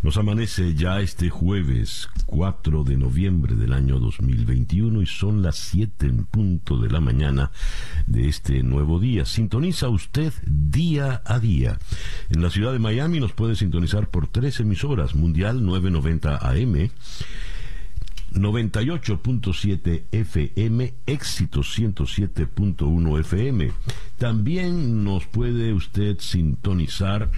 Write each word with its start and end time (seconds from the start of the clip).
Nos 0.00 0.16
amanece 0.16 0.74
ya 0.74 1.00
este 1.00 1.28
jueves 1.28 2.08
4 2.26 2.84
de 2.84 2.96
noviembre 2.96 3.56
del 3.56 3.72
año 3.72 3.98
2021 3.98 5.02
y 5.02 5.06
son 5.06 5.42
las 5.42 5.56
7 5.56 6.06
en 6.06 6.24
punto 6.24 6.78
de 6.78 6.88
la 6.88 7.00
mañana 7.00 7.50
de 8.06 8.28
este 8.28 8.62
nuevo 8.62 9.00
día. 9.00 9.24
Sintoniza 9.24 9.88
usted 9.88 10.32
día 10.46 11.20
a 11.24 11.40
día. 11.40 11.80
En 12.30 12.42
la 12.42 12.50
ciudad 12.50 12.72
de 12.72 12.78
Miami 12.78 13.18
nos 13.18 13.32
puede 13.32 13.56
sintonizar 13.56 14.08
por 14.08 14.28
tres 14.28 14.60
emisoras, 14.60 15.16
Mundial 15.16 15.66
990 15.66 16.48
AM. 16.48 16.90
98.7 18.32 20.04
FM, 20.12 20.94
éxito 21.06 21.60
107.1 21.60 23.20
FM. 23.20 23.72
También 24.16 25.02
nos 25.02 25.26
puede 25.26 25.72
usted 25.72 26.18
sintonizar 26.20 27.30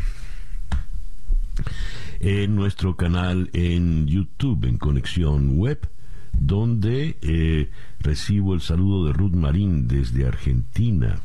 en 2.20 2.55
nuestro 2.55 2.97
canal 2.97 3.51
en 3.55 4.06
YouTube, 4.06 4.66
en 4.66 4.77
Conexión 4.77 5.59
Web, 5.59 5.88
donde 6.33 7.16
eh, 7.23 7.70
recibo 7.98 8.55
el 8.55 8.61
saludo 8.61 9.06
de 9.06 9.12
Ruth 9.15 9.33
Marín 9.33 9.88
desde 9.88 10.27
Argentina. 10.27 11.17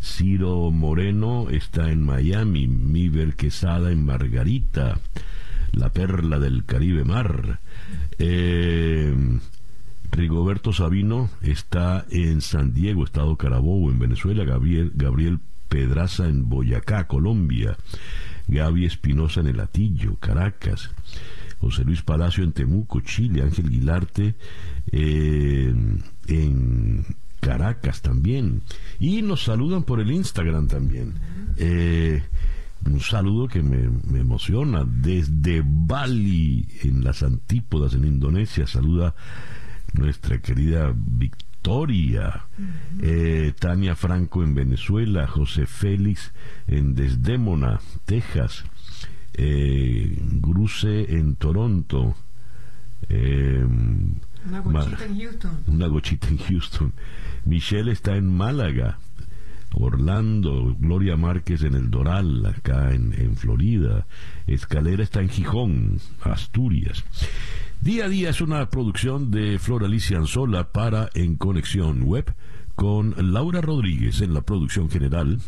Ciro 0.00 0.70
Moreno 0.70 1.48
está 1.50 1.90
en 1.90 2.02
Miami, 2.02 2.68
Miver 2.68 3.34
Quesada 3.34 3.90
en 3.90 4.04
Margarita, 4.04 5.00
la 5.72 5.90
perla 5.90 6.38
del 6.38 6.64
Caribe 6.64 7.04
Mar. 7.04 7.60
Eh, 8.18 9.14
Rigoberto 10.12 10.72
Sabino 10.72 11.30
está 11.42 12.06
en 12.10 12.40
San 12.40 12.72
Diego, 12.72 13.04
Estado 13.04 13.36
Carabobo, 13.36 13.90
en 13.90 13.98
Venezuela. 13.98 14.44
Gabriel, 14.44 14.92
Gabriel 14.94 15.40
Pedraza 15.68 16.28
en 16.28 16.48
Boyacá, 16.48 17.06
Colombia. 17.06 17.76
Gaby 18.48 18.86
Espinosa 18.86 19.40
en 19.40 19.48
El 19.48 19.60
Atillo, 19.60 20.16
Caracas, 20.16 20.90
José 21.58 21.84
Luis 21.84 22.02
Palacio 22.02 22.44
en 22.44 22.52
Temuco, 22.52 23.00
Chile, 23.00 23.42
Ángel 23.42 23.70
Guilarte 23.70 24.34
eh, 24.92 25.74
en 26.28 27.06
Caracas 27.40 28.02
también. 28.02 28.62
Y 28.98 29.22
nos 29.22 29.44
saludan 29.44 29.84
por 29.84 30.00
el 30.00 30.10
Instagram 30.10 30.68
también. 30.68 31.14
Eh, 31.56 32.22
un 32.84 33.00
saludo 33.00 33.48
que 33.48 33.62
me, 33.62 33.84
emociona. 34.18 34.84
Desde 34.84 35.62
Bali, 35.64 36.68
en 36.82 37.02
las 37.02 37.22
antípodas, 37.22 37.94
en 37.94 38.04
Indonesia, 38.04 38.66
saluda 38.66 39.14
nuestra 39.94 40.40
querida 40.40 40.92
Victoria. 40.94 41.46
Eh, 43.02 43.52
Tania 43.58 43.96
Franco 43.96 44.42
en 44.42 44.54
Venezuela, 44.54 45.26
José 45.26 45.66
Félix 45.66 46.32
en 46.68 46.94
Desdémona, 46.94 47.80
Texas, 48.04 48.64
eh, 49.34 50.18
Gruce 50.40 51.16
en 51.16 51.34
Toronto. 51.36 52.14
Eh, 53.08 53.66
una 54.46 54.60
gochita 54.60 55.04
en 55.04 55.18
Houston. 55.18 55.50
Una 55.66 55.86
gochita 55.88 56.28
en 56.28 56.38
Houston. 56.38 56.92
Michelle 57.44 57.90
está 57.90 58.16
en 58.16 58.28
Málaga. 58.28 58.98
Orlando, 59.72 60.74
Gloria 60.78 61.16
Márquez 61.16 61.62
en 61.62 61.74
El 61.74 61.90
Doral, 61.90 62.46
acá 62.46 62.94
en, 62.94 63.12
en 63.12 63.36
Florida. 63.36 64.06
Escalera 64.46 65.02
está 65.02 65.20
en 65.20 65.28
Gijón, 65.28 65.98
Asturias. 66.22 67.04
Día 67.80 68.06
a 68.06 68.08
día 68.08 68.30
es 68.30 68.40
una 68.40 68.68
producción 68.68 69.30
de 69.30 69.58
Flor 69.58 69.84
Alicia 69.84 70.18
Anzola 70.18 70.72
para 70.72 71.08
En 71.14 71.36
Conexión 71.36 72.02
Web 72.02 72.34
con 72.74 73.14
Laura 73.32 73.60
Rodríguez 73.60 74.20
en 74.20 74.34
la 74.34 74.40
producción 74.40 74.90
general, 74.90 75.40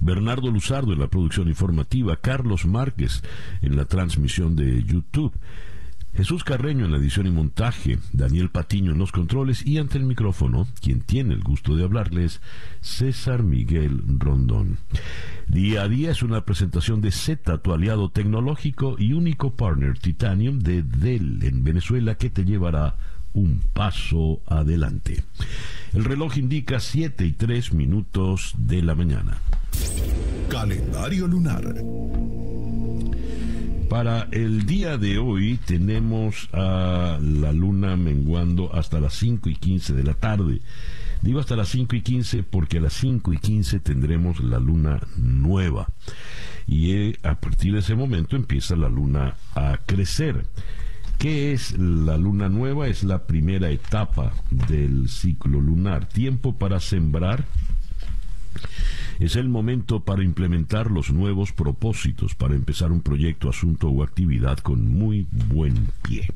Bernardo 0.00 0.50
Luzardo 0.50 0.92
en 0.92 1.00
la 1.00 1.06
producción 1.06 1.48
informativa, 1.48 2.16
Carlos 2.16 2.66
Márquez 2.66 3.22
en 3.62 3.76
la 3.76 3.84
transmisión 3.84 4.56
de 4.56 4.82
YouTube. 4.82 5.32
Jesús 6.16 6.44
Carreño 6.44 6.84
en 6.84 6.92
la 6.92 6.98
edición 6.98 7.26
y 7.26 7.30
montaje, 7.30 7.98
Daniel 8.12 8.48
Patiño 8.48 8.92
en 8.92 8.98
los 8.98 9.10
controles 9.10 9.66
y 9.66 9.78
ante 9.78 9.98
el 9.98 10.04
micrófono, 10.04 10.68
quien 10.80 11.00
tiene 11.00 11.34
el 11.34 11.42
gusto 11.42 11.74
de 11.74 11.82
hablarles, 11.82 12.40
César 12.80 13.42
Miguel 13.42 14.02
Rondón. 14.18 14.78
Día 15.48 15.82
a 15.82 15.88
día 15.88 16.12
es 16.12 16.22
una 16.22 16.44
presentación 16.44 17.00
de 17.00 17.10
Z, 17.10 17.58
tu 17.58 17.72
aliado 17.72 18.10
tecnológico 18.10 18.94
y 18.98 19.12
único 19.12 19.54
partner 19.54 19.98
Titanium 19.98 20.60
de 20.60 20.82
Dell 20.82 21.42
en 21.42 21.64
Venezuela 21.64 22.14
que 22.14 22.30
te 22.30 22.44
llevará 22.44 22.96
un 23.32 23.60
paso 23.72 24.40
adelante. 24.46 25.24
El 25.92 26.04
reloj 26.04 26.38
indica 26.38 26.78
7 26.78 27.26
y 27.26 27.32
3 27.32 27.72
minutos 27.72 28.54
de 28.56 28.82
la 28.82 28.94
mañana. 28.94 29.36
Calendario 30.48 31.26
lunar. 31.26 31.74
Para 33.94 34.26
el 34.32 34.66
día 34.66 34.98
de 34.98 35.18
hoy 35.18 35.56
tenemos 35.56 36.48
a 36.52 37.16
la 37.22 37.52
luna 37.52 37.96
menguando 37.96 38.74
hasta 38.74 38.98
las 38.98 39.14
5 39.14 39.48
y 39.50 39.54
15 39.54 39.92
de 39.92 40.02
la 40.02 40.14
tarde. 40.14 40.62
Digo 41.22 41.38
hasta 41.38 41.54
las 41.54 41.68
5 41.68 41.94
y 41.94 42.00
15 42.00 42.42
porque 42.42 42.78
a 42.78 42.80
las 42.80 42.94
5 42.94 43.32
y 43.34 43.38
15 43.38 43.78
tendremos 43.78 44.40
la 44.40 44.58
luna 44.58 45.00
nueva. 45.16 45.86
Y 46.66 46.90
eh, 46.90 47.18
a 47.22 47.36
partir 47.36 47.72
de 47.72 47.78
ese 47.78 47.94
momento 47.94 48.34
empieza 48.34 48.74
la 48.74 48.88
luna 48.88 49.36
a 49.54 49.78
crecer. 49.86 50.44
¿Qué 51.20 51.52
es 51.52 51.78
la 51.78 52.16
luna 52.16 52.48
nueva? 52.48 52.88
Es 52.88 53.04
la 53.04 53.28
primera 53.28 53.70
etapa 53.70 54.32
del 54.50 55.08
ciclo 55.08 55.60
lunar. 55.60 56.08
Tiempo 56.08 56.58
para 56.58 56.80
sembrar 56.80 57.44
es 59.18 59.36
el 59.36 59.48
momento 59.48 60.00
para 60.00 60.24
implementar 60.24 60.90
los 60.90 61.10
nuevos 61.10 61.52
propósitos, 61.52 62.34
para 62.34 62.54
empezar 62.54 62.92
un 62.92 63.00
proyecto, 63.00 63.48
asunto 63.48 63.88
o 63.88 64.02
actividad 64.02 64.58
con 64.58 64.90
muy 64.90 65.26
buen 65.30 65.88
pie. 66.02 66.28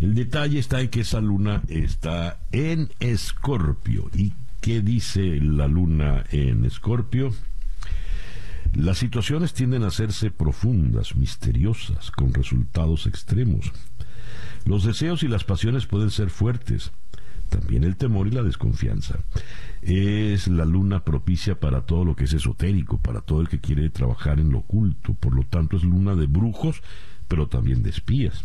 El 0.00 0.14
detalle 0.14 0.58
está 0.58 0.80
en 0.80 0.88
que 0.88 1.02
esa 1.02 1.20
luna 1.20 1.62
está 1.68 2.40
en 2.50 2.90
Escorpio. 2.98 4.10
¿Y 4.14 4.32
qué 4.60 4.80
dice 4.80 5.40
la 5.40 5.68
luna 5.68 6.24
en 6.32 6.64
Escorpio? 6.64 7.32
Las 8.74 8.98
situaciones 8.98 9.52
tienden 9.52 9.84
a 9.84 9.88
hacerse 9.88 10.30
profundas, 10.30 11.14
misteriosas, 11.14 12.10
con 12.10 12.32
resultados 12.32 13.06
extremos. 13.06 13.70
Los 14.64 14.84
deseos 14.84 15.22
y 15.22 15.28
las 15.28 15.44
pasiones 15.44 15.86
pueden 15.86 16.10
ser 16.10 16.30
fuertes, 16.30 16.90
también 17.52 17.84
el 17.84 17.96
temor 17.96 18.26
y 18.26 18.30
la 18.30 18.42
desconfianza. 18.42 19.18
Es 19.82 20.48
la 20.48 20.64
luna 20.64 21.04
propicia 21.04 21.60
para 21.60 21.82
todo 21.82 22.04
lo 22.04 22.16
que 22.16 22.24
es 22.24 22.32
esotérico, 22.32 22.98
para 22.98 23.20
todo 23.20 23.42
el 23.42 23.48
que 23.48 23.60
quiere 23.60 23.90
trabajar 23.90 24.40
en 24.40 24.50
lo 24.50 24.58
oculto, 24.58 25.12
por 25.14 25.34
lo 25.34 25.44
tanto 25.44 25.76
es 25.76 25.84
luna 25.84 26.14
de 26.14 26.26
brujos, 26.26 26.82
pero 27.28 27.48
también 27.48 27.82
de 27.82 27.90
espías. 27.90 28.44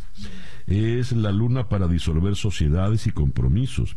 Es 0.67 1.13
la 1.13 1.31
luna 1.31 1.69
para 1.69 1.87
disolver 1.87 2.35
sociedades 2.35 3.07
y 3.07 3.11
compromisos. 3.11 3.95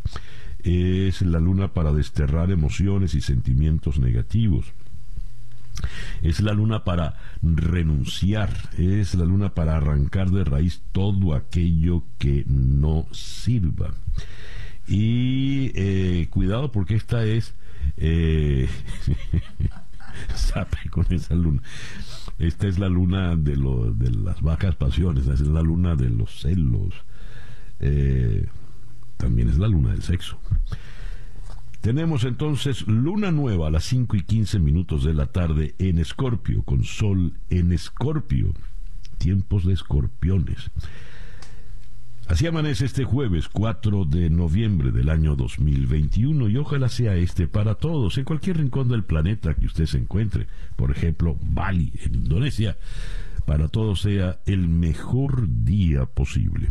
Es 0.62 1.22
la 1.22 1.40
luna 1.40 1.74
para 1.74 1.92
desterrar 1.92 2.52
emociones 2.52 3.14
y 3.14 3.20
sentimientos 3.20 3.98
negativos. 3.98 4.72
Es 6.22 6.40
la 6.40 6.52
luna 6.52 6.84
para 6.84 7.16
renunciar, 7.42 8.50
es 8.76 9.14
la 9.14 9.24
luna 9.24 9.54
para 9.54 9.76
arrancar 9.76 10.30
de 10.30 10.44
raíz 10.44 10.82
todo 10.92 11.34
aquello 11.34 12.04
que 12.18 12.44
no 12.46 13.06
sirva. 13.12 13.94
Y 14.90 15.70
eh, 15.76 16.26
cuidado 16.30 16.72
porque 16.72 16.96
esta 16.96 17.24
es... 17.24 17.54
Eh, 17.96 18.68
sabe 20.34 20.78
con 20.90 21.06
esa 21.10 21.36
luna. 21.36 21.62
Esta 22.38 22.66
es 22.66 22.80
la 22.80 22.88
luna 22.88 23.36
de, 23.36 23.54
lo, 23.54 23.92
de 23.92 24.10
las 24.10 24.42
bajas 24.42 24.74
pasiones, 24.74 25.28
es 25.28 25.42
la 25.42 25.62
luna 25.62 25.94
de 25.94 26.10
los 26.10 26.40
celos. 26.40 26.92
Eh, 27.78 28.48
también 29.16 29.48
es 29.48 29.58
la 29.58 29.68
luna 29.68 29.90
del 29.90 30.02
sexo. 30.02 30.40
Tenemos 31.80 32.24
entonces 32.24 32.86
luna 32.88 33.30
nueva 33.30 33.68
a 33.68 33.70
las 33.70 33.84
5 33.84 34.16
y 34.16 34.22
15 34.22 34.58
minutos 34.58 35.04
de 35.04 35.14
la 35.14 35.26
tarde 35.26 35.76
en 35.78 35.98
Escorpio, 35.98 36.62
con 36.64 36.82
sol 36.82 37.34
en 37.48 37.72
Escorpio, 37.72 38.52
tiempos 39.18 39.64
de 39.64 39.74
escorpiones. 39.74 40.72
Así 42.30 42.46
amanece 42.46 42.84
este 42.84 43.02
jueves 43.02 43.48
4 43.48 44.04
de 44.04 44.30
noviembre 44.30 44.92
del 44.92 45.08
año 45.08 45.34
2021 45.34 46.48
y 46.48 46.58
ojalá 46.58 46.88
sea 46.88 47.16
este 47.16 47.48
para 47.48 47.74
todos, 47.74 48.18
en 48.18 48.24
cualquier 48.24 48.58
rincón 48.58 48.86
del 48.86 49.02
planeta 49.02 49.54
que 49.54 49.66
usted 49.66 49.86
se 49.86 49.98
encuentre, 49.98 50.46
por 50.76 50.92
ejemplo, 50.92 51.36
Bali, 51.42 51.92
en 52.04 52.14
Indonesia, 52.14 52.76
para 53.46 53.66
todos 53.66 54.02
sea 54.02 54.38
el 54.46 54.68
mejor 54.68 55.48
día 55.64 56.06
posible. 56.06 56.70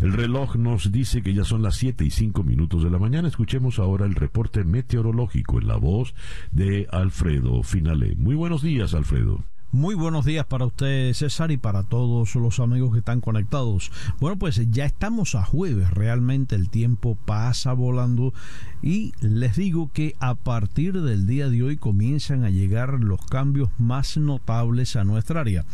El 0.00 0.12
reloj 0.12 0.56
nos 0.56 0.90
dice 0.90 1.22
que 1.22 1.34
ya 1.34 1.44
son 1.44 1.62
las 1.62 1.76
7 1.76 2.04
y 2.04 2.10
5 2.10 2.42
minutos 2.42 2.82
de 2.82 2.90
la 2.90 2.98
mañana. 2.98 3.28
Escuchemos 3.28 3.78
ahora 3.78 4.06
el 4.06 4.16
reporte 4.16 4.64
meteorológico 4.64 5.60
en 5.60 5.68
la 5.68 5.76
voz 5.76 6.16
de 6.50 6.88
Alfredo 6.90 7.62
Finale. 7.62 8.16
Muy 8.16 8.34
buenos 8.34 8.60
días, 8.60 8.92
Alfredo. 8.94 9.44
Muy 9.72 9.94
buenos 9.94 10.24
días 10.24 10.46
para 10.46 10.64
usted, 10.64 11.12
César, 11.12 11.52
y 11.52 11.56
para 11.56 11.84
todos 11.84 12.34
los 12.34 12.58
amigos 12.58 12.92
que 12.92 12.98
están 12.98 13.20
conectados. 13.20 13.92
Bueno, 14.18 14.36
pues 14.36 14.60
ya 14.72 14.84
estamos 14.84 15.36
a 15.36 15.44
jueves, 15.44 15.88
realmente 15.92 16.56
el 16.56 16.68
tiempo 16.68 17.16
pasa 17.24 17.72
volando 17.72 18.34
y 18.82 19.12
les 19.20 19.54
digo 19.54 19.92
que 19.92 20.16
a 20.18 20.34
partir 20.34 21.00
del 21.00 21.24
día 21.24 21.48
de 21.48 21.62
hoy 21.62 21.76
comienzan 21.76 22.42
a 22.42 22.50
llegar 22.50 22.94
los 22.94 23.24
cambios 23.26 23.70
más 23.78 24.16
notables 24.16 24.96
a 24.96 25.04
nuestra 25.04 25.42
área. 25.42 25.64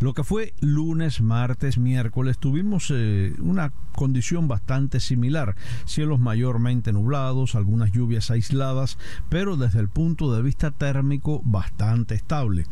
Lo 0.00 0.12
que 0.12 0.22
fue 0.22 0.52
lunes, 0.60 1.22
martes, 1.22 1.78
miércoles, 1.78 2.36
tuvimos 2.36 2.92
eh, 2.94 3.32
una 3.38 3.72
condición 3.92 4.48
bastante 4.48 5.00
similar, 5.00 5.56
cielos 5.86 6.20
mayormente 6.20 6.92
nublados, 6.92 7.54
algunas 7.54 7.90
lluvias 7.90 8.30
aisladas, 8.30 8.98
pero 9.30 9.56
desde 9.56 9.80
el 9.80 9.88
punto 9.88 10.34
de 10.34 10.42
vista 10.42 10.72
térmico 10.72 11.40
bastante 11.42 12.14
estable. 12.14 12.66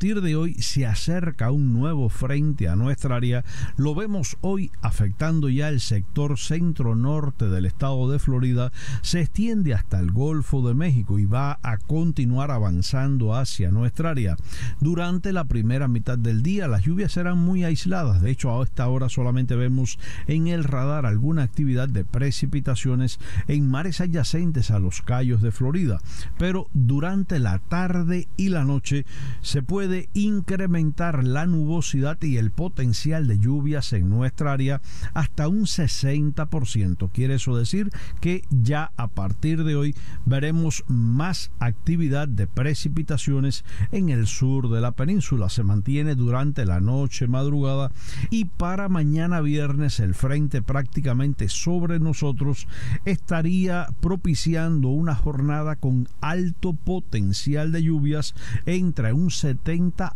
De 0.00 0.34
hoy 0.34 0.54
se 0.54 0.86
acerca 0.86 1.50
un 1.50 1.74
nuevo 1.74 2.08
frente 2.08 2.68
a 2.68 2.74
nuestra 2.74 3.16
área, 3.16 3.44
lo 3.76 3.94
vemos 3.94 4.38
hoy 4.40 4.72
afectando 4.80 5.50
ya 5.50 5.68
el 5.68 5.78
sector 5.78 6.38
centro-norte 6.38 7.50
del 7.50 7.66
estado 7.66 8.10
de 8.10 8.18
Florida, 8.18 8.72
se 9.02 9.20
extiende 9.20 9.74
hasta 9.74 10.00
el 10.00 10.10
Golfo 10.10 10.66
de 10.66 10.72
México 10.72 11.18
y 11.18 11.26
va 11.26 11.58
a 11.62 11.76
continuar 11.76 12.50
avanzando 12.50 13.34
hacia 13.34 13.70
nuestra 13.70 14.10
área. 14.10 14.36
Durante 14.80 15.34
la 15.34 15.44
primera 15.44 15.86
mitad 15.86 16.16
del 16.16 16.42
día 16.42 16.66
las 16.66 16.82
lluvias 16.84 17.12
serán 17.12 17.36
muy 17.36 17.64
aisladas, 17.64 18.22
de 18.22 18.30
hecho 18.30 18.58
a 18.58 18.64
esta 18.64 18.88
hora 18.88 19.10
solamente 19.10 19.54
vemos 19.54 19.98
en 20.26 20.46
el 20.46 20.64
radar 20.64 21.04
alguna 21.04 21.42
actividad 21.42 21.90
de 21.90 22.06
precipitaciones 22.06 23.20
en 23.48 23.70
mares 23.70 24.00
adyacentes 24.00 24.70
a 24.70 24.78
los 24.78 25.02
Cayos 25.02 25.42
de 25.42 25.52
Florida, 25.52 26.00
pero 26.38 26.68
durante 26.72 27.38
la 27.38 27.58
tarde 27.58 28.28
y 28.38 28.48
la 28.48 28.64
noche 28.64 29.04
se 29.42 29.62
puede 29.62 29.89
incrementar 30.14 31.24
la 31.24 31.46
nubosidad 31.46 32.20
y 32.22 32.36
el 32.36 32.50
potencial 32.50 33.26
de 33.26 33.38
lluvias 33.38 33.92
en 33.92 34.08
nuestra 34.08 34.52
área 34.52 34.80
hasta 35.14 35.48
un 35.48 35.62
60%. 35.62 37.10
Quiere 37.12 37.34
eso 37.34 37.56
decir 37.56 37.90
que 38.20 38.42
ya 38.50 38.92
a 38.96 39.08
partir 39.08 39.64
de 39.64 39.76
hoy 39.76 39.94
veremos 40.24 40.84
más 40.88 41.50
actividad 41.58 42.28
de 42.28 42.46
precipitaciones 42.46 43.64
en 43.92 44.08
el 44.10 44.26
sur 44.26 44.68
de 44.68 44.80
la 44.80 44.92
península. 44.92 45.48
Se 45.48 45.62
mantiene 45.62 46.14
durante 46.14 46.64
la 46.64 46.80
noche, 46.80 47.26
madrugada 47.26 47.92
y 48.30 48.46
para 48.46 48.88
mañana 48.88 49.40
viernes 49.40 50.00
el 50.00 50.14
frente 50.14 50.62
prácticamente 50.62 51.48
sobre 51.48 51.98
nosotros 51.98 52.66
estaría 53.04 53.88
propiciando 54.00 54.88
una 54.88 55.14
jornada 55.14 55.76
con 55.76 56.08
alto 56.20 56.72
potencial 56.72 57.72
de 57.72 57.82
lluvias 57.82 58.34
entre 58.66 59.12
un 59.12 59.30
70 59.30 59.70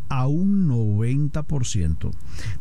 a 0.09 0.27
un 0.27 0.69
90%. 0.69 2.11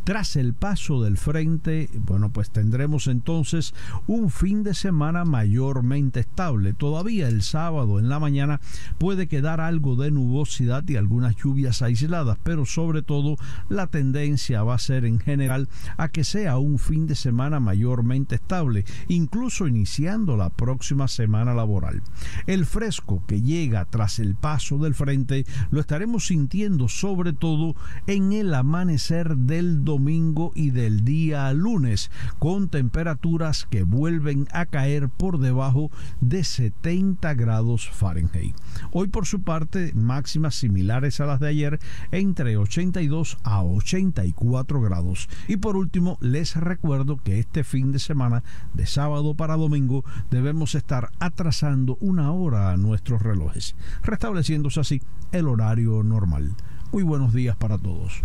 Tras 0.05 0.35
el 0.37 0.53
paso 0.53 1.01
del 1.01 1.17
frente, 1.17 1.89
bueno, 1.95 2.31
pues 2.31 2.49
tendremos 2.49 3.07
entonces 3.07 3.73
un 4.07 4.29
fin 4.29 4.63
de 4.63 4.73
semana 4.73 5.25
mayormente 5.25 6.21
estable. 6.21 6.73
Todavía 6.73 7.27
el 7.27 7.41
sábado 7.41 7.99
en 7.99 8.07
la 8.07 8.19
mañana 8.19 8.61
puede 8.99 9.27
quedar 9.27 9.59
algo 9.59 9.97
de 9.97 10.11
nubosidad 10.11 10.87
y 10.87 10.95
algunas 10.95 11.35
lluvias 11.35 11.81
aisladas, 11.81 12.37
pero 12.43 12.65
sobre 12.65 13.01
todo 13.01 13.35
la 13.67 13.87
tendencia 13.87 14.63
va 14.63 14.75
a 14.75 14.79
ser 14.79 15.03
en 15.03 15.19
general 15.19 15.67
a 15.97 16.07
que 16.07 16.23
sea 16.23 16.57
un 16.57 16.79
fin 16.79 17.05
de 17.05 17.15
semana 17.15 17.59
mayormente 17.59 18.35
estable, 18.35 18.85
incluso 19.09 19.67
iniciando 19.67 20.37
la 20.37 20.49
próxima 20.49 21.09
semana 21.09 21.53
laboral. 21.53 22.01
El 22.47 22.65
fresco 22.65 23.23
que 23.27 23.41
llega 23.41 23.85
tras 23.85 24.19
el 24.19 24.35
paso 24.35 24.77
del 24.77 24.95
frente 24.95 25.45
lo 25.69 25.81
estaremos 25.81 26.27
sintiendo 26.27 26.87
sobre 26.99 27.33
todo 27.33 27.75
en 28.07 28.33
el 28.33 28.53
amanecer 28.53 29.35
del 29.35 29.83
domingo 29.83 30.51
y 30.55 30.69
del 30.69 31.03
día 31.03 31.51
lunes, 31.53 32.11
con 32.39 32.69
temperaturas 32.69 33.67
que 33.69 33.83
vuelven 33.83 34.47
a 34.51 34.65
caer 34.65 35.09
por 35.09 35.39
debajo 35.39 35.91
de 36.21 36.43
70 36.43 37.33
grados 37.33 37.89
Fahrenheit. 37.89 38.55
Hoy 38.91 39.07
por 39.07 39.25
su 39.25 39.41
parte, 39.41 39.91
máximas 39.93 40.55
similares 40.55 41.19
a 41.19 41.25
las 41.25 41.39
de 41.39 41.49
ayer, 41.49 41.79
entre 42.11 42.57
82 42.57 43.37
a 43.43 43.63
84 43.63 44.81
grados. 44.81 45.29
Y 45.47 45.57
por 45.57 45.75
último, 45.75 46.17
les 46.21 46.55
recuerdo 46.55 47.17
que 47.17 47.39
este 47.39 47.63
fin 47.63 47.91
de 47.91 47.99
semana, 47.99 48.43
de 48.73 48.85
sábado 48.85 49.35
para 49.35 49.55
domingo, 49.55 50.03
debemos 50.31 50.75
estar 50.75 51.09
atrasando 51.19 51.97
una 51.99 52.31
hora 52.31 52.71
a 52.71 52.77
nuestros 52.77 53.21
relojes, 53.21 53.75
restableciéndose 54.03 54.79
así 54.79 55.01
el 55.31 55.47
horario 55.47 56.03
normal. 56.03 56.55
Muy 56.93 57.01
buenos 57.01 57.33
días 57.33 57.55
para 57.55 57.79
todos. 57.79 58.21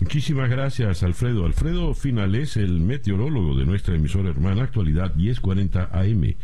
Muchísimas 0.00 0.48
gracias, 0.48 1.02
Alfredo. 1.02 1.44
Alfredo 1.44 1.92
Finales, 1.92 2.56
el 2.56 2.78
meteorólogo 2.78 3.56
de 3.56 3.66
nuestra 3.66 3.96
emisora 3.96 4.30
hermana 4.30 4.62
Actualidad 4.62 5.16
1040 5.16 5.90
AM 5.92 6.36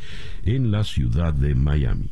en 0.43 0.73
la 0.73 0.83
ciudad 0.83 1.33
de 1.35 1.55
Miami. 1.55 2.11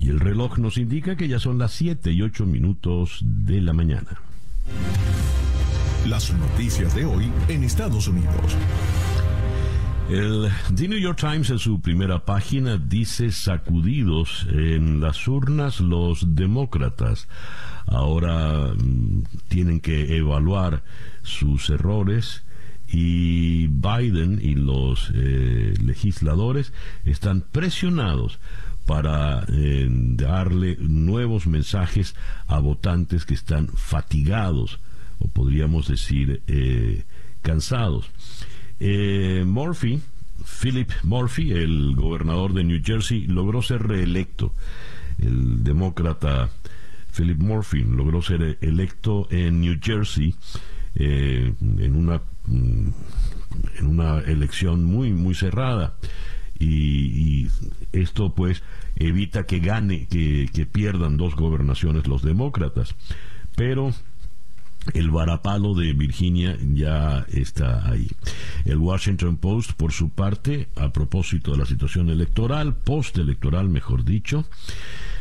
Y 0.00 0.08
el 0.08 0.18
reloj 0.18 0.58
nos 0.58 0.76
indica 0.76 1.14
que 1.14 1.28
ya 1.28 1.38
son 1.38 1.58
las 1.58 1.70
7 1.70 2.10
y 2.10 2.20
8 2.20 2.46
minutos 2.46 3.20
de 3.22 3.60
la 3.60 3.74
mañana. 3.74 4.20
Las 6.08 6.32
noticias 6.32 6.96
de 6.96 7.04
hoy 7.04 7.30
en 7.46 7.62
Estados 7.62 8.08
Unidos. 8.08 8.56
El 10.10 10.50
The 10.74 10.88
New 10.88 10.98
York 10.98 11.20
Times 11.20 11.50
en 11.50 11.60
su 11.60 11.80
primera 11.80 12.24
página 12.24 12.78
dice 12.78 13.30
sacudidos 13.30 14.44
en 14.50 15.00
las 15.00 15.28
urnas 15.28 15.78
los 15.78 16.34
demócratas 16.34 17.28
ahora 17.86 18.74
mm, 18.74 19.22
tienen 19.46 19.78
que 19.78 20.16
evaluar 20.16 20.82
sus 21.22 21.70
errores 21.70 22.42
y 22.88 23.68
Biden 23.68 24.40
y 24.42 24.56
los 24.56 25.12
eh, 25.14 25.74
legisladores 25.80 26.72
están 27.04 27.42
presionados 27.42 28.40
para 28.86 29.44
eh, 29.52 29.86
darle 29.88 30.76
nuevos 30.80 31.46
mensajes 31.46 32.16
a 32.48 32.58
votantes 32.58 33.24
que 33.24 33.34
están 33.34 33.68
fatigados 33.68 34.80
o 35.20 35.28
podríamos 35.28 35.86
decir 35.86 36.42
eh, 36.48 37.04
cansados. 37.42 38.10
Murphy, 38.80 40.00
Philip 40.44 40.90
Murphy, 41.02 41.52
el 41.52 41.94
gobernador 41.94 42.54
de 42.54 42.64
New 42.64 42.80
Jersey, 42.82 43.26
logró 43.26 43.62
ser 43.62 43.86
reelecto. 43.86 44.54
El 45.18 45.62
demócrata 45.64 46.48
Philip 47.16 47.38
Murphy 47.38 47.84
logró 47.84 48.22
ser 48.22 48.58
electo 48.60 49.26
en 49.30 49.60
New 49.60 49.78
Jersey 49.82 50.34
eh, 50.94 51.52
en 51.60 51.96
una 51.96 52.22
mm, 52.46 52.88
en 53.78 53.86
una 53.86 54.20
elección 54.20 54.84
muy 54.84 55.12
muy 55.12 55.34
cerrada 55.34 55.94
y, 56.58 57.48
esto 57.92 58.34
pues 58.34 58.62
evita 58.96 59.44
que 59.46 59.58
gane 59.58 60.06
que, 60.06 60.48
que 60.52 60.66
pierdan 60.66 61.16
dos 61.16 61.34
gobernaciones 61.34 62.06
los 62.06 62.22
demócratas 62.22 62.94
pero 63.56 63.92
el 64.94 65.10
varapalo 65.10 65.74
de 65.74 65.92
Virginia 65.92 66.56
ya 66.74 67.26
está 67.32 67.88
ahí. 67.88 68.10
El 68.64 68.78
Washington 68.78 69.36
Post, 69.36 69.72
por 69.72 69.92
su 69.92 70.10
parte, 70.10 70.68
a 70.76 70.92
propósito 70.92 71.52
de 71.52 71.58
la 71.58 71.66
situación 71.66 72.08
electoral, 72.08 72.76
postelectoral, 72.76 73.68
mejor 73.68 74.04
dicho, 74.04 74.46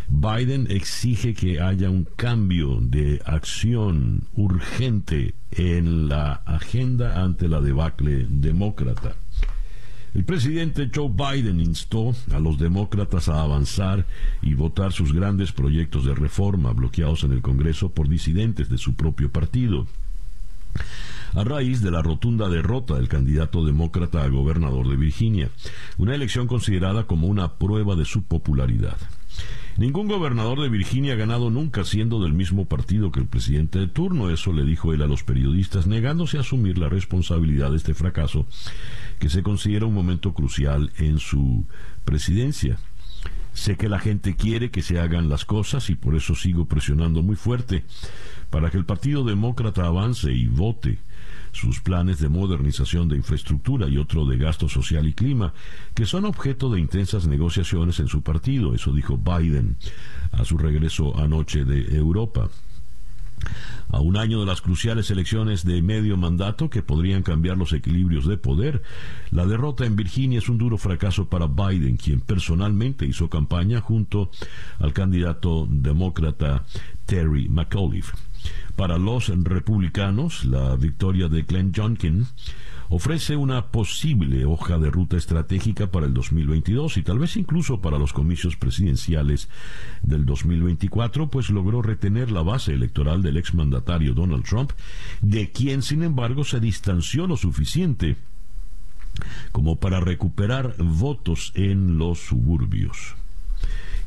Biden 0.08 0.68
exige 0.72 1.34
que 1.34 1.62
haya 1.62 1.89
un 1.89 2.06
cambio 2.16 2.80
de 2.82 3.22
acción 3.25 4.28
urgente 4.34 5.36
en 5.51 6.10
la 6.10 6.34
agenda 6.46 7.22
ante 7.24 7.48
la 7.48 7.62
debacle 7.62 8.25
demócrata. 8.28 9.16
El 10.16 10.24
presidente 10.24 10.89
Joe 10.94 11.10
Biden 11.10 11.60
instó 11.60 12.16
a 12.34 12.39
los 12.39 12.58
demócratas 12.58 13.30
a 13.30 13.42
avanzar 13.42 14.06
y 14.42 14.56
votar 14.56 14.92
sus 14.92 15.13
grandes 15.13 15.51
proyectos 15.51 16.06
de 16.06 16.16
reforma 16.16 16.74
bloqueados 16.74 17.24
en 17.24 17.32
el 17.32 17.42
Congreso 17.42 17.89
por 17.89 18.10
disidentes 18.10 18.70
de 18.70 18.78
su 18.78 18.96
propio 18.96 19.32
partido. 19.32 19.88
A 21.36 21.44
raíz 21.44 21.82
de 21.82 21.92
la 21.92 22.01
rotunda 22.01 22.50
derrota 22.50 22.96
del 22.96 23.08
candidato 23.08 23.63
demócrata 23.63 24.24
a 24.24 24.30
gobernador 24.30 24.89
de 24.89 24.96
Virginia, 24.96 25.50
una 25.98 26.16
elección 26.16 26.48
considerada 26.48 27.04
como 27.04 27.28
una 27.28 27.54
prueba 27.54 27.96
de 27.96 28.06
su 28.06 28.24
popularidad. 28.24 28.98
Ningún 29.78 30.08
gobernador 30.08 30.60
de 30.60 30.70
Virginia 30.70 31.13
ha 31.13 31.18
ganado 31.18 31.50
nunca 31.51 31.86
siendo 31.86 32.22
del 32.22 32.34
mismo 32.34 32.66
partido 32.66 33.12
que 33.12 33.22
el 33.22 33.28
presidente 33.28 33.80
de 33.80 33.88
turno, 33.88 34.30
eso 34.30 34.51
le 34.51 34.66
dijo 34.66 34.94
él 34.94 35.04
a 35.04 35.08
los 35.08 35.24
periodistas, 35.24 35.88
negándose 35.88 36.38
a 36.38 36.42
asumir 36.42 36.78
la 36.78 36.89
responsabilidad 36.89 37.72
de 37.72 37.78
este 37.78 37.94
fracaso, 37.94 38.46
que 39.19 39.29
se 39.29 39.43
considera 39.43 39.85
un 39.85 39.93
momento 39.93 40.33
crucial 40.33 40.91
en 40.97 41.19
su 41.19 41.65
presidencia. 42.05 42.77
Sé 43.53 43.75
que 43.75 43.89
la 43.89 43.99
gente 43.99 44.35
quiere 44.35 44.71
que 44.71 44.81
se 44.81 44.99
hagan 44.99 45.27
las 45.27 45.43
cosas 45.43 45.89
y 45.89 45.95
por 45.95 46.15
eso 46.15 46.35
sigo 46.35 46.65
presionando 46.65 47.21
muy 47.21 47.35
fuerte 47.35 47.83
para 48.49 48.71
que 48.71 48.77
el 48.77 48.85
Partido 48.85 49.23
Demócrata 49.23 49.85
avance 49.85 50.31
y 50.31 50.47
vote 50.47 50.99
sus 51.51 51.81
planes 51.81 52.19
de 52.19 52.29
modernización 52.29 53.09
de 53.09 53.17
infraestructura 53.17 53.88
y 53.88 53.97
otro 53.97 54.25
de 54.25 54.38
gasto 54.38 54.69
social 54.69 55.07
y 55.07 55.13
clima, 55.13 55.53
que 55.93 56.05
son 56.05 56.25
objeto 56.25 56.69
de 56.69 56.79
intensas 56.79 57.27
negociaciones 57.27 57.99
en 57.99 58.07
su 58.07 58.21
partido, 58.21 58.73
eso 58.75 58.93
dijo 58.93 59.17
Biden 59.17 59.75
a 60.31 60.45
su 60.45 60.57
regreso 60.57 61.17
anoche 61.19 61.65
de 61.65 61.95
Europa. 61.95 62.49
A 63.89 64.00
un 64.01 64.17
año 64.17 64.39
de 64.39 64.46
las 64.46 64.62
cruciales 64.62 65.10
elecciones 65.12 65.65
de 65.65 65.81
medio 65.81 66.17
mandato 66.17 66.69
que 66.69 66.84
podrían 66.84 67.24
cambiar 67.24 67.58
los 67.58 67.74
equilibrios 67.74 68.27
de 68.27 68.38
poder, 68.38 68.84
la 69.31 69.46
derrota 69.46 69.86
en 69.86 69.96
Virginia 69.96 70.39
es 70.39 70.50
un 70.50 70.58
duro 70.58 70.77
fracaso 70.77 71.27
para 71.27 71.48
Biden, 71.48 71.98
quien 71.98 72.22
personalmente 72.22 73.05
hizo 73.05 73.29
campaña 73.29 73.81
junto 73.81 74.29
al 74.79 74.93
candidato 74.93 75.67
demócrata 75.69 76.65
Terry 77.05 77.50
McAuliffe. 77.50 78.13
Para 78.75 78.98
los 78.98 79.27
republicanos, 79.27 80.46
la 80.46 80.75
victoria 80.75 81.27
de 81.27 81.41
Glenn 81.41 81.74
Youngkin 81.74 82.27
ofrece 82.89 83.36
una 83.36 83.67
posible 83.67 84.46
hoja 84.46 84.79
de 84.79 84.89
ruta 84.89 85.15
estratégica 85.15 85.91
para 85.91 86.08
el 86.08 86.13
2022 86.13 86.98
y 86.98 87.03
tal 87.03 87.19
vez 87.19 87.38
incluso 87.38 87.81
para 87.81 88.00
los 88.00 88.13
comicios 88.13 88.55
presidenciales 88.55 89.48
del 90.01 90.25
2024, 90.25 91.29
pues 91.29 91.51
logró 91.51 91.81
retener 91.84 92.31
la 92.31 92.41
base 92.41 92.74
electoral 92.74 93.22
del 93.22 93.38
exmandatario 93.38 94.15
Donald 94.15 94.43
Trump, 94.43 94.72
de 95.22 95.51
quien 95.51 95.84
sin 95.84 96.03
embargo 96.03 96.43
se 96.43 96.60
distanció 96.60 97.27
lo 97.27 97.38
suficiente 97.38 98.17
como 99.51 99.75
para 99.75 100.00
recuperar 100.00 100.75
votos 100.77 101.51
en 101.55 101.98
los 101.98 102.19
suburbios. 102.19 103.15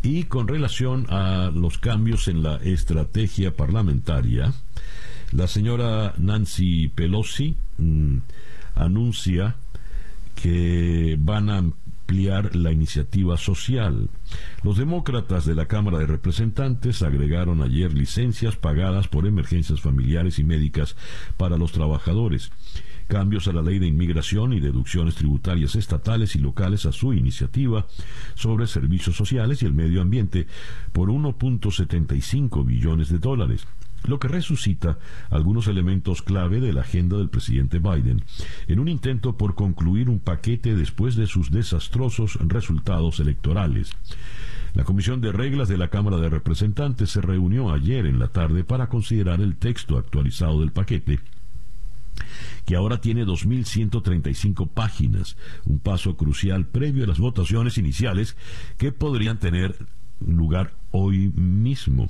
Y 0.03 0.25
con 0.25 0.49
relación 0.49 1.07
a 1.11 1.53
los 1.55 1.79
cambios 1.79 2.27
en 2.27 2.43
la 2.43 2.57
estrategia 2.57 3.55
parlamentaria, 3.55 4.53
la 5.31 5.47
señora 5.47 6.15
Nancy 6.19 6.89
Pelosi 6.89 7.57
mm, 7.79 8.17
anuncia 8.75 9.57
que 10.35 11.17
van 11.21 11.50
a 11.50 11.59
ampliar 11.59 12.57
la 12.57 12.73
iniciativa 12.73 13.37
social. 13.37 14.09
Los 14.62 14.76
demócratas 14.76 15.47
de 15.47 15.55
la 15.55 15.67
Cámara 15.67 15.99
de 15.99 16.07
Representantes 16.07 17.02
agregaron 17.02 17.62
ayer 17.62 17.95
licencias 17.95 18.57
pagadas 18.57 19.09
por 19.09 19.26
emergencias 19.26 19.81
familiares 19.81 20.38
y 20.38 20.45
médicas 20.45 20.97
para 21.37 21.57
los 21.57 21.73
trabajadores 21.73 22.50
cambios 23.09 23.47
a 23.47 23.52
la 23.52 23.61
ley 23.61 23.79
de 23.79 23.87
inmigración 23.87 24.55
y 24.55 24.61
deducciones 24.61 25.17
tributarias 25.17 25.76
estatales 25.76 26.35
y 26.35 26.38
locales 26.38 26.87
a 26.87 26.93
su 26.93 27.12
iniciativa 27.12 27.87
sobre 28.35 28.67
servicios 28.67 29.17
sociales 29.17 29.62
y 29.62 29.67
el 29.67 29.75
medio 29.75 30.00
ambiente 30.00 30.47
por 30.93 31.11
1.75 31.11 32.64
billones 32.64 33.11
de 33.11 33.19
dólares 33.19 33.67
lo 34.05 34.19
que 34.19 34.29
resucita 34.29 34.99
algunos 35.31 35.67
elementos 35.67 36.23
clave 36.23 36.61
de 36.61 36.73
la 36.73 36.83
agenda 36.83 37.17
del 37.17 37.29
presidente 37.29 37.79
Biden, 37.79 38.23
en 38.69 38.79
un 38.79 38.89
intento 38.89 39.37
por 39.37 39.55
concluir 39.55 40.09
un 40.09 40.19
paquete 40.19 40.75
después 40.75 41.17
de 41.17 41.27
sus 41.27 41.51
desastrosos 41.51 42.39
resultados 42.41 43.21
electorales. 43.21 43.93
La 44.75 44.85
Comisión 44.85 45.21
de 45.21 45.33
Reglas 45.33 45.69
de 45.69 45.77
la 45.77 45.89
Cámara 45.89 46.17
de 46.17 46.31
Representantes 46.31 47.11
se 47.11 47.21
reunió 47.21 47.73
ayer 47.73 48.07
en 48.07 48.19
la 48.19 48.29
tarde 48.29 48.65
para 48.65 48.89
considerar 48.89 49.41
el 49.41 49.57
texto 49.57 49.99
actualizado 49.99 50.61
del 50.61 50.73
paquete 50.73 51.21
que 52.65 52.77
ahora 52.77 53.01
tiene 53.01 53.25
2.135 53.25 54.69
páginas, 54.69 55.37
un 55.65 55.79
paso 55.79 56.17
crucial 56.17 56.67
previo 56.67 57.05
a 57.05 57.07
las 57.07 57.19
votaciones 57.19 57.79
iniciales 57.79 58.37
que 58.79 58.93
podrían 58.93 59.39
tener 59.39 59.75
lugar 60.26 60.75
hoy 60.93 61.31
mismo. 61.35 62.09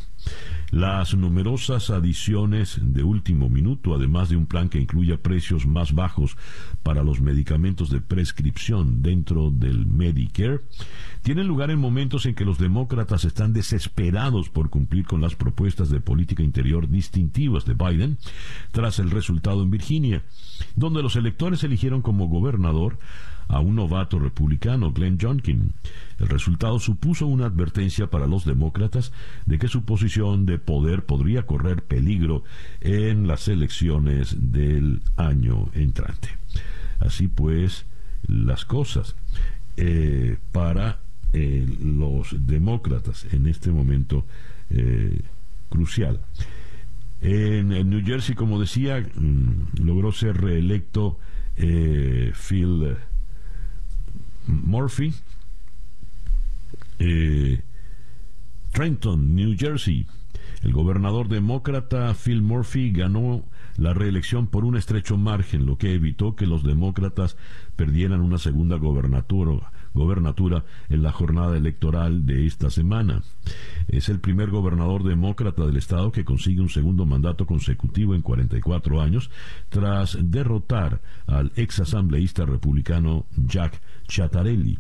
Las 0.71 1.15
numerosas 1.15 1.91
adiciones 1.91 2.79
de 2.83 3.03
último 3.03 3.49
minuto, 3.49 3.95
además 3.95 4.29
de 4.29 4.37
un 4.37 4.47
plan 4.47 4.69
que 4.69 4.81
incluya 4.81 5.19
precios 5.19 5.67
más 5.67 5.95
bajos 5.95 6.37
para 6.83 7.03
los 7.03 7.21
medicamentos 7.21 7.91
de 7.91 8.01
prescripción 8.01 9.03
dentro 9.03 9.51
del 9.51 9.87
Medicare, 9.87 10.61
tienen 11.23 11.47
lugar 11.47 11.71
en 11.71 11.79
momentos 11.79 12.27
en 12.27 12.35
que 12.35 12.45
los 12.45 12.59
demócratas 12.59 13.25
están 13.25 13.53
desesperados 13.53 14.49
por 14.49 14.71
cumplir 14.71 15.07
con 15.07 15.21
las 15.21 15.37
propuestas 15.37 15.91
de 15.91 16.01
política 16.01 16.43
interior 16.43 16.89
distintivas 16.89 17.65
de 17.65 17.75
Biden 17.75 18.19
tras 18.73 18.99
el 18.99 19.11
resultado 19.11 19.63
en 19.63 19.71
Virginia, 19.71 20.23
donde 20.75 21.03
los 21.03 21.17
electores 21.17 21.63
eligieron 21.63 22.03
como 22.03 22.29
gobernador 22.29 22.99
a 23.53 23.61
un 23.61 23.77
novato 23.77 24.19
republicano, 24.19 24.93
Glenn 24.93 25.19
Youngkin. 25.19 25.75
El 26.19 26.29
resultado 26.29 26.81
supuso 26.81 27.27
una 27.27 27.47
advertencia 27.47 28.07
para 28.09 28.27
los 28.27 28.47
demócratas 28.47 29.13
de 29.45 29.59
que 29.59 29.69
su 29.69 29.85
posición 29.85 30.47
de 30.47 30.59
poder 30.59 31.05
podría 31.05 31.45
correr 31.45 31.83
peligro 31.83 32.45
en 32.81 33.27
las 33.27 33.49
elecciones 33.49 34.35
del 34.39 35.03
año 35.17 35.69
entrante. 35.75 36.31
Así 36.99 37.29
pues, 37.29 37.85
las 38.27 38.65
cosas 38.65 39.17
eh, 39.77 40.39
para 40.53 41.01
eh, 41.35 41.67
los 41.79 42.35
demócratas 42.47 43.27
en 43.33 43.47
este 43.47 43.71
momento 43.71 44.25
eh, 44.71 45.21
crucial. 45.69 46.21
En, 47.21 47.69
New 47.69 48.03
Jersey, 48.03 48.35
como 48.35 48.59
decía, 48.59 48.99
mm, 48.99 49.85
logró 49.85 50.11
ser 50.11 50.41
reelecto 50.41 51.19
Phil 51.55 52.97
Murphy, 54.47 55.15
eh, 56.99 57.63
Trenton, 58.73 59.35
New 59.35 59.57
Jersey. 59.59 60.07
El 60.63 60.73
gobernador 60.73 61.29
demócrata 61.29 62.15
Phil 62.15 62.41
Murphy 62.41 62.93
ganó 62.93 63.45
la 63.77 63.95
reelección 63.95 64.47
por 64.47 64.65
un 64.65 64.77
estrecho 64.77 65.17
margen, 65.17 65.67
lo 65.67 65.77
que 65.77 65.95
evitó 65.95 66.37
que 66.37 66.47
los 66.47 66.63
demócratas 66.63 67.37
perdieran 67.77 68.21
una 68.21 68.39
segunda 68.39 68.77
gobernatura, 68.77 69.73
en 70.89 71.03
la 71.03 71.13
jornada 71.13 71.57
electoral 71.57 72.27
de 72.27 72.47
esta 72.47 72.71
semana. 72.71 73.23
Es 73.89 74.09
el 74.09 74.21
primer 74.21 74.51
gobernador 74.51 75.05
demócrata 75.05 75.67
del 75.67 75.77
estado 75.77 76.13
que 76.13 76.25
consigue 76.25 76.61
un 76.61 76.69
segundo 76.69 77.07
mandato 77.07 77.47
consecutivo 77.47 78.15
en 78.15 78.23
44 78.23 79.01
años, 79.01 79.31
tras 79.69 80.17
derrotar 80.21 81.03
al 81.27 81.53
ex 81.57 81.81
asambleísta 81.81 82.47
republicano 82.47 83.27
Jack 83.37 83.81
Chattarelli. 84.13 84.79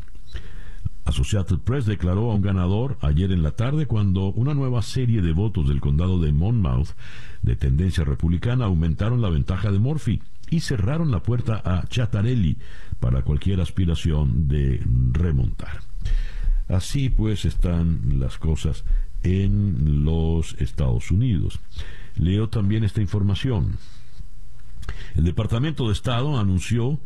Associated 1.07 1.59
Press 1.61 1.87
declaró 1.87 2.31
a 2.31 2.35
un 2.35 2.43
ganador 2.43 2.99
ayer 3.01 3.33
en 3.33 3.43
la 3.43 3.53
tarde 3.53 3.87
cuando 3.87 4.27
una 4.27 4.53
nueva 4.53 4.83
serie 4.83 5.23
de 5.23 5.33
votos 5.33 5.69
del 5.69 5.81
condado 5.81 6.21
de 6.21 6.33
Monmouth 6.33 6.91
de 7.41 7.57
tendencia 7.57 8.05
republicana 8.05 8.67
aumentaron 8.67 9.23
la 9.23 9.31
ventaja 9.31 9.73
de 9.73 9.79
Murphy 9.79 10.21
y 10.51 10.61
cerraron 10.61 11.11
la 11.11 11.23
puerta 11.23 11.63
a 11.65 11.87
Chattarelli 11.89 12.59
para 13.01 13.23
cualquier 13.23 13.63
aspiración 13.63 14.49
de 14.49 14.83
remontar. 15.13 15.81
Así 16.69 17.09
pues 17.09 17.47
están 17.47 18.21
las 18.21 18.37
cosas 18.37 18.85
en 19.23 20.05
los 20.05 20.55
Estados 20.61 21.11
Unidos. 21.11 21.59
Leo 22.17 22.51
también 22.51 22.85
esta 22.85 23.01
información. 23.01 23.79
El 25.15 25.25
Departamento 25.25 25.87
de 25.87 25.95
Estado 25.95 26.39
anunció 26.39 27.01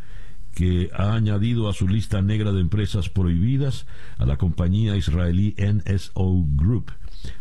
que 0.56 0.88
ha 0.94 1.12
añadido 1.12 1.68
a 1.68 1.74
su 1.74 1.86
lista 1.86 2.22
negra 2.22 2.50
de 2.50 2.62
empresas 2.62 3.10
prohibidas 3.10 3.86
a 4.16 4.24
la 4.24 4.38
compañía 4.38 4.96
israelí 4.96 5.54
NSO 5.58 6.46
Group, 6.56 6.92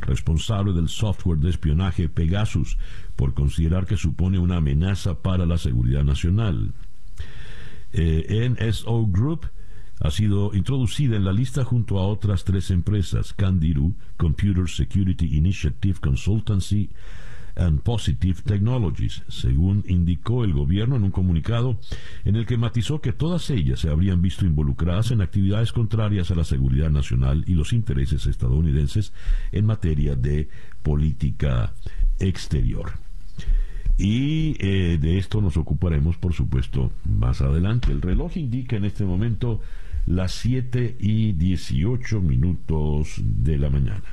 responsable 0.02 0.74
del 0.74 0.90
software 0.90 1.40
de 1.40 1.50
espionaje 1.50 2.10
Pegasus, 2.10 2.78
por 3.16 3.34
considerar 3.34 3.86
que 3.86 3.96
supone 3.96 4.38
una 4.38 4.58
amenaza 4.58 5.22
para 5.22 5.46
la 5.46 5.58
seguridad 5.58 6.04
nacional. 6.04 6.74
Eh, 7.94 8.54
NSO 8.60 9.08
Group 9.08 9.48
ha 10.02 10.12
sido 10.12 10.54
introducida 10.54 11.16
en 11.16 11.24
la 11.24 11.32
lista 11.32 11.64
junto 11.64 12.00
a 12.00 12.08
otras 12.08 12.44
tres 12.44 12.70
empresas, 12.70 13.32
Candiru, 13.32 13.96
Computer 14.18 14.68
Security 14.68 15.38
Initiative 15.38 16.00
Consultancy, 16.02 16.90
and 17.56 17.82
Positive 17.82 18.42
Technologies, 18.44 19.24
según 19.28 19.84
indicó 19.88 20.44
el 20.44 20.54
gobierno 20.54 20.96
en 20.96 21.04
un 21.04 21.12
comunicado 21.12 21.80
en 22.24 22.36
el 22.36 22.46
que 22.46 22.58
matizó 22.58 23.02
que 23.02 23.14
todas 23.14 23.50
ellas 23.50 23.80
se 23.80 23.90
habrían 23.90 24.22
visto 24.22 24.46
involucradas 24.46 25.12
en 25.12 25.22
actividades 25.22 25.72
contrarias 25.72 26.32
a 26.32 26.36
la 26.36 26.44
seguridad 26.44 26.90
nacional 26.90 27.44
y 27.48 27.54
los 27.54 27.74
intereses 27.74 28.26
estadounidenses 28.26 29.14
en 29.52 29.66
materia 29.66 30.16
de 30.16 30.50
política 30.84 31.74
exterior. 32.20 32.94
Y 33.98 34.58
eh, 34.60 34.98
de 35.00 35.18
esto 35.18 35.42
nos 35.42 35.56
ocuparemos, 35.56 36.18
por 36.18 36.34
supuesto, 36.34 36.92
más 37.06 37.42
adelante. 37.42 37.92
El 37.92 38.02
reloj 38.02 38.36
indica 38.36 38.76
en 38.76 38.86
este 38.86 39.06
momento 39.06 39.62
las 40.06 40.34
7 40.34 40.98
y 41.00 41.32
18 41.34 42.22
minutos 42.22 43.16
de 43.24 43.58
la 43.58 43.70
mañana. 43.70 44.04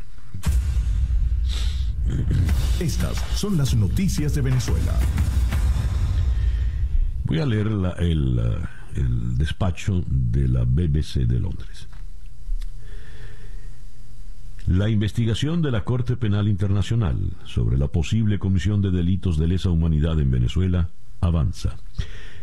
Estas 2.81 3.17
son 3.37 3.57
las 3.57 3.75
noticias 3.75 4.35
de 4.35 4.43
Venezuela. 4.43 4.93
Voy 7.25 7.39
a 7.39 7.47
leer 7.47 7.69
el, 7.99 9.39
despacho 9.39 10.05
de 10.07 10.49
la 10.49 10.65
BBC 10.65 11.27
de 11.27 11.41
Londres. 11.41 11.89
La 14.67 14.89
investigación 14.89 15.63
de 15.63 15.71
la 15.71 15.85
Corte 15.85 16.17
Penal 16.17 16.49
Internacional 16.49 17.19
sobre 17.45 17.79
la 17.79 17.89
posible 17.89 18.39
comisión 18.39 18.83
de 18.83 18.91
delitos 18.91 19.39
de 19.39 19.49
lesa 19.49 19.71
humanidad 19.71 20.21
en 20.21 20.31
Venezuela 20.31 20.89
avanza. 21.21 21.77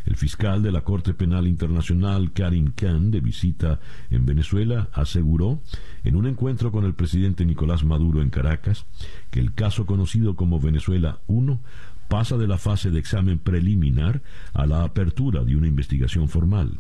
El 0.10 0.16
fiscal 0.16 0.64
de 0.64 0.72
la 0.72 0.82
Corte 0.82 1.14
Penal 1.14 1.46
Internacional, 1.48 2.34
Karim 2.34 2.72
Khan, 2.76 3.12
de 3.12 3.22
visita 3.22 3.80
en 4.10 4.26
Venezuela, 4.26 4.90
aseguró 4.92 5.62
en 6.04 6.16
un 6.16 6.26
encuentro 6.26 6.72
con 6.72 6.84
el 6.84 6.96
presidente 6.96 7.46
Nicolás 7.46 7.84
Maduro 7.84 8.24
en 8.24 8.32
Caracas 8.32 8.88
que 9.30 9.40
el 9.40 9.54
caso 9.54 9.86
conocido 9.86 10.36
como 10.36 10.60
Venezuela 10.60 11.20
1 11.28 11.60
pasa 12.08 12.38
de 12.38 12.48
la 12.48 12.58
fase 12.58 12.90
de 12.90 12.98
examen 12.98 13.38
preliminar 13.38 14.24
a 14.54 14.66
la 14.66 14.84
apertura 14.84 15.44
de 15.44 15.56
una 15.56 15.68
investigación 15.68 16.28
formal. 16.28 16.80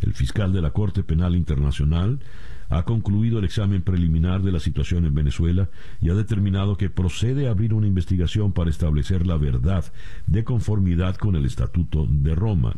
El 0.00 0.14
fiscal 0.14 0.54
de 0.54 0.62
la 0.62 0.70
Corte 0.70 1.02
Penal 1.02 1.36
Internacional 1.36 2.20
ha 2.68 2.84
concluido 2.84 3.38
el 3.38 3.44
examen 3.44 3.82
preliminar 3.82 4.42
de 4.42 4.52
la 4.52 4.60
situación 4.60 5.04
en 5.04 5.14
Venezuela 5.14 5.68
y 6.00 6.10
ha 6.10 6.14
determinado 6.14 6.76
que 6.76 6.90
procede 6.90 7.46
a 7.46 7.50
abrir 7.50 7.74
una 7.74 7.86
investigación 7.86 8.52
para 8.52 8.70
establecer 8.70 9.26
la 9.26 9.36
verdad 9.36 9.84
de 10.26 10.44
conformidad 10.44 11.16
con 11.16 11.36
el 11.36 11.44
Estatuto 11.44 12.06
de 12.08 12.34
Roma. 12.34 12.76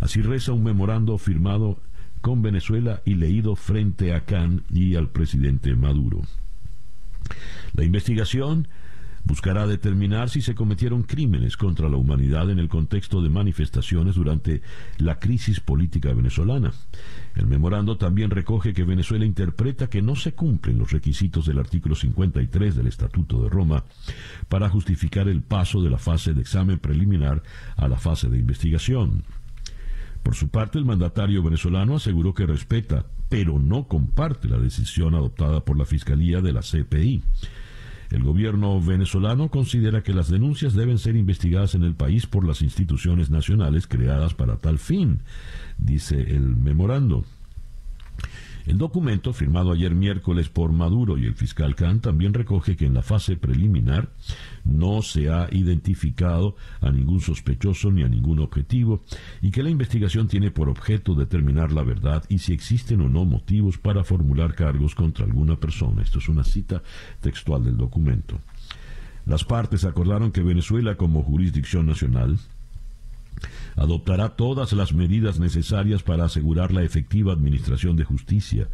Así 0.00 0.22
reza 0.22 0.52
un 0.52 0.64
memorando 0.64 1.18
firmado 1.18 1.78
con 2.20 2.42
Venezuela 2.42 3.00
y 3.04 3.14
leído 3.14 3.54
frente 3.54 4.14
a 4.14 4.24
Can 4.24 4.64
y 4.72 4.96
al 4.96 5.08
presidente 5.08 5.74
Maduro. 5.76 6.22
La 7.74 7.84
investigación 7.84 8.68
buscará 9.28 9.66
determinar 9.66 10.30
si 10.30 10.40
se 10.40 10.54
cometieron 10.54 11.02
crímenes 11.02 11.58
contra 11.58 11.90
la 11.90 11.98
humanidad 11.98 12.50
en 12.50 12.58
el 12.58 12.68
contexto 12.70 13.20
de 13.20 13.28
manifestaciones 13.28 14.14
durante 14.14 14.62
la 14.96 15.18
crisis 15.18 15.60
política 15.60 16.14
venezolana. 16.14 16.72
El 17.36 17.46
memorando 17.46 17.98
también 17.98 18.30
recoge 18.30 18.72
que 18.72 18.84
Venezuela 18.84 19.26
interpreta 19.26 19.90
que 19.90 20.00
no 20.00 20.16
se 20.16 20.32
cumplen 20.32 20.78
los 20.78 20.92
requisitos 20.92 21.44
del 21.44 21.58
artículo 21.58 21.94
53 21.94 22.74
del 22.74 22.86
Estatuto 22.86 23.42
de 23.42 23.50
Roma 23.50 23.84
para 24.48 24.70
justificar 24.70 25.28
el 25.28 25.42
paso 25.42 25.82
de 25.82 25.90
la 25.90 25.98
fase 25.98 26.32
de 26.32 26.40
examen 26.40 26.78
preliminar 26.78 27.42
a 27.76 27.86
la 27.86 27.98
fase 27.98 28.30
de 28.30 28.38
investigación. 28.38 29.24
Por 30.22 30.34
su 30.34 30.48
parte, 30.48 30.78
el 30.78 30.86
mandatario 30.86 31.42
venezolano 31.42 31.96
aseguró 31.96 32.32
que 32.32 32.46
respeta, 32.46 33.04
pero 33.28 33.58
no 33.58 33.88
comparte 33.88 34.48
la 34.48 34.58
decisión 34.58 35.14
adoptada 35.14 35.64
por 35.64 35.78
la 35.78 35.84
Fiscalía 35.84 36.40
de 36.40 36.52
la 36.54 36.62
CPI. 36.62 37.22
El 38.10 38.22
gobierno 38.22 38.80
venezolano 38.80 39.50
considera 39.50 40.02
que 40.02 40.14
las 40.14 40.28
denuncias 40.30 40.74
deben 40.74 40.98
ser 40.98 41.14
investigadas 41.16 41.74
en 41.74 41.82
el 41.82 41.94
país 41.94 42.26
por 42.26 42.46
las 42.46 42.62
instituciones 42.62 43.30
nacionales 43.30 43.86
creadas 43.86 44.32
para 44.34 44.56
tal 44.56 44.78
fin, 44.78 45.20
dice 45.76 46.18
el 46.18 46.56
memorando. 46.56 47.24
El 48.68 48.76
documento, 48.76 49.32
firmado 49.32 49.72
ayer 49.72 49.94
miércoles 49.94 50.50
por 50.50 50.72
Maduro 50.72 51.16
y 51.16 51.24
el 51.24 51.34
fiscal 51.34 51.74
Khan, 51.74 52.00
también 52.00 52.34
recoge 52.34 52.76
que 52.76 52.84
en 52.84 52.92
la 52.92 53.00
fase 53.00 53.38
preliminar 53.38 54.10
no 54.62 55.00
se 55.00 55.30
ha 55.30 55.48
identificado 55.50 56.54
a 56.82 56.90
ningún 56.90 57.22
sospechoso 57.22 57.90
ni 57.90 58.02
a 58.02 58.08
ningún 58.08 58.40
objetivo 58.40 59.02
y 59.40 59.52
que 59.52 59.62
la 59.62 59.70
investigación 59.70 60.28
tiene 60.28 60.50
por 60.50 60.68
objeto 60.68 61.14
determinar 61.14 61.72
la 61.72 61.82
verdad 61.82 62.24
y 62.28 62.40
si 62.40 62.52
existen 62.52 63.00
o 63.00 63.08
no 63.08 63.24
motivos 63.24 63.78
para 63.78 64.04
formular 64.04 64.54
cargos 64.54 64.94
contra 64.94 65.24
alguna 65.24 65.56
persona. 65.56 66.02
Esto 66.02 66.18
es 66.18 66.28
una 66.28 66.44
cita 66.44 66.82
textual 67.22 67.64
del 67.64 67.78
documento. 67.78 68.38
Las 69.24 69.44
partes 69.44 69.86
acordaron 69.86 70.30
que 70.30 70.42
Venezuela 70.42 70.96
como 70.96 71.22
jurisdicción 71.22 71.86
nacional 71.86 72.38
adoptará 73.78 74.30
todas 74.30 74.72
las 74.72 74.92
medidas 74.92 75.38
necesarias 75.38 76.02
para 76.02 76.24
asegurar 76.24 76.72
la 76.72 76.82
efectiva 76.82 77.32
administración 77.32 77.96
de 77.96 78.04
justicia, 78.04 78.68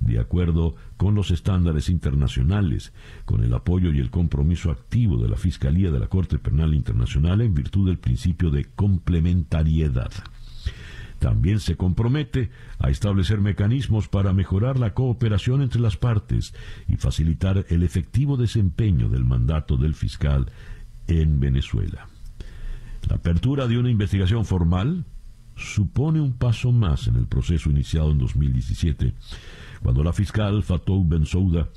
de 0.00 0.18
acuerdo 0.18 0.76
con 0.96 1.14
los 1.14 1.30
estándares 1.30 1.88
internacionales, 1.88 2.92
con 3.24 3.42
el 3.42 3.52
apoyo 3.54 3.90
y 3.90 3.98
el 3.98 4.10
compromiso 4.10 4.70
activo 4.70 5.18
de 5.18 5.28
la 5.28 5.36
Fiscalía 5.36 5.90
de 5.90 5.98
la 5.98 6.08
Corte 6.08 6.38
Penal 6.38 6.74
Internacional 6.74 7.40
en 7.40 7.54
virtud 7.54 7.88
del 7.88 7.98
principio 7.98 8.50
de 8.50 8.64
complementariedad. 8.64 10.10
También 11.18 11.60
se 11.60 11.76
compromete 11.76 12.50
a 12.78 12.88
establecer 12.88 13.40
mecanismos 13.40 14.08
para 14.08 14.32
mejorar 14.32 14.78
la 14.78 14.94
cooperación 14.94 15.60
entre 15.60 15.80
las 15.80 15.98
partes 15.98 16.54
y 16.88 16.96
facilitar 16.96 17.66
el 17.68 17.82
efectivo 17.82 18.38
desempeño 18.38 19.08
del 19.10 19.24
mandato 19.24 19.76
del 19.76 19.94
fiscal 19.94 20.50
en 21.06 21.38
Venezuela. 21.38 22.08
La 23.10 23.16
apertura 23.16 23.66
de 23.66 23.76
una 23.76 23.90
investigación 23.90 24.44
formal 24.44 25.04
supone 25.56 26.20
un 26.20 26.32
paso 26.32 26.70
más 26.70 27.08
en 27.08 27.16
el 27.16 27.26
proceso 27.26 27.68
iniciado 27.68 28.12
en 28.12 28.18
2017, 28.18 29.14
cuando 29.82 30.04
la 30.04 30.12
fiscal 30.12 30.62
Fatou 30.62 31.04
Bensouda 31.04 31.68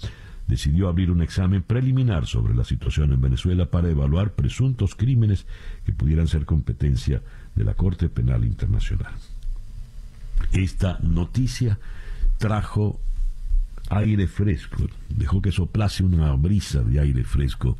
decidió 0.45 0.87
abrir 0.87 1.09
un 1.09 1.23
examen 1.23 1.63
preliminar 1.63 2.27
sobre 2.27 2.53
la 2.53 2.63
situación 2.63 3.13
en 3.13 3.21
Venezuela 3.21 3.65
para 3.65 3.89
evaluar 3.89 4.33
presuntos 4.33 4.93
crímenes 4.93 5.47
que 5.85 5.91
pudieran 5.91 6.27
ser 6.27 6.45
competencia 6.45 7.23
de 7.55 7.63
la 7.63 7.73
Corte 7.73 8.09
Penal 8.09 8.45
Internacional. 8.45 9.13
Esta 10.51 10.99
noticia 10.99 11.79
trajo 12.37 12.99
aire 13.89 14.27
fresco, 14.27 14.85
dejó 15.09 15.41
que 15.41 15.51
soplase 15.51 16.03
una 16.03 16.31
brisa 16.33 16.83
de 16.83 16.99
aire 16.99 17.23
fresco 17.23 17.79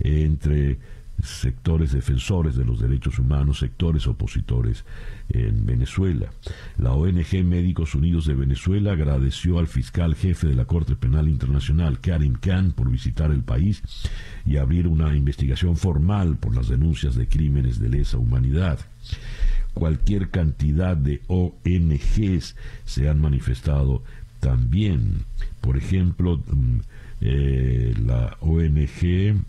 entre 0.00 0.78
sectores 1.22 1.92
defensores 1.92 2.56
de 2.56 2.64
los 2.64 2.80
derechos 2.80 3.18
humanos, 3.18 3.58
sectores 3.58 4.06
opositores 4.06 4.84
en 5.28 5.66
Venezuela. 5.66 6.30
La 6.78 6.92
ONG 6.92 7.44
Médicos 7.44 7.94
Unidos 7.94 8.26
de 8.26 8.34
Venezuela 8.34 8.92
agradeció 8.92 9.58
al 9.58 9.66
fiscal 9.66 10.14
jefe 10.14 10.48
de 10.48 10.54
la 10.54 10.64
Corte 10.64 10.96
Penal 10.96 11.28
Internacional, 11.28 12.00
Karim 12.00 12.34
Khan, 12.34 12.72
por 12.72 12.90
visitar 12.90 13.30
el 13.30 13.42
país 13.42 13.82
y 14.46 14.56
abrir 14.56 14.86
una 14.86 15.14
investigación 15.14 15.76
formal 15.76 16.36
por 16.36 16.54
las 16.54 16.68
denuncias 16.68 17.14
de 17.14 17.28
crímenes 17.28 17.78
de 17.78 17.88
lesa 17.88 18.18
humanidad. 18.18 18.78
Cualquier 19.74 20.30
cantidad 20.30 20.96
de 20.96 21.22
ONGs 21.28 22.56
se 22.84 23.08
han 23.08 23.20
manifestado 23.20 24.02
también. 24.40 25.24
Por 25.60 25.76
ejemplo, 25.76 26.38
mm, 26.38 26.78
eh, 27.20 27.94
la 28.04 28.36
ONG 28.40 29.44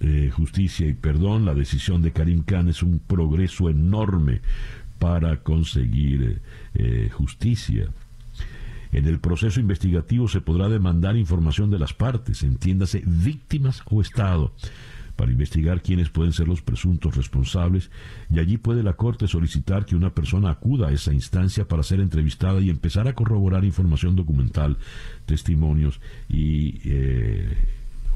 eh, 0.00 0.30
justicia 0.32 0.86
y 0.86 0.94
perdón, 0.94 1.44
la 1.44 1.54
decisión 1.54 2.02
de 2.02 2.12
Karim 2.12 2.42
Khan 2.42 2.68
es 2.68 2.82
un 2.82 2.98
progreso 2.98 3.70
enorme 3.70 4.40
para 4.98 5.42
conseguir 5.42 6.40
eh, 6.74 7.10
justicia. 7.12 7.88
En 8.92 9.06
el 9.06 9.18
proceso 9.18 9.60
investigativo 9.60 10.28
se 10.28 10.40
podrá 10.40 10.68
demandar 10.68 11.16
información 11.16 11.70
de 11.70 11.78
las 11.78 11.92
partes, 11.92 12.42
entiéndase 12.42 13.02
víctimas 13.04 13.82
o 13.86 14.00
Estado, 14.00 14.52
para 15.16 15.30
investigar 15.30 15.82
quiénes 15.82 16.10
pueden 16.10 16.32
ser 16.32 16.48
los 16.48 16.62
presuntos 16.62 17.16
responsables 17.16 17.90
y 18.30 18.38
allí 18.38 18.56
puede 18.56 18.82
la 18.82 18.94
Corte 18.94 19.28
solicitar 19.28 19.84
que 19.84 19.96
una 19.96 20.14
persona 20.14 20.50
acuda 20.50 20.88
a 20.88 20.92
esa 20.92 21.12
instancia 21.12 21.66
para 21.66 21.82
ser 21.82 22.00
entrevistada 22.00 22.60
y 22.60 22.70
empezar 22.70 23.08
a 23.08 23.14
corroborar 23.14 23.64
información 23.64 24.16
documental, 24.16 24.76
testimonios 25.26 26.00
y 26.28 26.80
eh, 26.84 27.56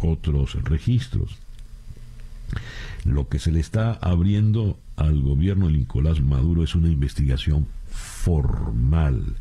otros 0.00 0.54
registros. 0.64 1.38
Lo 3.04 3.28
que 3.28 3.38
se 3.38 3.52
le 3.52 3.60
está 3.60 3.92
abriendo 3.92 4.78
al 4.96 5.20
gobierno 5.20 5.66
de 5.66 5.74
Nicolás 5.74 6.20
Maduro 6.20 6.62
es 6.62 6.74
una 6.74 6.88
investigación 6.88 7.66
formal, 7.90 9.36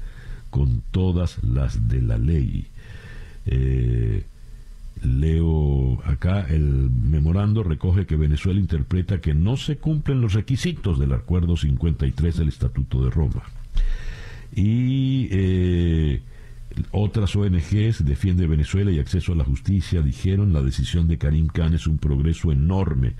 con 0.49 0.81
todas 0.91 1.43
las 1.43 1.87
de 1.87 2.01
la 2.01 2.17
ley. 2.17 2.67
Eh, 3.45 4.23
leo 5.03 6.01
acá, 6.05 6.45
el 6.49 6.89
memorando 6.89 7.63
recoge 7.63 8.05
que 8.05 8.15
Venezuela 8.15 8.59
interpreta 8.59 9.21
que 9.21 9.33
no 9.33 9.57
se 9.57 9.77
cumplen 9.77 10.21
los 10.21 10.33
requisitos 10.33 10.99
del 10.99 11.13
Acuerdo 11.13 11.57
53 11.57 12.37
del 12.37 12.47
Estatuto 12.47 13.03
de 13.03 13.09
Roma. 13.09 13.43
Y 14.55 15.27
eh, 15.31 16.21
otras 16.91 17.35
ONGs 17.35 18.05
defiende 18.05 18.47
Venezuela 18.47 18.91
y 18.91 18.99
acceso 18.99 19.33
a 19.33 19.35
la 19.35 19.43
justicia 19.43 20.01
dijeron 20.01 20.53
la 20.53 20.61
decisión 20.61 21.07
de 21.07 21.17
Karim 21.17 21.47
Khan 21.47 21.73
es 21.73 21.87
un 21.87 21.97
progreso 21.97 22.51
enorme 22.51 23.15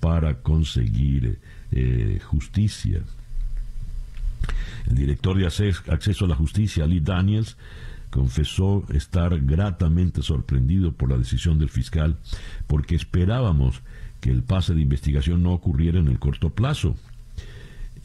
para 0.00 0.42
conseguir 0.42 1.38
eh, 1.70 2.20
justicia. 2.24 3.02
El 4.86 4.94
director 4.94 5.36
de 5.36 5.46
acceso 5.46 6.24
a 6.24 6.28
la 6.28 6.34
justicia, 6.34 6.86
Lee 6.86 7.00
Daniels, 7.00 7.56
confesó 8.10 8.84
estar 8.90 9.38
gratamente 9.40 10.22
sorprendido 10.22 10.92
por 10.92 11.10
la 11.10 11.18
decisión 11.18 11.58
del 11.58 11.68
fiscal 11.68 12.16
porque 12.66 12.94
esperábamos 12.94 13.82
que 14.20 14.30
el 14.30 14.42
pase 14.42 14.74
de 14.74 14.80
investigación 14.80 15.42
no 15.42 15.52
ocurriera 15.52 15.98
en 15.98 16.08
el 16.08 16.18
corto 16.18 16.50
plazo 16.50 16.96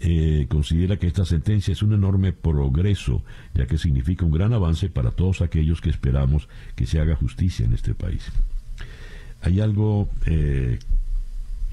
eh, 0.05 0.47
considera 0.49 0.97
que 0.97 1.07
esta 1.07 1.23
sentencia 1.23 1.71
es 1.71 1.81
un 1.81 1.93
enorme 1.93 2.33
progreso, 2.33 3.23
ya 3.53 3.67
que 3.67 3.77
significa 3.77 4.25
un 4.25 4.33
gran 4.33 4.51
avance 4.51 4.89
para 4.89 5.11
todos 5.11 5.41
aquellos 5.41 5.79
que 5.79 5.89
esperamos 5.89 6.49
que 6.75 6.85
se 6.85 6.99
haga 6.99 7.15
justicia 7.15 7.65
en 7.65 7.71
este 7.71 7.93
país. 7.93 8.29
Hay 9.43 9.61
algo 9.61 10.09
eh, 10.25 10.77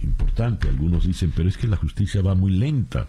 importante, 0.05 0.69
algunos 0.69 1.09
dicen, 1.09 1.33
pero 1.35 1.49
es 1.49 1.57
que 1.57 1.67
la 1.67 1.77
justicia 1.77 2.23
va 2.23 2.37
muy 2.37 2.53
lenta. 2.53 3.09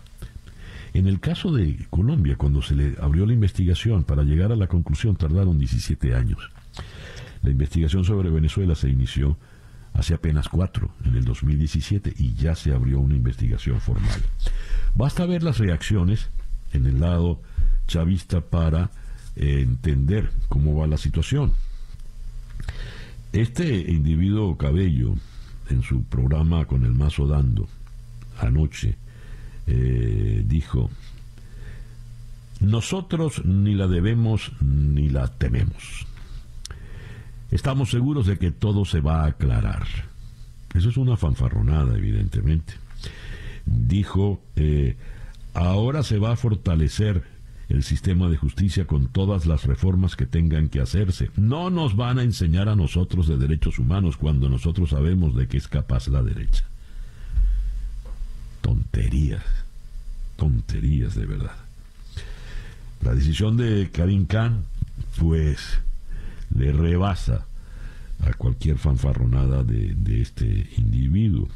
En 0.95 1.05
el 1.05 1.19
caso 1.19 1.51
de 1.51 1.77
Colombia, 1.91 2.35
cuando 2.35 2.63
se 2.63 2.73
le 2.73 2.95
abrió 2.99 3.27
la 3.27 3.33
investigación 3.33 4.03
para 4.03 4.23
llegar 4.23 4.51
a 4.51 4.55
la 4.55 4.65
conclusión, 4.65 5.17
tardaron 5.17 5.59
17 5.59 6.15
años. 6.15 6.49
La 7.43 7.51
investigación 7.51 8.05
sobre 8.05 8.31
Venezuela 8.31 8.73
se 8.73 8.89
inició 8.89 9.37
hace 9.93 10.15
apenas 10.15 10.49
cuatro, 10.49 10.89
en 11.05 11.15
el 11.15 11.25
2017, 11.25 12.15
y 12.17 12.33
ya 12.33 12.55
se 12.55 12.73
abrió 12.73 12.99
una 12.99 13.15
investigación 13.15 13.79
formal. 13.79 14.19
Basta 14.95 15.25
ver 15.25 15.43
las 15.43 15.57
reacciones 15.57 16.29
en 16.73 16.85
el 16.85 16.99
lado 16.99 17.41
chavista 17.87 18.41
para 18.41 18.91
eh, 19.35 19.61
entender 19.61 20.29
cómo 20.49 20.75
va 20.75 20.87
la 20.87 20.97
situación. 20.97 21.53
Este 23.33 23.91
individuo 23.91 24.57
Cabello, 24.57 25.15
en 25.69 25.83
su 25.83 26.03
programa 26.03 26.65
con 26.65 26.83
el 26.83 26.91
mazo 26.91 27.27
dando, 27.27 27.67
anoche, 28.39 28.95
eh, 29.67 30.43
dijo, 30.45 30.89
nosotros 32.59 33.45
ni 33.45 33.73
la 33.73 33.87
debemos 33.87 34.51
ni 34.61 35.09
la 35.09 35.27
tememos. 35.29 36.05
Estamos 37.51 37.89
seguros 37.89 38.27
de 38.27 38.37
que 38.37 38.51
todo 38.51 38.85
se 38.85 39.01
va 39.01 39.23
a 39.23 39.27
aclarar. 39.27 39.87
Eso 40.73 40.89
es 40.89 40.97
una 40.97 41.17
fanfarronada, 41.17 41.97
evidentemente. 41.97 42.73
Dijo, 43.65 44.41
eh, 44.55 44.95
ahora 45.53 46.03
se 46.03 46.17
va 46.17 46.31
a 46.31 46.35
fortalecer 46.35 47.23
el 47.69 47.83
sistema 47.83 48.27
de 48.29 48.37
justicia 48.37 48.85
con 48.85 49.07
todas 49.07 49.45
las 49.45 49.63
reformas 49.63 50.15
que 50.15 50.25
tengan 50.25 50.67
que 50.69 50.81
hacerse. 50.81 51.31
No 51.37 51.69
nos 51.69 51.95
van 51.95 52.19
a 52.19 52.23
enseñar 52.23 52.67
a 52.67 52.75
nosotros 52.75 53.27
de 53.27 53.37
derechos 53.37 53.79
humanos 53.79 54.17
cuando 54.17 54.49
nosotros 54.49 54.89
sabemos 54.89 55.35
de 55.35 55.47
qué 55.47 55.57
es 55.57 55.67
capaz 55.67 56.07
la 56.07 56.21
derecha. 56.21 56.65
Tonterías, 58.61 59.43
tonterías 60.35 61.15
de 61.15 61.25
verdad. 61.25 61.55
La 63.03 63.15
decisión 63.15 63.57
de 63.57 63.89
Karim 63.91 64.25
Khan, 64.25 64.63
pues, 65.17 65.79
le 66.55 66.71
rebasa 66.71 67.45
a 68.23 68.33
cualquier 68.33 68.77
fanfarronada 68.77 69.63
de, 69.63 70.21
este 70.21 70.69
individuo. 70.77 71.47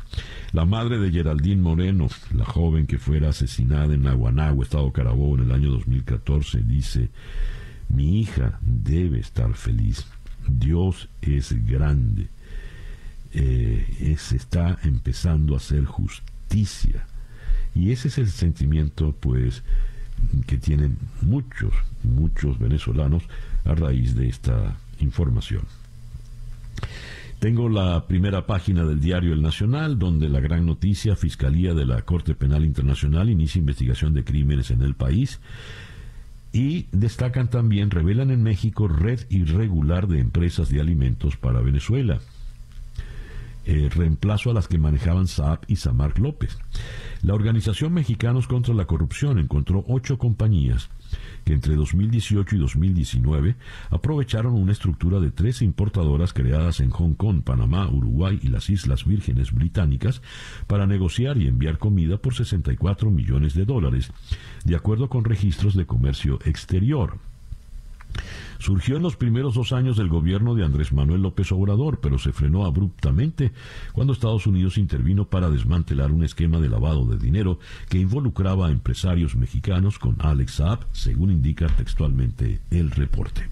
La 0.51 0.65
madre 0.65 0.99
de 0.99 1.11
Geraldine 1.11 1.61
Moreno, 1.61 2.07
la 2.33 2.45
joven 2.45 2.87
que 2.87 2.97
fuera 2.97 3.29
asesinada 3.29 3.93
en 3.93 4.07
Aguanagua, 4.07 4.63
Estado 4.63 4.91
Carabobo, 4.91 5.35
en 5.35 5.43
el 5.43 5.51
año 5.51 5.71
2014, 5.71 6.61
dice, 6.61 7.09
mi 7.89 8.19
hija 8.19 8.59
debe 8.61 9.19
estar 9.19 9.53
feliz. 9.53 10.05
Dios 10.47 11.09
es 11.21 11.65
grande. 11.65 12.29
Eh, 13.33 14.15
se 14.17 14.37
está 14.37 14.77
empezando 14.83 15.53
a 15.53 15.57
hacer 15.57 15.85
justicia. 15.85 17.05
Y 17.73 17.91
ese 17.91 18.07
es 18.07 18.17
el 18.17 18.29
sentimiento, 18.29 19.13
pues, 19.19 19.63
que 20.47 20.57
tienen 20.57 20.97
muchos, 21.21 21.73
muchos 22.03 22.57
venezolanos 22.57 23.23
a 23.65 23.75
raíz 23.75 24.15
de 24.15 24.29
esta 24.29 24.77
información. 24.99 25.63
Tengo 27.45 27.69
la 27.69 28.07
primera 28.07 28.47
página 28.47 28.85
del 28.85 28.99
diario 28.99 29.31
El 29.31 29.43
Nacional, 29.43 29.99
donde 29.99 30.29
la 30.29 30.39
gran 30.39 30.65
noticia, 30.65 31.15
Fiscalía 31.15 31.75
de 31.75 31.85
la 31.85 32.01
Corte 32.01 32.33
Penal 32.33 32.65
Internacional 32.65 33.29
inicia 33.29 33.59
investigación 33.59 34.15
de 34.15 34.23
crímenes 34.23 34.71
en 34.71 34.81
el 34.81 34.95
país. 34.95 35.39
Y 36.51 36.87
destacan 36.91 37.51
también, 37.51 37.91
revelan 37.91 38.31
en 38.31 38.41
México 38.41 38.87
red 38.87 39.19
irregular 39.29 40.07
de 40.07 40.21
empresas 40.21 40.69
de 40.69 40.81
alimentos 40.81 41.37
para 41.37 41.61
Venezuela. 41.61 42.19
Eh, 43.67 43.89
reemplazo 43.93 44.49
a 44.49 44.55
las 44.55 44.67
que 44.67 44.79
manejaban 44.79 45.27
Saab 45.27 45.59
y 45.67 45.75
Samar 45.75 46.17
López. 46.17 46.57
La 47.21 47.35
Organización 47.35 47.93
Mexicanos 47.93 48.47
contra 48.47 48.73
la 48.73 48.85
Corrupción 48.85 49.37
encontró 49.37 49.85
ocho 49.87 50.17
compañías 50.17 50.89
que 51.45 51.53
entre 51.53 51.75
2018 51.75 52.55
y 52.55 52.59
2019 52.59 53.55
aprovecharon 53.91 54.53
una 54.53 54.71
estructura 54.71 55.19
de 55.19 55.31
tres 55.31 55.61
importadoras 55.61 56.33
creadas 56.33 56.79
en 56.79 56.89
Hong 56.89 57.13
Kong, 57.13 57.43
Panamá, 57.43 57.87
Uruguay 57.87 58.39
y 58.41 58.47
las 58.47 58.69
Islas 58.69 59.05
Vírgenes 59.05 59.53
Británicas 59.53 60.21
para 60.67 60.87
negociar 60.87 61.37
y 61.37 61.47
enviar 61.47 61.77
comida 61.77 62.17
por 62.17 62.33
64 62.33 63.11
millones 63.11 63.53
de 63.53 63.65
dólares, 63.65 64.11
de 64.65 64.75
acuerdo 64.75 65.07
con 65.07 65.23
registros 65.23 65.75
de 65.75 65.85
comercio 65.85 66.39
exterior. 66.45 67.19
Surgió 68.59 68.97
en 68.97 69.03
los 69.03 69.15
primeros 69.15 69.55
dos 69.55 69.73
años 69.73 69.97
del 69.97 70.07
gobierno 70.07 70.55
de 70.55 70.65
Andrés 70.65 70.91
Manuel 70.91 71.21
López 71.21 71.51
Obrador, 71.51 71.99
pero 72.01 72.17
se 72.17 72.31
frenó 72.31 72.65
abruptamente 72.65 73.51
cuando 73.93 74.13
Estados 74.13 74.47
Unidos 74.47 74.77
intervino 74.77 75.25
para 75.25 75.49
desmantelar 75.49 76.11
un 76.11 76.23
esquema 76.23 76.59
de 76.59 76.69
lavado 76.69 77.05
de 77.05 77.17
dinero 77.17 77.59
que 77.89 77.99
involucraba 77.99 78.67
a 78.67 78.71
empresarios 78.71 79.35
mexicanos 79.35 79.99
con 79.99 80.15
Alex 80.19 80.53
Saab, 80.53 80.79
según 80.93 81.31
indica 81.31 81.67
textualmente 81.67 82.61
el 82.71 82.91
reporte. 82.91 83.49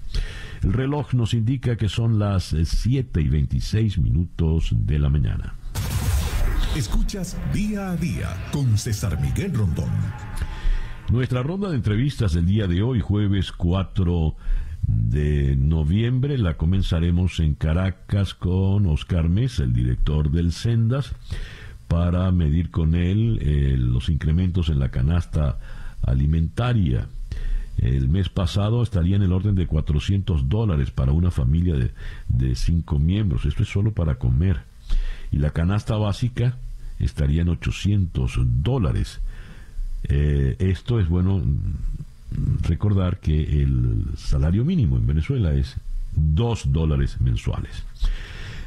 El 0.62 0.72
reloj 0.72 1.12
nos 1.14 1.34
indica 1.34 1.76
que 1.76 1.88
son 1.88 2.18
las 2.18 2.54
7 2.64 3.20
y 3.20 3.28
26 3.28 3.98
minutos 3.98 4.70
de 4.72 4.98
la 4.98 5.10
mañana. 5.10 5.54
Escuchas 6.76 7.36
día 7.52 7.90
a 7.90 7.96
día 7.96 8.36
con 8.50 8.76
César 8.78 9.20
Miguel 9.20 9.54
Rondón. 9.54 9.90
Nuestra 11.10 11.42
ronda 11.42 11.68
de 11.68 11.76
entrevistas 11.76 12.32
del 12.32 12.46
día 12.46 12.66
de 12.66 12.82
hoy, 12.82 13.00
jueves 13.00 13.52
4 13.52 14.34
de 14.86 15.54
noviembre, 15.54 16.38
la 16.38 16.54
comenzaremos 16.54 17.40
en 17.40 17.54
Caracas 17.54 18.32
con 18.32 18.86
Oscar 18.86 19.28
Mesa, 19.28 19.64
el 19.64 19.74
director 19.74 20.30
del 20.30 20.52
Sendas, 20.52 21.14
para 21.88 22.32
medir 22.32 22.70
con 22.70 22.94
él 22.94 23.38
eh, 23.42 23.76
los 23.78 24.08
incrementos 24.08 24.70
en 24.70 24.78
la 24.78 24.90
canasta 24.90 25.58
alimentaria. 26.02 27.06
El 27.76 28.08
mes 28.08 28.30
pasado 28.30 28.82
estaría 28.82 29.16
en 29.16 29.22
el 29.22 29.32
orden 29.32 29.54
de 29.54 29.66
400 29.66 30.48
dólares 30.48 30.90
para 30.90 31.12
una 31.12 31.30
familia 31.30 31.74
de, 31.74 31.92
de 32.28 32.54
cinco 32.54 32.98
miembros. 32.98 33.44
Esto 33.44 33.62
es 33.62 33.68
solo 33.68 33.92
para 33.92 34.14
comer. 34.14 34.62
Y 35.30 35.36
la 35.36 35.50
canasta 35.50 35.96
básica 35.96 36.56
estaría 36.98 37.42
en 37.42 37.50
800 37.50 38.38
dólares. 38.62 39.20
Eh, 40.08 40.56
esto 40.58 41.00
es 41.00 41.08
bueno 41.08 41.42
recordar 42.62 43.18
que 43.20 43.62
el 43.62 44.06
salario 44.16 44.64
mínimo 44.64 44.96
en 44.96 45.06
Venezuela 45.06 45.54
es 45.54 45.76
2 46.14 46.72
dólares 46.72 47.20
mensuales. 47.20 47.84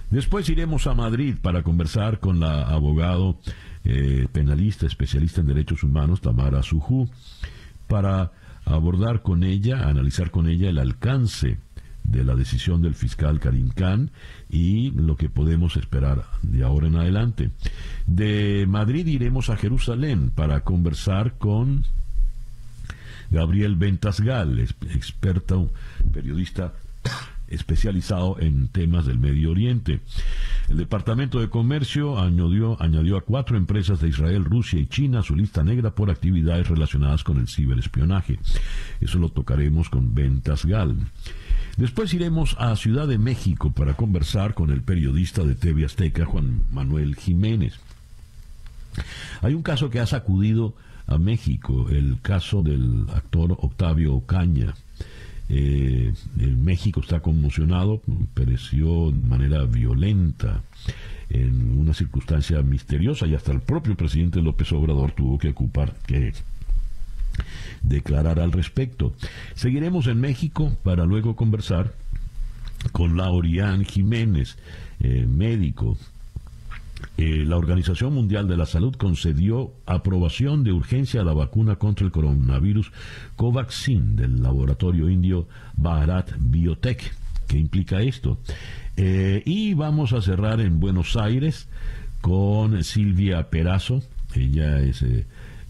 Después 0.10 0.50
iremos 0.50 0.88
a 0.88 0.94
Madrid 0.94 1.36
para 1.42 1.64
conversar 1.64 2.20
con 2.20 2.40
la 2.40 2.64
abogado 2.64 3.38
eh, 3.84 4.28
penalista 4.32 4.86
especialista 4.86 5.42
en 5.42 5.48
derechos 5.48 5.84
humanos, 5.84 6.22
Tamara 6.22 6.64
Sujú, 6.64 7.10
para 7.88 8.32
abordar 8.66 9.22
con 9.22 9.44
ella, 9.44 9.88
analizar 9.88 10.32
con 10.32 10.48
ella 10.48 10.70
el 10.70 10.80
alcance 10.80 11.58
de 12.08 12.24
la 12.24 12.36
decisión 12.36 12.82
del 12.82 12.96
fiscal 12.96 13.40
Karim 13.40 13.70
Khan 13.70 14.12
y 14.50 14.92
lo 14.92 15.16
que 15.16 15.30
podemos 15.30 15.78
esperar 15.78 16.26
de 16.42 16.64
ahora 16.64 16.88
en 16.88 16.96
adelante. 16.96 17.52
De 18.08 18.66
Madrid 18.68 19.06
iremos 19.08 19.50
a 19.50 19.58
Jerusalén 19.58 20.32
para 20.34 20.62
conversar 20.62 21.38
con 21.38 21.84
Gabriel 23.30 23.76
Ventasgal, 23.76 24.60
experto 24.60 25.70
periodista 26.14 26.74
especializado 27.48 28.38
en 28.40 28.68
temas 28.68 29.06
del 29.06 29.20
Medio 29.20 29.52
Oriente. 29.52 30.02
El 30.70 30.78
Departamento 30.78 31.40
de 31.40 31.50
Comercio 31.50 32.20
añadió, 32.20 32.82
añadió 32.82 33.18
a 33.18 33.22
cuatro 33.22 33.58
empresas 33.58 34.02
de 34.02 34.10
Israel, 34.10 34.44
Rusia 34.44 34.80
y 34.80 34.88
China 34.88 35.20
a 35.20 35.24
su 35.24 35.36
lista 35.36 35.64
negra 35.64 35.92
por 35.92 36.10
actividades 36.10 36.68
relacionadas 36.68 37.24
con 37.24 37.38
el 37.38 37.48
ciberespionaje. 37.48 38.40
Eso 39.00 39.18
lo 39.20 39.30
tocaremos 39.30 39.90
con 39.90 40.14
Ventas 40.14 40.66
Gal. 40.66 40.96
Después 41.78 42.12
iremos 42.16 42.56
a 42.60 42.76
Ciudad 42.76 43.08
de 43.08 43.20
México 43.20 43.72
para 43.72 43.94
conversar 43.94 44.56
con 44.56 44.72
el 44.72 44.82
periodista 44.82 45.44
de 45.44 45.54
TV 45.54 45.86
Azteca, 45.86 46.26
Juan 46.26 46.64
Manuel 46.72 47.16
Jiménez. 47.16 47.76
Hay 49.42 49.54
un 49.54 49.62
caso 49.62 49.92
que 49.92 50.00
ha 50.00 50.08
sacudido 50.08 50.74
a 51.06 51.20
México, 51.20 51.88
el 51.92 52.18
caso 52.24 52.64
del 52.64 53.06
actor 53.14 53.52
Octavio 53.52 54.16
Ocaña. 54.16 54.74
Eh, 55.50 56.16
el 56.40 56.58
México 56.58 57.00
está 57.00 57.20
conmocionado, 57.20 58.02
pereció 58.34 59.12
de 59.12 59.28
manera 59.28 59.64
violenta 59.66 60.64
en 61.30 61.78
una 61.80 61.94
circunstancia 61.94 62.60
misteriosa 62.64 63.28
y 63.28 63.36
hasta 63.36 63.52
el 63.52 63.62
propio 63.62 63.96
presidente 63.96 64.42
López 64.42 64.72
Obrador 64.72 65.12
tuvo 65.12 65.38
que 65.38 65.50
ocupar, 65.50 65.94
que 66.08 66.34
declarar 67.88 68.40
al 68.40 68.52
respecto. 68.52 69.14
Seguiremos 69.56 70.08
en 70.08 70.20
México 70.20 70.76
para 70.84 71.06
luego 71.06 71.36
conversar 71.36 71.94
con 72.92 73.18
Laurian 73.18 73.86
Jiménez, 73.86 74.58
eh, 75.00 75.26
médico. 75.28 75.98
Eh, 77.18 77.44
la 77.46 77.58
Organización 77.58 78.14
Mundial 78.14 78.48
de 78.48 78.58
la 78.58 78.66
Salud 78.66 78.96
concedió 78.96 79.72
aprobación 79.86 80.64
de 80.64 80.72
urgencia 80.72 81.22
a 81.22 81.24
la 81.24 81.34
vacuna 81.34 81.76
contra 81.76 82.06
el 82.06 82.12
coronavirus 82.12 82.92
Covaxin 83.36 84.16
del 84.16 84.42
laboratorio 84.42 85.10
indio 85.10 85.48
Bharat 85.76 86.32
Biotech. 86.40 87.14
¿Qué 87.48 87.58
implica 87.58 88.02
esto? 88.02 88.40
Eh, 88.98 89.44
y 89.46 89.74
vamos 89.74 90.14
a 90.14 90.22
cerrar 90.22 90.60
en 90.60 90.80
Buenos 90.80 91.16
Aires 91.16 91.70
con 92.22 92.84
Silvia 92.84 93.50
Perazo. 93.50 94.02
Ella 94.34 94.80
es 94.82 95.04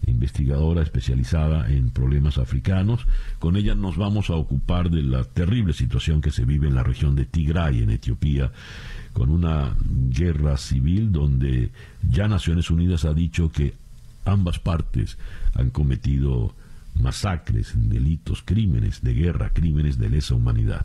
investigadora 0.08 0.82
especializada 0.82 1.70
en 1.70 1.90
problemas 1.90 2.38
africanos. 2.38 3.06
Con 3.38 3.56
ella 3.56 3.74
nos 3.74 3.96
vamos 3.96 4.30
a 4.30 4.34
ocupar 4.34 4.90
de 4.90 5.02
la 5.02 5.24
terrible 5.24 5.72
situación 5.72 6.20
que 6.20 6.30
se 6.30 6.44
vive 6.44 6.68
en 6.68 6.74
la 6.74 6.82
región 6.82 7.14
de 7.14 7.24
Tigray, 7.24 7.82
en 7.82 7.90
Etiopía, 7.90 8.52
con 9.12 9.30
una 9.30 9.76
guerra 9.80 10.56
civil 10.56 11.12
donde 11.12 11.70
ya 12.08 12.28
Naciones 12.28 12.70
Unidas 12.70 13.04
ha 13.04 13.14
dicho 13.14 13.50
que 13.50 13.74
ambas 14.24 14.58
partes 14.58 15.18
han 15.54 15.70
cometido 15.70 16.54
masacres, 16.94 17.72
delitos, 17.74 18.42
crímenes 18.44 19.02
de 19.02 19.14
guerra, 19.14 19.50
crímenes 19.52 19.98
de 19.98 20.08
lesa 20.08 20.34
humanidad. 20.34 20.84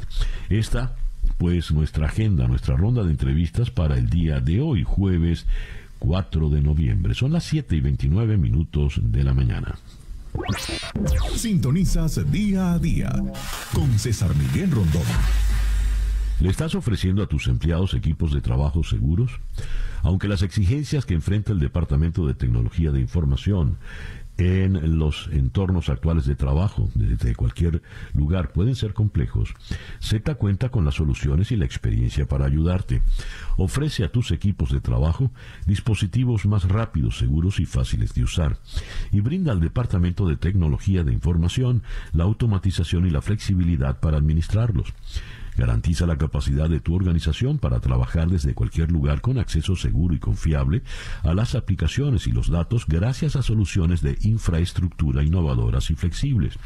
Esta, 0.49 0.95
pues, 1.37 1.71
nuestra 1.71 2.07
agenda, 2.07 2.47
nuestra 2.47 2.75
ronda 2.75 3.03
de 3.03 3.11
entrevistas 3.11 3.71
para 3.71 3.97
el 3.97 4.09
día 4.09 4.39
de 4.39 4.61
hoy, 4.61 4.83
jueves 4.83 5.45
4 6.03 6.49
de 6.49 6.61
noviembre. 6.61 7.13
Son 7.13 7.31
las 7.31 7.45
7 7.45 7.77
y 7.77 7.79
29 7.79 8.37
minutos 8.37 8.99
de 9.01 9.23
la 9.23 9.33
mañana. 9.33 9.79
Sintonizas 11.35 12.29
día 12.29 12.73
a 12.73 12.79
día 12.79 13.09
con 13.73 13.97
César 13.97 14.35
Miguel 14.35 14.71
Rondón. 14.71 15.03
¿Le 16.41 16.49
estás 16.49 16.75
ofreciendo 16.75 17.23
a 17.23 17.27
tus 17.27 17.47
empleados 17.47 17.93
equipos 17.93 18.33
de 18.33 18.41
trabajo 18.41 18.83
seguros? 18.83 19.31
Aunque 20.01 20.27
las 20.27 20.41
exigencias 20.41 21.05
que 21.05 21.13
enfrenta 21.13 21.53
el 21.53 21.59
Departamento 21.59 22.27
de 22.27 22.33
Tecnología 22.33 22.91
de 22.91 22.99
Información 22.99 23.77
en 24.37 24.97
los 24.97 25.29
entornos 25.31 25.89
actuales 25.89 26.25
de 26.25 26.35
trabajo, 26.35 26.89
desde 26.95 27.35
cualquier 27.35 27.81
lugar, 28.13 28.51
pueden 28.51 28.75
ser 28.75 28.93
complejos, 28.93 29.53
Z 29.99 30.35
cuenta 30.35 30.69
con 30.69 30.85
las 30.85 30.95
soluciones 30.95 31.51
y 31.51 31.55
la 31.55 31.65
experiencia 31.65 32.25
para 32.27 32.45
ayudarte. 32.45 33.01
Ofrece 33.57 34.03
a 34.03 34.11
tus 34.11 34.31
equipos 34.31 34.71
de 34.71 34.81
trabajo 34.81 35.31
dispositivos 35.65 36.45
más 36.45 36.67
rápidos, 36.67 37.17
seguros 37.17 37.59
y 37.59 37.65
fáciles 37.65 38.13
de 38.13 38.23
usar. 38.23 38.57
Y 39.11 39.21
brinda 39.21 39.51
al 39.51 39.59
Departamento 39.59 40.27
de 40.27 40.37
Tecnología 40.37 41.03
de 41.03 41.13
Información 41.13 41.83
la 42.11 42.23
automatización 42.23 43.05
y 43.05 43.11
la 43.11 43.21
flexibilidad 43.21 43.99
para 43.99 44.17
administrarlos. 44.17 44.93
Garantiza 45.57 46.05
la 46.05 46.17
capacidad 46.17 46.69
de 46.69 46.79
tu 46.79 46.95
organización 46.95 47.59
para 47.59 47.79
trabajar 47.79 48.29
desde 48.29 48.53
cualquier 48.53 48.91
lugar 48.91 49.21
con 49.21 49.37
acceso 49.37 49.75
seguro 49.75 50.15
y 50.15 50.19
confiable 50.19 50.83
a 51.23 51.33
las 51.33 51.55
aplicaciones 51.55 52.27
y 52.27 52.31
los 52.31 52.49
datos 52.49 52.85
gracias 52.87 53.35
a 53.35 53.41
soluciones 53.41 54.01
de 54.01 54.17
infraestructura 54.21 55.23
innovadoras 55.23 55.89
y 55.91 55.95
flexibles. 55.95 56.57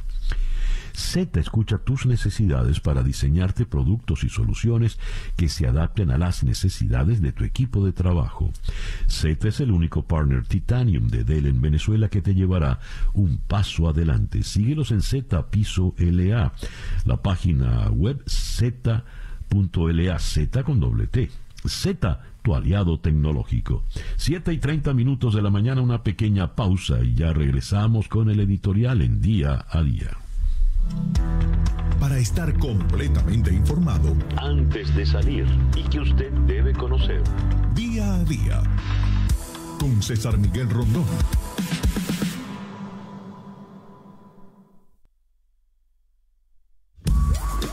Z 0.97 1.39
escucha 1.39 1.77
tus 1.77 2.07
necesidades 2.07 2.79
para 2.79 3.03
diseñarte 3.03 3.67
productos 3.67 4.23
y 4.23 4.29
soluciones 4.29 4.97
que 5.35 5.47
se 5.47 5.67
adapten 5.67 6.09
a 6.09 6.17
las 6.17 6.43
necesidades 6.43 7.21
de 7.21 7.31
tu 7.31 7.43
equipo 7.43 7.85
de 7.85 7.93
trabajo. 7.93 8.51
Z 9.05 9.47
es 9.47 9.59
el 9.59 9.69
único 9.71 10.05
partner 10.05 10.43
Titanium 10.47 11.07
de 11.07 11.23
Dell 11.23 11.45
en 11.45 11.61
Venezuela 11.61 12.09
que 12.09 12.23
te 12.23 12.33
llevará 12.33 12.79
un 13.13 13.37
paso 13.37 13.87
adelante. 13.87 14.41
Síguelos 14.41 14.89
en 14.89 15.03
Z 15.03 15.51
Piso 15.51 15.93
LA, 15.99 16.51
la 17.05 17.21
página 17.21 17.89
web 17.91 18.23
z.la, 18.25 18.99
Z 20.19 20.63
con 20.63 20.79
doble 20.79 21.05
T. 21.05 21.29
Z, 21.63 22.21
tu 22.41 22.55
aliado 22.55 22.99
tecnológico. 22.99 23.83
7 24.15 24.51
y 24.51 24.57
30 24.57 24.93
minutos 24.93 25.35
de 25.35 25.43
la 25.43 25.51
mañana, 25.51 25.81
una 25.81 26.01
pequeña 26.01 26.55
pausa 26.55 27.03
y 27.03 27.13
ya 27.13 27.33
regresamos 27.33 28.07
con 28.07 28.31
el 28.31 28.39
editorial 28.39 29.03
en 29.03 29.21
día 29.21 29.65
a 29.69 29.83
día. 29.83 30.17
Para 31.99 32.17
estar 32.17 32.57
completamente 32.59 33.53
informado 33.53 34.15
antes 34.37 34.95
de 34.95 35.05
salir 35.05 35.45
y 35.75 35.83
que 35.83 35.99
usted 35.99 36.31
debe 36.47 36.73
conocer. 36.73 37.21
Día 37.73 38.13
a 38.13 38.23
día. 38.23 38.61
Con 39.79 40.01
César 40.01 40.37
Miguel 40.37 40.69
Rondón. 40.69 41.05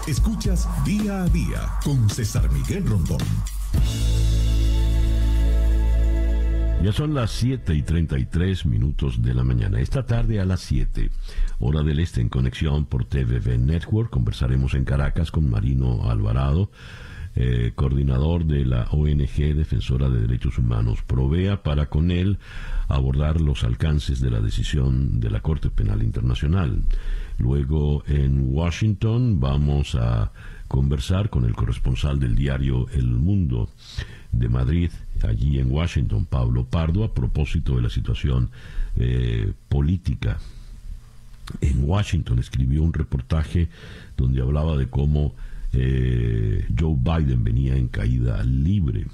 Escuchas 0.06 0.68
día 0.84 1.22
a 1.22 1.28
día 1.28 1.78
con 1.82 2.10
César 2.10 2.50
Miguel 2.50 2.86
Rondón. 2.86 3.18
Ya 6.84 6.92
son 6.92 7.14
las 7.14 7.30
7 7.30 7.74
y 7.74 7.80
33 7.80 8.66
minutos 8.66 9.22
de 9.22 9.32
la 9.32 9.42
mañana. 9.42 9.80
Esta 9.80 10.04
tarde 10.04 10.38
a 10.38 10.44
las 10.44 10.60
7, 10.60 11.08
hora 11.58 11.82
del 11.82 11.98
este 11.98 12.20
en 12.20 12.28
conexión 12.28 12.84
por 12.84 13.06
TVV 13.06 13.56
Network, 13.56 14.10
conversaremos 14.10 14.74
en 14.74 14.84
Caracas 14.84 15.30
con 15.30 15.48
Marino 15.48 16.10
Alvarado, 16.10 16.70
eh, 17.36 17.72
coordinador 17.74 18.44
de 18.44 18.66
la 18.66 18.84
ONG 18.90 19.54
Defensora 19.54 20.10
de 20.10 20.20
Derechos 20.20 20.58
Humanos 20.58 21.00
Provea, 21.00 21.62
para 21.62 21.86
con 21.86 22.10
él 22.10 22.36
abordar 22.88 23.40
los 23.40 23.64
alcances 23.64 24.20
de 24.20 24.30
la 24.30 24.42
decisión 24.42 25.20
de 25.20 25.30
la 25.30 25.40
Corte 25.40 25.70
Penal 25.70 26.02
Internacional. 26.02 26.82
Luego 27.38 28.04
en 28.06 28.54
Washington 28.54 29.40
vamos 29.40 29.94
a 29.94 30.32
conversar 30.68 31.30
con 31.30 31.46
el 31.46 31.54
corresponsal 31.54 32.20
del 32.20 32.36
diario 32.36 32.88
El 32.90 33.06
Mundo 33.06 33.70
de 34.32 34.48
Madrid, 34.48 34.90
allí 35.28 35.58
en 35.58 35.70
Washington, 35.70 36.26
Pablo 36.26 36.64
Pardo, 36.64 37.04
a 37.04 37.14
propósito 37.14 37.76
de 37.76 37.82
la 37.82 37.90
situación 37.90 38.50
eh, 38.96 39.52
política. 39.68 40.38
En 41.60 41.88
Washington 41.88 42.38
escribió 42.38 42.82
un 42.82 42.92
reportaje 42.92 43.68
donde 44.16 44.40
hablaba 44.40 44.76
de 44.76 44.88
cómo 44.88 45.34
eh, 45.72 46.66
Joe 46.78 46.96
Biden 46.96 47.44
venía 47.44 47.76
en 47.76 47.88
caída 47.88 48.42
libre. 48.44 49.06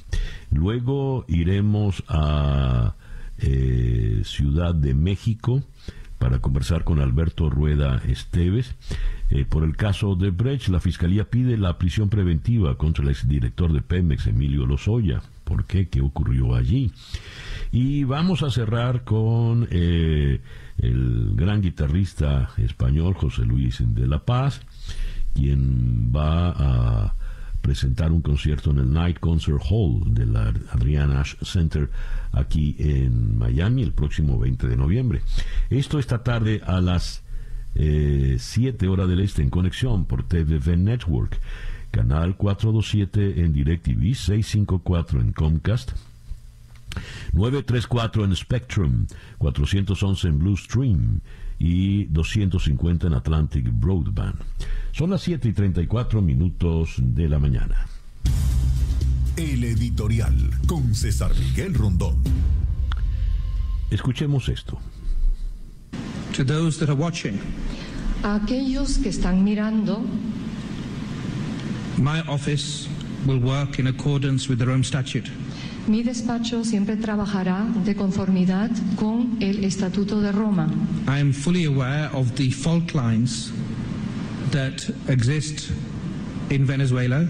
Luego 0.51 1.25
iremos 1.29 2.05
a 2.09 2.95
eh, 3.39 4.23
Ciudad 4.25 4.75
de 4.75 4.95
México 4.95 5.63
para 6.19 6.39
conversar 6.41 6.85
con 6.85 7.01
Alberto 7.01 7.49
Rueda 7.49 8.03
Esteves. 8.07 8.75
Eh, 9.31 9.47
por 9.47 9.65
el 9.65 9.77
caso 9.77 10.17
de 10.17 10.31
Brecht, 10.31 10.69
la 10.69 10.81
Fiscalía 10.81 11.25
pide 11.25 11.57
la 11.57 11.79
prisión 11.79 12.11
preventiva 12.11 12.77
contra 12.77 13.05
el 13.05 13.11
exdirector 13.11 13.73
de 13.73 13.81
Pemex, 13.81 14.27
Emilio 14.27 14.67
Lozoya. 14.67 15.23
¿Por 15.51 15.65
qué? 15.65 15.89
¿Qué 15.89 16.01
ocurrió 16.01 16.55
allí? 16.55 16.93
Y 17.73 18.05
vamos 18.05 18.45
a 18.45 18.53
cerrar 18.53 19.03
con 19.03 19.67
eh, 19.73 20.41
el 20.79 21.33
gran 21.35 21.61
guitarrista 21.61 22.51
español 22.57 23.15
José 23.15 23.45
Luis 23.45 23.83
de 23.85 24.07
la 24.07 24.25
Paz, 24.25 24.61
quien 25.35 26.13
va 26.15 26.51
a 26.51 27.15
presentar 27.63 28.13
un 28.13 28.23
concierto 28.23 28.71
en 28.71 28.79
el 28.79 28.93
Night 28.93 29.19
Concert 29.19 29.61
Hall 29.69 30.15
de 30.15 30.27
la 30.27 30.55
Adrian 30.71 31.11
Ash 31.11 31.35
Center 31.43 31.91
aquí 32.31 32.77
en 32.79 33.37
Miami 33.37 33.83
el 33.83 33.93
próximo 33.93 34.39
20 34.39 34.69
de 34.69 34.77
noviembre. 34.77 35.23
Esto 35.69 35.99
esta 35.99 36.23
tarde 36.23 36.61
a 36.65 36.81
las 36.81 37.25
7 37.75 38.39
eh, 38.39 38.89
horas 38.89 39.09
del 39.09 39.19
este 39.19 39.43
en 39.43 39.51
conexión 39.51 40.05
por 40.05 40.23
TVV 40.23 40.77
Network, 40.77 41.41
canal 41.91 42.37
427 42.37 43.45
en 43.45 43.53
DirecTV, 43.53 44.15
654 44.15 45.21
en 45.21 45.33
Comcast. 45.33 45.93
934 47.33 48.25
en 48.25 48.37
Spectrum, 48.37 49.07
411 49.39 50.29
en 50.29 50.39
Blue 50.39 50.57
Stream 50.57 51.21
y 51.59 52.05
250 52.05 53.07
en 53.07 53.15
Atlantic 53.15 53.67
Broadband. 53.71 54.37
Son 54.93 55.11
las 55.11 55.23
7 55.23 55.49
y 55.49 55.53
34 55.53 56.21
minutos 56.21 56.95
de 56.99 57.29
la 57.29 57.39
mañana. 57.39 57.87
El 59.37 59.63
editorial 59.65 60.51
con 60.67 60.95
César 60.95 61.33
Miguel 61.39 61.75
Rondón. 61.75 62.17
Escuchemos 63.91 64.49
esto. 64.49 64.79
To 66.37 66.45
those 66.45 66.79
that 66.79 66.89
are 66.89 66.99
watching, 66.99 67.39
a 68.23 68.37
aquellos 68.37 68.99
que 68.99 69.09
están 69.09 69.43
mirando, 69.43 70.03
my 71.99 72.21
office 72.29 72.89
will 73.27 73.39
work 73.39 73.79
in 73.79 73.87
accordance 73.89 74.49
with 74.49 74.59
the 74.59 74.67
Rome 74.67 74.85
Statute. 74.85 75.31
Mi 75.87 76.03
despacho 76.03 76.65
siempre 76.65 76.97
trabajará 76.97 77.67
de 77.85 77.95
conformidad 77.95 78.71
con 78.97 79.39
el 79.41 79.65
Estatuto 79.65 80.21
de 80.21 80.31
Roma. 80.33 80.69
I 81.09 81.19
am 81.19 81.33
fully 81.33 81.65
aware 81.65 82.11
of 82.13 82.37
the 82.37 82.51
fault 82.51 82.95
lines 82.95 83.53
that 84.51 84.89
exist 85.09 85.73
in 86.51 86.65
Venezuela. 86.67 87.27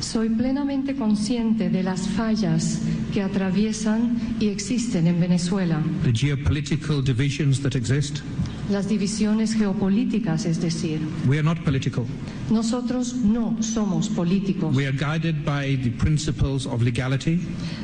Soy 0.00 0.28
plenamente 0.28 0.94
consciente 0.94 1.70
de 1.70 1.82
las 1.82 2.06
fallas 2.08 2.80
que 3.14 3.22
atraviesan 3.22 4.36
y 4.40 4.48
existen 4.48 5.06
en 5.06 5.20
Venezuela. 5.20 5.82
The 6.02 6.12
geopolitical 6.12 7.02
divisions 7.02 7.60
that 7.62 7.74
exist. 7.74 8.22
Las 8.70 8.88
divisiones 8.88 9.54
geopolíticas, 9.54 10.44
es 10.44 10.60
decir. 10.60 11.00
We 11.28 11.38
are 11.38 11.44
not 11.44 11.58
political. 11.64 12.04
Nosotros 12.50 13.14
no 13.14 13.56
somos 13.62 14.08
políticos. 14.08 14.74
We 14.74 14.86
are 14.86 14.96
guided 14.96 15.44
by 15.44 15.76
the 15.76 15.90
principles 15.90 16.66
of 16.66 16.82
legality. 16.82 17.40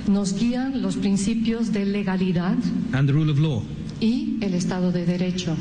Nos 0.09 0.35
guían 0.35 0.83
los 0.83 0.97
principios 0.97 1.73
de 1.73 1.87
legalidad. 1.87 2.57
And 2.93 3.09
the 3.09 3.13
rule 3.13 3.31
of 3.31 3.39
law. 3.39 3.63
Y 4.01 4.39
el 4.41 4.55
Estado 4.55 4.91
de 4.91 5.07
Derecho 5.07 5.57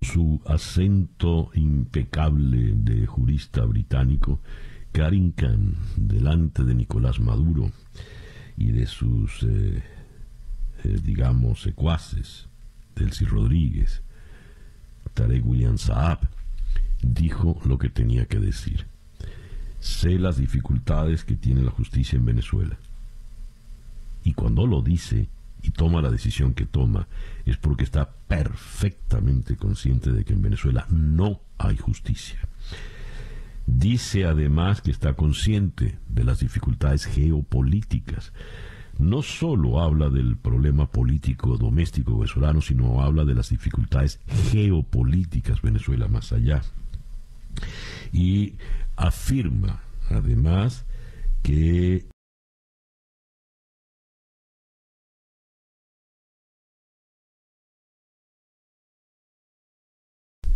su 0.00 0.40
acento 0.46 1.50
impecable 1.54 2.72
de 2.76 3.06
jurista 3.06 3.64
británico, 3.64 4.40
Carrington, 4.92 5.76
delante 5.96 6.64
de 6.64 6.74
Nicolás 6.74 7.20
Maduro 7.20 7.70
y 8.56 8.70
de 8.72 8.86
sus 8.86 9.42
eh, 9.42 9.82
eh, 10.84 10.98
digamos, 11.02 11.62
secuaces, 11.62 12.46
Delcy 12.94 13.24
Rodríguez, 13.24 14.02
Tarek 15.14 15.44
William 15.46 15.78
Saab, 15.78 16.28
dijo 17.02 17.60
lo 17.64 17.78
que 17.78 17.88
tenía 17.88 18.26
que 18.26 18.38
decir. 18.38 18.86
Sé 19.80 20.18
las 20.18 20.36
dificultades 20.36 21.24
que 21.24 21.36
tiene 21.36 21.62
la 21.62 21.70
justicia 21.70 22.16
en 22.16 22.24
Venezuela. 22.24 22.78
Y 24.24 24.34
cuando 24.34 24.66
lo 24.66 24.82
dice 24.82 25.28
y 25.62 25.70
toma 25.70 26.02
la 26.02 26.10
decisión 26.10 26.54
que 26.54 26.66
toma, 26.66 27.08
es 27.44 27.56
porque 27.56 27.84
está 27.84 28.10
perfectamente 28.28 29.56
consciente 29.56 30.12
de 30.12 30.24
que 30.24 30.34
en 30.34 30.42
Venezuela 30.42 30.86
no 30.90 31.40
hay 31.58 31.76
justicia. 31.76 32.38
Dice 33.66 34.24
además 34.24 34.80
que 34.80 34.90
está 34.90 35.14
consciente 35.14 35.98
de 36.08 36.24
las 36.24 36.40
dificultades 36.40 37.06
geopolíticas. 37.06 38.32
No 38.98 39.22
solo 39.22 39.80
habla 39.80 40.10
del 40.10 40.36
problema 40.36 40.90
político 40.90 41.56
doméstico 41.56 42.18
venezolano, 42.18 42.60
sino 42.60 43.00
habla 43.00 43.24
de 43.24 43.36
las 43.36 43.50
dificultades 43.50 44.20
geopolíticas 44.50 45.62
Venezuela 45.62 46.08
más 46.08 46.32
allá. 46.32 46.62
Y 48.12 48.54
afirma 48.96 49.82
además 50.10 50.84
que 51.42 52.08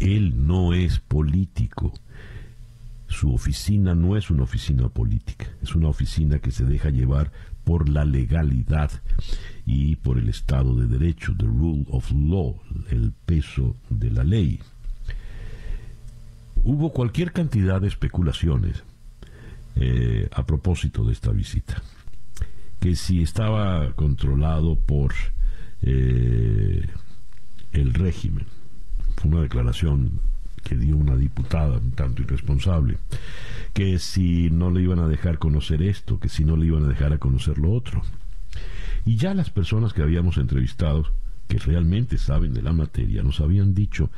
él 0.01 0.47
no 0.47 0.75
es 0.75 0.99
político. 0.99 1.93
Su 3.13 3.35
oficina 3.35 3.95
no 3.95 4.17
es 4.17 4.31
una 4.31 4.45
oficina 4.45 4.89
política, 4.89 5.47
es 5.63 5.75
una 5.75 5.89
oficina 5.89 6.39
que 6.39 6.51
se 6.51 6.65
deja 6.65 6.89
llevar 6.89 7.31
por 7.63 7.91
la 7.91 8.07
legalidad 8.07 8.91
y 9.67 9.97
por 9.97 10.19
el 10.19 10.31
Estado 10.31 10.75
de 10.75 10.87
Derecho, 10.87 11.35
the 11.37 11.45
rule 11.45 11.85
of 11.91 12.11
law, 12.11 12.59
el 12.89 13.13
peso 13.27 13.77
de 13.91 14.11
la 14.11 14.25
ley. 14.25 14.61
Hubo 16.65 16.91
cualquier 16.95 17.33
cantidad 17.33 17.83
de 17.83 17.89
especulaciones 17.89 18.83
eh, 19.77 20.29
a 20.33 20.47
propósito 20.47 21.05
de 21.05 21.13
esta 21.13 21.33
visita. 21.33 21.83
Que 22.81 22.97
si 22.97 23.23
estaba 23.23 23.93
controlado 23.93 24.77
por 24.77 25.13
eh, 25.83 26.89
el 27.73 27.93
régimen, 27.93 28.47
fue 29.17 29.31
una 29.31 29.43
declaración 29.43 30.32
que 30.63 30.77
dio 30.77 30.97
una 30.97 31.17
diputada 31.17 31.79
un 31.79 31.93
tanto 31.93 32.23
irresponsable, 32.23 32.99
que 33.73 33.99
si 33.99 34.51
no 34.51 34.71
le 34.71 34.83
iban 34.83 34.99
a 34.99 35.09
dejar 35.09 35.39
conocer 35.39 35.83
esto, 35.83 36.19
que 36.19 36.29
si 36.29 36.45
no 36.45 36.57
le 36.57 36.67
iban 36.67 36.85
a 36.85 36.89
dejar 36.89 37.13
a 37.13 37.19
conocer 37.19 37.59
lo 37.59 37.73
otro. 37.73 38.03
Y 39.05 39.17
ya 39.17 39.35
las 39.35 39.51
personas 39.51 39.93
que 39.93 40.03
habíamos 40.03 40.37
entrevistado, 40.37 41.07
que 41.49 41.59
realmente 41.59 42.19
saben 42.19 42.55
de 42.55 42.63
la 42.63 42.73
materia, 42.73 43.23
nos 43.23 43.41
habían 43.41 43.75
dicho, 43.75 44.11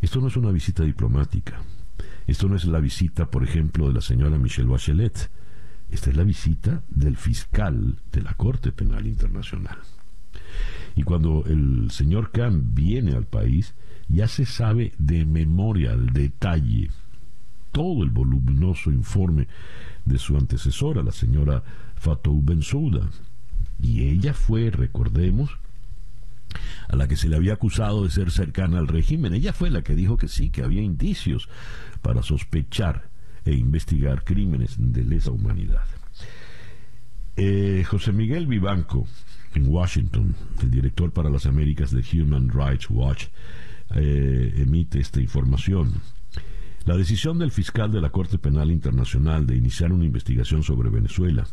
esto 0.00 0.20
no 0.20 0.28
es 0.28 0.36
una 0.36 0.50
visita 0.50 0.84
diplomática, 0.84 1.60
esto 2.26 2.48
no 2.48 2.56
es 2.56 2.64
la 2.64 2.80
visita, 2.80 3.30
por 3.30 3.42
ejemplo, 3.42 3.88
de 3.88 3.94
la 3.94 4.00
señora 4.00 4.38
Michelle 4.38 4.68
Bachelet, 4.68 5.30
esta 5.90 6.10
es 6.10 6.16
la 6.16 6.22
visita 6.22 6.82
del 6.88 7.16
fiscal 7.16 7.96
de 8.12 8.22
la 8.22 8.34
Corte 8.34 8.70
Penal 8.70 9.06
Internacional. 9.06 9.78
Y 10.94 11.02
cuando 11.02 11.44
el 11.46 11.90
señor 11.90 12.30
Khan 12.30 12.74
viene 12.74 13.12
al 13.12 13.26
país, 13.26 13.74
ya 14.10 14.28
se 14.28 14.44
sabe 14.44 14.92
de 14.98 15.24
memoria, 15.24 15.92
al 15.92 16.12
detalle, 16.12 16.90
todo 17.72 18.02
el 18.02 18.10
voluminoso 18.10 18.90
informe 18.90 19.46
de 20.04 20.18
su 20.18 20.36
antecesora, 20.36 21.02
la 21.02 21.12
señora 21.12 21.62
Fatou 21.96 22.42
Bensouda. 22.42 23.08
Y 23.80 24.08
ella 24.08 24.34
fue, 24.34 24.70
recordemos, 24.70 25.50
a 26.88 26.96
la 26.96 27.06
que 27.06 27.16
se 27.16 27.28
le 27.28 27.36
había 27.36 27.54
acusado 27.54 28.04
de 28.04 28.10
ser 28.10 28.30
cercana 28.30 28.78
al 28.78 28.88
régimen. 28.88 29.34
Ella 29.34 29.52
fue 29.52 29.70
la 29.70 29.82
que 29.82 29.94
dijo 29.94 30.16
que 30.16 30.28
sí, 30.28 30.50
que 30.50 30.62
había 30.62 30.82
indicios 30.82 31.48
para 32.02 32.22
sospechar 32.22 33.08
e 33.44 33.54
investigar 33.54 34.24
crímenes 34.24 34.74
de 34.78 35.04
lesa 35.04 35.30
humanidad. 35.30 35.84
Eh, 37.36 37.84
José 37.86 38.12
Miguel 38.12 38.46
Vivanco, 38.46 39.06
en 39.54 39.68
Washington, 39.68 40.34
el 40.62 40.70
director 40.70 41.12
para 41.12 41.30
las 41.30 41.46
Américas 41.46 41.90
de 41.90 42.04
Human 42.12 42.50
Rights 42.50 42.90
Watch, 42.90 43.26
eh, 43.94 44.54
emite 44.56 45.00
esta 45.00 45.20
información. 45.20 45.92
La 46.86 46.96
decisión 46.96 47.38
del 47.38 47.50
fiscal 47.50 47.92
de 47.92 48.00
la 48.00 48.10
Corte 48.10 48.38
Penal 48.38 48.70
Internacional 48.70 49.46
de 49.46 49.56
iniciar 49.56 49.92
una 49.92 50.04
investigación 50.04 50.62
sobre 50.62 50.88
Venezuela 50.88 51.46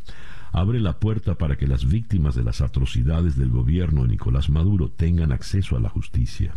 abre 0.52 0.80
la 0.80 1.00
puerta 1.00 1.36
para 1.36 1.58
que 1.58 1.68
las 1.68 1.86
víctimas 1.86 2.36
de 2.36 2.44
las 2.44 2.62
atrocidades 2.62 3.38
del 3.38 3.50
gobierno 3.50 4.04
de 4.04 4.10
Nicolás 4.10 4.50
Maduro 4.50 4.90
tengan 4.90 5.32
acceso 5.32 5.76
a 5.76 5.80
la 5.80 5.90
justicia. 5.90 6.54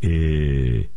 Eh, 0.00 0.90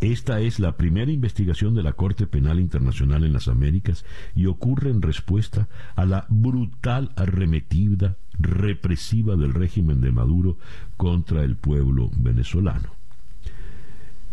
esta 0.00 0.40
es 0.40 0.58
la 0.58 0.76
primera 0.76 1.10
investigación 1.10 1.74
de 1.74 1.82
la 1.82 1.92
Corte 1.92 2.26
Penal 2.26 2.60
Internacional 2.60 3.24
en 3.24 3.32
las 3.32 3.48
Américas 3.48 4.04
y 4.34 4.46
ocurre 4.46 4.90
en 4.90 5.02
respuesta 5.02 5.68
a 5.94 6.04
la 6.04 6.26
brutal 6.28 7.12
arremetida 7.16 8.16
represiva 8.38 9.36
del 9.36 9.54
régimen 9.54 10.00
de 10.00 10.12
Maduro 10.12 10.58
contra 10.96 11.42
el 11.44 11.56
pueblo 11.56 12.10
venezolano. 12.16 12.90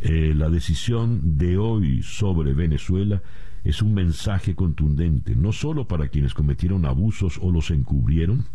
Eh, 0.02 0.34
la 0.36 0.50
decisión 0.50 1.38
de 1.38 1.58
hoy 1.58 2.02
sobre 2.02 2.54
Venezuela 2.54 3.22
es 3.64 3.84
un 3.84 3.94
mensaje 3.94 4.56
contundente, 4.56 5.36
no 5.36 5.52
solo 5.52 5.88
para 5.88 6.08
quienes 6.08 6.34
cometieron 6.34 6.86
abusos 6.86 7.40
o 7.42 7.52
los 7.52 7.70
encubrieron, 7.70 8.46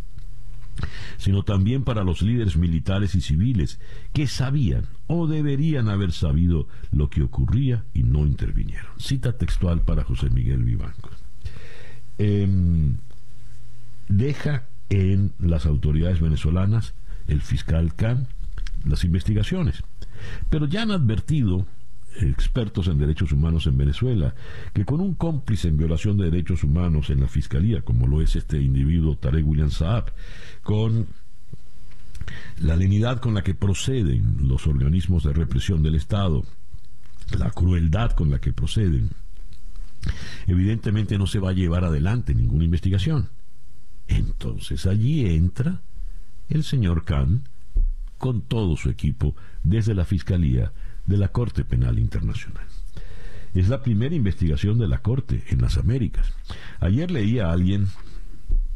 sino 1.19 1.43
también 1.43 1.85
para 1.85 2.05
los 2.05 2.23
líderes 2.23 2.57
militares 2.57 3.15
y 3.15 3.21
civiles 3.21 3.81
que 4.13 4.27
sabían 4.27 4.87
o 5.07 5.27
deberían 5.27 5.89
haber 5.89 6.13
sabido 6.13 6.69
lo 6.91 7.11
que 7.11 7.23
ocurría 7.23 7.85
y 7.95 8.03
no 8.03 8.27
intervinieron. 8.27 8.91
Cita 8.99 9.37
textual 9.37 9.83
para 9.83 10.05
José 10.05 10.31
Miguel 10.31 10.65
Vivanco. 10.65 11.11
Em, 12.19 12.97
deja 14.09 14.65
en 14.89 15.33
las 15.39 15.67
autoridades 15.67 16.21
venezolanas, 16.21 16.95
el 17.27 17.41
fiscal 17.41 17.95
Khan, 17.95 18.29
las 18.85 19.05
investigaciones. 19.05 19.83
Pero 20.49 20.67
ya 20.67 20.83
han 20.83 20.91
advertido 20.91 21.67
expertos 22.21 22.89
en 22.89 22.99
derechos 22.99 23.33
humanos 23.33 23.67
en 23.67 23.77
Venezuela, 23.77 24.35
que 24.73 24.85
con 24.85 25.01
un 25.01 25.15
cómplice 25.15 25.69
en 25.69 25.77
violación 25.77 26.17
de 26.17 26.31
derechos 26.31 26.65
humanos 26.65 27.11
en 27.11 27.21
la 27.21 27.29
fiscalía, 27.29 27.83
como 27.83 28.07
lo 28.07 28.21
es 28.23 28.37
este 28.37 28.61
individuo 28.61 29.17
Tarek 29.17 29.47
William 29.47 29.71
Saab, 29.71 30.13
con 30.63 31.07
la 32.61 32.77
lenidad 32.77 33.21
con 33.21 33.35
la 33.35 33.43
que 33.43 33.55
proceden 33.55 34.49
los 34.49 34.67
organismos 34.67 35.25
de 35.25 35.33
represión 35.33 35.83
del 35.83 35.95
Estado, 35.95 36.45
la 37.39 37.51
crueldad 37.51 38.13
con 38.13 38.31
la 38.31 38.41
que 38.41 38.53
proceden, 38.53 39.11
evidentemente 40.47 41.19
no 41.19 41.27
se 41.27 41.39
va 41.39 41.51
a 41.51 41.55
llevar 41.55 41.85
adelante 41.85 42.35
ninguna 42.35 42.65
investigación. 42.65 43.29
Entonces 44.09 44.87
allí 44.87 45.27
entra 45.27 45.83
el 46.49 46.63
señor 46.63 47.05
Khan 47.05 47.49
con 48.19 48.43
todo 48.43 48.77
su 48.77 48.89
equipo 48.89 49.35
desde 49.63 49.95
la 49.95 50.05
Fiscalía 50.05 50.73
de 51.07 51.17
la 51.17 51.29
Corte 51.29 51.65
Penal 51.65 51.99
Internacional. 51.99 52.65
Es 53.55 53.69
la 53.69 53.83
primera 53.83 54.15
investigación 54.15 54.79
de 54.79 54.89
la 54.89 54.99
Corte 54.99 55.45
en 55.49 55.63
las 55.63 55.79
Américas. 55.79 56.33
Ayer 56.81 57.11
leía 57.11 57.49
a 57.49 57.53
alguien 57.53 57.87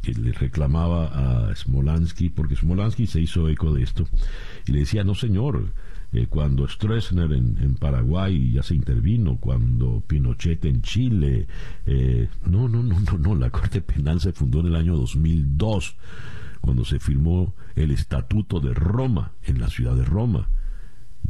que 0.01 0.13
le 0.13 0.31
reclamaba 0.31 1.49
a 1.49 1.55
Smolansky, 1.55 2.29
porque 2.29 2.55
Smolansky 2.55 3.05
se 3.05 3.21
hizo 3.21 3.47
eco 3.47 3.73
de 3.73 3.83
esto, 3.83 4.07
y 4.65 4.71
le 4.71 4.79
decía, 4.79 5.03
no 5.03 5.13
señor, 5.13 5.71
eh, 6.13 6.27
cuando 6.27 6.67
Stroessner 6.67 7.31
en, 7.31 7.75
Paraguay 7.75 8.51
ya 8.51 8.63
se 8.63 8.75
intervino, 8.75 9.37
cuando 9.37 10.03
Pinochet 10.05 10.65
en 10.65 10.81
Chile, 10.81 11.47
eh, 11.85 12.27
no, 12.45 12.67
no, 12.67 12.83
no, 12.83 12.99
no, 12.99 13.17
no, 13.17 13.35
la 13.35 13.49
Corte 13.49 13.81
Penal 13.81 14.19
se 14.19 14.33
fundó 14.33 14.59
en 14.59 14.67
el 14.67 14.75
año 14.75 14.97
2002, 14.97 15.95
cuando 16.59 16.83
se 16.83 16.99
firmó 16.99 17.53
el 17.75 17.91
Estatuto 17.91 18.59
de 18.59 18.73
Roma, 18.73 19.31
en 19.43 19.59
la 19.59 19.69
ciudad 19.69 19.95
de 19.95 20.05
Roma. 20.05 20.47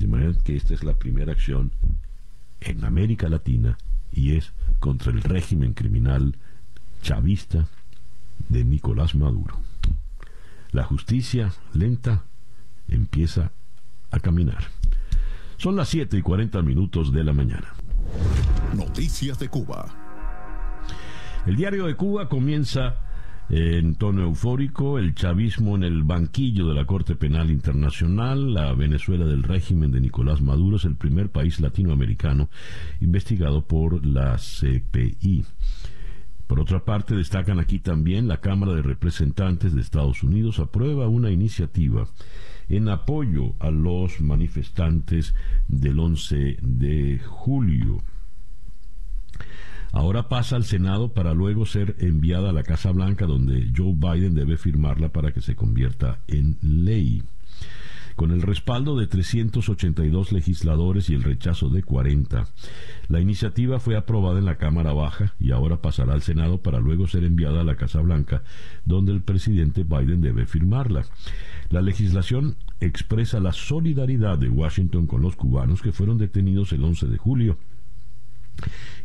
De 0.02 0.08
manera 0.08 0.34
que 0.44 0.56
esta 0.56 0.74
es 0.74 0.84
la 0.84 0.96
primera 0.96 1.32
acción 1.32 1.72
en 2.60 2.84
América 2.86 3.30
Latina 3.30 3.78
y 4.12 4.36
es 4.36 4.52
contra 4.80 5.12
el 5.12 5.22
régimen 5.22 5.74
criminal 5.74 6.38
chavista 7.04 7.68
de 8.50 8.64
Nicolás 8.64 9.14
Maduro. 9.14 9.60
La 10.72 10.86
justicia 10.86 11.54
lenta 11.74 12.24
empieza 12.88 13.52
a 14.10 14.20
caminar. 14.20 14.64
Son 15.58 15.76
las 15.76 15.90
7 15.90 16.18
y 16.18 16.24
40 16.24 16.64
minutos 16.64 17.14
de 17.14 17.24
la 17.24 17.34
mañana. 17.34 17.72
Noticias 18.76 19.38
de 19.38 19.50
Cuba. 19.50 19.86
El 21.46 21.58
diario 21.58 21.86
de 21.86 21.96
Cuba 21.96 22.28
comienza 22.28 22.96
en 23.50 23.96
tono 23.96 24.24
eufórico, 24.24 24.98
el 24.98 25.14
chavismo 25.14 25.76
en 25.76 25.84
el 25.84 26.04
banquillo 26.04 26.68
de 26.68 26.76
la 26.76 26.86
Corte 26.86 27.16
Penal 27.16 27.52
Internacional, 27.52 28.54
la 28.54 28.74
Venezuela 28.74 29.26
del 29.26 29.44
régimen 29.44 29.92
de 29.92 30.00
Nicolás 30.00 30.42
Maduro 30.42 30.78
es 30.78 30.86
el 30.86 30.96
primer 30.96 31.30
país 31.30 31.60
latinoamericano 31.60 32.50
investigado 33.02 33.62
por 33.66 34.06
la 34.06 34.38
CPI. 34.38 35.46
Por 36.48 36.60
otra 36.60 36.84
parte, 36.84 37.16
destacan 37.16 37.60
aquí 37.60 37.80
también 37.80 38.28
la 38.28 38.42
Cámara 38.42 38.74
de 38.74 38.82
Representantes 38.82 39.74
de 39.74 39.82
Estados 39.82 40.22
Unidos 40.22 40.60
aprueba 40.60 41.08
una 41.08 41.32
iniciativa 41.32 42.08
en 42.68 42.90
apoyo 42.90 43.54
a 43.60 43.72
los 43.72 44.20
manifestantes 44.22 45.34
del 45.68 46.00
11 46.00 46.58
de 46.62 47.20
julio. 47.20 48.00
Ahora 49.92 50.30
pasa 50.30 50.56
al 50.56 50.64
Senado 50.64 51.10
para 51.14 51.34
luego 51.34 51.66
ser 51.66 51.96
enviada 52.00 52.50
a 52.50 52.54
la 52.54 52.64
Casa 52.64 52.92
Blanca 52.92 53.26
donde 53.26 53.72
Joe 53.76 53.94
Biden 53.94 54.34
debe 54.34 54.58
firmarla 54.58 55.10
para 55.10 55.34
que 55.34 55.42
se 55.42 55.56
convierta 55.56 56.20
en 56.28 56.58
ley. 56.62 57.24
Con 58.16 58.32
el 58.32 58.42
respaldo 58.42 58.98
de 58.98 59.08
382 59.08 60.32
legisladores 60.32 61.10
y 61.10 61.16
el 61.16 61.24
rechazo 61.24 61.70
de 61.70 61.82
40, 61.82 62.48
la 63.08 63.20
iniciativa 63.20 63.80
fue 63.80 63.98
aprobada 63.98 64.40
en 64.40 64.46
la 64.46 64.58
Cámara 64.58 64.94
Baja 64.94 65.34
y 65.40 65.52
ahora 65.52 65.82
pasará 65.82 66.14
al 66.14 66.22
Senado 66.22 66.60
para 66.60 66.80
luego 66.80 67.08
ser 67.08 67.24
enviada 67.24 67.62
a 67.62 67.64
la 67.64 67.76
Casa 67.76 68.00
Blanca, 68.02 68.44
donde 68.86 69.12
el 69.12 69.22
presidente 69.22 69.84
Biden 69.84 70.22
debe 70.22 70.46
firmarla. 70.46 71.06
La 71.70 71.82
legislación 71.82 72.58
expresa 72.80 73.40
la 73.40 73.54
solidaridad 73.54 74.38
de 74.38 74.50
Washington 74.50 75.08
con 75.08 75.22
los 75.22 75.36
cubanos 75.36 75.82
que 75.82 75.92
fueron 75.92 76.18
detenidos 76.18 76.74
el 76.74 76.84
11 76.84 77.08
de 77.08 77.18
julio 77.18 77.58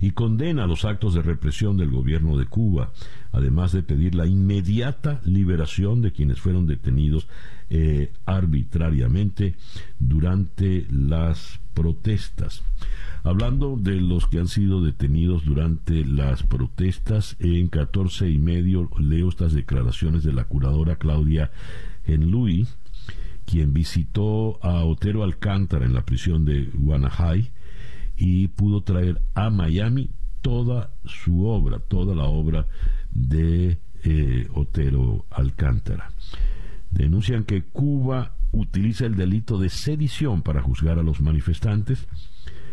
y 0.01 0.11
condena 0.13 0.67
los 0.67 0.85
actos 0.85 1.15
de 1.15 1.23
represión 1.23 1.77
del 1.77 1.91
gobierno 1.91 2.37
de 2.37 2.47
Cuba, 2.47 2.93
además 3.33 3.73
de 3.73 3.83
pedir 3.83 4.15
la 4.15 4.27
inmediata 4.27 5.21
liberación 5.25 6.03
de 6.03 6.13
quienes 6.13 6.41
fueron 6.41 6.67
detenidos 6.67 7.29
eh, 7.69 8.13
arbitrariamente 8.25 9.57
durante 9.99 10.87
las 10.91 11.61
protestas. 11.75 12.63
Hablando 13.25 13.77
de 13.77 14.01
los 14.01 14.27
que 14.29 14.39
han 14.39 14.47
sido 14.47 14.83
detenidos 14.83 15.45
durante 15.45 16.05
las 16.05 16.45
protestas, 16.45 17.37
en 17.41 17.69
14 17.69 18.31
y 18.31 18.39
medio 18.39 18.89
leo 18.99 19.29
estas 19.29 19.53
declaraciones 19.53 20.23
de 20.23 20.33
la 20.33 20.45
curadora 20.45 20.97
Claudia 20.97 21.51
Enlui, 22.07 22.69
quien 23.45 23.73
visitó 23.73 24.59
a 24.63 24.85
Otero 24.85 25.25
Alcántara 25.25 25.85
en 25.87 25.95
la 25.95 26.05
prisión 26.05 26.45
de 26.45 26.71
Guanajay, 26.73 27.51
y 28.17 28.49
pudo 28.49 28.83
traer 28.83 29.23
a 29.35 29.51
Miami 29.51 30.11
toda 30.43 30.91
su 31.05 31.47
obra, 31.47 31.79
toda 31.81 32.15
la 32.15 32.25
obra 32.25 32.67
de 33.11 33.79
eh, 34.05 34.49
Otero 34.55 35.27
Alcántara. 35.31 36.11
Denuncian 36.91 37.45
que 37.45 37.65
Cuba 37.65 38.37
utiliza 38.53 39.07
el 39.07 39.17
delito 39.17 39.59
de 39.59 39.69
sedición 39.69 40.43
para 40.43 40.63
juzgar 40.63 40.99
a 40.99 41.03
los 41.03 41.21
manifestantes, 41.21 42.07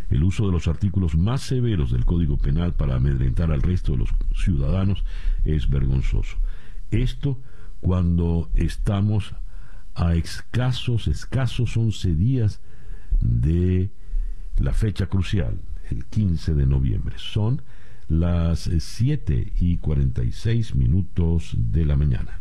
el 0.10 0.24
uso 0.24 0.46
de 0.46 0.52
los 0.52 0.68
artículos 0.68 1.16
más 1.16 1.42
severos 1.42 1.92
del 1.92 2.06
Código 2.06 2.38
Penal 2.38 2.74
para 2.74 2.96
amedrentar 2.96 3.52
al 3.52 3.62
resto 3.62 3.94
de 3.94 4.00
los 4.00 4.10
ciudadanos 4.36 5.04
es 5.44 5.70
vergonzoso. 5.70 6.38
Esto 6.92 7.40
cuando 7.82 8.50
estamos 8.54 9.34
a 9.96 10.16
escasos, 10.16 11.08
escasos 11.08 11.76
11 11.76 12.16
días 12.16 12.62
de 13.20 13.92
la 14.60 14.74
fecha 14.74 15.08
crucial, 15.08 15.60
el 15.90 16.06
15 16.06 16.54
de 16.54 16.66
noviembre. 16.66 17.16
Son 17.18 17.62
las 18.08 18.70
7 18.78 19.54
y 19.60 19.78
46 19.78 20.76
minutos 20.76 21.52
de 21.56 21.86
la 21.86 21.96
mañana. 21.96 22.40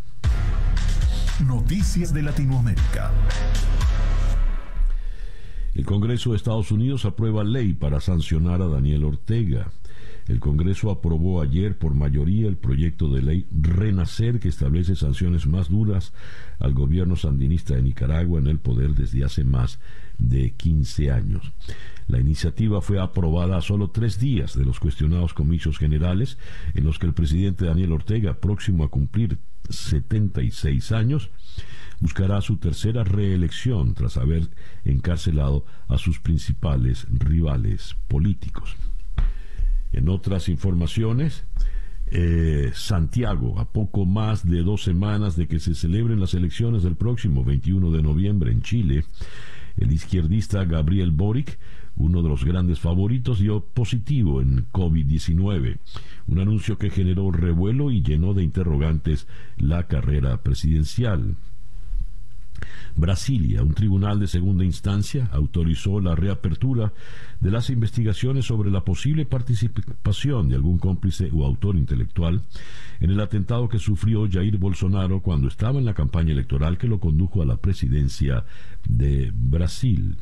Noticias 1.46 2.12
de 2.12 2.22
Latinoamérica. 2.22 3.10
El 5.74 5.86
Congreso 5.86 6.30
de 6.30 6.36
Estados 6.36 6.70
Unidos 6.70 7.06
aprueba 7.06 7.44
ley 7.44 7.72
para 7.72 8.00
sancionar 8.00 8.60
a 8.60 8.68
Daniel 8.68 9.04
Ortega. 9.04 9.72
El 10.32 10.40
Congreso 10.40 10.90
aprobó 10.90 11.42
ayer 11.42 11.76
por 11.76 11.92
mayoría 11.94 12.48
el 12.48 12.56
proyecto 12.56 13.10
de 13.10 13.20
ley 13.20 13.46
Renacer 13.50 14.40
que 14.40 14.48
establece 14.48 14.96
sanciones 14.96 15.46
más 15.46 15.68
duras 15.68 16.14
al 16.58 16.72
gobierno 16.72 17.16
sandinista 17.16 17.74
de 17.74 17.82
Nicaragua 17.82 18.40
en 18.40 18.46
el 18.46 18.58
poder 18.58 18.94
desde 18.94 19.24
hace 19.24 19.44
más 19.44 19.78
de 20.16 20.52
15 20.52 21.10
años. 21.10 21.52
La 22.08 22.18
iniciativa 22.18 22.80
fue 22.80 22.98
aprobada 22.98 23.58
a 23.58 23.60
solo 23.60 23.90
tres 23.90 24.18
días 24.18 24.56
de 24.56 24.64
los 24.64 24.80
cuestionados 24.80 25.34
comicios 25.34 25.76
generales 25.76 26.38
en 26.72 26.84
los 26.84 26.98
que 26.98 27.08
el 27.08 27.12
presidente 27.12 27.66
Daniel 27.66 27.92
Ortega, 27.92 28.32
próximo 28.40 28.84
a 28.84 28.88
cumplir 28.88 29.36
76 29.68 30.92
años, 30.92 31.28
buscará 32.00 32.40
su 32.40 32.56
tercera 32.56 33.04
reelección 33.04 33.92
tras 33.92 34.16
haber 34.16 34.48
encarcelado 34.86 35.66
a 35.88 35.98
sus 35.98 36.20
principales 36.20 37.06
rivales 37.10 37.96
políticos. 38.08 38.74
En 39.92 40.08
otras 40.08 40.48
informaciones, 40.48 41.44
eh, 42.10 42.72
Santiago, 42.74 43.58
a 43.58 43.64
poco 43.64 44.04
más 44.04 44.46
de 44.46 44.62
dos 44.62 44.82
semanas 44.82 45.36
de 45.36 45.48
que 45.48 45.60
se 45.60 45.74
celebren 45.74 46.20
las 46.20 46.34
elecciones 46.34 46.82
del 46.82 46.96
próximo 46.96 47.44
21 47.44 47.90
de 47.90 48.02
noviembre 48.02 48.52
en 48.52 48.62
Chile, 48.62 49.04
el 49.76 49.92
izquierdista 49.92 50.64
Gabriel 50.64 51.10
Boric, 51.10 51.58
uno 51.96 52.22
de 52.22 52.28
los 52.28 52.44
grandes 52.44 52.80
favoritos, 52.80 53.38
dio 53.38 53.60
positivo 53.64 54.40
en 54.40 54.66
COVID-19, 54.72 55.78
un 56.26 56.38
anuncio 56.38 56.78
que 56.78 56.90
generó 56.90 57.30
revuelo 57.30 57.90
y 57.90 58.02
llenó 58.02 58.34
de 58.34 58.42
interrogantes 58.42 59.26
la 59.56 59.86
carrera 59.86 60.42
presidencial. 60.42 61.36
Brasilia, 62.96 63.62
un 63.62 63.74
tribunal 63.74 64.20
de 64.20 64.26
segunda 64.26 64.64
instancia, 64.64 65.28
autorizó 65.32 66.00
la 66.00 66.14
reapertura 66.14 66.92
de 67.40 67.50
las 67.50 67.70
investigaciones 67.70 68.46
sobre 68.46 68.70
la 68.70 68.84
posible 68.84 69.26
participación 69.26 70.48
de 70.48 70.56
algún 70.56 70.78
cómplice 70.78 71.30
o 71.32 71.44
autor 71.44 71.76
intelectual 71.76 72.42
en 73.00 73.10
el 73.10 73.20
atentado 73.20 73.68
que 73.68 73.78
sufrió 73.78 74.28
Jair 74.30 74.58
Bolsonaro 74.58 75.20
cuando 75.20 75.48
estaba 75.48 75.78
en 75.78 75.84
la 75.84 75.94
campaña 75.94 76.32
electoral 76.32 76.78
que 76.78 76.88
lo 76.88 77.00
condujo 77.00 77.42
a 77.42 77.46
la 77.46 77.56
presidencia 77.56 78.44
de 78.88 79.32
Brasil. 79.34 80.16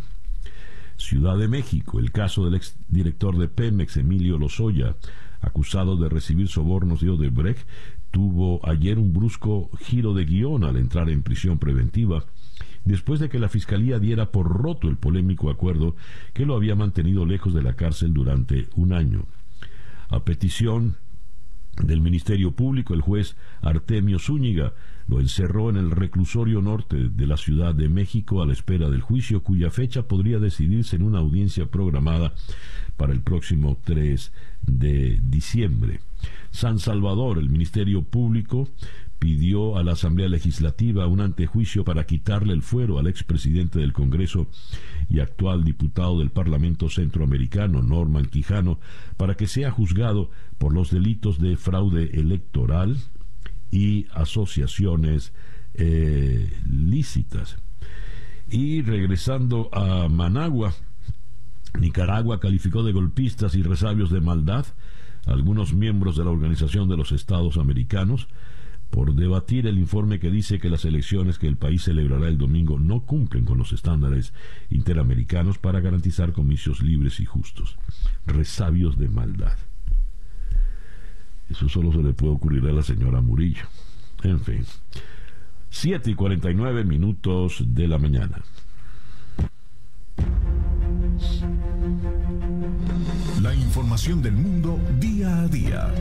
Ciudad 0.97 1.39
de 1.39 1.49
México, 1.49 1.99
el 1.99 2.13
caso 2.13 2.45
del 2.45 2.55
exdirector 2.55 3.39
de 3.39 3.49
Pemex, 3.49 3.97
Emilio 3.97 4.39
Lozoya, 4.39 4.97
acusado 5.41 5.97
de 5.97 6.09
recibir 6.09 6.49
sobornos 6.49 7.01
de 7.01 7.11
Odebrecht, 7.11 7.67
tuvo 8.11 8.61
ayer 8.69 8.99
un 8.99 9.13
brusco 9.13 9.71
giro 9.79 10.15
de 10.15 10.25
guion 10.25 10.65
al 10.65 10.77
entrar 10.77 11.09
en 11.11 11.23
prisión 11.23 11.59
preventiva, 11.59 12.25
después 12.85 13.21
de 13.21 13.29
que 13.29 13.39
la 13.39 13.49
Fiscalía 13.49 13.99
diera 13.99 14.31
por 14.33 14.49
roto 14.49 14.89
el 14.89 14.97
polémico 14.97 15.51
acuerdo 15.51 15.97
que 16.33 16.47
lo 16.47 16.55
había 16.55 16.75
mantenido 16.75 17.25
lejos 17.27 17.55
de 17.55 17.63
la 17.63 17.75
cárcel 17.75 18.13
durante 18.13 18.69
un 18.75 18.93
año. 18.93 19.25
A 20.09 20.25
petición 20.25 20.97
del 21.83 22.01
Ministerio 22.01 22.53
Público, 22.53 22.95
el 22.95 23.01
juez 23.01 23.37
Artemio 23.63 24.19
Zúñiga 24.19 24.75
lo 25.07 25.21
encerró 25.21 25.71
en 25.71 25.77
el 25.77 25.91
reclusorio 25.91 26.61
norte 26.61 27.09
de 27.09 27.27
la 27.27 27.37
Ciudad 27.37 27.75
de 27.75 27.89
México 27.89 28.43
a 28.43 28.47
la 28.47 28.53
espera 28.53 28.91
del 28.91 29.01
juicio, 29.01 29.43
cuya 29.43 29.71
fecha 29.71 30.03
podría 30.03 30.39
decidirse 30.39 30.97
en 30.97 31.03
una 31.03 31.19
audiencia 31.19 31.67
programada 31.67 32.33
para 32.97 33.13
el 33.13 33.21
próximo 33.21 33.79
3 33.83 34.33
de 34.79 35.19
diciembre. 35.23 36.01
San 36.51 36.79
Salvador, 36.79 37.39
el 37.39 37.49
Ministerio 37.49 38.03
Público 38.03 38.69
pidió 39.21 39.77
a 39.77 39.85
la 39.85 39.93
Asamblea 39.93 40.29
Legislativa 40.29 41.07
un 41.07 41.21
antejuicio 41.21 41.85
para 41.85 42.07
quitarle 42.07 42.55
el 42.55 42.63
fuero 42.63 42.99
al 42.99 43.07
expresidente 43.07 43.79
del 43.79 43.93
Congreso 43.93 44.49
y 45.11 45.21
actual 45.21 45.63
diputado 45.63 46.19
del 46.19 46.31
Parlamento 46.31 46.89
Centroamericano, 46.89 47.83
Norman 47.83 48.27
Quijano, 48.27 48.81
para 49.19 49.37
que 49.37 49.47
sea 49.47 49.71
juzgado 49.71 50.31
por 50.59 50.73
los 50.73 50.91
delitos 50.91 51.39
de 51.39 51.57
fraude 51.57 52.11
electoral 52.15 52.97
y 53.71 54.07
asociaciones 54.13 55.33
eh, 55.75 56.51
lícitas. 56.69 57.59
Y 58.51 58.83
regresando 58.83 59.69
a 59.73 60.09
Managua, 60.09 60.75
Nicaragua 61.79 62.41
calificó 62.41 62.83
de 62.83 62.93
golpistas 62.93 63.55
y 63.55 63.63
resabios 63.63 64.11
de 64.11 64.21
maldad 64.21 64.67
a 65.27 65.33
algunos 65.33 65.75
miembros 65.75 66.17
de 66.17 66.25
la 66.25 66.31
Organización 66.31 66.89
de 66.89 66.97
los 66.97 67.13
Estados 67.13 67.57
Americanos, 67.57 68.29
por 68.91 69.15
debatir 69.15 69.67
el 69.67 69.79
informe 69.79 70.19
que 70.19 70.31
dice 70.31 70.59
que 70.59 70.69
las 70.69 70.85
elecciones 70.85 71.39
que 71.39 71.47
el 71.47 71.57
país 71.57 71.85
celebrará 71.85 72.27
el 72.27 72.39
domingo 72.39 72.79
no 72.79 73.03
cumplen 73.03 73.45
con 73.45 73.57
los 73.57 73.73
estándares 73.73 74.35
interamericanos 74.69 75.59
para 75.59 75.81
garantizar 75.81 76.33
comicios 76.33 76.83
libres 76.83 77.21
y 77.21 77.25
justos. 77.25 77.77
Resabios 78.27 78.99
de 78.99 79.09
maldad. 79.09 79.57
Eso 81.49 81.69
solo 81.69 81.93
se 81.93 82.03
le 82.03 82.13
puede 82.13 82.33
ocurrir 82.33 82.67
a 82.67 82.73
la 82.73 82.83
señora 82.83 83.21
Murillo. 83.21 83.65
En 84.25 84.41
fin. 84.41 84.65
7 85.71 86.11
y 86.11 86.15
49 86.15 86.85
minutos 86.85 87.63
de 87.65 87.89
la 87.89 87.99
mañana. 87.99 88.43
La 93.43 93.55
información 93.55 94.21
del 94.21 94.35
mundo 94.35 94.79
día 94.99 95.43
a 95.43 95.49
día. 95.49 95.95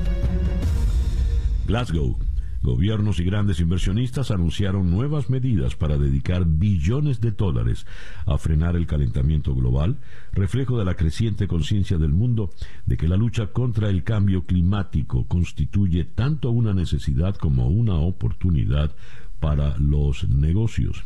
Glasgow 1.67 2.17
Gobiernos 2.61 3.21
y 3.21 3.23
grandes 3.23 3.61
inversionistas 3.61 4.31
anunciaron 4.31 4.91
nuevas 4.91 5.29
medidas 5.29 5.77
para 5.77 5.97
dedicar 5.97 6.43
billones 6.45 7.21
de 7.21 7.31
dólares 7.31 7.85
a 8.25 8.37
frenar 8.37 8.75
el 8.75 8.85
calentamiento 8.85 9.55
global, 9.55 9.99
reflejo 10.33 10.77
de 10.77 10.83
la 10.83 10.95
creciente 10.95 11.47
conciencia 11.47 11.97
del 11.97 12.11
mundo 12.11 12.49
de 12.85 12.97
que 12.97 13.07
la 13.07 13.15
lucha 13.15 13.47
contra 13.47 13.89
el 13.89 14.03
cambio 14.03 14.43
climático 14.43 15.25
constituye 15.25 16.03
tanto 16.03 16.51
una 16.51 16.73
necesidad 16.73 17.35
como 17.35 17.69
una 17.69 17.95
oportunidad 17.95 18.93
para 19.39 19.77
los 19.77 20.27
negocios. 20.27 21.05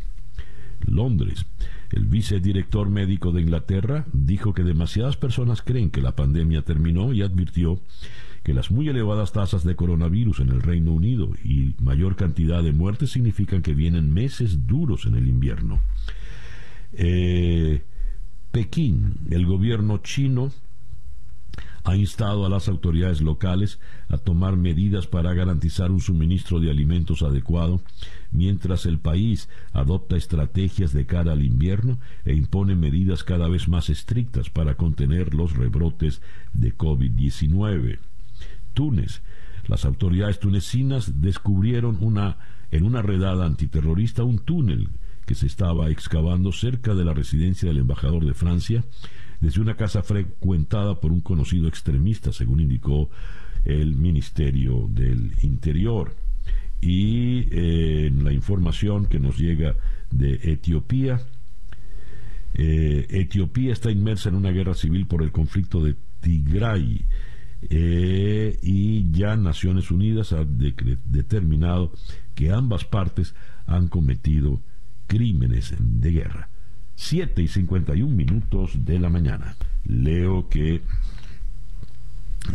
Londres. 0.85 1.45
El 1.91 2.05
vicedirector 2.05 2.89
médico 2.89 3.31
de 3.31 3.41
Inglaterra 3.41 4.05
dijo 4.13 4.53
que 4.53 4.63
demasiadas 4.63 5.17
personas 5.17 5.61
creen 5.61 5.89
que 5.89 6.01
la 6.01 6.15
pandemia 6.15 6.63
terminó 6.63 7.13
y 7.13 7.21
advirtió 7.21 7.79
que 8.43 8.53
las 8.53 8.71
muy 8.71 8.89
elevadas 8.89 9.31
tasas 9.31 9.63
de 9.63 9.75
coronavirus 9.75 10.41
en 10.41 10.49
el 10.49 10.61
Reino 10.61 10.91
Unido 10.91 11.29
y 11.43 11.75
mayor 11.79 12.15
cantidad 12.15 12.61
de 12.61 12.73
muertes 12.73 13.11
significan 13.11 13.61
que 13.61 13.73
vienen 13.73 14.13
meses 14.13 14.67
duros 14.67 15.05
en 15.05 15.15
el 15.15 15.27
invierno. 15.27 15.79
Eh, 16.91 17.83
Pekín, 18.51 19.15
el 19.31 19.45
gobierno 19.45 19.99
chino 19.99 20.51
ha 21.85 21.95
instado 21.95 22.45
a 22.45 22.49
las 22.49 22.67
autoridades 22.67 23.21
locales 23.21 23.79
a 24.09 24.17
tomar 24.17 24.57
medidas 24.57 25.07
para 25.07 25.33
garantizar 25.33 25.91
un 25.91 25.99
suministro 25.99 26.59
de 26.59 26.69
alimentos 26.69 27.23
adecuado, 27.23 27.81
mientras 28.33 28.85
el 28.85 28.99
país 28.99 29.47
adopta 29.71 30.17
estrategias 30.17 30.91
de 30.91 31.05
cara 31.05 31.33
al 31.33 31.43
invierno 31.43 31.99
e 32.25 32.33
impone 32.33 32.75
medidas 32.75 33.23
cada 33.23 33.47
vez 33.47 33.67
más 33.67 33.89
estrictas 33.89 34.49
para 34.49 34.75
contener 34.75 35.33
los 35.33 35.55
rebrotes 35.55 36.21
de 36.53 36.75
COVID-19. 36.75 37.99
Túnez. 38.73 39.21
Las 39.67 39.85
autoridades 39.85 40.39
tunecinas 40.39 41.21
descubrieron 41.21 41.97
una, 42.01 42.37
en 42.71 42.83
una 42.83 43.01
redada 43.01 43.45
antiterrorista 43.45 44.23
un 44.23 44.39
túnel 44.39 44.89
que 45.25 45.35
se 45.35 45.47
estaba 45.47 45.89
excavando 45.89 46.51
cerca 46.51 46.93
de 46.95 47.05
la 47.05 47.13
residencia 47.13 47.69
del 47.69 47.77
embajador 47.77 48.25
de 48.25 48.33
Francia 48.33 48.83
desde 49.39 49.61
una 49.61 49.75
casa 49.75 50.03
frecuentada 50.03 50.99
por 50.99 51.11
un 51.11 51.21
conocido 51.21 51.67
extremista, 51.67 52.31
según 52.31 52.61
indicó 52.61 53.09
el 53.65 53.95
Ministerio 53.95 54.87
del 54.89 55.33
Interior. 55.41 56.15
Y 56.85 57.47
eh, 57.49 58.11
la 58.21 58.33
información 58.33 59.05
que 59.05 59.17
nos 59.17 59.37
llega 59.37 59.77
de 60.11 60.37
Etiopía, 60.43 61.21
eh, 62.55 63.07
Etiopía 63.09 63.71
está 63.71 63.89
inmersa 63.89 64.27
en 64.27 64.35
una 64.35 64.51
guerra 64.51 64.73
civil 64.73 65.07
por 65.07 65.23
el 65.23 65.31
conflicto 65.31 65.81
de 65.81 65.95
Tigray 66.19 67.05
eh, 67.69 68.59
y 68.61 69.09
ya 69.13 69.37
Naciones 69.37 69.91
Unidas 69.91 70.33
ha 70.33 70.43
determinado 70.43 71.93
que 72.35 72.51
ambas 72.51 72.83
partes 72.83 73.33
han 73.65 73.87
cometido 73.87 74.59
crímenes 75.07 75.73
de 75.79 76.11
guerra. 76.11 76.49
7 76.95 77.41
y 77.41 77.47
51 77.47 78.13
minutos 78.13 78.83
de 78.83 78.99
la 78.99 79.09
mañana. 79.09 79.55
Leo 79.85 80.49
que 80.49 80.81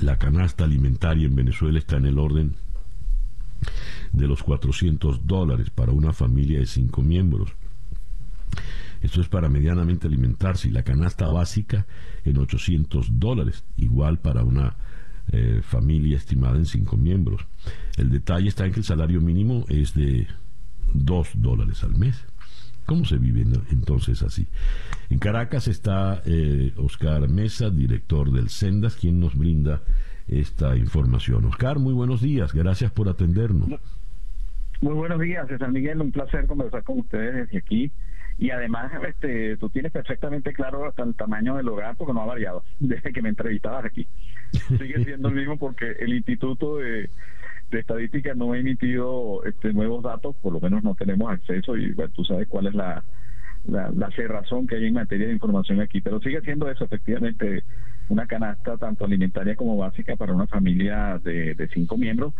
la 0.03 0.19
canasta 0.19 0.65
alimentaria 0.65 1.27
en 1.27 1.35
Venezuela 1.35 1.79
está 1.79 1.97
en 1.97 2.05
el 2.05 2.19
orden 2.19 2.57
de 4.13 4.27
los 4.27 4.43
400 4.43 5.27
dólares 5.27 5.71
para 5.71 5.93
una 5.93 6.13
familia 6.13 6.59
de 6.59 6.67
cinco 6.67 7.03
miembros. 7.03 7.51
Esto 9.01 9.21
es 9.21 9.29
para 9.29 9.49
medianamente 9.49 10.07
alimentarse 10.07 10.69
y 10.69 10.73
la 10.73 10.83
canasta 10.83 11.29
básica 11.29 11.87
en 12.25 12.39
800 12.39 13.19
dólares, 13.19 13.65
igual 13.77 14.19
para 14.19 14.43
una 14.43 14.77
eh, 15.31 15.61
familia 15.63 16.17
estimada 16.17 16.57
en 16.57 16.67
cinco 16.67 16.97
miembros. 16.97 17.47
El 17.97 18.11
detalle 18.11 18.49
está 18.49 18.67
en 18.67 18.73
que 18.73 18.81
el 18.81 18.85
salario 18.85 19.21
mínimo 19.21 19.65
es 19.69 19.95
de 19.95 20.27
2 20.95 21.29
dólares 21.35 21.85
al 21.85 21.97
mes. 21.97 22.25
¿Cómo 22.87 23.05
se 23.05 23.19
vive 23.19 23.45
entonces 23.71 24.23
así? 24.23 24.47
En 25.11 25.19
Caracas 25.19 25.69
está 25.69 26.23
eh, 26.25 26.73
Oscar 26.77 27.29
Mesa, 27.29 27.69
director 27.69 28.33
del 28.33 28.49
Sendas, 28.49 28.97
quien 28.97 29.21
nos 29.21 29.37
brinda 29.37 29.83
esta 30.29 30.77
información. 30.77 31.45
Oscar, 31.47 31.79
muy 31.79 31.95
buenos 31.95 32.21
días, 32.21 32.53
gracias 32.53 32.91
por 32.91 33.09
atendernos. 33.09 33.69
Muy 34.81 34.95
buenos 34.95 35.21
días, 35.21 35.49
César 35.49 35.73
Miguel, 35.73 36.01
un 36.01 36.13
placer 36.13 36.47
conversar 36.47 36.85
con 36.85 37.01
ustedes 37.01 37.35
desde 37.35 37.59
aquí. 37.59 37.91
Y 38.39 38.51
además, 38.51 38.93
este, 39.09 39.57
tú 39.57 39.69
tienes 39.69 39.91
perfectamente 39.91 40.53
claro 40.53 40.87
hasta 40.87 41.03
el 41.03 41.17
tamaño 41.17 41.57
del 41.57 41.69
hogar 41.69 41.97
porque 41.97 42.13
no 42.13 42.23
ha 42.23 42.27
variado 42.27 42.63
desde 42.79 43.13
que 43.13 43.21
me 43.21 43.31
entrevistabas 43.31 43.85
aquí. 43.85 44.07
Sigue 44.79 45.05
siendo 45.05 45.29
el 45.29 45.35
mismo 45.35 45.57
porque 45.57 45.97
el 45.99 46.15
Instituto 46.15 46.77
de, 46.77 47.11
Estadística 47.73 48.35
no 48.35 48.53
ha 48.53 48.59
emitido 48.59 49.43
este, 49.45 49.73
nuevos 49.73 50.05
datos, 50.05 50.37
por 50.37 50.53
lo 50.53 50.61
menos 50.61 50.85
no 50.85 50.95
tenemos 50.95 51.31
acceso 51.31 51.77
y 51.77 51.95
tú 52.15 52.25
sabes 52.25 52.47
cuál 52.49 52.69
es 52.69 52.75
la 52.75 53.03
cerrazón 54.15 54.67
que 54.67 54.77
hay 54.77 54.87
en 54.87 54.95
materia 54.95 55.27
de 55.27 55.33
información 55.33 55.81
aquí, 55.81 56.01
pero 56.01 56.21
sigue 56.21 56.41
siendo 56.43 56.71
eso, 56.71 56.85
efectivamente, 56.85 57.65
una 58.09 58.27
canasta 58.27 58.77
tanto 58.77 59.05
alimentaria 59.05 59.57
como 59.57 59.77
básica 59.77 60.17
para 60.17 60.33
una 60.33 60.47
familia 60.47 61.21
de, 61.23 61.55
de 61.55 61.69
cinco 61.69 61.97
miembros. 61.97 62.35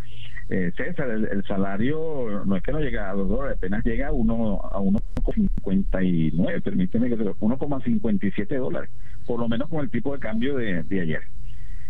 Eh, 0.49 0.71
César, 0.75 1.09
el, 1.09 1.43
salario 1.45 2.43
no 2.45 2.55
es 2.55 2.63
que 2.63 2.71
no 2.71 2.79
llega 2.79 3.09
a 3.09 3.13
dos 3.13 3.29
dólares, 3.29 3.57
apenas 3.57 3.85
llega 3.85 4.07
a 4.07 4.11
uno 4.11 4.61
a 4.63 4.79
1,59, 4.79 6.63
permíteme 6.63 7.09
que 7.09 7.17
te 7.17 7.23
lo 7.23 7.35
1,57 7.35 8.57
dólares, 8.57 8.89
por 9.27 9.39
lo 9.39 9.47
menos 9.47 9.69
con 9.69 9.81
el 9.81 9.91
tipo 9.91 10.11
de 10.13 10.19
cambio 10.19 10.57
de, 10.57 10.81
de 10.83 11.01
ayer, 11.01 11.21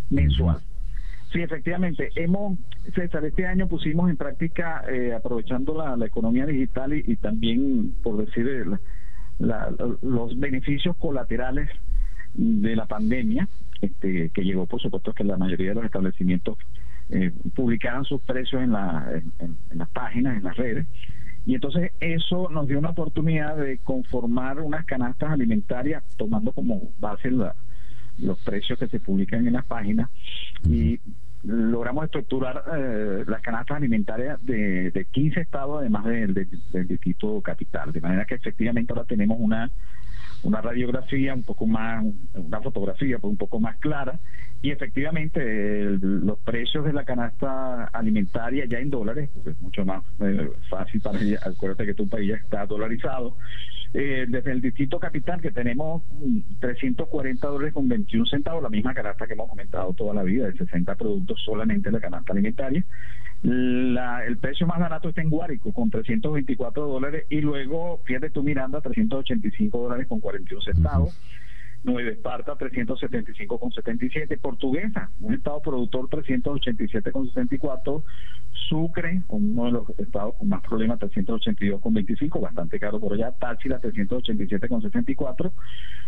mensual. 0.10 0.58
Sí, 1.32 1.42
efectivamente. 1.42 2.10
Hemos, 2.16 2.58
César, 2.96 3.24
este 3.24 3.46
año 3.46 3.68
pusimos 3.68 4.10
en 4.10 4.18
práctica, 4.18 4.84
eh, 4.90 5.14
aprovechando 5.14 5.78
la, 5.78 5.96
la, 5.96 6.08
economía 6.08 6.46
digital 6.46 6.94
y, 6.94 7.16
también, 7.18 7.94
por 8.02 8.26
decir, 8.26 8.48
el, 8.48 8.80
los 10.02 10.38
beneficios 10.40 10.98
colaterales 10.98 11.70
de 12.34 12.76
la 12.76 12.88
pandemia, 12.88 13.48
este, 13.82 14.30
que 14.30 14.44
llegó 14.44 14.66
por 14.66 14.82
supuesto 14.82 15.14
que 15.14 15.24
la 15.24 15.38
mayoría 15.38 15.70
de 15.70 15.76
los 15.76 15.86
establecimientos 15.86 16.58
eh, 17.10 17.32
publicaran 17.56 18.04
sus 18.06 18.22
precios 18.22 18.62
en, 18.62 18.72
la, 18.72 19.22
en, 19.40 19.58
las 19.78 19.90
páginas, 19.90 20.38
en 20.38 20.44
las 20.44 20.56
redes. 20.56 20.88
Y 21.46 21.56
entonces 21.56 21.92
eso 22.00 22.50
nos 22.50 22.68
dio 22.68 22.78
una 22.78 22.90
oportunidad 22.90 23.58
de 23.58 23.80
conformar 23.80 24.60
unas 24.60 24.86
canastas 24.86 25.32
alimentarias 25.32 26.04
tomando 26.18 26.52
como 26.52 26.92
base 27.00 27.32
los 27.32 28.38
precios 28.44 28.78
que 28.78 28.88
se 28.88 29.00
publican 29.00 29.48
en 29.48 29.54
las 29.54 29.66
páginas 29.66 30.10
y 30.68 31.00
logramos 31.44 32.06
estructurar 32.06 32.64
eh, 32.78 33.24
las 33.26 33.42
canastas 33.42 33.78
alimentarias 33.78 34.46
de, 34.46 34.92
de 34.92 35.06
15 35.06 35.40
estados, 35.40 35.80
además 35.80 36.06
del 36.06 36.34
distrito 36.88 37.42
capital. 37.42 37.92
De 37.94 38.02
manera 38.02 38.26
que 38.26 38.36
efectivamente 38.36 38.92
ahora 38.92 39.06
tenemos 39.06 39.38
una, 39.40 39.72
una 40.44 40.62
radiografía 40.62 41.34
un 41.34 41.44
poco 41.44 41.68
más, 41.68 42.04
una 42.34 42.62
fotografía 42.62 43.20
pues, 43.20 43.32
un 43.32 43.38
poco 43.38 43.60
más 43.60 43.78
clara. 43.78 44.20
Y 44.62 44.72
efectivamente 44.72 45.42
los 46.02 46.38
precios 46.40 46.84
de 46.84 46.92
la 46.92 47.06
canasta 47.06 47.86
alimentaria 47.86 48.66
ya 48.66 48.80
en 48.80 48.90
dólares, 48.90 49.30
pues 49.34 49.56
es 49.56 49.62
mucho 49.62 49.86
más 49.86 50.04
eh, 50.20 50.50
fácil 50.70 51.00
para 51.00 51.22
ella. 51.22 51.40
Acuérdate 51.46 51.86
que 51.86 51.94
tu 51.94 52.10
país 52.10 52.30
ya 52.30 52.36
está 52.36 52.66
dolarizado 52.66 53.38
eh, 53.94 54.26
desde 54.28 54.52
el 54.52 54.62
distrito 54.62 55.00
capital 55.00 55.42
que 55.42 55.52
tenemos 55.52 56.04
340 56.60 57.48
dólares 57.48 57.74
con 57.74 57.88
21 57.88 58.26
centavos, 58.28 58.62
la 58.62 58.70
misma 58.70 58.94
canasta 58.94 59.26
que 59.26 59.34
hemos 59.34 59.50
comentado 59.50 59.94
toda 59.94 60.14
la 60.14 60.22
vida, 60.22 60.46
de 60.46 60.58
60 60.58 60.94
productos 60.96 61.42
solamente 61.44 61.90
la 61.90 62.00
canasta 62.00 62.34
alimentaria. 62.34 62.84
La, 63.42 64.26
el 64.26 64.38
precio 64.38 64.68
más 64.68 64.80
barato 64.80 65.10
está 65.10 65.22
en 65.22 65.30
Guárico 65.30 65.72
con 65.72 65.90
324 65.90 66.86
dólares 66.88 67.26
y 67.30 67.40
luego 67.40 68.02
fíjate 68.06 68.30
tú 68.32 68.44
Miranda 68.44 68.82
385 68.82 69.78
dólares 69.78 70.08
con 70.08 70.20
41 70.20 70.62
centavos. 70.62 71.18
Nueva 71.84 72.10
Esparta 72.10 72.58
375,77, 72.58 74.38
Portuguesa, 74.40 75.12
un 75.22 75.34
estado 75.34 75.62
productor 75.62 76.10
387,64, 76.10 78.04
Sucre, 78.68 79.24
uno 79.30 79.66
de 79.66 79.72
los 79.72 79.90
estados 79.98 80.36
con 80.36 80.50
más 80.50 80.62
problemas 80.62 81.00
382,25, 81.00 82.42
bastante 82.42 82.80
caro 82.80 83.00
por 83.00 83.14
allá, 83.14 83.32
Táchira 83.32 83.80
387,64 83.82 85.52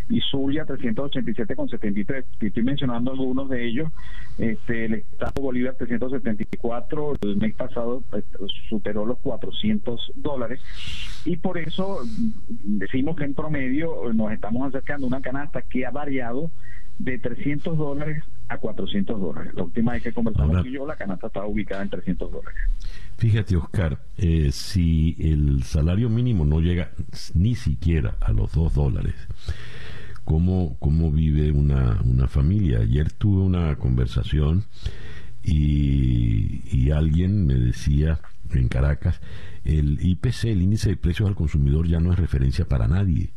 y 0.08 0.20
Zulia 0.20 0.66
387,73. 0.66 2.24
Estoy 2.40 2.62
mencionando 2.62 3.12
algunos 3.12 3.48
de 3.48 3.66
ellos. 3.66 3.90
Este, 4.38 4.84
el 4.84 4.94
estado 4.94 5.42
Bolívar 5.42 5.74
374, 5.76 7.16
el 7.22 7.36
mes 7.36 7.54
pasado 7.54 8.02
pues, 8.10 8.24
superó 8.68 9.06
los 9.06 9.18
400 9.18 10.12
dólares 10.16 10.60
y 11.24 11.36
por 11.36 11.58
eso 11.58 12.00
decimos 12.48 13.16
que 13.16 13.24
en 13.24 13.34
promedio 13.34 14.12
nos 14.12 14.32
estamos 14.32 14.68
acercando 14.68 15.06
a 15.06 15.08
una 15.08 15.20
canasta 15.20 15.62
que 15.62 15.86
ha 15.86 15.90
variado 15.90 16.50
de 16.98 17.18
300 17.18 17.76
dólares 17.76 18.22
a 18.52 18.58
400 18.58 19.20
dólares. 19.20 19.52
La 19.54 19.62
última 19.62 19.92
vez 19.92 20.02
que 20.02 20.12
conversamos 20.12 20.66
y 20.66 20.72
yo, 20.72 20.86
la 20.86 20.96
canasta 20.96 21.26
estaba 21.26 21.46
ubicada 21.46 21.82
en 21.82 21.90
300 21.90 22.30
dólares. 22.30 22.60
Fíjate, 23.16 23.56
Oscar, 23.56 23.98
eh, 24.16 24.50
si 24.52 25.16
el 25.18 25.62
salario 25.62 26.08
mínimo 26.08 26.44
no 26.44 26.60
llega 26.60 26.90
ni 27.34 27.54
siquiera 27.54 28.16
a 28.20 28.32
los 28.32 28.52
2 28.52 28.74
dólares, 28.74 29.14
¿cómo, 30.24 30.76
cómo 30.78 31.10
vive 31.10 31.52
una, 31.52 32.00
una 32.04 32.26
familia? 32.28 32.80
Ayer 32.80 33.12
tuve 33.12 33.42
una 33.42 33.76
conversación 33.76 34.64
y, 35.42 36.62
y 36.70 36.90
alguien 36.90 37.46
me 37.46 37.54
decía 37.54 38.20
en 38.52 38.68
Caracas, 38.68 39.20
el 39.64 39.98
IPC, 40.00 40.44
el 40.44 40.62
índice 40.62 40.90
de 40.90 40.96
precios 40.96 41.28
al 41.28 41.34
consumidor, 41.34 41.86
ya 41.86 42.00
no 42.00 42.12
es 42.12 42.18
referencia 42.18 42.66
para 42.66 42.88
nadie. 42.88 43.30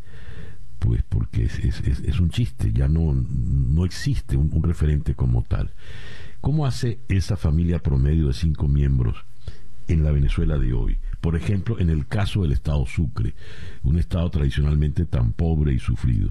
Pues 0.85 1.01
porque 1.09 1.45
es, 1.45 2.19
un 2.19 2.29
chiste, 2.29 2.71
ya 2.71 2.87
no, 2.87 3.11
no 3.13 3.85
existe 3.85 4.37
un, 4.37 4.61
referente 4.61 5.15
como 5.15 5.41
tal. 5.41 5.71
¿Cómo 6.41 6.67
hace 6.67 6.99
esa 7.07 7.37
familia 7.37 7.79
promedio 7.79 8.27
de 8.27 8.33
cinco 8.33 8.67
miembros 8.67 9.25
en 9.87 10.03
la 10.03 10.11
Venezuela 10.11 10.59
de 10.59 10.73
hoy? 10.73 10.99
Por 11.21 11.35
ejemplo, 11.35 11.79
en 11.79 11.89
el 11.89 12.05
caso 12.05 12.43
del 12.43 12.51
Estado 12.51 12.85
Sucre, 12.85 13.33
un 13.81 13.97
Estado 13.97 14.29
tradicionalmente 14.29 15.05
tan 15.05 15.33
pobre 15.33 15.73
y 15.73 15.79
sufrido. 15.79 16.29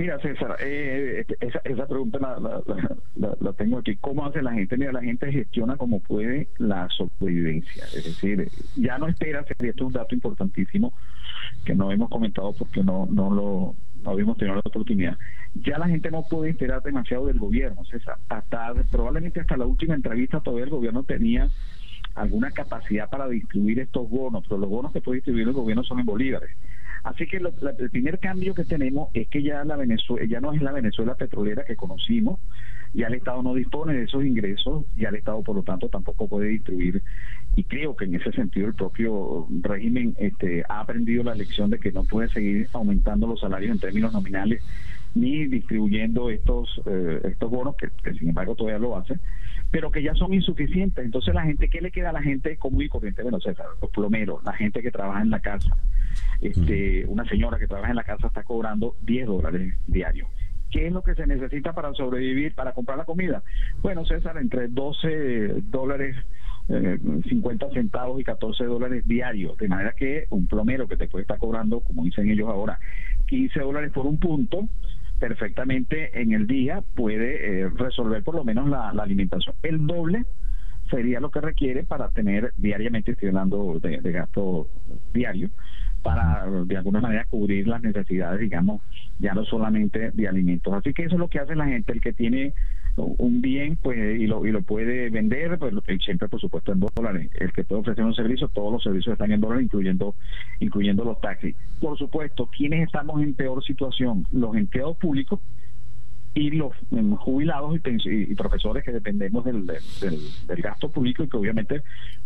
Mira, 0.00 0.18
César, 0.18 0.56
eh, 0.60 1.26
esa, 1.40 1.60
esa, 1.62 1.86
pregunta 1.86 2.18
la, 2.18 3.52
tengo 3.52 3.76
aquí. 3.76 3.96
¿Cómo 3.96 4.24
hace 4.24 4.40
la 4.40 4.54
gente? 4.54 4.78
Mira, 4.78 4.92
la 4.92 5.02
gente 5.02 5.30
gestiona 5.30 5.76
como 5.76 6.00
puede 6.00 6.48
la 6.56 6.88
sobrevivencia. 6.88 7.84
Es 7.84 8.04
decir, 8.04 8.48
ya 8.76 8.96
no 8.96 9.08
espera, 9.08 9.40
esto 9.46 9.66
es 9.66 9.80
un 9.82 9.92
dato 9.92 10.14
importantísimo 10.14 10.94
que 11.66 11.74
no 11.74 11.92
hemos 11.92 12.08
comentado 12.08 12.54
porque 12.54 12.82
no, 12.82 13.08
no 13.12 13.28
lo 13.28 13.74
no 14.02 14.10
habíamos 14.12 14.38
tenido 14.38 14.54
la 14.54 14.62
oportunidad. 14.64 15.18
Ya 15.52 15.76
la 15.76 15.86
gente 15.86 16.10
no 16.10 16.22
puede 16.22 16.52
esperar 16.52 16.82
demasiado 16.82 17.26
del 17.26 17.38
gobierno, 17.38 17.84
César. 17.84 18.16
Hasta, 18.30 18.72
probablemente 18.90 19.40
hasta 19.40 19.58
la 19.58 19.66
última 19.66 19.94
entrevista 19.94 20.40
todavía 20.40 20.64
el 20.64 20.70
gobierno 20.70 21.02
tenía 21.02 21.50
alguna 22.14 22.52
capacidad 22.52 23.10
para 23.10 23.28
distribuir 23.28 23.80
estos 23.80 24.08
bonos, 24.08 24.44
pero 24.44 24.56
los 24.56 24.70
bonos 24.70 24.94
que 24.94 25.02
puede 25.02 25.16
distribuir 25.16 25.46
el 25.46 25.52
gobierno 25.52 25.84
son 25.84 26.00
en 26.00 26.06
bolívares. 26.06 26.50
Así 27.02 27.26
que 27.26 27.38
el 27.38 27.90
primer 27.90 28.18
cambio 28.18 28.54
que 28.54 28.64
tenemos 28.64 29.08
es 29.14 29.28
que 29.28 29.42
ya 29.42 29.64
la 29.64 29.76
Venezuela 29.76 30.26
ya 30.26 30.40
no 30.40 30.52
es 30.52 30.60
la 30.60 30.72
Venezuela 30.72 31.14
petrolera 31.14 31.64
que 31.64 31.76
conocimos, 31.76 32.38
ya 32.92 33.06
el 33.06 33.14
Estado 33.14 33.42
no 33.42 33.54
dispone 33.54 33.94
de 33.94 34.04
esos 34.04 34.24
ingresos, 34.24 34.84
ya 34.96 35.08
el 35.08 35.14
Estado 35.16 35.42
por 35.42 35.56
lo 35.56 35.62
tanto 35.62 35.88
tampoco 35.88 36.28
puede 36.28 36.48
distribuir 36.48 37.02
y 37.56 37.64
creo 37.64 37.96
que 37.96 38.04
en 38.04 38.14
ese 38.14 38.32
sentido 38.32 38.68
el 38.68 38.74
propio 38.74 39.46
régimen 39.62 40.14
este, 40.18 40.62
ha 40.68 40.80
aprendido 40.80 41.24
la 41.24 41.34
lección 41.34 41.70
de 41.70 41.78
que 41.78 41.92
no 41.92 42.04
puede 42.04 42.28
seguir 42.28 42.68
aumentando 42.72 43.26
los 43.26 43.40
salarios 43.40 43.72
en 43.72 43.80
términos 43.80 44.12
nominales 44.12 44.62
ni 45.14 45.46
distribuyendo 45.46 46.30
estos 46.30 46.80
eh, 46.86 47.20
estos 47.24 47.50
bonos 47.50 47.74
que, 47.76 48.14
sin 48.14 48.28
embargo 48.28 48.54
todavía 48.54 48.78
lo 48.78 48.96
hace 48.96 49.14
pero 49.70 49.90
que 49.90 50.02
ya 50.02 50.14
son 50.14 50.34
insuficientes 50.34 51.04
entonces 51.04 51.34
la 51.34 51.42
gente 51.42 51.68
qué 51.68 51.80
le 51.80 51.90
queda 51.90 52.10
a 52.10 52.12
la 52.12 52.22
gente 52.22 52.56
común 52.56 52.82
y 52.82 52.88
corriente 52.88 53.22
bueno 53.22 53.40
César, 53.40 53.66
los 53.80 53.90
plomeros 53.90 54.42
la 54.44 54.52
gente 54.52 54.82
que 54.82 54.90
trabaja 54.90 55.22
en 55.22 55.30
la 55.30 55.40
casa 55.40 55.76
este, 56.40 57.04
una 57.06 57.24
señora 57.26 57.58
que 57.58 57.66
trabaja 57.66 57.90
en 57.90 57.96
la 57.96 58.04
casa 58.04 58.28
está 58.28 58.42
cobrando 58.42 58.96
10 59.02 59.26
dólares 59.26 59.74
diarios. 59.86 60.28
¿Qué 60.70 60.86
es 60.86 60.92
lo 60.92 61.02
que 61.02 61.14
se 61.14 61.26
necesita 61.26 61.72
para 61.72 61.92
sobrevivir, 61.94 62.54
para 62.54 62.72
comprar 62.72 62.96
la 62.96 63.04
comida? 63.04 63.42
Bueno, 63.82 64.04
César, 64.04 64.36
entre 64.38 64.68
12 64.68 65.62
dólares, 65.64 66.16
50 66.68 67.66
eh, 67.66 67.70
centavos 67.74 68.20
y 68.20 68.24
14 68.24 68.64
dólares 68.64 69.06
diarios. 69.06 69.58
De 69.58 69.66
manera 69.66 69.92
que 69.92 70.26
un 70.30 70.46
plomero 70.46 70.86
que 70.86 70.96
te 70.96 71.08
puede 71.08 71.22
estar 71.22 71.38
cobrando, 71.38 71.80
como 71.80 72.04
dicen 72.04 72.30
ellos 72.30 72.48
ahora, 72.48 72.78
15 73.26 73.58
dólares 73.58 73.90
por 73.92 74.06
un 74.06 74.18
punto, 74.18 74.68
perfectamente 75.20 76.20
en 76.20 76.32
el 76.32 76.48
día 76.48 76.82
puede 76.96 77.60
eh, 77.60 77.68
resolver 77.68 78.24
por 78.24 78.34
lo 78.34 78.42
menos 78.42 78.68
la, 78.68 78.88
alimentación. 78.88 79.54
El 79.62 79.86
doble 79.86 80.24
sería 80.90 81.20
lo 81.20 81.30
que 81.30 81.40
requiere 81.40 81.84
para 81.84 82.08
tener 82.08 82.52
diariamente, 82.56 83.12
estoy 83.12 83.28
hablando 83.28 83.78
de 83.80 84.12
gasto 84.12 84.66
diario, 85.12 85.50
para 86.02 86.46
de 86.64 86.76
alguna 86.76 87.00
manera 87.00 87.26
cubrir 87.26 87.68
las 87.68 87.82
necesidades, 87.82 88.40
digamos, 88.40 88.82
ya 89.18 89.34
no 89.34 89.44
solamente 89.44 90.10
de 90.10 90.26
alimentos. 90.26 90.72
Así 90.72 90.94
que 90.94 91.04
eso 91.04 91.14
es 91.14 91.20
lo 91.20 91.28
que 91.28 91.38
hace 91.38 91.54
la 91.54 91.66
gente, 91.66 91.92
el 91.92 92.00
que 92.00 92.12
tiene 92.12 92.54
un 93.04 93.40
bien 93.40 93.76
pues 93.76 94.20
y 94.20 94.26
lo, 94.26 94.46
y 94.46 94.50
lo 94.50 94.62
puede 94.62 95.10
vender, 95.10 95.58
pues 95.58 95.74
siempre 96.04 96.28
por 96.28 96.40
supuesto 96.40 96.72
en 96.72 96.80
dólares. 96.80 97.30
El 97.38 97.52
que 97.52 97.64
puede 97.64 97.80
ofrecer 97.80 98.04
un 98.04 98.14
servicio, 98.14 98.48
todos 98.48 98.72
los 98.72 98.82
servicios 98.82 99.12
están 99.12 99.32
en 99.32 99.40
dólares, 99.40 99.64
incluyendo, 99.64 100.14
incluyendo 100.60 101.04
los 101.04 101.20
taxis. 101.20 101.54
Por 101.80 101.96
supuesto, 101.98 102.46
quienes 102.46 102.86
estamos 102.86 103.22
en 103.22 103.34
peor 103.34 103.64
situación? 103.64 104.26
Los 104.32 104.56
empleados 104.56 104.96
públicos 104.96 105.40
y 106.34 106.50
los 106.50 106.72
mm, 106.90 107.14
jubilados 107.14 107.78
y, 108.04 108.34
profesores 108.34 108.84
que 108.84 108.92
dependemos 108.92 109.44
del, 109.44 109.66
del, 109.66 110.62
gasto 110.62 110.88
público 110.88 111.24
y 111.24 111.28
que 111.28 111.36
obviamente 111.36 111.82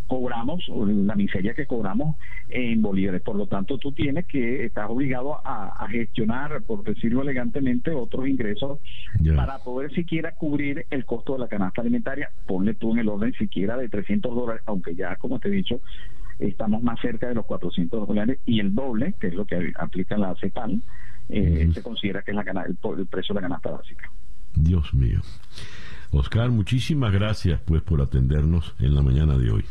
cobramos 0.07 0.63
la 0.69 1.15
miseria 1.15 1.53
que 1.53 1.65
cobramos 1.65 2.15
en 2.49 2.81
bolívares. 2.81 3.21
Por 3.21 3.35
lo 3.35 3.47
tanto, 3.47 3.77
tú 3.77 3.91
tienes 3.91 4.25
que, 4.25 4.65
estás 4.65 4.89
obligado 4.89 5.39
a, 5.43 5.87
gestionar, 5.89 6.61
por 6.63 6.83
decirlo 6.83 7.21
elegantemente, 7.21 7.91
otros 7.91 8.27
ingresos 8.27 8.79
para 9.35 9.59
poder 9.59 9.93
siquiera 9.93 10.33
cubrir 10.33 10.85
el 10.89 11.05
costo 11.05 11.33
de 11.33 11.39
la 11.39 11.47
canasta 11.47 11.81
alimentaria. 11.81 12.29
Ponle 12.45 12.73
tú 12.73 12.93
en 12.93 12.99
el 12.99 13.09
orden 13.09 13.33
siquiera 13.33 13.77
de 13.77 13.89
300 13.89 14.35
dólares, 14.35 14.61
aunque 14.65 14.95
ya, 14.95 15.15
como 15.15 15.39
te 15.39 15.47
he 15.47 15.51
dicho, 15.51 15.81
estamos 16.39 16.83
más 16.83 16.99
cerca 16.99 17.27
de 17.27 17.35
los 17.35 17.45
400 17.45 18.07
dólares 18.07 18.39
y 18.45 18.59
el 18.59 18.75
doble, 18.75 19.13
que 19.19 19.27
es 19.27 19.33
lo 19.33 19.45
que 19.45 19.71
aplica 19.77 20.17
la 20.17 20.35
CEPAL, 20.35 20.81
eh, 21.29 21.69
se 21.73 21.81
considera 21.81 22.21
que 22.21 22.31
es 22.31 22.35
la 22.35 22.43
el, 22.43 22.77
el 22.99 23.05
precio 23.07 23.33
de 23.33 23.41
la 23.41 23.47
canasta 23.47 23.71
básica. 23.71 24.09
Dios 24.53 24.93
mío. 24.93 25.21
Oscar, 26.11 26.49
muchísimas 26.49 27.11
gracias 27.11 27.59
pues 27.65 27.81
por 27.81 28.01
atendernos 28.01 28.73
en 28.79 28.95
la 28.95 29.01
mañana 29.01 29.37
de 29.37 29.51
hoy. 29.51 29.65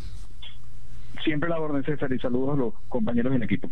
Siempre 1.23 1.49
la 1.49 1.59
orden, 1.59 1.83
César, 1.85 2.13
y 2.13 2.19
saludos 2.19 2.55
a 2.55 2.57
los 2.57 2.75
compañeros 2.89 3.33
del 3.33 3.43
equipo. 3.43 3.71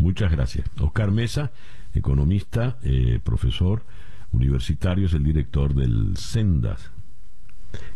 Muchas 0.00 0.32
gracias. 0.32 0.68
Oscar 0.80 1.12
Mesa, 1.12 1.52
economista, 1.94 2.78
eh, 2.82 3.20
profesor 3.22 3.82
universitario, 4.32 5.06
es 5.06 5.14
el 5.14 5.22
director 5.22 5.72
del 5.74 6.16
Sendas, 6.16 6.90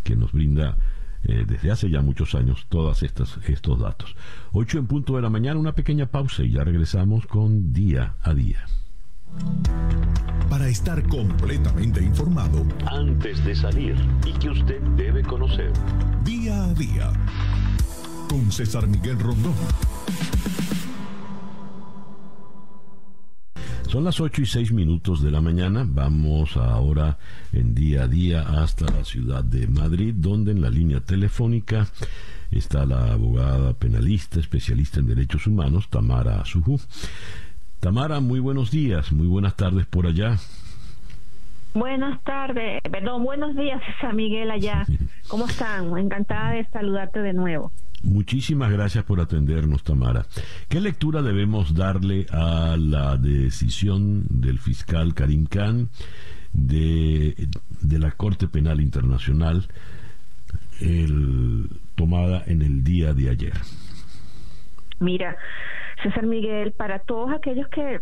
que 0.04 0.14
nos 0.14 0.30
brinda 0.30 0.76
eh, 1.24 1.44
desde 1.46 1.72
hace 1.72 1.90
ya 1.90 2.00
muchos 2.00 2.36
años 2.36 2.66
todos 2.68 3.02
estos, 3.02 3.40
estos 3.48 3.80
datos. 3.80 4.14
Ocho 4.52 4.78
en 4.78 4.86
punto 4.86 5.16
de 5.16 5.22
la 5.22 5.30
mañana, 5.30 5.58
una 5.58 5.74
pequeña 5.74 6.06
pausa 6.06 6.44
y 6.44 6.52
ya 6.52 6.62
regresamos 6.62 7.26
con 7.26 7.72
día 7.72 8.14
a 8.22 8.32
día. 8.34 8.64
Para 10.48 10.68
estar 10.68 11.06
completamente 11.08 12.02
informado 12.02 12.66
antes 12.86 13.44
de 13.44 13.54
salir 13.54 13.96
y 14.26 14.32
que 14.32 14.50
usted 14.50 14.80
debe 14.96 15.22
conocer. 15.22 15.72
Día 16.24 16.64
a 16.64 16.74
día. 16.74 17.12
Con 18.28 18.50
César 18.50 18.86
Miguel 18.86 19.18
Rondón. 19.18 19.54
Son 23.88 24.04
las 24.04 24.20
8 24.20 24.42
y 24.42 24.46
6 24.46 24.72
minutos 24.72 25.22
de 25.22 25.30
la 25.30 25.40
mañana. 25.40 25.82
Vamos 25.88 26.58
ahora 26.58 27.18
en 27.54 27.74
día 27.74 28.02
a 28.02 28.06
día 28.06 28.42
hasta 28.42 28.84
la 28.84 29.02
ciudad 29.02 29.42
de 29.42 29.66
Madrid, 29.66 30.12
donde 30.14 30.52
en 30.52 30.60
la 30.60 30.68
línea 30.68 31.00
telefónica 31.00 31.88
está 32.50 32.84
la 32.84 33.12
abogada 33.12 33.72
penalista, 33.72 34.40
especialista 34.40 35.00
en 35.00 35.06
derechos 35.06 35.46
humanos, 35.46 35.88
Tamara 35.88 36.44
Suju. 36.44 36.78
Tamara, 37.80 38.20
muy 38.20 38.40
buenos 38.40 38.70
días, 38.70 39.12
muy 39.12 39.26
buenas 39.26 39.54
tardes 39.54 39.86
por 39.86 40.06
allá. 40.06 40.36
Buenas 41.74 42.22
tardes, 42.24 42.80
perdón, 42.90 43.22
buenos 43.22 43.54
días, 43.54 43.80
San 44.00 44.16
Miguel 44.16 44.50
allá. 44.50 44.84
¿Cómo 45.28 45.46
están? 45.46 45.96
Encantada 45.96 46.52
de 46.52 46.64
saludarte 46.72 47.20
de 47.20 47.32
nuevo. 47.32 47.70
Muchísimas 48.02 48.72
gracias 48.72 49.04
por 49.04 49.20
atendernos, 49.20 49.84
Tamara. 49.84 50.26
¿Qué 50.68 50.80
lectura 50.80 51.22
debemos 51.22 51.74
darle 51.74 52.26
a 52.30 52.76
la 52.78 53.16
decisión 53.16 54.24
del 54.28 54.58
fiscal 54.58 55.14
Karim 55.14 55.46
Khan 55.46 55.88
de, 56.52 57.48
de 57.80 57.98
la 57.98 58.10
Corte 58.12 58.48
Penal 58.48 58.80
Internacional 58.80 59.68
tomada 61.94 62.42
en 62.46 62.62
el 62.62 62.82
día 62.82 63.14
de 63.14 63.30
ayer? 63.30 63.54
Mira, 65.00 65.36
César 66.02 66.26
Miguel, 66.26 66.72
para 66.72 67.00
todos 67.00 67.32
aquellos 67.32 67.68
que 67.68 68.00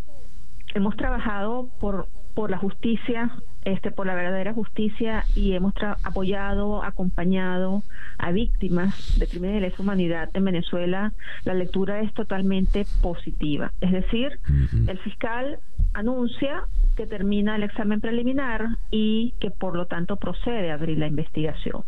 hemos 0.73 0.95
trabajado 0.95 1.69
por, 1.79 2.07
por 2.33 2.51
la 2.51 2.57
justicia, 2.57 3.31
este, 3.65 3.91
por 3.91 4.05
la 4.05 4.15
verdadera 4.15 4.53
justicia 4.53 5.25
y 5.35 5.53
hemos 5.53 5.73
apoyado, 6.03 6.83
acompañado 6.83 7.83
a 8.17 8.31
víctimas 8.31 9.19
de 9.19 9.27
crímenes 9.27 9.55
de 9.55 9.69
lesa 9.69 9.81
humanidad 9.81 10.29
en 10.33 10.45
Venezuela, 10.45 11.13
la 11.43 11.53
lectura 11.53 12.01
es 12.01 12.13
totalmente 12.13 12.85
positiva. 13.01 13.71
Es 13.81 13.91
decir, 13.91 14.39
el 14.87 14.97
fiscal 14.99 15.59
anuncia 15.93 16.63
que 16.95 17.07
termina 17.07 17.55
el 17.55 17.63
examen 17.63 18.01
preliminar 18.01 18.67
y 18.91 19.33
que 19.39 19.51
por 19.51 19.75
lo 19.75 19.85
tanto 19.85 20.15
procede 20.15 20.71
a 20.71 20.75
abrir 20.75 20.97
la 20.97 21.07
investigación. 21.07 21.83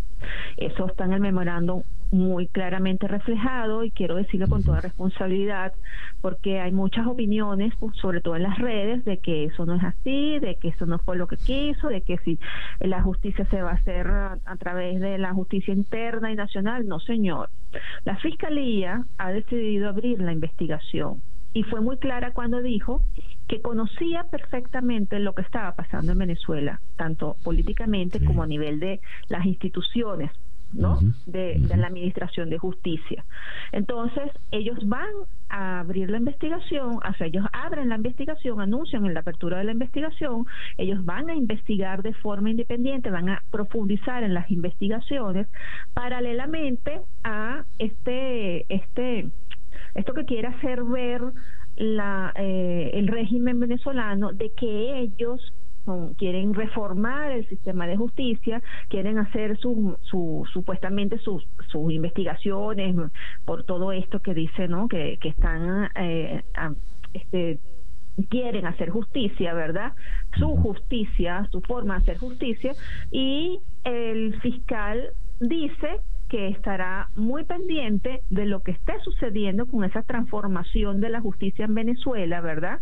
Eso 0.58 0.88
está 0.88 1.06
en 1.06 1.14
el 1.14 1.22
memorando 1.22 1.84
muy 2.12 2.48
claramente 2.48 3.08
reflejado 3.08 3.84
y 3.84 3.92
quiero 3.92 4.16
decirlo 4.16 4.48
con 4.48 4.64
toda 4.64 4.82
responsabilidad 4.82 5.74
porque 6.22 6.60
hay 6.60 6.72
muchas 6.72 7.08
opiniones, 7.08 7.74
pues, 7.80 7.96
sobre 7.98 8.22
todo 8.22 8.36
en 8.36 8.44
las 8.44 8.58
redes, 8.58 9.06
de 9.06 9.18
que 9.18 9.46
eso 9.46 9.66
no 9.66 9.76
es 9.76 9.84
así, 9.84 10.40
de 10.40 10.56
que 10.56 10.70
eso 10.70 10.86
no 10.86 11.00
fue 11.00 11.18
lo 11.18 11.28
que 11.28 11.38
quiso, 11.38 11.88
de 11.88 12.02
que 12.02 12.18
si 12.20 12.40
la 12.80 13.02
justicia 13.02 13.46
se 13.46 13.62
va 13.62 13.72
a 13.72 13.76
hacer 13.76 14.08
a, 14.08 14.38
a 14.46 14.56
través 14.58 15.00
de 15.00 15.18
la 15.18 15.34
justicia 15.34 15.74
interna 15.74 16.32
y 16.32 16.36
nacional. 16.36 16.88
No, 16.88 17.00
señor. 17.00 17.50
La 18.04 18.16
Fiscalía 18.18 19.06
ha 19.18 19.32
decidido 19.32 19.90
abrir 19.90 20.20
la 20.22 20.34
investigación 20.34 21.22
y 21.54 21.64
fue 21.64 21.82
muy 21.82 21.98
clara 21.98 22.32
cuando 22.32 22.62
dijo 22.62 23.02
que 23.48 23.62
conocía 23.62 24.26
perfectamente 24.26 25.20
lo 25.20 25.34
que 25.34 25.42
estaba 25.42 25.76
pasando 25.76 26.12
en 26.12 26.20
Venezuela, 26.20 26.80
tanto 26.96 27.36
políticamente 27.44 28.24
como 28.24 28.44
a 28.44 28.48
nivel 28.48 28.80
de 28.80 29.02
las 29.30 29.46
instituciones 29.46 30.32
¿no? 30.74 31.00
de, 31.26 31.60
la 31.76 31.88
Administración 31.88 32.50
de 32.50 32.58
Justicia. 32.58 33.24
Entonces, 33.72 34.32
ellos 34.52 34.78
van 34.88 35.10
a 35.50 35.80
abrir 35.80 36.10
la 36.10 36.18
investigación, 36.18 36.98
o 36.98 37.14
sea, 37.18 37.28
ellos 37.28 37.46
abren 37.54 37.90
la 37.90 37.96
investigación, 37.96 38.62
anuncian 38.62 39.06
en 39.06 39.14
la 39.14 39.22
apertura 39.22 39.58
de 39.58 39.64
la 39.64 39.72
investigación, 39.72 40.46
ellos 40.78 41.04
van 41.06 41.30
a 41.30 41.36
investigar 41.36 42.04
de 42.04 42.14
forma 42.14 42.52
independiente, 42.52 43.10
van 43.10 43.30
a 43.30 43.44
profundizar 43.52 44.24
en 44.24 44.34
las 44.34 44.50
investigaciones 44.52 45.48
paralelamente 45.94 47.02
a 47.24 47.64
este, 47.80 48.66
este, 48.74 49.30
esto 49.96 50.14
que 50.14 50.26
quiere 50.26 50.48
hacer 50.48 50.84
ver 50.84 51.22
la, 51.76 52.34
eh, 52.36 52.92
el 52.94 53.08
régimen 53.08 53.60
venezolano 53.60 54.34
de 54.34 54.52
que 54.52 55.00
ellos 55.00 55.54
quieren 56.18 56.54
reformar 56.54 57.32
el 57.32 57.48
sistema 57.48 57.88
de 57.88 57.98
justicia, 57.98 58.62
quieren 58.88 59.18
hacer 59.18 59.58
su, 59.58 59.98
supuestamente 60.52 61.18
sus, 61.20 61.48
sus 61.68 61.92
investigaciones 61.92 62.96
por 63.46 63.64
todo 63.64 63.92
esto 63.92 64.20
que 64.20 64.34
dice, 64.34 64.68
¿no? 64.68 64.88
Que, 64.88 65.18
que 65.22 65.30
están 65.30 65.90
eh, 65.96 66.44
este, 67.14 67.60
quieren 68.30 68.66
hacer 68.66 68.90
justicia, 68.90 69.54
¿verdad? 69.54 69.94
Su 70.38 70.56
justicia, 70.58 71.48
su 71.52 71.62
forma 71.62 71.96
de 71.96 72.02
hacer 72.02 72.18
justicia, 72.18 72.74
y 73.12 73.60
el 73.84 74.40
fiscal 74.42 75.12
dice 75.40 76.02
que 76.28 76.50
estará 76.50 77.10
muy 77.16 77.44
pendiente 77.44 78.22
de 78.30 78.46
lo 78.46 78.62
que 78.62 78.72
esté 78.72 78.94
sucediendo 79.04 79.66
con 79.66 79.84
esa 79.84 80.04
transformación 80.04 81.02
de 81.02 81.10
la 81.10 81.22
justicia 81.22 81.66
en 81.66 81.74
Venezuela, 81.74 82.40
¿verdad? 82.40 82.82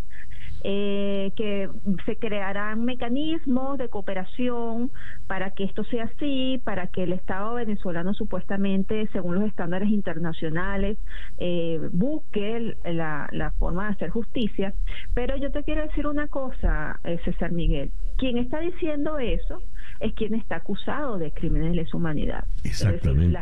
Eh, 0.63 1.31
que 1.35 1.69
se 2.05 2.15
crearán 2.15 2.85
mecanismos 2.85 3.77
de 3.77 3.89
cooperación 3.89 4.91
para 5.27 5.51
que 5.51 5.63
esto 5.63 5.83
sea 5.85 6.05
así, 6.05 6.61
para 6.63 6.87
que 6.87 7.03
el 7.03 7.13
Estado 7.13 7.55
venezolano 7.55 8.13
supuestamente, 8.13 9.07
según 9.13 9.35
los 9.35 9.45
estándares 9.45 9.89
internacionales, 9.89 10.97
eh, 11.37 11.79
busque 11.91 12.75
la, 12.85 13.29
la, 13.31 13.51
forma 13.51 13.87
de 13.87 13.93
hacer 13.93 14.09
justicia. 14.09 14.73
Pero 15.13 15.37
yo 15.37 15.51
te 15.51 15.63
quiero 15.63 15.83
decir 15.83 16.07
una 16.07 16.27
cosa, 16.27 16.99
eh, 17.03 17.19
César 17.23 17.51
Miguel, 17.51 17.91
quien 18.17 18.37
está 18.37 18.59
diciendo 18.59 19.19
eso 19.19 19.61
es 19.99 20.13
quien 20.13 20.33
está 20.35 20.57
acusado 20.57 21.17
de 21.17 21.31
crímenes 21.31 21.69
de 21.69 21.75
lesa 21.75 21.97
humanidad. 21.97 22.45
Exactamente. 22.63 23.39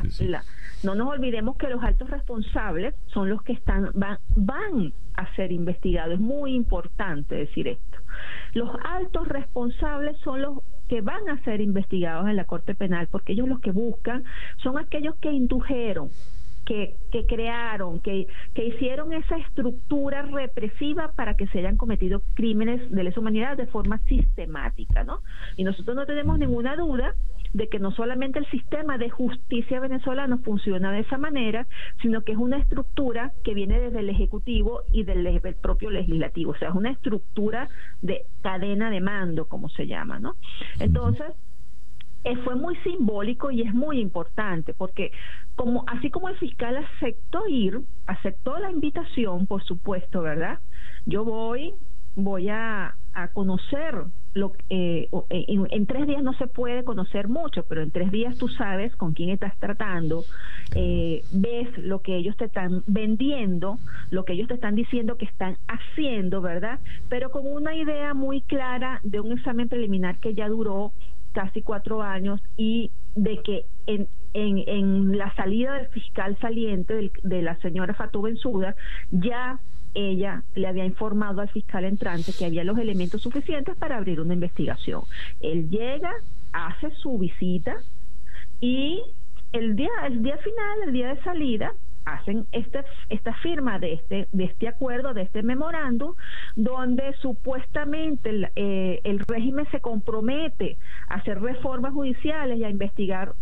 no 0.84 0.96
nos 0.96 1.08
olvidemos 1.08 1.58
que 1.58 1.70
los 1.70 1.84
altos 1.84 2.10
responsables 2.10 2.94
son 3.08 3.30
los 3.30 3.42
que 3.42 3.54
están 3.54 3.90
van, 3.94 4.20
van 4.36 4.94
a 5.18 5.34
ser 5.36 5.52
investigados. 5.52 6.16
Es 6.16 6.20
muy 6.20 6.54
importante 6.54 7.36
decir 7.36 7.68
esto. 7.68 7.98
Los 8.54 8.70
altos 8.84 9.28
responsables 9.28 10.18
son 10.20 10.42
los 10.42 10.60
que 10.88 11.02
van 11.02 11.28
a 11.30 11.44
ser 11.44 11.62
investigados 11.62 12.28
en 12.30 12.36
la 12.36 12.46
Corte 12.46 12.76
Penal 12.76 13.08
porque 13.12 13.34
ellos 13.34 13.48
los 13.48 13.60
que 13.60 13.72
buscan 13.72 14.24
son 14.58 14.78
aquellos 14.78 15.16
que 15.16 15.32
indujeron 15.32 16.10
que, 16.66 16.96
que 17.12 17.26
crearon, 17.26 18.00
que, 18.00 18.28
que 18.54 18.66
hicieron 18.66 19.14
esa 19.14 19.38
estructura 19.38 20.24
represiva 20.24 21.12
para 21.16 21.36
que 21.36 21.48
se 21.48 21.60
hayan 21.60 21.78
cometido 21.78 22.22
crímenes 22.34 22.90
de 22.92 23.04
lesa 23.04 23.20
humanidad 23.20 23.56
de 23.56 23.68
forma 23.68 24.00
sistemática, 24.08 25.04
¿no? 25.04 25.20
Y 25.56 25.64
nosotros 25.64 25.96
no 25.96 26.06
tenemos 26.06 26.38
ninguna 26.40 26.76
duda 26.76 27.14
de 27.56 27.70
que 27.70 27.80
no 27.80 27.92
solamente 27.92 28.38
el 28.38 28.46
sistema 28.48 28.98
de 28.98 29.10
justicia 29.10 29.80
venezolano 29.80 30.40
funciona 30.40 30.92
de 30.92 31.00
esa 31.00 31.18
manera, 31.18 31.66
sino 32.02 32.22
que 32.22 32.34
es 32.34 32.38
una 32.38 32.58
estructura 32.58 33.32
que 33.46 33.54
viene 33.54 33.80
desde 33.80 34.02
el 34.02 34.10
Ejecutivo 34.10 34.82
y 34.92 35.04
del, 35.04 35.40
propio 35.62 35.90
Legislativo, 35.90 36.52
o 36.52 36.56
sea, 36.58 36.70
es 36.70 36.76
una 36.76 36.92
estructura 36.92 37.70
de 38.02 38.26
cadena 38.42 38.90
de 38.92 39.00
mando, 39.00 39.48
como 39.48 39.70
se 39.70 39.88
llama, 39.88 40.20
¿no? 40.20 40.36
Entonces, 40.82 41.28
eh, 42.26 42.36
fue 42.44 42.56
muy 42.56 42.76
simbólico 42.78 43.52
y 43.52 43.62
es 43.62 43.74
muy 43.74 44.02
importante 44.02 44.74
porque 44.74 45.12
como 45.56 45.86
así 45.88 46.10
como 46.10 46.28
el 46.28 46.36
fiscal 46.38 46.76
aceptó 46.76 47.48
ir, 47.48 47.80
aceptó 48.06 48.60
la 48.60 48.70
invitación, 48.70 49.48
por 49.48 49.64
supuesto, 49.64 50.24
¿verdad? 50.24 50.60
Yo 51.06 51.24
voy, 51.24 51.74
voy 52.16 52.50
a, 52.50 52.96
a 53.14 53.28
conocer 53.30 53.96
lo 54.36 54.52
eh, 54.70 55.08
eh 55.30 55.46
en, 55.48 55.86
tres 55.88 56.06
días 56.08 56.22
no 56.22 56.34
se 56.34 56.48
puede 56.48 56.84
conocer 56.84 57.28
mucho, 57.30 57.64
pero 57.64 57.82
en 57.82 57.90
tres 57.90 58.12
días 58.12 58.38
tú 58.38 58.50
sabes 58.50 58.96
con 58.96 59.14
quién 59.14 59.30
estás 59.30 59.58
tratando, 59.58 60.26
eh, 60.76 61.22
ves 61.32 61.76
lo 61.78 62.02
que 62.02 62.18
ellos 62.18 62.36
te 62.38 62.46
están 62.46 62.84
vendiendo, 62.86 63.80
lo 64.12 64.26
que 64.26 64.34
ellos 64.34 64.50
te 64.50 64.56
están 64.56 64.76
diciendo 64.76 65.18
que 65.18 65.26
están 65.26 65.58
haciendo, 65.68 66.42
¿verdad? 66.42 66.80
Pero 67.10 67.32
con 67.32 67.48
una 67.48 67.76
idea 67.76 68.14
muy 68.14 68.42
clara 68.42 69.00
de 69.04 69.22
un 69.22 69.32
examen 69.32 69.70
preliminar 69.70 70.20
que 70.20 70.34
ya 70.34 70.50
duró 70.50 70.92
casi 71.32 71.62
cuatro 71.62 72.02
años 72.02 72.42
y 72.58 72.92
de 73.16 73.42
que 73.42 73.66
en, 73.88 74.08
en, 74.34 74.64
en 74.68 75.18
la 75.18 75.34
salida 75.36 75.74
del 75.76 75.88
fiscal 75.88 76.38
saliente 76.40 77.12
de 77.24 77.42
la 77.42 77.56
señora 77.58 77.94
Fatou 77.94 78.24
Bensuda 78.24 78.76
ya 79.12 79.60
ella 79.96 80.44
le 80.54 80.68
había 80.68 80.86
informado 80.86 81.42
al 81.42 81.50
fiscal 81.50 81.86
entrante 81.86 82.34
que 82.38 82.46
había 82.46 82.64
los 82.64 82.78
elementos 82.78 83.22
suficientes 83.22 83.76
para 83.78 83.98
abrir 83.98 84.20
una 84.20 84.34
investigación. 84.34 85.02
Él 85.40 85.70
llega, 85.70 86.12
hace 86.54 86.92
su 86.92 87.18
visita 87.18 87.78
y 88.60 89.02
el 89.54 89.76
día, 89.76 89.90
el 90.06 90.22
día 90.22 90.38
final, 90.38 90.80
el 90.86 90.94
día 90.94 91.14
de 91.14 91.22
salida, 91.24 91.74
hacen 92.06 92.46
este, 92.52 92.84
esta 93.10 93.34
firma 93.36 93.80
de 93.80 93.94
este, 93.94 94.28
de 94.32 94.44
este 94.44 94.68
acuerdo, 94.68 95.14
de 95.14 95.24
este 95.24 95.42
memorándum, 95.42 96.14
donde 96.56 97.14
supuestamente 97.22 98.30
el, 98.30 98.50
eh, 98.56 99.02
el 99.04 99.20
régimen 99.20 99.66
se 99.72 99.80
compromete 99.80 100.78
a 101.08 101.16
hacer 101.16 101.42
reformas 101.42 101.94
judiciales 101.94 102.60
y 102.60 102.64
a 102.64 102.70
investigar 102.70 103.34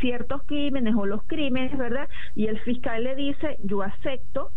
ciertos 0.00 0.42
crímenes 0.44 0.94
o 0.96 1.06
los 1.06 1.22
crímenes, 1.24 1.76
¿verdad? 1.78 2.08
Y 2.34 2.46
el 2.46 2.58
fiscal 2.60 3.04
le 3.04 3.14
dice, 3.14 3.58
yo 3.62 3.82
acepto 3.82 4.50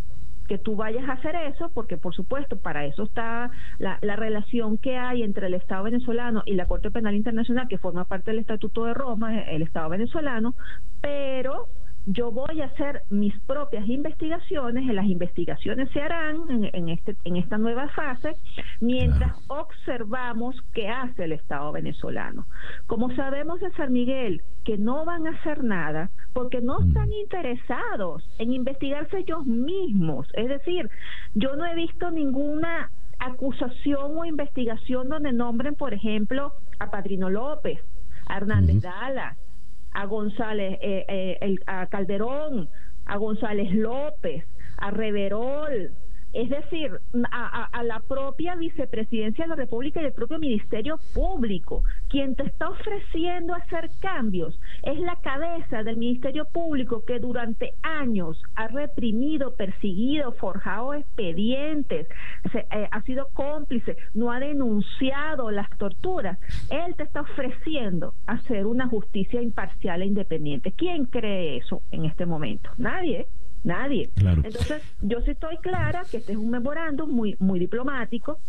que 0.48 0.58
tú 0.58 0.76
vayas 0.76 1.08
a 1.08 1.14
hacer 1.14 1.36
eso, 1.36 1.72
porque 1.74 1.98
por 1.98 2.14
supuesto 2.14 2.58
para 2.58 2.86
eso 2.86 3.04
está 3.04 3.52
la, 3.78 3.98
la, 4.02 4.16
relación 4.16 4.78
que 4.78 4.98
hay 4.98 5.24
entre 5.24 5.48
el 5.48 5.54
Estado 5.54 5.84
venezolano 5.84 6.44
y 6.46 6.56
la 6.56 6.68
Corte 6.68 6.92
Penal 6.92 7.16
Internacional, 7.16 7.68
que 7.68 7.78
forma 7.78 8.06
parte 8.06 8.32
del 8.32 8.40
Estatuto 8.40 8.86
de 8.86 8.94
Roma, 8.94 9.44
el 9.44 9.62
Estado 9.62 9.90
venezolano, 9.90 10.56
pero 11.02 11.68
yo 12.06 12.32
voy 12.32 12.62
a 12.62 12.66
hacer 12.66 13.04
mis 13.10 13.38
propias 13.42 13.88
investigaciones, 13.88 14.86
las 14.94 15.06
investigaciones 15.06 15.90
se 15.92 16.02
harán 16.02 16.70
en, 16.74 16.90
este, 16.90 17.16
en 17.26 17.36
esta 17.36 17.58
nueva 17.58 17.90
fase, 17.90 18.36
mientras 18.80 19.34
observamos 19.48 20.56
qué 20.74 20.90
hace 20.90 21.26
el 21.26 21.34
Estado 21.34 21.72
venezolano. 21.72 22.48
Como 22.88 23.14
sabemos 23.16 23.60
de 23.60 23.72
San 23.74 23.92
Miguel, 23.94 24.42
que 24.66 24.78
no 24.78 25.06
van 25.06 25.28
a 25.28 25.32
hacer 25.32 25.64
nada 25.64 26.10
porque 26.34 26.62
no 26.62 26.80
mm. 26.80 26.88
están 26.88 27.12
interesados 27.14 28.24
en 28.40 28.54
investigarse 28.54 29.20
ellos 29.20 29.46
mismos. 29.46 30.28
Es 30.34 30.48
decir, 30.48 30.90
yo 31.36 31.56
no 31.56 31.66
he 31.66 31.76
visto 31.76 32.10
ninguna 32.12 32.90
acusación 33.20 34.18
o 34.18 34.26
investigación 34.26 35.10
donde 35.10 35.32
nombren, 35.34 35.76
por 35.76 35.94
ejemplo, 35.94 36.54
a 36.80 36.90
Padrino 36.90 37.30
López, 37.30 37.80
a 38.26 38.38
Hernández 38.38 38.82
Dala, 38.82 39.38
a 39.94 40.06
González, 40.06 40.78
eh, 40.82 41.06
eh, 41.08 41.56
a 41.68 41.88
Calderón, 41.88 42.70
a 43.06 43.18
González 43.18 43.74
López, 43.74 44.46
a 44.78 44.92
Reverol, 44.92 45.92
es 46.34 46.50
decir, 46.50 46.92
a, 47.32 47.84
la 47.84 48.00
propia 48.02 48.56
vicepresidencia 48.56 49.46
de 49.46 49.50
la 49.50 49.56
República 49.56 50.02
y 50.02 50.06
el 50.06 50.14
propio 50.14 50.40
Ministerio 50.40 50.98
Público. 51.14 51.84
Quien 52.10 52.36
te 52.36 52.44
está 52.44 52.70
ofreciendo 52.70 53.54
hacer 53.54 53.90
cambios 54.00 54.60
es 54.84 55.00
la 55.00 55.16
cabeza 55.18 55.84
del 55.84 55.98
Ministerio 55.98 56.46
Público 56.46 57.04
que 57.06 57.20
durante 57.20 57.74
años 57.82 58.42
ha 58.56 58.68
reprimido, 58.68 59.56
perseguido, 59.56 60.32
forjado 60.34 60.94
expedientes, 60.94 62.08
eh, 62.54 62.88
ha 62.92 63.02
sido 63.04 63.28
cómplice, 63.34 63.98
no 64.14 64.32
ha 64.32 64.40
denunciado 64.40 65.52
las 65.52 65.70
torturas. 65.78 66.38
Él 66.70 66.96
te 66.96 67.04
está 67.04 67.22
ofreciendo 67.22 68.14
hacer 68.28 68.66
una 68.66 68.88
justicia 68.88 69.42
imparcial 69.42 70.02
e 70.02 70.06
independiente. 70.06 70.72
¿Quién 70.72 71.06
cree 71.06 71.58
eso 71.58 71.82
en 71.92 72.06
este 72.06 72.26
momento? 72.26 72.70
Nadie. 72.78 73.28
Nadie. 73.64 74.10
Entonces, 74.16 74.82
yo 75.02 75.22
sí 75.22 75.32
estoy 75.32 75.58
clara 75.58 76.04
que 76.10 76.18
este 76.18 76.32
es 76.32 76.38
un 76.38 76.50
memorándum 76.50 77.12
muy, 77.12 77.36
muy 77.40 77.60
diplomático, 77.60 78.40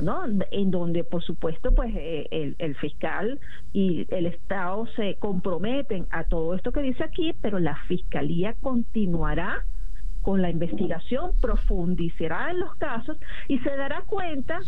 ¿no? 0.00 0.24
En 0.50 0.70
donde, 0.70 1.04
por 1.04 1.22
supuesto, 1.22 1.74
pues 1.74 1.94
eh, 1.94 2.26
el, 2.30 2.56
el, 2.58 2.74
fiscal 2.76 3.38
y 3.72 4.06
el 4.08 4.26
Estado 4.26 4.86
se 4.96 5.16
comprometen 5.16 6.06
a 6.10 6.24
todo 6.24 6.54
esto 6.54 6.72
que 6.72 6.80
dice 6.80 7.04
aquí, 7.04 7.34
pero 7.40 7.58
la 7.58 7.76
fiscalía 7.86 8.54
continuará 8.60 9.64
con 10.24 10.40
la 10.40 10.50
investigación, 10.50 11.32
profundizará 11.40 12.50
en 12.50 12.60
los 12.60 12.74
casos 12.76 13.18
y 13.46 13.58
se 13.58 13.76
dará 13.76 14.02
cuenta 14.06 14.58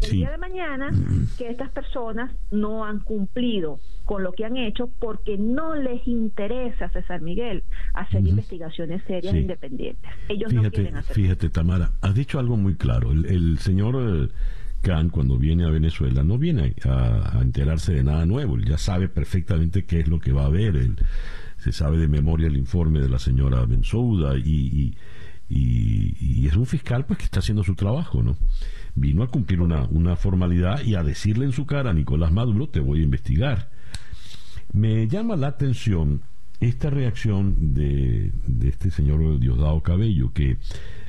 el 0.00 0.10
día 0.10 0.30
de 0.30 0.38
mañana 0.38 0.90
que 1.36 1.50
estas 1.50 1.70
personas 1.70 2.32
no 2.50 2.86
han 2.86 3.00
cumplido 3.00 3.78
con 4.06 4.22
lo 4.22 4.32
que 4.32 4.46
han 4.46 4.56
hecho 4.56 4.90
porque 4.98 5.36
no 5.36 5.74
les 5.74 6.08
interesa, 6.08 6.88
César 6.88 7.20
Miguel, 7.20 7.62
hacer 7.92 8.26
investigaciones 8.26 9.02
serias 9.06 9.34
e 9.34 9.40
independientes. 9.40 10.10
Ellos 10.30 10.50
fíjate, 10.50 10.64
no 10.64 10.70
quieren 10.72 10.96
hacer 10.96 11.14
Fíjate, 11.14 11.50
Tamara, 11.50 11.90
has 12.00 12.14
dicho 12.14 12.38
algo 12.38 12.56
muy 12.56 12.76
claro. 12.76 13.12
El, 13.12 13.58
señor 13.58 13.96
eh, 13.98 14.28
Khan, 14.80 15.10
cuando 15.10 15.36
viene 15.36 15.66
a 15.66 15.70
Venezuela, 15.70 16.22
no 16.24 16.38
viene 16.38 16.74
a, 16.86 17.38
enterarse 17.42 17.92
de 17.92 18.02
nada 18.02 18.24
nuevo. 18.24 18.56
Él 18.56 18.64
ya 18.64 18.78
sabe 18.78 19.10
perfectamente 19.10 19.84
qué 19.84 20.00
es 20.00 20.08
lo 20.08 20.18
que 20.20 20.32
va 20.32 20.44
a 20.44 20.46
haber. 20.46 20.76
Él, 20.76 20.96
se 21.62 21.72
sabe 21.72 21.98
de 21.98 22.08
memoria 22.08 22.48
el 22.48 22.56
informe 22.56 23.00
de 23.00 23.08
la 23.08 23.18
señora 23.18 23.64
Bensouda 23.64 24.36
y, 24.36 24.96
y, 25.48 26.46
es 26.46 26.56
un 26.56 26.66
fiscal 26.66 27.06
pues 27.06 27.18
que 27.18 27.24
está 27.24 27.38
haciendo 27.38 27.62
su 27.62 27.74
trabajo, 27.74 28.22
¿no? 28.22 28.36
Vino 28.94 29.22
a 29.22 29.28
cumplir 29.28 29.60
una, 29.60 29.84
una 29.84 30.16
formalidad 30.16 30.82
y 30.82 30.96
a 30.96 31.02
decirle 31.02 31.44
en 31.44 31.52
su 31.52 31.64
cara 31.64 31.90
a 31.90 31.94
Nicolás 31.94 32.32
Maduro, 32.32 32.68
te 32.68 32.80
voy 32.80 33.00
a 33.00 33.04
investigar. 33.04 33.70
Me 34.72 35.06
llama 35.06 35.36
la 35.36 35.46
atención 35.48 36.22
esta 36.60 36.90
reacción 36.90 37.74
de, 37.74 38.32
de 38.46 38.68
este 38.68 38.90
señor 38.90 39.38
Diosdado 39.38 39.80
Cabello, 39.82 40.32
que 40.32 40.58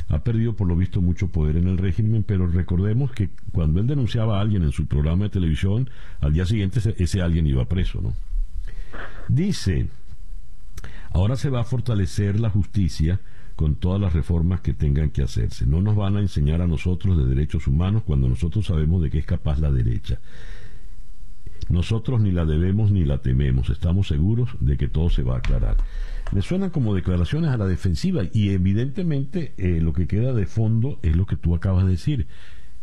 ha 0.10 0.24
perdido 0.24 0.56
por 0.56 0.68
lo 0.68 0.76
visto 0.76 1.02
mucho 1.02 1.30
poder 1.30 1.58
en 1.58 1.68
el 1.68 1.78
régimen, 1.78 2.24
pero 2.24 2.48
recordemos 2.48 3.12
que 3.12 3.30
cuando 3.52 3.80
él 3.80 3.88
denunciaba 3.88 4.38
a 4.38 4.42
alguien 4.42 4.64
en 4.64 4.72
su 4.72 4.86
programa 4.86 5.26
de 5.26 5.30
televisión, 5.32 5.90
al 6.22 6.34
día 6.34 6.46
siguiente 6.46 6.80
ese, 6.98 7.22
alguien 7.22 7.48
iba 7.48 7.66
preso, 7.66 8.02
¿no? 8.02 8.14
Dice, 9.28 9.88
ahora 11.14 11.36
se 11.36 11.50
va 11.50 11.62
a 11.62 11.64
fortalecer 11.64 12.40
la 12.40 12.50
justicia 12.50 13.22
con 13.56 13.76
todas 13.76 14.02
las 14.02 14.14
reformas 14.14 14.62
que 14.62 14.74
tengan 14.74 15.12
que 15.12 15.22
hacerse. 15.22 15.66
No 15.66 15.82
nos 15.82 15.96
van 15.96 16.18
a 16.18 16.22
enseñar 16.22 16.62
a 16.62 16.68
nosotros 16.68 17.18
de 17.18 17.26
derechos 17.26 17.68
humanos 17.68 18.04
cuando 18.04 18.28
nosotros 18.28 18.66
sabemos 18.66 19.02
de 19.02 19.10
qué 19.10 19.20
es 19.20 19.26
capaz 19.26 19.60
la 19.60 19.72
derecha. 19.72 20.20
Nosotros 21.70 22.20
ni 22.20 22.32
la 22.32 22.46
debemos 22.46 22.92
ni 22.92 23.06
la 23.06 23.20
tememos, 23.20 23.70
estamos 23.70 24.08
seguros 24.08 24.50
de 24.60 24.76
que 24.76 24.88
todo 24.88 25.10
se 25.10 25.24
va 25.24 25.36
a 25.36 25.38
aclarar. 25.38 25.78
Me 26.32 26.42
suenan 26.42 26.72
como 26.72 26.96
declaraciones 26.96 27.52
a 27.52 27.58
la 27.58 27.68
defensiva 27.68 28.24
y 28.34 28.50
evidentemente 28.50 29.54
eh, 29.58 29.80
lo 29.82 29.94
que 29.94 30.08
queda 30.08 30.34
de 30.34 30.46
fondo 30.46 31.00
es 31.04 31.16
lo 31.16 31.26
que 31.26 31.38
tú 31.38 31.56
acabas 31.56 31.86
de 31.86 31.92
decir. 31.92 32.28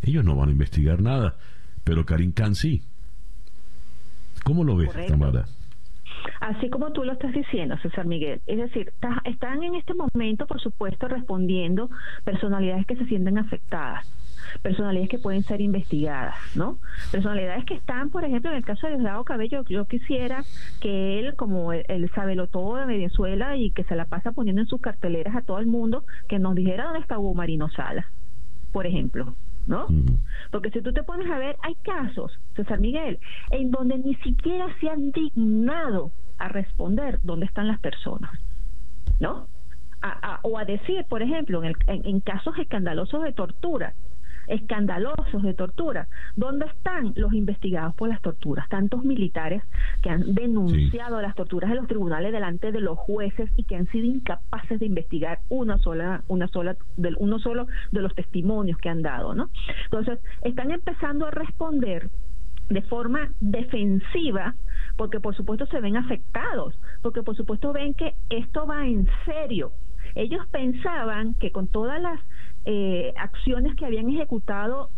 Ellos 0.03 0.25
no 0.25 0.37
van 0.37 0.49
a 0.49 0.53
investigar 0.53 1.03
nada, 1.03 1.37
pero 1.85 2.07
Karim 2.07 2.33
Khan 2.33 2.55
sí. 2.55 2.83
¿Cómo 4.45 4.65
lo 4.65 4.77
ves, 4.77 4.91
Tamara? 5.07 5.47
Así 6.41 6.71
como 6.71 6.93
tú 6.93 7.05
lo 7.05 7.13
estás 7.13 7.33
diciendo, 7.33 7.77
César 7.79 8.07
Miguel. 8.07 8.41
Es 8.47 8.59
decir, 8.59 8.93
están 9.25 9.63
en 9.63 9.75
este 9.75 9.95
momento, 9.95 10.47
por 10.47 10.61
supuesto, 10.61 11.09
respondiendo 11.09 11.91
personalidades 12.25 12.87
que 12.87 12.97
se 12.97 13.07
sienten 13.07 13.39
afectadas 13.39 14.07
personalidades 14.63 15.09
que 15.09 15.19
pueden 15.19 15.43
ser 15.43 15.61
investigadas, 15.61 16.35
¿no? 16.55 16.79
Personalidades 17.13 17.65
que 17.65 17.75
están, 17.75 18.11
por 18.11 18.25
ejemplo, 18.25 18.51
en 18.51 18.57
el 18.57 18.65
caso 18.65 18.87
de 18.87 18.95
Diosdado 18.95 19.25
Cabello, 19.25 19.65
yo 19.69 19.85
quisiera 19.85 20.45
que 20.81 21.19
él, 21.19 21.37
como 21.37 21.73
él, 21.73 22.11
sabe 22.15 22.35
lo 22.35 22.47
todo 22.47 22.77
de 22.77 22.87
Venezuela 22.87 23.57
y 23.57 23.71
que 23.71 23.85
se 23.85 23.97
la 23.97 24.07
pasa 24.07 24.33
poniendo 24.33 24.63
en 24.63 24.69
sus 24.69 24.81
carteleras 24.81 25.37
a 25.37 25.43
todo 25.43 25.59
el 25.59 25.67
mundo, 25.67 26.05
que 26.29 26.39
nos 26.39 26.55
dijera 26.55 26.85
dónde 26.85 27.01
está 27.01 27.19
Hugo 27.19 27.35
Marino 27.35 27.69
Sala, 27.71 28.07
por 28.73 28.87
ejemplo. 28.87 29.35
¿No? 29.67 29.87
Porque 30.51 30.71
si 30.71 30.83
tú 30.83 30.93
te 30.93 31.03
pones 31.03 31.31
a 31.31 31.39
ver, 31.39 31.57
hay 31.63 31.75
casos, 31.77 32.39
César 32.57 32.81
Miguel, 32.81 33.19
en 33.51 33.71
donde 33.71 33.99
ni 33.99 34.15
siquiera 34.17 34.67
se 34.81 34.89
han 34.89 35.11
dignado 35.13 36.13
a 36.39 36.49
responder 36.49 37.21
dónde 37.23 37.47
están 37.47 37.69
las 37.69 37.81
personas, 37.81 38.31
¿no? 39.19 39.47
o 40.43 40.59
a 40.59 40.65
decir, 40.65 41.05
por 41.09 41.23
ejemplo, 41.23 41.63
en, 41.63 41.75
en, 41.87 42.21
casos 42.21 42.57
escandalosos 42.59 43.23
de 43.23 43.33
tortura, 43.33 43.93
escandalosos 44.51 45.43
de 45.43 45.55
tortura. 45.55 46.09
¿Dónde 46.37 46.67
están 46.67 47.13
los 47.17 47.33
investigados 47.33 47.95
por 47.95 48.09
las 48.09 48.21
torturas? 48.21 48.69
Tantos 48.69 49.05
militares 49.05 49.63
que 50.03 50.11
han 50.11 50.35
denunciado 50.35 51.21
las 51.23 51.35
torturas 51.35 51.71
en 51.71 51.77
los 51.77 51.87
tribunales 51.87 52.33
delante 52.33 52.73
de 52.73 52.81
los 52.81 52.99
jueces 52.99 53.49
y 53.57 53.65
que 53.65 53.77
han 53.77 53.87
sido 53.89 54.07
incapaces 54.07 54.81
de 54.81 54.87
investigar 54.87 55.39
una 55.49 55.79
sola, 55.79 56.23
una 56.29 56.49
sola, 56.49 56.77
del, 56.97 57.17
uno 57.19 57.39
solo 57.39 57.67
de 57.93 58.03
los 58.03 58.15
testimonios 58.15 58.79
que 58.79 58.89
han 58.89 59.03
dado, 59.03 59.35
¿no? 59.35 59.51
Entonces, 59.85 60.19
están 60.43 60.73
empezando 60.73 61.27
a 61.27 61.31
responder 61.31 62.11
de 62.69 62.83
forma 62.83 63.31
defensiva, 63.41 64.55
porque 64.97 65.21
por 65.21 65.35
supuesto 65.35 65.67
se 65.67 65.81
ven 65.81 65.97
afectados, 65.97 66.79
porque 67.03 67.23
por 67.23 67.37
supuesto 67.37 67.73
ven 67.73 67.95
que 67.95 68.15
esto 68.31 68.67
va 68.67 68.87
en 68.87 69.09
serio. 69.25 69.73
Ellos 70.15 70.47
pensaban 70.51 71.35
que 71.35 71.53
con 71.53 71.69
todas 71.69 72.01
las 72.01 72.21
eh, 72.65 73.13
acciones 73.17 73.75
que 73.77 73.87
habían 73.87 74.09
ejecutado 74.11 74.91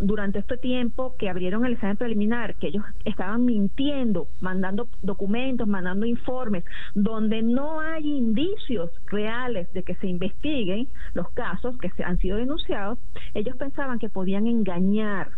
durante 0.00 0.38
este 0.38 0.56
tiempo 0.56 1.14
que 1.18 1.28
abrieron 1.28 1.66
el 1.66 1.74
examen 1.74 1.96
preliminar, 1.96 2.54
que 2.56 2.68
ellos 2.68 2.84
estaban 3.04 3.44
mintiendo, 3.44 4.28
mandando 4.40 4.88
documentos, 5.02 5.68
mandando 5.68 6.06
informes, 6.06 6.64
donde 6.94 7.42
no 7.42 7.80
hay 7.80 8.06
indicios 8.06 8.90
reales 9.06 9.70
de 9.72 9.82
que 9.82 9.94
se 9.96 10.06
investiguen 10.06 10.88
los 11.14 11.28
casos 11.30 11.76
que 11.78 11.90
se 11.90 12.04
han 12.04 12.18
sido 12.18 12.38
denunciados, 12.38 12.98
ellos 13.34 13.56
pensaban 13.56 13.98
que 13.98 14.08
podían 14.08 14.46
engañar 14.46 15.32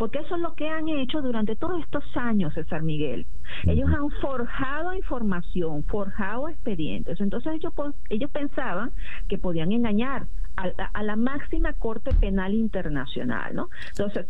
porque 0.00 0.20
eso 0.20 0.36
es 0.36 0.40
lo 0.40 0.54
que 0.54 0.66
han 0.66 0.88
hecho 0.88 1.20
durante 1.20 1.56
todos 1.56 1.78
estos 1.82 2.02
años, 2.16 2.54
César 2.54 2.82
Miguel. 2.82 3.26
Ellos 3.64 3.86
han 3.90 4.08
forjado 4.22 4.94
información, 4.94 5.84
forjado 5.84 6.48
expedientes. 6.48 7.20
Entonces 7.20 7.52
ellos, 7.52 7.74
ellos 8.08 8.30
pensaban 8.30 8.92
que 9.28 9.36
podían 9.36 9.72
engañar 9.72 10.26
a, 10.92 11.02
la 11.02 11.16
máxima 11.16 11.72
Corte 11.74 12.12
Penal 12.14 12.54
Internacional, 12.54 13.54
¿no? 13.54 13.68
Entonces, 13.88 14.26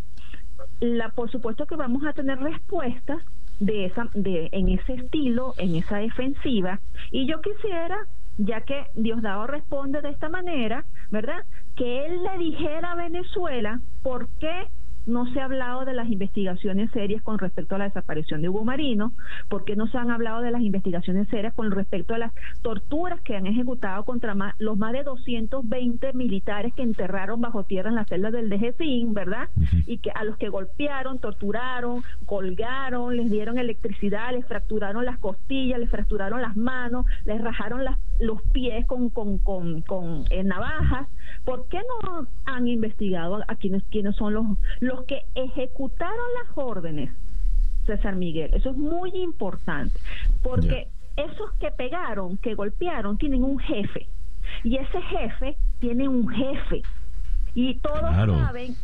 la, 0.80 1.10
por 1.10 1.30
supuesto 1.30 1.66
que 1.66 1.76
vamos 1.76 2.04
a 2.06 2.12
tener 2.12 2.38
respuestas 2.38 3.22
de 3.58 3.86
esa, 3.86 4.08
de, 4.14 4.48
en 4.52 4.68
ese 4.68 4.94
estilo, 4.94 5.54
en 5.58 5.76
esa 5.76 5.98
defensiva, 5.98 6.80
y 7.10 7.26
yo 7.26 7.40
quisiera 7.40 7.98
ya 8.38 8.62
que 8.62 8.86
Diosdado 8.94 9.46
responde 9.46 10.00
de 10.00 10.10
esta 10.10 10.28
manera, 10.28 10.84
¿verdad? 11.10 11.44
Que 11.76 12.06
él 12.06 12.22
le 12.22 12.38
dijera 12.38 12.92
a 12.92 12.94
Venezuela 12.94 13.80
por 14.02 14.28
qué 14.38 14.66
no 15.06 15.26
se 15.32 15.40
ha 15.40 15.44
hablado 15.44 15.84
de 15.84 15.94
las 15.94 16.08
investigaciones 16.10 16.90
serias 16.92 17.22
con 17.22 17.38
respecto 17.38 17.74
a 17.74 17.78
la 17.78 17.84
desaparición 17.84 18.42
de 18.42 18.48
Hugo 18.48 18.64
Marino? 18.64 19.12
¿Por 19.48 19.64
qué 19.64 19.76
no 19.76 19.86
se 19.86 19.98
han 19.98 20.10
hablado 20.10 20.40
de 20.40 20.50
las 20.50 20.62
investigaciones 20.62 21.28
serias 21.28 21.54
con 21.54 21.70
respecto 21.70 22.14
a 22.14 22.18
las 22.18 22.32
torturas 22.62 23.20
que 23.22 23.36
han 23.36 23.46
ejecutado 23.46 24.04
contra 24.04 24.34
los 24.58 24.78
más 24.78 24.92
de 24.92 25.02
220 25.02 26.12
militares 26.12 26.72
que 26.74 26.82
enterraron 26.82 27.40
bajo 27.40 27.64
tierra 27.64 27.90
en 27.90 27.96
las 27.96 28.08
celdas 28.08 28.32
del 28.32 28.48
DGCIN, 28.50 29.14
¿verdad? 29.14 29.48
Y 29.86 29.98
que 29.98 30.10
a 30.10 30.24
los 30.24 30.36
que 30.36 30.48
golpearon, 30.48 31.18
torturaron, 31.18 32.02
colgaron, 32.26 33.16
les 33.16 33.30
dieron 33.30 33.58
electricidad, 33.58 34.32
les 34.32 34.46
fracturaron 34.46 35.04
las 35.04 35.18
costillas, 35.18 35.78
les 35.78 35.90
fracturaron 35.90 36.42
las 36.42 36.56
manos, 36.56 37.06
les 37.24 37.40
rajaron 37.40 37.84
los 38.18 38.42
pies 38.52 38.86
con, 38.86 39.10
con, 39.10 39.38
con, 39.38 39.82
con 39.82 40.24
eh, 40.30 40.44
navajas. 40.44 41.08
¿Por 41.44 41.68
qué 41.68 41.78
no 42.02 42.26
han 42.44 42.68
investigado 42.68 43.42
a, 43.48 43.54
quienes, 43.56 43.82
quienes 43.84 44.16
son 44.16 44.34
los 44.34 44.46
los 44.80 45.04
que 45.04 45.24
ejecutaron 45.34 46.26
las 46.44 46.56
órdenes, 46.56 47.10
César 47.86 48.16
Miguel, 48.16 48.50
eso 48.54 48.70
es 48.70 48.76
muy 48.76 49.10
importante, 49.14 49.98
porque 50.42 50.88
esos 51.16 51.52
que 51.58 51.70
pegaron, 51.70 52.36
que 52.38 52.54
golpearon, 52.54 53.18
tienen 53.18 53.42
un 53.42 53.58
jefe, 53.58 54.06
y 54.64 54.76
ese 54.76 55.00
jefe 55.02 55.56
tiene 55.80 56.08
un 56.08 56.28
jefe, 56.28 56.82
y 57.54 57.74
todos 57.80 58.00
saben 58.00 58.76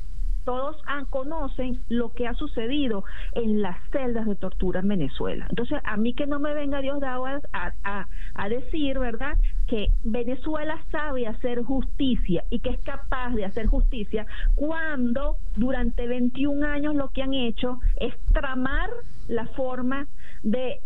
todos 0.47 0.77
conocen 1.11 1.81
lo 1.89 2.13
que 2.13 2.27
ha 2.29 2.35
sucedido 2.35 3.05
en 3.33 3.61
las 3.61 3.77
celdas 3.91 4.27
de 4.27 4.37
tortura 4.37 4.81
en 4.81 4.89
Venezuela. 4.89 5.47
Entonces, 5.51 5.81
a 5.85 5.97
mí 5.97 6.15
que 6.15 6.27
no 6.27 6.39
me 6.39 6.55
venga 6.55 6.81
Dios 6.81 7.01
de 7.01 7.07
a, 7.07 8.07
a, 8.35 8.49
decir, 8.49 8.99
¿verdad?, 8.99 9.37
que 9.67 9.89
Venezuela 10.05 10.79
sabe 10.93 11.27
hacer 11.27 11.63
justicia 11.65 12.45
y 12.49 12.61
que 12.61 12.71
es 12.71 12.81
capaz 12.83 13.35
de 13.35 13.45
hacer 13.45 13.67
justicia 13.67 14.27
cuando 14.55 15.37
durante 15.57 16.07
21 16.07 16.65
años 16.65 16.95
lo 16.95 17.09
que 17.09 17.23
han 17.23 17.35
hecho 17.35 17.81
es 17.97 18.15
tramar 18.33 18.89
la 19.27 19.47
forma 19.49 20.07
de 20.45 20.79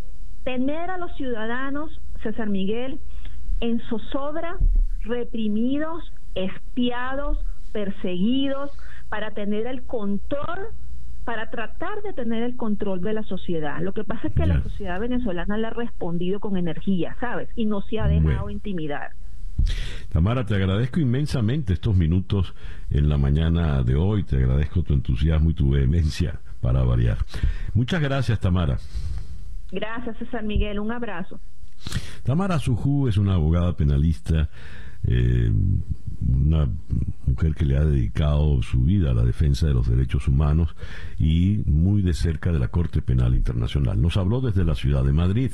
tener 0.45 0.91
a 0.91 0.97
los 0.97 1.15
ciudadanos, 1.17 2.01
César 2.23 2.49
Miguel, 2.49 2.99
en 3.61 3.81
zozobra, 3.91 4.57
reprimidos, 5.03 6.11
espiados, 6.35 7.39
perseguidos, 7.73 8.71
para 9.11 9.33
tener 9.33 9.67
el 9.67 9.83
control, 9.83 10.69
para 11.25 11.51
tratar 11.51 12.01
de 12.03 12.15
tener 12.15 12.43
el 12.43 12.57
control 12.57 13.03
de 13.03 13.13
la 13.13 13.23
sociedad. 13.25 13.81
Lo 13.83 13.93
que 13.93 14.05
pasa 14.05 14.29
es 14.29 14.35
que 14.35 14.47
la 14.47 14.63
sociedad 14.63 14.99
venezolana 14.99 15.59
le 15.59 15.67
ha 15.67 15.71
respondido 15.71 16.41
con 16.41 16.57
energía, 16.57 17.17
¿sabes? 17.21 17.51
Y 17.57 17.67
no 17.67 17.83
se 17.83 17.99
ha 17.99 18.09
dejado 18.09 18.49
intimidar. 18.49 19.11
Tamara, 20.09 20.47
te 20.47 20.55
agradezco 20.55 21.01
inmensamente 21.01 21.75
estos 21.75 21.95
minutos 21.95 22.55
en 22.89 23.09
la 23.09 23.19
mañana 23.19 23.83
de 23.83 23.97
hoy, 23.97 24.25
te 24.25 24.37
agradezco 24.37 24.83
tu 24.83 24.95
entusiasmo 24.95 25.51
y 25.51 25.55
tu 25.55 25.71
vehemencia 25.71 26.41
para 26.61 26.83
variar. 26.83 27.19
Muchas 27.75 28.01
gracias, 28.01 28.41
Tamara. 28.41 28.79
Gracias, 29.71 30.17
César 30.19 30.43
Miguel, 30.45 30.81
un 30.81 30.93
abrazo. 30.93 31.39
Tamara 32.25 32.59
Sujú 32.59 33.09
es 33.09 33.17
una 33.17 33.35
abogada 33.35 33.77
penalista 33.77 34.49
eh, 35.05 35.51
una 36.21 36.68
mujer 37.27 37.55
que 37.55 37.64
le 37.64 37.77
ha 37.77 37.85
dedicado 37.85 38.62
su 38.62 38.83
vida 38.83 39.11
a 39.11 39.14
la 39.14 39.25
defensa 39.25 39.66
de 39.66 39.75
los 39.75 39.89
derechos 39.89 40.29
humanos 40.29 40.75
y 41.18 41.62
muy 41.66 42.03
de 42.03 42.14
cerca 42.14 42.53
de 42.53 42.59
la 42.59 42.68
Corte 42.68 43.03
Penal 43.03 43.35
Internacional. 43.35 44.01
Nos 44.01 44.16
habló 44.16 44.41
desde 44.41 44.64
la 44.64 44.75
ciudad 44.75 45.05
de 45.05 45.12
Madrid. 45.12 45.51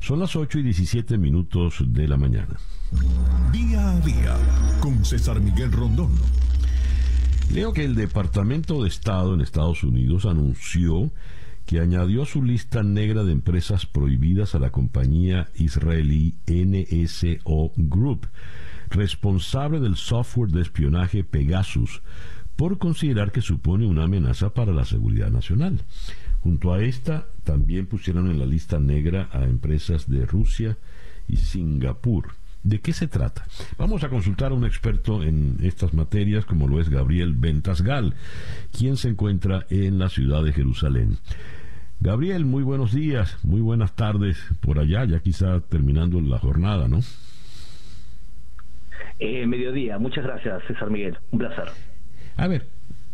Son 0.00 0.20
las 0.20 0.36
8 0.36 0.58
y 0.60 0.62
17 0.62 1.18
minutos 1.18 1.82
de 1.86 2.08
la 2.08 2.16
mañana. 2.16 2.56
Día 3.52 3.90
a 3.90 4.00
día 4.00 4.36
con 4.80 5.04
César 5.04 5.40
Miguel 5.40 5.72
Rondón. 5.72 6.12
Leo 7.52 7.72
que 7.72 7.84
el 7.84 7.94
Departamento 7.94 8.82
de 8.82 8.88
Estado 8.88 9.34
en 9.34 9.40
Estados 9.40 9.84
Unidos 9.84 10.26
anunció 10.26 11.10
que 11.66 11.80
añadió 11.80 12.22
a 12.22 12.26
su 12.26 12.42
lista 12.42 12.82
negra 12.82 13.24
de 13.24 13.32
empresas 13.32 13.86
prohibidas 13.86 14.54
a 14.54 14.60
la 14.60 14.70
compañía 14.70 15.48
israelí 15.56 16.34
NSO 16.46 17.72
Group, 17.76 18.28
responsable 18.90 19.80
del 19.80 19.96
software 19.96 20.50
de 20.50 20.62
espionaje 20.62 21.24
Pegasus, 21.24 22.02
por 22.56 22.78
considerar 22.78 23.32
que 23.32 23.42
supone 23.42 23.86
una 23.86 24.04
amenaza 24.04 24.50
para 24.50 24.72
la 24.72 24.84
seguridad 24.84 25.30
nacional. 25.30 25.82
Junto 26.40 26.72
a 26.72 26.82
esta, 26.82 27.26
también 27.44 27.86
pusieron 27.86 28.30
en 28.30 28.38
la 28.38 28.46
lista 28.46 28.78
negra 28.78 29.28
a 29.32 29.44
empresas 29.44 30.08
de 30.08 30.24
Rusia 30.26 30.78
y 31.28 31.36
Singapur. 31.36 32.34
¿De 32.62 32.80
qué 32.80 32.92
se 32.92 33.06
trata? 33.06 33.46
Vamos 33.78 34.02
a 34.02 34.08
consultar 34.08 34.50
a 34.50 34.54
un 34.54 34.64
experto 34.64 35.22
en 35.22 35.58
estas 35.62 35.94
materias, 35.94 36.44
como 36.44 36.66
lo 36.66 36.80
es 36.80 36.88
Gabriel 36.88 37.34
Ventasgal, 37.34 38.14
quien 38.76 38.96
se 38.96 39.08
encuentra 39.08 39.66
en 39.70 39.98
la 39.98 40.08
ciudad 40.08 40.42
de 40.42 40.52
Jerusalén. 40.52 41.18
Gabriel, 42.00 42.44
muy 42.44 42.62
buenos 42.62 42.92
días, 42.92 43.38
muy 43.42 43.60
buenas 43.60 43.94
tardes 43.94 44.38
por 44.60 44.78
allá, 44.78 45.04
ya 45.04 45.20
quizá 45.20 45.60
terminando 45.60 46.20
la 46.20 46.38
jornada, 46.38 46.88
¿no? 46.88 47.00
Eh, 49.18 49.46
mediodía, 49.46 49.98
muchas 49.98 50.24
gracias, 50.24 50.62
César 50.66 50.90
Miguel, 50.90 51.16
un 51.30 51.38
placer. 51.38 51.68
A 52.36 52.48
ver, 52.48 52.66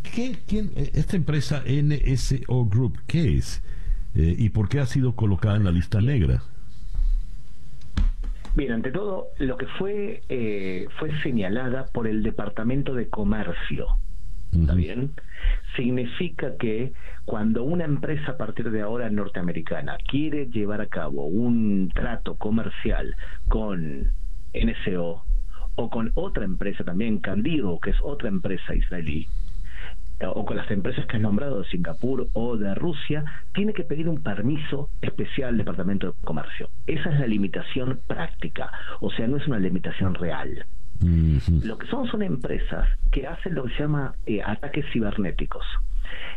¿qué, 0.03 0.37
quién, 0.47 0.71
esta 0.75 1.15
empresa 1.15 1.63
NSO 1.65 2.65
Group, 2.65 2.99
¿qué 3.07 3.37
es? 3.37 3.63
Eh, 4.15 4.35
¿Y 4.37 4.49
por 4.49 4.67
qué 4.67 4.79
ha 4.79 4.85
sido 4.85 5.15
colocada 5.15 5.55
en 5.55 5.63
la 5.63 5.71
lista 5.71 6.01
negra? 6.01 6.41
Bien, 8.55 8.73
ante 8.73 8.91
todo, 8.91 9.29
lo 9.39 9.57
que 9.57 9.65
fue 9.79 10.21
eh, 10.29 10.87
fue 10.99 11.09
señalada 11.21 11.85
por 11.85 12.05
el 12.05 12.21
Departamento 12.21 12.93
de 12.93 13.09
Comercio. 13.09 13.87
¿Está 14.51 14.75
bien? 14.75 15.13
Significa 15.75 16.55
que 16.57 16.93
cuando 17.25 17.63
una 17.63 17.85
empresa 17.85 18.33
a 18.33 18.37
partir 18.37 18.69
de 18.69 18.81
ahora 18.81 19.09
norteamericana 19.09 19.97
quiere 20.07 20.45
llevar 20.47 20.81
a 20.81 20.85
cabo 20.85 21.25
un 21.25 21.89
trato 21.95 22.35
comercial 22.35 23.15
con 23.47 24.11
NSO 24.53 25.23
o 25.75 25.89
con 25.89 26.11
otra 26.15 26.45
empresa 26.45 26.83
también, 26.83 27.19
Candido, 27.19 27.79
que 27.79 27.91
es 27.91 27.97
otra 28.01 28.29
empresa 28.29 28.75
israelí, 28.75 29.27
o 30.25 30.45
con 30.45 30.57
las 30.57 30.69
empresas 30.71 31.05
que 31.07 31.17
has 31.17 31.21
nombrado 31.21 31.61
de 31.61 31.69
Singapur 31.69 32.27
o 32.33 32.57
de 32.57 32.73
Rusia, 32.75 33.25
tiene 33.53 33.73
que 33.73 33.83
pedir 33.83 34.07
un 34.07 34.21
permiso 34.21 34.89
especial 35.01 35.49
al 35.49 35.57
Departamento 35.57 36.07
de 36.07 36.13
Comercio. 36.23 36.69
Esa 36.87 37.11
es 37.11 37.19
la 37.19 37.27
limitación 37.27 37.99
práctica, 38.07 38.71
o 39.01 39.11
sea, 39.11 39.27
no 39.27 39.37
es 39.37 39.47
una 39.47 39.59
limitación 39.59 40.13
real. 40.15 40.65
Lo 41.63 41.77
que 41.77 41.87
son 41.87 42.07
son 42.07 42.21
empresas 42.21 42.87
que 43.11 43.27
hacen 43.27 43.55
lo 43.55 43.65
que 43.65 43.73
se 43.73 43.79
llama 43.81 44.15
eh, 44.25 44.41
ataques 44.41 44.85
cibernéticos. 44.93 45.65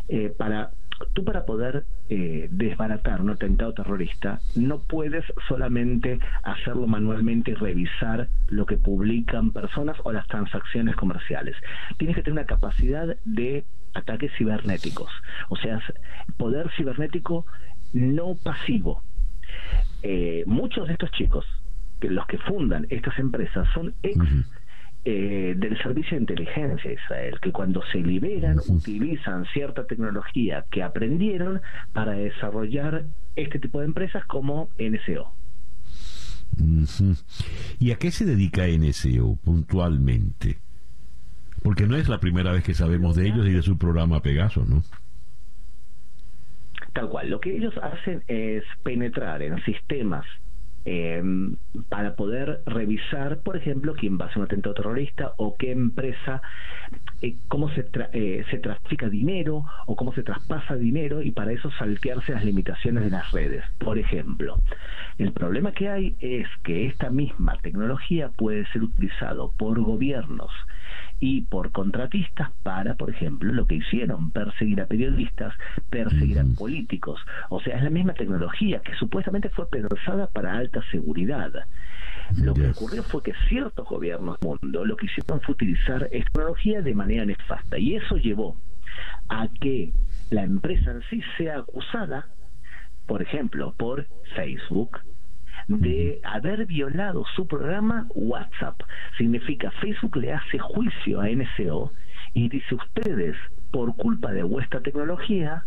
Eh, 0.09 0.33
para 0.37 0.71
tú 1.13 1.25
para 1.25 1.45
poder 1.45 1.85
eh, 2.09 2.49
desbaratar 2.51 3.21
un 3.21 3.31
atentado 3.31 3.75
terrorista 3.75 4.41
no 4.55 4.81
puedes 4.81 5.25
solamente 5.49 6.19
hacerlo 6.43 6.87
manualmente 6.87 7.53
y 7.53 7.55
revisar 7.55 8.29
lo 8.49 8.67
que 8.67 8.77
publican 8.77 9.53
personas 9.53 9.97
o 10.05 10.13
las 10.13 10.27
transacciones 10.27 10.97
comerciales. 10.97 11.57
Tienes 11.99 12.17
que 12.17 12.23
tener 12.23 12.39
una 12.39 12.47
capacidad 12.47 13.17
de 13.25 13.65
ataques 13.95 14.33
cibernéticos, 14.37 15.11
o 15.49 15.57
sea, 15.57 15.81
poder 16.37 16.71
cibernético 16.77 17.47
no 17.93 18.35
pasivo. 18.43 19.03
Eh, 20.03 20.45
muchos 20.47 20.87
de 20.87 20.95
estos 20.95 21.11
chicos, 21.13 21.45
que 22.01 22.11
los 22.11 22.27
que 22.27 22.39
fundan 22.39 22.87
estas 22.91 23.19
empresas, 23.19 23.67
son 23.73 23.95
ex 24.03 24.19
eh, 25.09 25.55
del 25.57 25.79
Servicio 25.79 26.17
de 26.17 26.23
Inteligencia 26.23 26.91
Israel, 26.91 27.39
que 27.41 27.53
cuando 27.53 27.81
se 27.93 27.99
liberan 27.99 28.59
utilizan 28.67 29.45
cierta 29.53 29.87
tecnología 29.87 30.65
que 30.69 30.83
aprendieron 30.83 31.61
para 31.93 32.15
desarrollar 32.15 33.05
este 33.37 33.61
tipo 33.61 33.79
de 33.79 33.87
empresas 33.87 34.25
como 34.27 34.69
NSO. 34.81 35.33
¿Y 37.79 37.93
a 37.93 37.99
qué 37.99 38.11
se 38.11 38.25
dedica 38.25 38.67
NSO 38.67 39.39
puntualmente? 39.45 40.59
Porque 41.63 41.87
no 41.87 41.95
es 41.95 42.09
la 42.09 42.19
primera 42.19 42.51
vez 42.51 42.65
que 42.65 42.75
sabemos 42.75 43.15
de 43.15 43.29
ellos 43.29 43.47
y 43.47 43.53
de 43.53 43.63
su 43.63 43.79
programa 43.79 44.23
Pegaso, 44.23 44.65
¿no? 44.65 44.83
Tal 46.95 47.09
cual, 47.09 47.31
lo 47.31 47.41
que 47.41 47.57
ellos 47.57 47.75
hacen 47.81 48.25
es 48.27 48.65
penetrar 48.83 49.41
en 49.43 49.63
sistemas 49.65 50.27
eh, 50.89 51.21
para 51.89 52.15
poder 52.15 52.63
revisar, 52.65 53.39
por 53.39 53.57
ejemplo, 53.57 53.95
quién 53.95 54.19
va 54.19 54.27
a 54.27 54.29
hacer 54.29 54.39
un 54.39 54.45
atentado 54.45 54.75
terrorista 54.75 55.33
o 55.37 55.57
qué 55.57 55.73
empresa, 55.73 56.41
eh, 57.23 57.35
cómo 57.49 57.69
se, 57.71 57.89
eh, 58.13 58.45
se 58.51 58.59
trafica 58.59 59.09
dinero 59.09 59.65
o 59.87 59.97
cómo 59.97 60.15
se 60.15 60.23
traspasa 60.23 60.77
dinero 60.77 61.23
y 61.23 61.33
para 61.33 61.51
eso 61.51 61.73
saltearse 61.73 62.33
las 62.33 62.45
limitaciones 62.45 63.03
de 63.03 63.11
las 63.11 63.33
redes. 63.33 63.65
Por 63.79 63.99
ejemplo, 63.99 64.61
el 65.19 65.33
problema 65.33 65.73
que 65.73 65.89
hay 65.89 66.17
es 66.21 66.47
que 66.63 66.87
esta 66.87 67.11
misma 67.11 67.59
tecnología 67.63 68.31
puede 68.37 68.65
ser 68.67 68.85
utilizado 68.85 69.53
por 69.59 69.81
gobiernos 69.81 70.53
y 71.19 71.43
por 71.43 71.73
contratistas 71.73 72.51
para, 72.63 72.95
por 72.95 73.11
ejemplo, 73.11 73.53
lo 73.53 73.67
que 73.67 73.77
hicieron, 73.77 74.31
perseguir 74.31 74.81
a 74.81 74.87
periodistas, 74.87 75.55
perseguir 75.91 76.39
a 76.39 76.45
políticos. 76.59 77.21
O 77.49 77.61
sea, 77.61 77.77
es 77.77 77.83
la 77.83 77.91
misma 77.91 78.15
tecnología 78.15 78.81
que 78.81 78.95
supuestamente 78.95 79.49
fue 79.51 79.69
pensada 79.69 80.27
para 80.29 80.57
alta 80.57 80.83
seguridad. 80.91 81.53
Lo 82.43 82.55
que 82.55 82.71
ocurrió 82.71 83.03
fue 83.03 83.23
que 83.23 83.35
ciertos 83.49 83.89
gobiernos 83.89 84.39
del 84.41 84.49
mundo 84.49 84.85
lo 84.85 84.97
que 84.97 85.07
hicieron 85.07 85.41
fue 85.41 85.55
utilizar 85.55 86.09
esta 86.11 86.31
tecnología 86.33 86.83
de 86.83 86.95
manera 86.95 87.25
nefasta 87.25 87.79
y 87.79 87.97
eso 87.97 88.17
llevó 88.17 88.57
a 89.29 89.49
que 89.61 89.93
la 90.31 90.43
empresa 90.43 90.91
en 90.91 91.03
sí 91.09 91.23
sea 91.37 91.59
acusada, 91.59 92.27
por 93.07 93.23
ejemplo, 93.23 93.75
por 93.77 94.07
Facebook, 94.35 94.99
de 95.69 96.21
haber 96.25 96.67
violado 96.67 97.25
su 97.35 97.47
programa 97.47 98.07
WhatsApp. 98.15 98.81
Significa, 99.19 99.71
Facebook 99.81 100.17
le 100.17 100.33
hace 100.33 100.59
juicio 100.59 101.21
a 101.21 101.29
NCO 101.29 101.93
y 102.35 102.49
dice 102.49 102.75
ustedes, 102.75 103.37
por 103.71 103.97
culpa 103.97 104.33
de 104.33 104.43
vuestra 104.43 104.81
tecnología, 104.81 105.65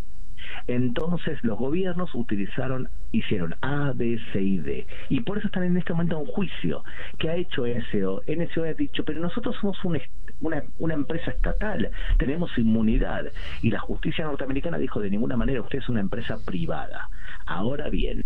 entonces 0.68 1.38
los 1.43 1.58
gobiernos 1.58 2.14
utilizaron, 2.16 2.89
hicieron 3.12 3.56
A, 3.62 3.91
B, 3.95 4.20
C 4.32 4.41
y 4.41 4.58
D. 4.58 4.88
Y 5.10 5.22
por 5.22 5.38
eso 5.38 5.47
están 5.47 5.64
en 5.64 5.78
este 5.78 5.93
momento 5.93 6.20
en 6.20 6.26
juicio. 6.26 6.84
¿Qué 7.18 7.30
ha 7.30 7.36
hecho 7.36 7.66
NSO? 7.66 8.24
NSO 8.28 8.64
ha 8.64 8.74
dicho, 8.74 9.04
pero 9.04 9.20
nosotros 9.20 9.56
somos 9.60 9.78
una, 9.84 10.64
una, 10.78 10.93
empresa 10.93 11.32
estatal, 11.32 11.91
tenemos 12.18 12.58
inmunidad. 12.58 13.26
Y 13.62 13.72
la 13.72 13.80
justicia 13.80 14.26
norteamericana 14.26 14.78
dijo, 14.78 15.00
de 15.02 15.10
ninguna 15.10 15.36
manera, 15.36 15.62
usted 15.62 15.80
es 15.80 15.89
una 15.89 16.00
empresa 16.00 16.38
privada. 16.45 17.10
Ahora 17.45 17.89
bien, 17.89 18.24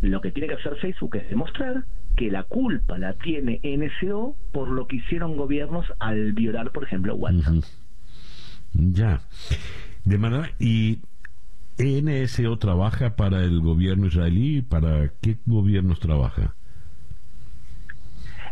lo 0.00 0.20
que 0.20 0.30
tiene 0.30 0.48
que 0.48 0.54
hacer 0.54 0.76
Facebook 0.76 1.16
es 1.16 1.28
demostrar 1.28 1.84
que 2.16 2.30
la 2.30 2.42
culpa 2.44 2.98
la 2.98 3.14
tiene 3.14 3.60
NSO 3.62 4.36
por 4.52 4.68
lo 4.68 4.86
que 4.86 4.96
hicieron 4.96 5.36
gobiernos 5.36 5.86
al 5.98 6.32
violar, 6.32 6.72
por 6.72 6.84
ejemplo, 6.84 7.14
WhatsApp. 7.14 7.64
Ya. 8.72 9.20
De 10.04 10.18
manera 10.18 10.50
y 10.58 11.00
NSO 11.78 12.58
trabaja 12.58 13.14
para 13.16 13.42
el 13.44 13.60
gobierno 13.60 14.06
israelí, 14.06 14.62
¿para 14.62 15.10
qué 15.20 15.36
gobiernos 15.46 16.00
trabaja? 16.00 16.54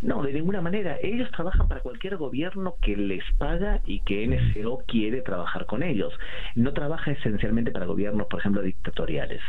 No, 0.03 0.23
de 0.23 0.33
ninguna 0.33 0.61
manera. 0.61 0.99
Ellos 1.03 1.31
trabajan 1.33 1.69
para 1.69 1.81
cualquier 1.81 2.17
gobierno 2.17 2.75
que 2.81 2.97
les 2.97 3.25
paga 3.39 3.81
y 3.87 4.01
que 4.01 4.27
NSO 4.27 4.85
quiere 4.87 5.23
trabajar 5.23 5.67
con 5.67 5.83
ellos. 5.83 6.13
No 6.55 6.73
trabaja 6.73 7.13
esencialmente 7.13 7.73
para 7.73 7.87
gobiernos, 7.87 8.27
por 8.29 8.41
ejemplo, 8.41 8.63
dictatoriales. 8.63 9.41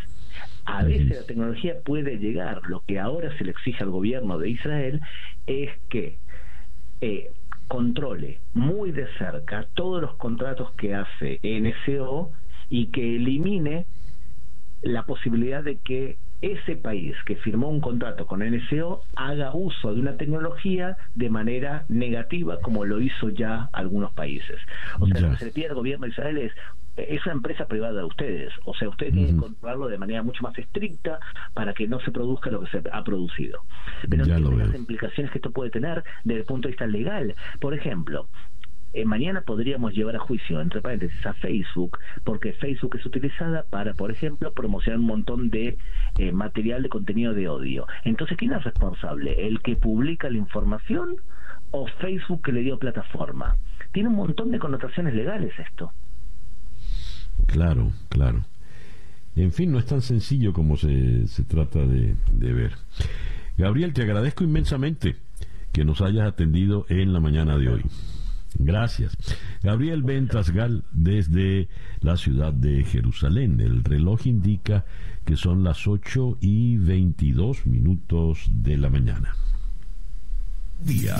A 0.65 0.83
veces 0.83 1.17
la 1.17 1.25
tecnología 1.25 1.75
puede 1.83 2.17
llegar. 2.17 2.61
Lo 2.67 2.81
que 2.81 2.99
ahora 2.99 3.35
se 3.37 3.45
le 3.45 3.51
exige 3.51 3.83
al 3.83 3.89
gobierno 3.89 4.37
de 4.37 4.49
Israel 4.49 5.01
es 5.45 5.69
que 5.89 6.17
eh, 7.01 7.31
controle 7.67 8.39
muy 8.53 8.91
de 8.91 9.07
cerca 9.17 9.67
todos 9.73 10.01
los 10.01 10.15
contratos 10.15 10.71
que 10.73 10.95
hace 10.95 11.39
NSO 11.43 12.31
y 12.69 12.87
que 12.87 13.15
elimine 13.15 13.85
la 14.81 15.03
posibilidad 15.03 15.63
de 15.63 15.77
que 15.77 16.17
ese 16.41 16.75
país 16.75 17.15
que 17.25 17.35
firmó 17.37 17.69
un 17.69 17.81
contrato 17.81 18.27
con 18.27 18.41
NSO 18.41 19.01
haga 19.15 19.53
uso 19.55 19.93
de 19.93 20.01
una 20.01 20.17
tecnología 20.17 20.95
de 21.15 21.29
manera 21.29 21.85
negativa 21.89 22.59
como 22.61 22.85
lo 22.85 23.01
hizo 23.01 23.29
ya 23.29 23.69
algunos 23.73 24.13
países. 24.13 24.57
O 24.99 25.07
sea, 25.07 25.21
lo 25.21 25.31
que 25.31 25.37
se 25.37 25.45
le 25.45 25.51
pide 25.51 25.67
al 25.67 25.75
gobierno 25.75 26.05
de 26.05 26.11
Israel 26.11 26.37
es 26.37 26.53
es 26.97 27.23
una 27.25 27.35
empresa 27.35 27.67
privada 27.67 27.99
de 27.99 28.05
ustedes, 28.05 28.51
o 28.65 28.73
sea, 28.73 28.89
ustedes 28.89 29.13
tienen 29.13 29.35
que 29.35 29.41
controlarlo 29.41 29.87
de 29.87 29.97
manera 29.97 30.23
mucho 30.23 30.41
más 30.43 30.57
estricta 30.57 31.19
para 31.53 31.73
que 31.73 31.87
no 31.87 31.99
se 31.99 32.11
produzca 32.11 32.49
lo 32.49 32.61
que 32.61 32.71
se 32.71 32.81
ha 32.91 33.03
producido. 33.03 33.61
Pero 34.09 34.25
las 34.25 34.75
implicaciones 34.75 35.31
que 35.31 35.37
esto 35.37 35.51
puede 35.51 35.69
tener 35.69 36.03
desde 36.23 36.41
el 36.41 36.45
punto 36.45 36.67
de 36.67 36.71
vista 36.71 36.87
legal. 36.87 37.35
Por 37.59 37.73
ejemplo, 37.73 38.27
eh, 38.93 39.05
mañana 39.05 39.41
podríamos 39.41 39.93
llevar 39.93 40.15
a 40.15 40.19
juicio, 40.19 40.59
entre 40.59 40.81
paréntesis, 40.81 41.23
a 41.25 41.33
Facebook, 41.33 41.99
porque 42.23 42.53
Facebook 42.53 42.95
es 42.95 43.05
utilizada 43.05 43.63
para, 43.69 43.93
por 43.93 44.09
ejemplo, 44.09 44.51
promocionar 44.53 44.99
un 44.99 45.05
montón 45.05 45.49
de 45.49 45.77
eh, 46.17 46.31
material 46.31 46.81
de 46.83 46.89
contenido 46.89 47.33
de 47.33 47.47
odio. 47.47 47.85
Entonces, 48.05 48.37
¿quién 48.37 48.53
es 48.53 48.63
responsable? 48.63 49.45
¿El 49.45 49.61
que 49.61 49.75
publica 49.75 50.29
la 50.29 50.37
información 50.37 51.17
o 51.71 51.85
Facebook 51.99 52.41
que 52.43 52.53
le 52.53 52.61
dio 52.61 52.79
plataforma? 52.79 53.55
Tiene 53.91 54.09
un 54.09 54.15
montón 54.15 54.51
de 54.51 54.59
connotaciones 54.59 55.13
legales 55.13 55.53
esto. 55.59 55.91
Claro, 57.45 57.91
claro. 58.09 58.45
En 59.35 59.51
fin, 59.51 59.71
no 59.71 59.79
es 59.79 59.85
tan 59.85 60.01
sencillo 60.01 60.51
como 60.51 60.77
se, 60.77 61.27
se 61.27 61.43
trata 61.43 61.79
de, 61.79 62.15
de 62.33 62.53
ver. 62.53 62.73
Gabriel, 63.57 63.93
te 63.93 64.01
agradezco 64.01 64.43
inmensamente 64.43 65.15
que 65.71 65.85
nos 65.85 66.01
hayas 66.01 66.27
atendido 66.27 66.85
en 66.89 67.13
la 67.13 67.19
mañana 67.19 67.57
de 67.57 67.69
hoy. 67.69 67.83
Gracias. 68.59 69.15
Gabriel 69.61 70.03
Ventasgal 70.03 70.83
desde 70.91 71.69
la 72.01 72.17
ciudad 72.17 72.53
de 72.53 72.83
Jerusalén. 72.83 73.59
El 73.59 73.83
reloj 73.83 74.25
indica 74.25 74.85
que 75.25 75.35
son 75.35 75.63
las 75.63 75.87
8 75.87 76.37
y 76.41 76.77
22 76.77 77.67
minutos 77.67 78.49
de 78.51 78.77
la 78.77 78.89
mañana. 78.89 79.35
Día. 80.83 81.15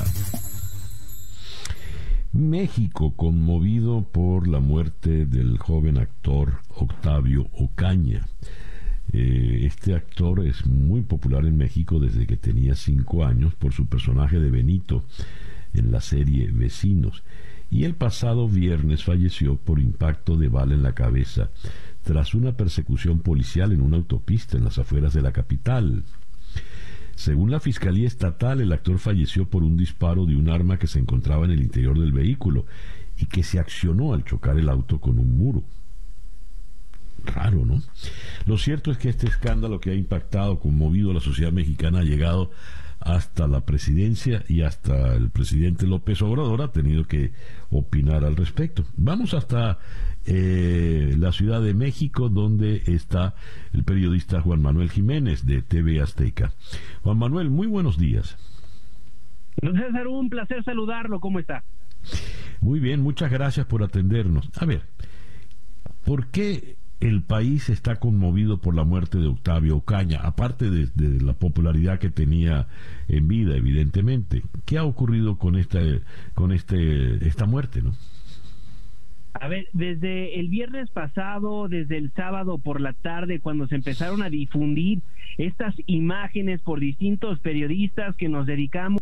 México 2.34 3.13
conmovido 3.15 4.03
por 4.03 4.47
la 4.47 4.59
muerte 4.59 5.25
del 5.25 5.57
joven 5.57 5.97
actor 5.97 6.59
Octavio 6.75 7.47
Ocaña. 7.53 8.28
Eh, 9.13 9.61
este 9.63 9.95
actor 9.95 10.45
es 10.45 10.65
muy 10.65 11.01
popular 11.01 11.45
en 11.45 11.57
México 11.57 11.99
desde 11.99 12.28
que 12.28 12.36
tenía 12.36 12.75
cinco 12.75 13.25
años 13.25 13.55
por 13.55 13.73
su 13.73 13.86
personaje 13.88 14.39
de 14.39 14.51
Benito 14.51 15.05
en 15.73 15.91
la 15.91 16.01
serie 16.01 16.51
Vecinos 16.51 17.23
y 17.69 17.86
el 17.86 17.95
pasado 17.95 18.47
viernes 18.47 19.03
falleció 19.03 19.55
por 19.55 19.80
impacto 19.80 20.36
de 20.36 20.49
bala 20.49 20.73
en 20.73 20.84
la 20.84 20.93
cabeza 20.93 21.49
tras 22.03 22.34
una 22.34 22.53
persecución 22.53 23.19
policial 23.19 23.71
en 23.71 23.82
una 23.82 23.97
autopista 23.97 24.57
en 24.57 24.63
las 24.63 24.78
afueras 24.78 25.13
de 25.13 25.21
la 25.21 25.32
capital. 25.32 26.03
Según 27.18 27.49
la 27.49 27.59
Fiscalía 27.59 28.05
Estatal, 28.05 28.61
el 28.61 28.72
actor 28.72 28.99
falleció 28.99 29.49
por 29.49 29.63
un 29.63 29.76
disparo 29.76 30.28
de 30.28 30.36
un 30.36 30.49
arma 30.49 30.78
que 30.78 30.86
se 30.86 30.99
encontraba 30.99 31.45
en 31.45 31.51
el 31.51 31.63
interior 31.63 31.97
del 31.97 32.11
vehículo 32.11 32.68
y 33.18 33.26
que 33.26 33.41
se 33.41 33.57
accionó 33.57 34.13
al 34.13 34.24
chocar 34.24 34.59
el 34.59 34.70
auto 34.70 35.01
con 35.01 35.18
un 35.18 35.36
muro. 35.36 35.63
Raro, 37.26 37.65
¿no? 37.65 37.82
Lo 38.45 38.59
cierto 38.59 38.91
es 38.91 38.99
que 38.99 39.09
este 39.09 39.26
escándalo 39.26 39.80
que 39.80 39.89
ha 39.89 39.95
impactado, 39.95 40.59
conmovido 40.59 41.09
a 41.09 41.15
la 41.15 41.20
sociedad 41.20 41.51
mexicana 41.51 42.01
ha 42.01 42.03
llegado 42.03 42.51
hasta 42.99 43.47
la 43.47 43.61
presidencia 43.61 44.43
y 44.47 44.61
hasta 44.61 45.15
el 45.15 45.32
presidente 45.32 45.88
López 45.88 46.22
Obrador 46.22 46.61
ha 46.61 46.72
tenido 46.72 47.05
que 47.05 47.32
opinar 47.72 48.26
al 48.26 48.36
respecto. 48.36 48.86
Vamos 48.95 49.34
hasta 49.34 49.80
eh, 50.28 51.15
la 51.17 51.32
Ciudad 51.32 51.61
de 51.61 51.73
México, 51.73 52.30
donde 52.30 52.84
está 52.86 53.36
el 53.73 53.84
periodista 53.84 54.41
Juan 54.41 54.61
Manuel 54.61 54.89
Jiménez 54.89 55.45
de 55.45 55.61
TV 55.61 56.01
Azteca. 56.01 56.53
Juan 57.03 57.17
Manuel, 57.17 57.49
muy 57.49 57.67
buenos 57.67 57.97
días. 57.97 58.38
Don 59.61 59.75
César, 59.75 60.07
un 60.07 60.30
placer 60.30 60.63
saludarlo. 60.63 61.19
¿Cómo 61.19 61.39
está? 61.39 61.63
Muy 62.61 62.80
bien, 62.80 63.01
muchas 63.01 63.32
gracias 63.32 63.65
por 63.65 63.84
atendernos. 63.84 64.49
A 64.59 64.65
ver, 64.65 64.84
¿por 66.03 66.28
qué 66.28 66.78
el 66.99 67.21
país 67.21 67.69
está 67.69 67.97
conmovido 67.97 68.59
por 68.59 68.75
la 68.75 68.84
muerte 68.84 69.19
de 69.19 69.28
Octavio 69.28 69.78
Ocaña, 69.78 70.19
aparte 70.23 70.69
de, 70.69 70.89
la 71.21 71.34
popularidad 71.34 71.99
que 71.99 72.09
tenía 72.09 72.67
en 73.07 73.28
vida, 73.28 73.55
evidentemente. 73.55 74.43
¿Qué 74.65 74.78
ha 74.78 74.84
ocurrido 74.84 75.38
con 75.38 75.55
esta, 75.55 75.80
con 76.34 76.51
este, 76.51 77.28
esta 77.28 77.45
muerte, 77.45 77.82
no? 77.82 77.93
A 79.39 79.47
ver, 79.47 79.67
desde 79.73 80.39
el 80.39 80.49
viernes 80.49 80.89
pasado, 80.89 81.67
desde 81.67 81.97
el 81.97 82.11
sábado 82.13 82.57
por 82.57 82.81
la 82.81 82.93
tarde, 82.93 83.39
cuando 83.39 83.67
se 83.67 83.75
empezaron 83.75 84.21
a 84.23 84.29
difundir 84.29 85.01
estas 85.38 85.75
imágenes 85.85 86.61
por 86.61 86.79
distintos 86.79 87.39
periodistas 87.39 88.15
que 88.15 88.29
nos 88.29 88.47
dedicamos 88.47 89.01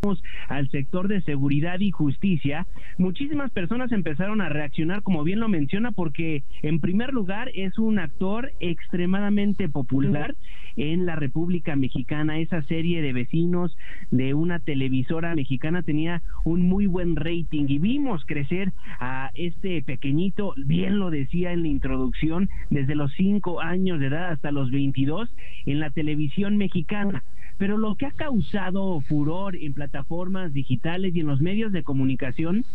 al 0.49 0.69
sector 0.69 1.07
de 1.07 1.21
seguridad 1.21 1.79
y 1.79 1.91
justicia, 1.91 2.67
muchísimas 2.97 3.51
personas 3.51 3.91
empezaron 3.91 4.41
a 4.41 4.49
reaccionar, 4.49 5.01
como 5.03 5.23
bien 5.23 5.39
lo 5.39 5.47
menciona, 5.47 5.91
porque 5.91 6.43
en 6.61 6.79
primer 6.79 7.13
lugar 7.13 7.49
es 7.53 7.77
un 7.79 7.99
actor 7.99 8.51
extremadamente 8.59 9.69
popular 9.69 10.36
en 10.75 11.05
la 11.05 11.15
República 11.15 11.75
Mexicana. 11.75 12.39
Esa 12.39 12.61
serie 12.63 13.01
de 13.01 13.13
vecinos 13.13 13.77
de 14.11 14.33
una 14.33 14.59
televisora 14.59 15.36
mexicana 15.36 15.83
tenía 15.83 16.21
un 16.43 16.67
muy 16.67 16.86
buen 16.88 17.15
rating 17.15 17.65
y 17.67 17.79
vimos 17.79 18.25
crecer 18.25 18.73
a 18.99 19.31
este 19.36 19.81
pequeñito, 19.83 20.24
bien 20.57 20.99
lo 20.99 21.09
decía 21.09 21.51
en 21.51 21.63
la 21.63 21.67
introducción, 21.67 22.49
desde 22.69 22.95
los 22.95 23.11
cinco 23.13 23.61
años 23.61 23.99
de 23.99 24.07
edad 24.07 24.32
hasta 24.32 24.51
los 24.51 24.71
22 24.71 25.30
en 25.65 25.80
la 25.80 25.89
televisión 25.89 26.57
mexicana. 26.57 27.23
Pero 27.57 27.78
lo 27.78 27.95
que 27.95 28.05
ha 28.05 28.11
causado 28.11 28.99
furor 29.01 29.55
en 29.55 29.73
plataformas 29.73 30.53
digitales 30.53 31.15
y 31.15 31.21
en 31.21 31.28
los 31.28 31.41
medios 31.41 31.71
de 31.71 31.84
comunicación 31.84 32.65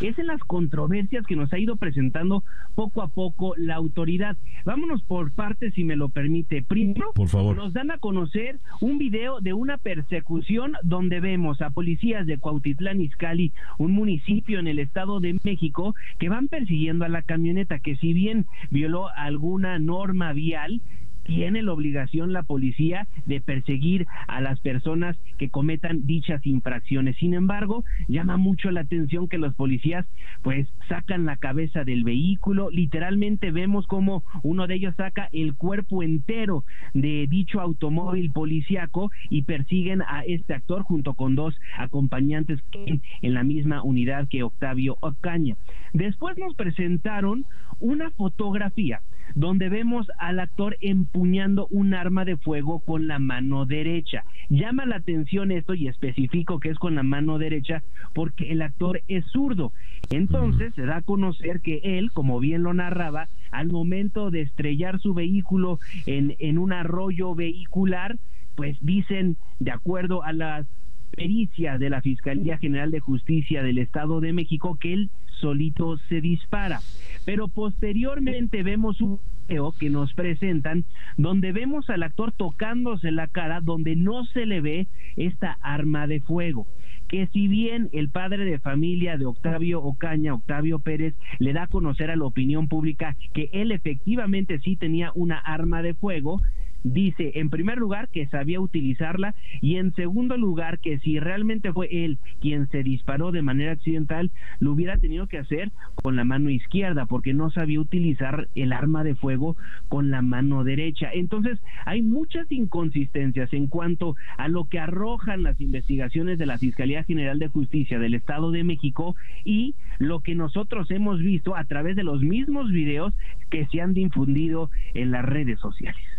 es 0.00 0.18
en 0.18 0.26
las 0.26 0.40
controversias 0.40 1.26
que 1.26 1.36
nos 1.36 1.52
ha 1.52 1.58
ido 1.58 1.76
presentando 1.76 2.44
poco 2.74 3.02
a 3.02 3.08
poco 3.08 3.54
la 3.56 3.74
autoridad. 3.74 4.36
Vámonos 4.64 5.02
por 5.02 5.32
partes, 5.32 5.74
si 5.74 5.84
me 5.84 5.96
lo 5.96 6.08
permite. 6.08 6.62
Primero, 6.62 7.12
por 7.14 7.28
favor. 7.28 7.56
nos 7.56 7.72
dan 7.72 7.90
a 7.90 7.98
conocer 7.98 8.58
un 8.80 8.98
video 8.98 9.40
de 9.40 9.52
una 9.52 9.78
persecución 9.78 10.74
donde 10.82 11.20
vemos 11.20 11.60
a 11.62 11.70
policías 11.70 12.26
de 12.26 12.38
Cuautitlán 12.38 13.00
Izcalli, 13.00 13.52
un 13.78 13.92
municipio 13.92 14.58
en 14.58 14.68
el 14.68 14.78
Estado 14.78 15.20
de 15.20 15.38
México, 15.42 15.94
que 16.18 16.28
van 16.28 16.48
persiguiendo 16.48 17.04
a 17.04 17.08
la 17.08 17.22
camioneta 17.22 17.78
que 17.80 17.96
si 17.96 18.12
bien 18.12 18.46
violó 18.70 19.08
alguna 19.08 19.78
norma 19.78 20.32
vial, 20.32 20.80
tiene 21.28 21.62
la 21.62 21.74
obligación 21.74 22.32
la 22.32 22.42
policía 22.42 23.06
de 23.26 23.42
perseguir 23.42 24.06
a 24.28 24.40
las 24.40 24.58
personas 24.60 25.14
que 25.36 25.50
cometan 25.50 26.06
dichas 26.06 26.44
infracciones. 26.46 27.16
Sin 27.16 27.34
embargo, 27.34 27.84
llama 28.08 28.38
mucho 28.38 28.70
la 28.70 28.80
atención 28.80 29.28
que 29.28 29.36
los 29.36 29.54
policías 29.54 30.06
pues 30.42 30.66
sacan 30.88 31.26
la 31.26 31.36
cabeza 31.36 31.84
del 31.84 32.02
vehículo, 32.02 32.70
literalmente 32.70 33.50
vemos 33.50 33.86
como 33.86 34.24
uno 34.42 34.66
de 34.66 34.76
ellos 34.76 34.96
saca 34.96 35.28
el 35.32 35.54
cuerpo 35.54 36.02
entero 36.02 36.64
de 36.94 37.26
dicho 37.28 37.60
automóvil 37.60 38.32
policíaco 38.32 39.10
y 39.28 39.42
persiguen 39.42 40.00
a 40.00 40.22
este 40.26 40.54
actor 40.54 40.82
junto 40.82 41.12
con 41.12 41.34
dos 41.34 41.54
acompañantes 41.76 42.58
en 42.72 43.34
la 43.34 43.44
misma 43.44 43.82
unidad 43.82 44.28
que 44.28 44.42
Octavio 44.42 44.96
Ocaña. 45.00 45.56
Después 45.92 46.38
nos 46.38 46.54
presentaron 46.54 47.44
una 47.80 48.10
fotografía 48.12 49.02
donde 49.34 49.68
vemos 49.68 50.06
al 50.18 50.40
actor 50.40 50.76
empuñando 50.80 51.66
un 51.70 51.94
arma 51.94 52.24
de 52.24 52.36
fuego 52.36 52.80
con 52.80 53.06
la 53.06 53.18
mano 53.18 53.66
derecha. 53.66 54.24
Llama 54.48 54.86
la 54.86 54.96
atención 54.96 55.50
esto 55.50 55.74
y 55.74 55.88
especifico 55.88 56.60
que 56.60 56.70
es 56.70 56.78
con 56.78 56.94
la 56.94 57.02
mano 57.02 57.38
derecha 57.38 57.82
porque 58.14 58.50
el 58.52 58.62
actor 58.62 59.02
es 59.08 59.24
zurdo. 59.26 59.72
Entonces 60.10 60.74
se 60.74 60.82
da 60.82 60.96
a 60.96 61.02
conocer 61.02 61.60
que 61.60 61.80
él, 61.82 62.10
como 62.12 62.40
bien 62.40 62.62
lo 62.62 62.74
narraba, 62.74 63.28
al 63.50 63.68
momento 63.68 64.30
de 64.30 64.42
estrellar 64.42 65.00
su 65.00 65.14
vehículo 65.14 65.78
en, 66.06 66.34
en 66.38 66.58
un 66.58 66.72
arroyo 66.72 67.34
vehicular, 67.34 68.16
pues 68.56 68.76
dicen, 68.80 69.36
de 69.60 69.70
acuerdo 69.70 70.22
a 70.24 70.32
las 70.32 70.66
pericias 71.10 71.80
de 71.80 71.90
la 71.90 72.00
Fiscalía 72.00 72.58
General 72.58 72.90
de 72.90 73.00
Justicia 73.00 73.62
del 73.62 73.78
Estado 73.78 74.20
de 74.20 74.32
México, 74.32 74.78
que 74.80 74.92
él 74.92 75.10
solito 75.40 75.98
se 76.08 76.20
dispara. 76.20 76.80
Pero 77.28 77.48
posteriormente 77.48 78.62
vemos 78.62 79.02
un 79.02 79.20
video 79.46 79.74
que 79.78 79.90
nos 79.90 80.14
presentan 80.14 80.86
donde 81.18 81.52
vemos 81.52 81.90
al 81.90 82.02
actor 82.02 82.32
tocándose 82.32 83.10
la 83.10 83.26
cara 83.26 83.60
donde 83.60 83.96
no 83.96 84.24
se 84.24 84.46
le 84.46 84.62
ve 84.62 84.86
esta 85.18 85.58
arma 85.60 86.06
de 86.06 86.20
fuego 86.20 86.66
que 87.06 87.26
si 87.26 87.46
bien 87.46 87.90
el 87.92 88.08
padre 88.08 88.46
de 88.46 88.58
familia 88.58 89.18
de 89.18 89.26
Octavio 89.26 89.82
Ocaña, 89.82 90.34
Octavio 90.34 90.78
Pérez, 90.78 91.14
le 91.38 91.52
da 91.52 91.64
a 91.64 91.66
conocer 91.66 92.10
a 92.10 92.16
la 92.16 92.24
opinión 92.24 92.68
pública 92.68 93.16
que 93.34 93.48
él 93.52 93.72
efectivamente 93.72 94.58
sí 94.60 94.76
tenía 94.76 95.10
una 95.14 95.38
arma 95.38 95.82
de 95.82 95.94
fuego, 95.94 96.40
dice 96.84 97.32
en 97.34 97.50
primer 97.50 97.78
lugar 97.78 98.08
que 98.08 98.26
sabía 98.26 98.60
utilizarla 98.60 99.34
y 99.60 99.76
en 99.76 99.94
segundo 99.94 100.36
lugar 100.36 100.78
que 100.78 100.98
si 100.98 101.18
realmente 101.18 101.72
fue 101.72 101.88
él 101.90 102.18
quien 102.40 102.68
se 102.68 102.82
disparó 102.82 103.32
de 103.32 103.42
manera 103.42 103.72
accidental, 103.72 104.30
lo 104.60 104.72
hubiera 104.72 104.98
tenido 104.98 105.26
que 105.26 105.38
hacer 105.38 105.70
con 105.94 106.16
la 106.16 106.24
mano 106.24 106.50
izquierda 106.50 107.06
porque 107.06 107.34
no 107.34 107.50
sabía 107.50 107.80
utilizar 107.80 108.48
el 108.54 108.72
arma 108.72 109.04
de 109.04 109.14
fuego 109.14 109.56
con 109.88 110.10
la 110.10 110.22
mano 110.22 110.64
derecha. 110.64 111.10
Entonces 111.12 111.58
hay 111.84 112.02
muchas 112.02 112.50
inconsistencias 112.50 113.52
en 113.52 113.66
cuanto 113.66 114.16
a 114.36 114.48
lo 114.48 114.64
que 114.64 114.78
arrojan 114.78 115.42
las 115.42 115.60
investigaciones 115.60 116.38
de 116.38 116.46
la 116.46 116.58
Fiscalía 116.58 117.04
General 117.04 117.38
de 117.38 117.48
Justicia 117.48 117.98
del 117.98 118.14
Estado 118.14 118.50
de 118.50 118.64
México 118.64 119.16
y 119.44 119.74
lo 119.98 120.20
que 120.20 120.34
nosotros 120.34 120.90
hemos 120.90 121.18
visto 121.20 121.56
a 121.56 121.64
través 121.64 121.96
de 121.96 122.04
los 122.04 122.22
mismos 122.22 122.70
videos 122.70 123.14
que 123.50 123.66
se 123.66 123.80
han 123.80 123.94
difundido 123.94 124.70
en 124.94 125.10
las 125.10 125.24
redes 125.24 125.58
sociales. 125.60 126.17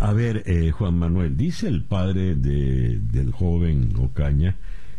A 0.00 0.12
ver, 0.12 0.42
eh, 0.46 0.70
Juan 0.70 0.98
Manuel, 0.98 1.36
dice 1.36 1.68
el 1.68 1.82
padre 1.82 2.34
de, 2.34 2.98
del 2.98 3.32
joven 3.32 3.94
Ocaña 3.98 4.56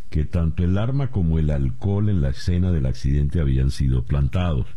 que 0.09 0.23
tanto 0.23 0.63
el 0.63 0.77
arma 0.77 1.11
como 1.11 1.39
el 1.39 1.49
alcohol 1.49 2.09
en 2.09 2.22
la 2.22 2.30
escena 2.30 2.72
del 2.72 2.85
accidente 2.85 3.41
habían 3.41 3.72
sido 3.72 4.03
plantados. 4.03 4.67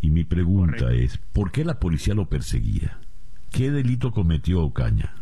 Y 0.00 0.10
mi 0.10 0.22
pregunta 0.22 0.92
es, 0.92 1.18
¿por 1.32 1.50
qué 1.50 1.64
la 1.64 1.80
policía 1.80 2.14
lo 2.14 2.28
perseguía? 2.28 2.98
¿Qué 3.50 3.70
delito 3.70 4.12
cometió 4.12 4.62
Ocaña? 4.62 5.14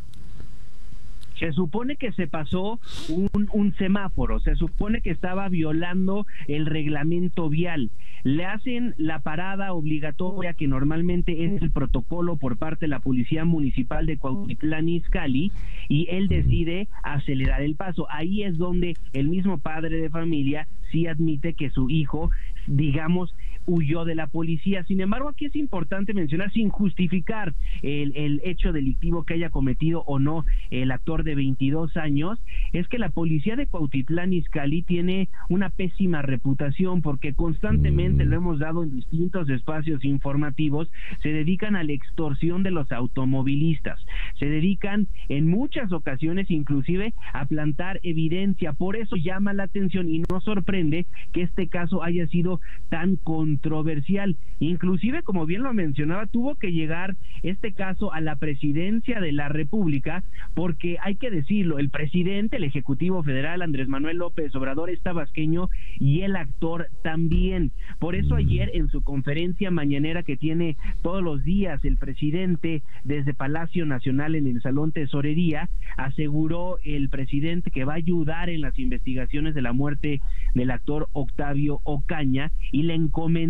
Se 1.45 1.53
supone 1.53 1.97
que 1.97 2.11
se 2.13 2.27
pasó 2.27 2.81
un, 3.11 3.29
un, 3.53 3.75
semáforo, 3.75 4.41
se 4.41 4.57
supone 4.57 5.03
que 5.03 5.11
estaba 5.11 5.47
violando 5.51 6.27
el 6.49 6.65
reglamento 6.65 7.51
vial. 7.51 7.91
le 8.23 8.47
hacen 8.47 8.95
la 8.97 9.19
parada 9.19 9.75
obligatoria 9.75 10.55
que 10.55 10.67
normalmente 10.67 11.45
es 11.45 11.61
el 11.61 11.71
protocolo 11.71 12.37
por 12.37 12.57
parte 12.57 12.87
de 12.87 12.89
la 12.89 13.01
Policía 13.01 13.45
Municipal 13.45 14.07
de 14.07 14.17
Cuautitlán 14.17 14.89
Izcalli 14.89 15.53
y 15.91 16.07
él 16.09 16.29
decide 16.29 16.89
acelerar 17.03 17.61
el 17.61 17.75
paso. 17.75 18.07
Ahí 18.09 18.43
es 18.43 18.57
donde 18.57 18.97
el 19.13 19.29
mismo 19.29 19.59
padre 19.59 19.99
de 19.99 20.09
familia 20.09 20.67
sí 20.91 21.07
admite 21.07 21.53
que 21.53 21.69
su 21.69 21.91
hijo, 21.91 22.31
digamos, 22.67 23.35
huyó 23.67 24.05
de 24.05 24.15
la 24.15 24.27
policía. 24.27 24.85
Sin 24.85 25.01
embargo, 25.01 25.29
aquí 25.29 25.47
es 25.47 25.57
importante 25.57 26.15
mencionar, 26.15 26.53
sin 26.53 26.69
justificar 26.69 27.55
el, 27.83 28.17
el, 28.17 28.41
hecho 28.45 28.73
delictivo 28.73 29.25
que 29.25 29.35
haya 29.35 29.51
cometido 29.51 30.03
o 30.07 30.19
no 30.19 30.45
el 30.71 30.91
actor 30.91 31.25
de 31.25 31.35
22 31.35 31.97
años, 31.97 32.39
es 32.73 32.89
que 32.89 32.99
la 32.99 33.09
policía 33.09 33.57
de 33.57 33.67
Cuautitlán 33.67 34.33
Izcalli 34.33 34.83
tiene 34.83 35.29
una 35.49 35.71
pésima 35.71 36.23
reputación 36.23 37.03
porque 37.03 37.35
constantemente 37.35 38.25
lo 38.25 38.37
hemos 38.37 38.59
dado 38.59 38.83
en 38.83 38.97
distintos 38.97 39.49
espacios 39.49 40.05
informativos, 40.05 40.91
se 41.23 41.31
dedican 41.31 41.77
a 41.77 41.85
la 41.85 41.93
extorsión 41.93 42.63
de 42.63 42.71
los 42.71 42.91
automovilistas, 42.93 44.01
se 44.39 44.47
dedican 44.47 45.07
en 45.29 45.49
muchas 45.49 45.93
ocasiones 45.93 46.51
inclusive 46.51 47.15
a 47.33 47.47
plantar 47.47 48.01
evidencia. 48.03 48.73
Por 48.73 48.97
eso 48.97 49.17
llama 49.17 49.53
la 49.53 49.65
atención 49.65 50.09
y 50.09 50.23
no 50.31 50.41
sorprende 50.41 51.07
que 51.33 51.43
este 51.43 51.69
caso 51.69 52.03
haya 52.03 52.27
sido 52.27 52.61
tan 52.89 53.17
controversial. 53.55 54.37
Inclusive, 54.61 55.23
como 55.23 55.47
bien 55.47 55.63
lo 55.63 55.73
mencionaba, 55.75 56.27
tuvo 56.27 56.57
que 56.57 56.73
llegar 56.73 57.17
este 57.43 57.73
caso 57.73 58.13
a 58.13 58.21
la 58.21 58.37
presidencia 58.37 59.21
de 59.21 59.33
la 59.33 59.49
República 59.49 60.25
porque 60.55 60.97
hay 61.03 61.17
que 61.17 61.31
decirlo, 61.31 61.79
el 61.79 61.91
presidente, 61.91 62.57
el 62.57 62.65
Ejecutivo 62.65 63.23
Federal, 63.23 63.63
Andrés 63.63 63.89
Manuel 63.89 64.19
López 64.19 64.55
Obrador, 64.55 64.91
está 64.91 65.13
vasqueño 65.13 65.69
y 65.99 66.23
el 66.23 66.37
actor 66.37 66.89
también. 67.03 67.73
Por 67.99 68.15
eso 68.15 68.37
ayer 68.37 68.71
en 68.75 68.89
su 68.89 69.03
conferencia 69.03 69.71
mañanera 69.71 70.23
que 70.23 70.37
tiene 70.37 70.77
todos 71.03 71.23
los 71.23 71.45
días 71.45 71.85
el 71.85 71.97
presidente 71.97 72.83
desde 73.05 73.35
Palacio 73.35 73.87
Nacional 73.87 74.35
en 74.35 74.47
el 74.47 74.63
Salón 74.63 74.93
Tesorería, 74.93 75.69
aseguró 75.97 76.79
el 76.85 77.09
presidente 77.09 77.71
que 77.71 77.85
va 77.85 77.95
a 77.95 77.97
ayudar 77.97 78.51
en 78.51 78.61
las 78.61 78.79
investigaciones 78.79 79.55
de 79.55 79.63
la 79.63 79.73
muerte 79.73 80.21
del 80.55 80.71
actor 80.71 81.09
Octavio 81.13 81.81
Ocaña 81.85 82.53
y 82.73 82.83
le 82.85 82.95
encomendó 82.95 83.44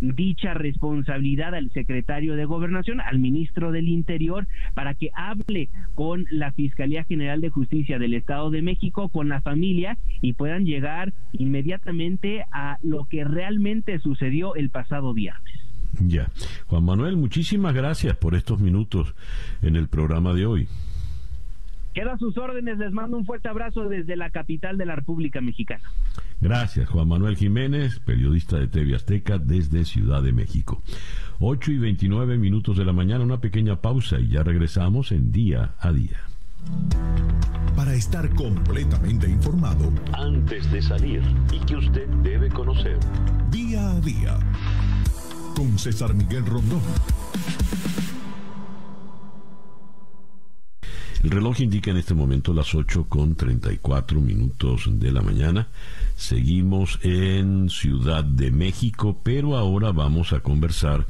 dicha 0.00 0.54
responsabilidad 0.54 1.54
al 1.54 1.70
secretario 1.72 2.36
de 2.36 2.44
Gobernación, 2.44 3.00
al 3.00 3.18
ministro 3.18 3.72
del 3.72 3.88
Interior, 3.88 4.46
para 4.74 4.94
que 4.94 5.10
hable 5.14 5.68
con 5.94 6.26
la 6.30 6.52
Fiscalía 6.52 7.04
General 7.04 7.40
de 7.40 7.50
Justicia 7.50 7.98
del 7.98 8.14
Estado 8.14 8.50
de 8.50 8.62
México, 8.62 9.08
con 9.08 9.28
la 9.28 9.40
familia 9.40 9.98
y 10.20 10.32
puedan 10.32 10.64
llegar 10.64 11.12
inmediatamente 11.32 12.44
a 12.52 12.78
lo 12.82 13.04
que 13.04 13.24
realmente 13.24 13.98
sucedió 13.98 14.54
el 14.54 14.70
pasado 14.70 15.14
viernes. 15.14 15.54
Ya. 16.00 16.28
Juan 16.66 16.84
Manuel, 16.84 17.16
muchísimas 17.16 17.74
gracias 17.74 18.16
por 18.16 18.34
estos 18.34 18.60
minutos 18.60 19.14
en 19.62 19.76
el 19.76 19.88
programa 19.88 20.34
de 20.34 20.46
hoy. 20.46 20.68
Queda 21.94 22.12
a 22.12 22.18
sus 22.18 22.36
órdenes, 22.38 22.78
les 22.78 22.92
mando 22.92 23.16
un 23.16 23.26
fuerte 23.26 23.48
abrazo 23.48 23.88
desde 23.88 24.16
la 24.16 24.30
capital 24.30 24.78
de 24.78 24.86
la 24.86 24.94
República 24.94 25.40
Mexicana. 25.40 25.82
Gracias, 26.40 26.88
Juan 26.88 27.08
Manuel 27.08 27.36
Jiménez, 27.36 27.98
periodista 27.98 28.58
de 28.58 28.68
TV 28.68 28.94
Azteca 28.94 29.38
desde 29.38 29.84
Ciudad 29.84 30.22
de 30.22 30.32
México. 30.32 30.82
8 31.40 31.72
y 31.72 31.78
29 31.78 32.38
minutos 32.38 32.76
de 32.76 32.84
la 32.84 32.92
mañana, 32.92 33.24
una 33.24 33.40
pequeña 33.40 33.80
pausa 33.80 34.20
y 34.20 34.28
ya 34.28 34.42
regresamos 34.42 35.10
en 35.10 35.32
día 35.32 35.74
a 35.80 35.92
día. 35.92 36.18
Para 37.76 37.94
estar 37.94 38.28
completamente 38.34 39.28
informado, 39.28 39.92
antes 40.12 40.70
de 40.70 40.82
salir 40.82 41.22
y 41.52 41.58
que 41.64 41.76
usted 41.76 42.08
debe 42.22 42.48
conocer, 42.50 42.98
día 43.50 43.90
a 43.90 44.00
día, 44.00 44.38
con 45.54 45.78
César 45.78 46.14
Miguel 46.14 46.46
Rondón. 46.46 46.82
El 51.22 51.30
reloj 51.30 51.60
indica 51.60 51.90
en 51.90 51.96
este 51.96 52.14
momento 52.14 52.54
las 52.54 52.76
8 52.76 53.06
con 53.08 53.34
34 53.34 54.20
minutos 54.20 54.84
de 54.86 55.10
la 55.10 55.20
mañana. 55.20 55.66
Seguimos 56.14 57.00
en 57.02 57.70
Ciudad 57.70 58.22
de 58.22 58.52
México, 58.52 59.18
pero 59.24 59.56
ahora 59.56 59.90
vamos 59.90 60.32
a 60.32 60.40
conversar 60.40 61.06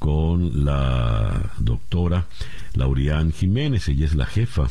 con 0.00 0.64
la 0.64 1.52
doctora 1.58 2.26
Laurián 2.74 3.30
Jiménez. 3.30 3.88
Ella 3.88 4.06
es 4.06 4.16
la 4.16 4.26
jefa 4.26 4.66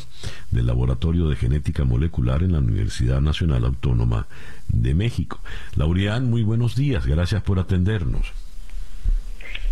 del 0.50 0.66
Laboratorio 0.66 1.28
de 1.28 1.36
Genética 1.36 1.84
Molecular 1.84 2.42
en 2.42 2.52
la 2.52 2.58
Universidad 2.58 3.22
Nacional 3.22 3.64
Autónoma 3.64 4.26
de 4.68 4.94
México. 4.94 5.40
Laurián, 5.74 6.28
muy 6.28 6.42
buenos 6.42 6.76
días. 6.76 7.06
Gracias 7.06 7.42
por 7.42 7.58
atendernos. 7.58 8.30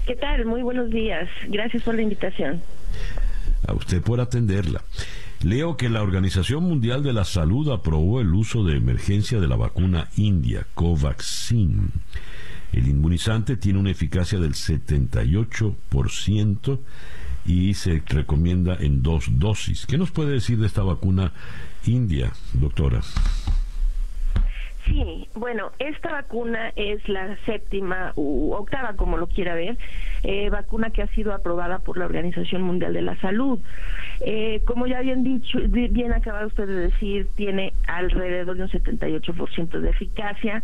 ¿Qué 0.07 0.17
tal? 0.17 0.47
Muy 0.47 0.63
buenos 0.63 0.89
días. 0.91 1.29
Gracias 1.49 1.83
por 1.83 1.95
la 1.95 2.03
invitación 2.03 2.63
a 3.67 3.75
usted 3.75 4.03
por 4.03 4.21
atenderla. 4.21 4.85
Leo 5.43 5.77
que 5.77 5.91
la 5.91 6.03
Organización 6.03 6.63
Mundial 6.65 7.03
de 7.03 7.13
la 7.13 7.25
Salud 7.25 7.71
aprobó 7.71 8.21
el 8.21 8.33
uso 8.33 8.63
de 8.65 8.77
emergencia 8.77 9.41
de 9.41 9.49
la 9.49 9.57
vacuna 9.57 10.09
india 10.17 10.67
Covaxin. 10.75 11.91
El 12.73 12.89
inmunizante 12.89 13.57
tiene 13.57 13.79
una 13.79 13.91
eficacia 13.91 14.41
del 14.41 14.55
78% 14.55 16.79
y 17.47 17.75
se 17.75 18.03
recomienda 18.07 18.77
en 18.81 19.03
dos 19.03 19.27
dosis. 19.31 19.85
¿Qué 19.87 19.99
nos 19.99 20.11
puede 20.11 20.33
decir 20.33 20.59
de 20.59 20.67
esta 20.67 20.83
vacuna 20.83 21.33
india, 21.87 22.33
doctora? 22.55 23.03
Sí, 24.87 25.29
bueno, 25.35 25.73
esta 25.79 26.13
vacuna 26.13 26.73
es 26.77 27.09
la 27.09 27.37
séptima 27.47 28.13
u 28.17 28.53
octava, 28.53 28.95
como 28.95 29.17
lo 29.17 29.29
quiera 29.29 29.55
ver, 29.55 29.79
eh, 30.23 30.51
vacuna 30.51 30.91
que 30.91 31.03
ha 31.03 31.07
sido 31.09 31.33
aprobada 31.33 31.79
por 31.79 31.97
la 31.97 32.05
Organización 32.05 32.63
Mundial 32.63 32.93
de 32.93 33.03
la 33.03 33.17
Salud. 33.21 33.61
Eh, 34.21 34.61
como 34.67 34.87
ya 34.87 34.99
habían 34.99 35.25
dicho, 35.25 35.59
bien 35.69 36.13
acabado 36.13 36.49
usted 36.49 36.67
de 36.67 36.75
decir, 36.91 37.29
tiene 37.35 37.73
alrededor 37.87 38.57
de 38.57 38.63
un 38.65 38.69
78% 38.69 39.81
de 39.81 39.91
eficacia. 39.91 40.63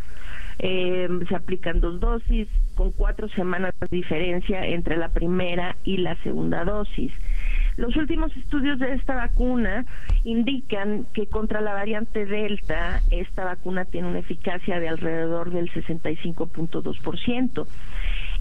Eh, 0.58 1.08
se 1.26 1.34
aplican 1.34 1.80
dos 1.80 1.98
dosis 2.00 2.46
con 2.74 2.92
cuatro 2.92 3.28
semanas 3.30 3.72
de 3.80 3.86
diferencia 3.90 4.66
entre 4.66 4.98
la 4.98 5.08
primera 5.08 5.76
y 5.84 5.96
la 5.96 6.16
segunda 6.16 6.64
dosis. 6.64 7.12
Los 7.80 7.96
últimos 7.96 8.36
estudios 8.36 8.78
de 8.78 8.92
esta 8.92 9.14
vacuna 9.14 9.86
indican 10.24 11.06
que 11.14 11.26
contra 11.26 11.62
la 11.62 11.72
variante 11.72 12.26
Delta, 12.26 13.00
esta 13.10 13.46
vacuna 13.46 13.86
tiene 13.86 14.06
una 14.06 14.18
eficacia 14.18 14.78
de 14.78 14.90
alrededor 14.90 15.50
del 15.50 15.70
65.2% 15.72 17.66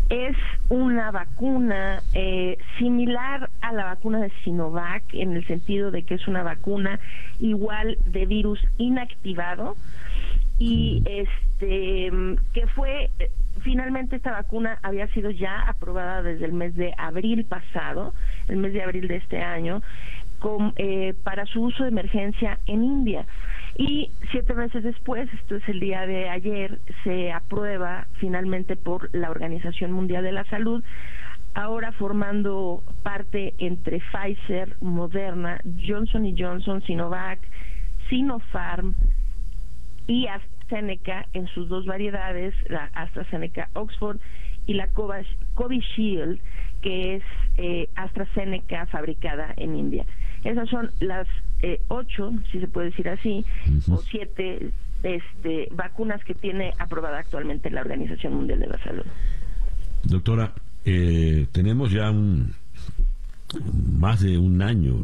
es 0.09 0.35
una 0.67 1.11
vacuna 1.11 2.01
eh, 2.13 2.57
similar 2.79 3.49
a 3.61 3.71
la 3.71 3.85
vacuna 3.85 4.19
de 4.19 4.31
Sinovac 4.43 5.03
en 5.13 5.37
el 5.37 5.47
sentido 5.47 5.91
de 5.91 6.03
que 6.03 6.15
es 6.15 6.27
una 6.27 6.43
vacuna 6.43 6.99
igual 7.39 7.97
de 8.07 8.25
virus 8.25 8.59
inactivado 8.77 9.75
y 10.57 11.01
este 11.05 12.11
que 12.53 12.67
fue 12.75 13.11
finalmente 13.61 14.15
esta 14.15 14.31
vacuna 14.31 14.79
había 14.83 15.07
sido 15.07 15.31
ya 15.31 15.61
aprobada 15.67 16.21
desde 16.21 16.45
el 16.45 16.53
mes 16.53 16.75
de 16.75 16.93
abril 16.97 17.45
pasado, 17.45 18.13
el 18.49 18.57
mes 18.57 18.73
de 18.73 18.83
abril 18.83 19.07
de 19.07 19.17
este 19.17 19.41
año, 19.41 19.81
con, 20.39 20.73
eh, 20.77 21.13
para 21.23 21.45
su 21.45 21.61
uso 21.61 21.83
de 21.83 21.89
emergencia 21.89 22.59
en 22.65 22.83
India. 22.83 23.25
Y 23.77 24.11
siete 24.31 24.53
meses 24.53 24.83
después, 24.83 25.31
esto 25.33 25.55
es 25.55 25.69
el 25.69 25.79
día 25.79 26.05
de 26.05 26.29
ayer, 26.29 26.79
se 27.03 27.31
aprueba 27.31 28.07
finalmente 28.13 28.75
por 28.75 29.13
la 29.15 29.29
Organización 29.29 29.91
Mundial 29.91 30.23
de 30.23 30.31
la 30.31 30.43
Salud, 30.45 30.83
ahora 31.53 31.91
formando 31.93 32.83
parte 33.03 33.53
entre 33.57 33.99
Pfizer, 33.99 34.75
Moderna, 34.81 35.59
Johnson 35.85 36.25
Johnson, 36.37 36.81
Sinovac, 36.83 37.39
Sinopharm 38.09 38.95
y 40.07 40.27
AstraZeneca 40.27 41.25
en 41.33 41.47
sus 41.47 41.69
dos 41.69 41.85
variedades, 41.85 42.53
la 42.69 42.89
AstraZeneca 42.93 43.69
Oxford 43.73 44.19
y 44.65 44.73
la 44.73 44.87
Covishield, 44.87 46.39
que 46.81 47.15
es 47.17 47.23
eh, 47.57 47.89
AstraZeneca 47.95 48.85
fabricada 48.87 49.53
en 49.57 49.75
India. 49.75 50.05
Esas 50.43 50.69
son 50.69 50.91
las 50.99 51.27
eh, 51.61 51.81
ocho, 51.89 52.31
si 52.51 52.59
se 52.59 52.67
puede 52.67 52.89
decir 52.91 53.09
así, 53.09 53.45
o 53.89 53.97
siete 53.97 54.71
este, 55.03 55.67
vacunas 55.71 56.23
que 56.23 56.33
tiene 56.33 56.73
aprobada 56.79 57.19
actualmente 57.19 57.69
la 57.69 57.81
Organización 57.81 58.35
Mundial 58.35 58.59
de 58.59 58.67
la 58.67 58.77
Salud. 58.83 59.05
Doctora, 60.03 60.53
eh, 60.85 61.47
tenemos 61.51 61.91
ya 61.91 62.09
un, 62.09 62.53
más 63.97 64.21
de 64.21 64.37
un 64.37 64.61
año, 64.61 64.95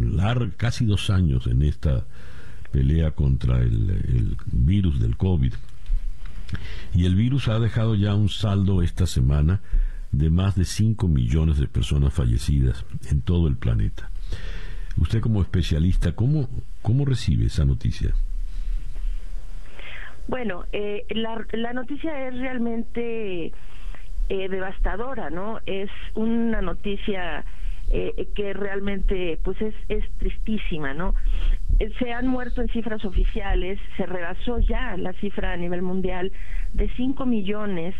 casi 0.56 0.86
dos 0.86 1.10
años 1.10 1.48
en 1.48 1.64
esta 1.64 2.06
pelea 2.72 3.12
contra 3.12 3.60
el, 3.60 3.90
el 3.90 4.38
virus 4.52 5.00
del 5.00 5.18
COVID. 5.18 5.54
Y 6.94 7.06
el 7.06 7.16
virus 7.16 7.50
ha 7.50 7.60
dejado 7.60 7.96
ya 7.96 8.16
un 8.16 8.30
saldo 8.30 8.82
esta 8.82 9.06
semana 9.06 9.60
de 10.12 10.30
más 10.30 10.56
de 10.56 10.66
5 10.66 11.08
millones 11.08 11.58
de 11.58 11.68
personas 11.68 12.14
fallecidas 12.14 12.86
en 13.10 13.22
todo 13.22 13.48
el 13.48 13.58
planeta. 13.58 14.10
Usted 14.98 15.20
como 15.20 15.42
especialista, 15.42 16.14
¿cómo, 16.14 16.50
cómo 16.82 17.06
recibe 17.06 17.46
esa 17.46 17.66
noticia? 17.66 18.14
Bueno, 20.28 20.64
eh, 20.72 21.06
la, 21.10 21.46
la 21.52 21.74
noticia 21.74 22.28
es 22.28 22.40
realmente 22.40 23.52
eh, 24.30 24.50
devastadora, 24.50 25.30
¿no? 25.30 25.60
Es 25.66 25.92
una 26.16 26.62
noticia 26.62 27.46
eh, 27.92 28.28
que 28.34 28.54
realmente 28.54 29.38
pues 29.44 29.62
es, 29.62 29.76
es 29.90 30.04
tristísima, 30.18 30.96
¿no? 30.96 31.14
Eh, 31.78 31.92
se 32.00 32.12
han 32.12 32.28
muerto 32.28 32.62
en 32.62 32.70
cifras 32.70 33.06
oficiales, 33.06 33.80
se 33.98 34.08
rebasó 34.08 34.58
ya 34.60 34.98
la 34.98 35.14
cifra 35.14 35.54
a 35.54 35.58
nivel 35.58 35.84
mundial 35.84 36.32
de 36.74 36.90
5 36.96 37.26
millones 37.28 37.94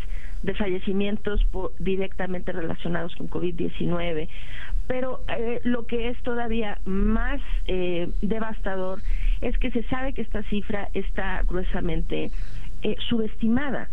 de 0.46 0.54
fallecimientos 0.54 1.44
directamente 1.78 2.52
relacionados 2.52 3.14
con 3.16 3.28
COVID-19. 3.28 4.28
Pero 4.86 5.20
eh, 5.28 5.60
lo 5.64 5.86
que 5.86 6.08
es 6.08 6.22
todavía 6.22 6.78
más 6.84 7.40
devastador 8.22 9.00
es 9.40 9.58
que 9.58 9.70
se 9.72 9.82
sabe 9.84 10.14
que 10.14 10.22
esta 10.22 10.42
cifra 10.44 10.88
está 10.94 11.42
gruesamente 11.42 12.30
subestimada. 13.08 13.88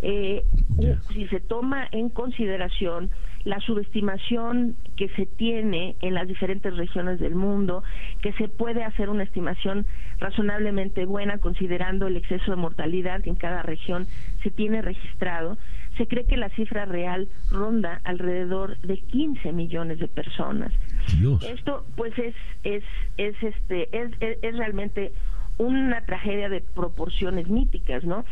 si 0.00 1.28
se 1.28 1.40
toma 1.40 1.86
en 1.92 2.08
consideración 2.08 3.10
la 3.44 3.60
subestimación 3.60 4.76
que 4.96 5.08
se 5.10 5.24
tiene 5.24 5.96
en 6.02 6.14
las 6.14 6.28
diferentes 6.28 6.76
regiones 6.76 7.18
del 7.18 7.34
mundo, 7.34 7.82
que 8.20 8.32
se 8.34 8.48
puede 8.48 8.84
hacer 8.84 9.08
una 9.08 9.22
estimación 9.22 9.86
razonablemente 10.18 11.06
buena 11.06 11.38
considerando 11.38 12.06
el 12.06 12.16
exceso 12.16 12.50
de 12.50 12.56
mortalidad 12.56 13.22
que 13.22 13.30
en 13.30 13.36
cada 13.36 13.62
región 13.62 14.06
se 14.42 14.50
tiene 14.50 14.82
registrado, 14.82 15.56
se 15.98 16.06
cree 16.06 16.24
que 16.24 16.36
la 16.36 16.48
cifra 16.50 16.86
real 16.86 17.28
ronda 17.50 18.00
alrededor 18.04 18.78
de 18.78 18.98
15 18.98 19.52
millones 19.52 19.98
de 19.98 20.08
personas. 20.08 20.72
Esto 21.46 21.84
pues 21.96 22.16
es 22.18 22.34
es 22.64 22.84
es 23.16 23.34
este 23.42 23.88
es, 23.92 24.12
es 24.20 24.56
realmente 24.56 25.12
una 25.58 26.00
tragedia 26.06 26.48
de 26.48 26.60
proporciones 26.60 27.48
míticas, 27.48 28.04
¿no? 28.04 28.24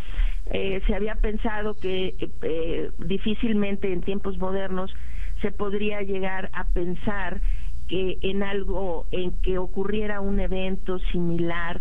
Eh, 0.47 0.81
se 0.87 0.95
había 0.95 1.17
pensado 1.17 1.75
que 1.75 2.15
eh, 2.43 2.91
difícilmente 2.99 3.93
en 3.93 4.01
tiempos 4.03 4.39
modernos 4.39 4.95
se 5.43 5.51
podría 5.51 6.03
llegar 6.03 6.51
a 6.53 6.65
pensar 6.65 7.41
que 7.89 8.19
en 8.23 8.43
algo, 8.43 9.07
en 9.11 9.33
que 9.43 9.59
ocurriera 9.59 10.21
un 10.21 10.41
evento 10.41 10.99
similar 11.11 11.81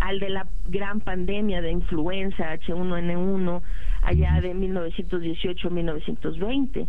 al 0.00 0.18
de 0.18 0.30
la 0.30 0.48
gran 0.66 0.98
pandemia 1.00 1.62
de 1.62 1.70
influenza 1.70 2.52
H1N1 2.54 3.62
allá 4.02 4.40
de 4.40 4.52
1918-1920. 4.54 6.88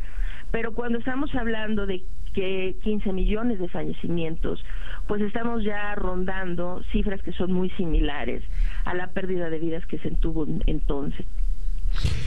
Pero 0.52 0.74
cuando 0.74 0.98
estamos 1.00 1.34
hablando 1.36 1.86
de 1.86 2.04
que 2.34 2.76
15 2.84 3.14
millones 3.14 3.60
de 3.60 3.68
fallecimientos, 3.68 4.64
pues 5.08 5.22
estamos 5.22 5.64
ya 5.64 5.94
rondando 5.96 6.82
cifras 6.92 7.22
que 7.22 7.34
son 7.34 7.52
muy 7.52 7.70
similares 7.72 8.42
a 8.86 8.94
la 8.94 9.08
pérdida 9.08 9.50
de 9.50 9.60
vidas 9.60 9.86
que 9.86 9.98
se 10.00 10.12
tuvo 10.12 10.48
entonces. 10.66 11.26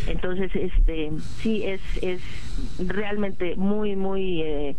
Entonces, 0.06 0.54
este, 0.54 1.10
sí, 1.38 1.64
es, 1.64 1.80
es 2.02 2.20
realmente 2.78 3.56
muy, 3.56 3.96
muy 3.96 4.42
eh, 4.42 4.76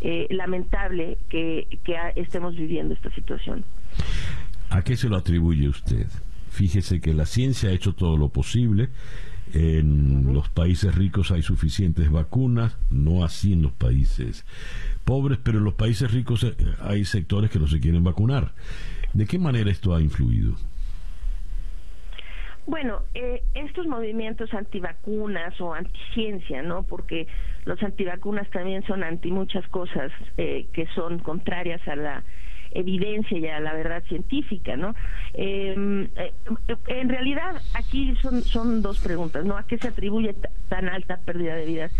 eh, 0.00 0.28
lamentable 0.30 1.18
que, 1.28 1.66
que 1.84 1.96
estemos 2.14 2.54
viviendo 2.54 2.94
esta 2.94 3.10
situación. 3.10 3.64
¿A 4.70 4.82
qué 4.82 4.96
se 4.96 5.08
lo 5.08 5.16
atribuye 5.16 5.68
usted? 5.68 6.06
Fíjese 6.50 7.00
que 7.00 7.14
la 7.14 7.26
ciencia 7.26 7.70
ha 7.70 7.72
hecho 7.72 7.94
todo 7.94 8.16
lo 8.16 8.28
posible. 8.28 8.88
En 9.54 10.34
los 10.34 10.50
países 10.50 10.94
ricos 10.94 11.30
hay 11.30 11.42
suficientes 11.42 12.10
vacunas, 12.10 12.76
no 12.90 13.24
así 13.24 13.54
en 13.54 13.62
los 13.62 13.72
países 13.72 14.44
pobres, 15.04 15.38
pero 15.42 15.58
en 15.58 15.64
los 15.64 15.74
países 15.74 16.12
ricos 16.12 16.44
eh, 16.44 16.54
hay 16.80 17.06
sectores 17.06 17.50
que 17.50 17.58
no 17.58 17.66
se 17.66 17.80
quieren 17.80 18.04
vacunar. 18.04 18.52
¿De 19.14 19.26
qué 19.26 19.38
manera 19.38 19.70
esto 19.70 19.94
ha 19.94 20.02
influido? 20.02 20.54
Bueno, 22.66 23.00
eh, 23.14 23.42
estos 23.54 23.86
movimientos 23.86 24.52
antivacunas 24.52 25.58
o 25.58 25.72
anticiencia, 25.72 26.60
¿no? 26.60 26.82
Porque 26.82 27.26
los 27.64 27.82
antivacunas 27.82 28.46
también 28.50 28.82
son 28.86 29.02
anti 29.02 29.30
muchas 29.30 29.66
cosas 29.68 30.12
eh, 30.36 30.66
que 30.74 30.86
son 30.88 31.20
contrarias 31.20 31.80
a 31.88 31.96
la 31.96 32.24
evidencia 32.72 33.38
y 33.38 33.46
a 33.46 33.60
la 33.60 33.74
verdad 33.74 34.02
científica, 34.08 34.76
¿no? 34.76 34.94
Em, 35.34 36.08
eh, 36.16 36.32
en 36.88 37.08
realidad 37.08 37.60
aquí 37.74 38.14
son 38.22 38.42
son 38.42 38.82
dos 38.82 39.00
preguntas, 39.00 39.44
¿no? 39.44 39.56
¿A 39.56 39.66
qué 39.66 39.78
se 39.78 39.88
atribuye 39.88 40.34
tan 40.68 40.88
alta 40.88 41.18
pérdida 41.18 41.54
de 41.54 41.66
vidas 41.66 41.92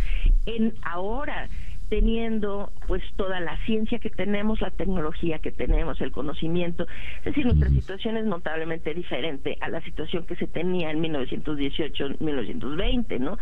en 0.47 0.74
ahora? 0.82 1.49
teniendo 1.89 2.70
pues 2.86 3.03
toda 3.16 3.40
la 3.40 3.57
ciencia 3.65 3.99
que 3.99 4.11
tenemos, 4.11 4.61
la 4.61 4.70
tecnología 4.70 5.39
que 5.39 5.51
tenemos, 5.53 5.99
el 6.01 6.12
conocimiento. 6.12 6.86
Es 7.19 7.24
decir, 7.24 7.45
nuestra 7.47 7.70
situación 7.70 8.16
es 8.16 8.27
notablemente 8.27 8.95
diferente 8.95 9.59
a 9.61 9.69
la 9.69 9.81
situación 9.82 10.24
que 10.27 10.36
se 10.36 10.47
tenía 10.47 10.90
en 10.90 11.03
1918-1920, 11.03 13.19
¿no? 13.20 13.36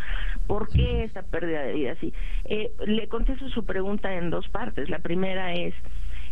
¿Por 0.47 0.69
qué 0.69 1.05
esta 1.05 1.23
pérdida 1.23 1.63
de 1.63 1.73
vida 1.73 1.93
así? 1.93 2.13
Eh, 2.45 2.73
le 2.87 3.09
contesto 3.09 3.49
su 3.49 3.65
pregunta 3.65 4.15
en 4.15 4.29
dos 4.31 4.47
partes. 4.49 4.91
La 4.91 5.01
primera 5.01 5.55
es, 5.55 5.75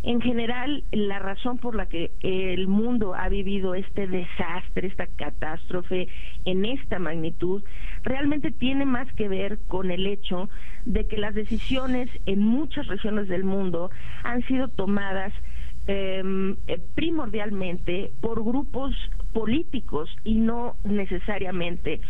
en 0.04 0.20
general, 0.20 0.84
la 0.92 1.18
razón 1.18 1.56
por 1.56 1.74
la 1.74 1.86
que 1.86 2.10
el 2.20 2.68
mundo 2.68 3.14
ha 3.14 3.30
vivido 3.30 3.74
este 3.74 4.06
desastre, 4.06 4.86
esta 4.86 5.06
catástrofe 5.06 6.08
en 6.44 6.66
esta 6.66 6.98
magnitud, 6.98 7.64
realmente 8.02 8.50
tiene 8.50 8.84
más 8.84 9.10
que 9.14 9.28
ver 9.28 9.58
con 9.66 9.90
el 9.90 10.06
hecho 10.06 10.50
de 10.84 11.06
que 11.06 11.16
las 11.16 11.34
decisiones 11.34 12.10
en 12.26 12.40
muchas 12.40 12.86
regiones 12.86 13.28
del 13.28 13.44
mundo 13.44 13.90
han 14.24 14.42
sido 14.46 14.68
tomadas 14.68 15.32
em, 15.86 16.56
eh, 16.66 16.78
primordialmente 16.94 18.10
por 18.20 18.44
grupos 18.44 18.94
políticos 19.32 20.14
y 20.22 20.34
no 20.34 20.76
necesariamente 20.84 22.02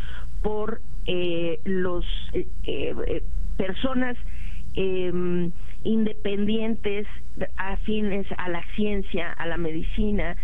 por 0.43 0.81
eh, 1.07 1.61
los 1.65 2.05
eh, 2.33 3.23
personas 3.57 4.17
em, 4.75 5.53
independientes 5.85 7.07
afines 7.57 8.27
a 8.37 8.49
la 8.49 8.65
ciencia, 8.75 9.33
a 9.33 9.47
la 9.47 9.57
medicina, 9.57 10.37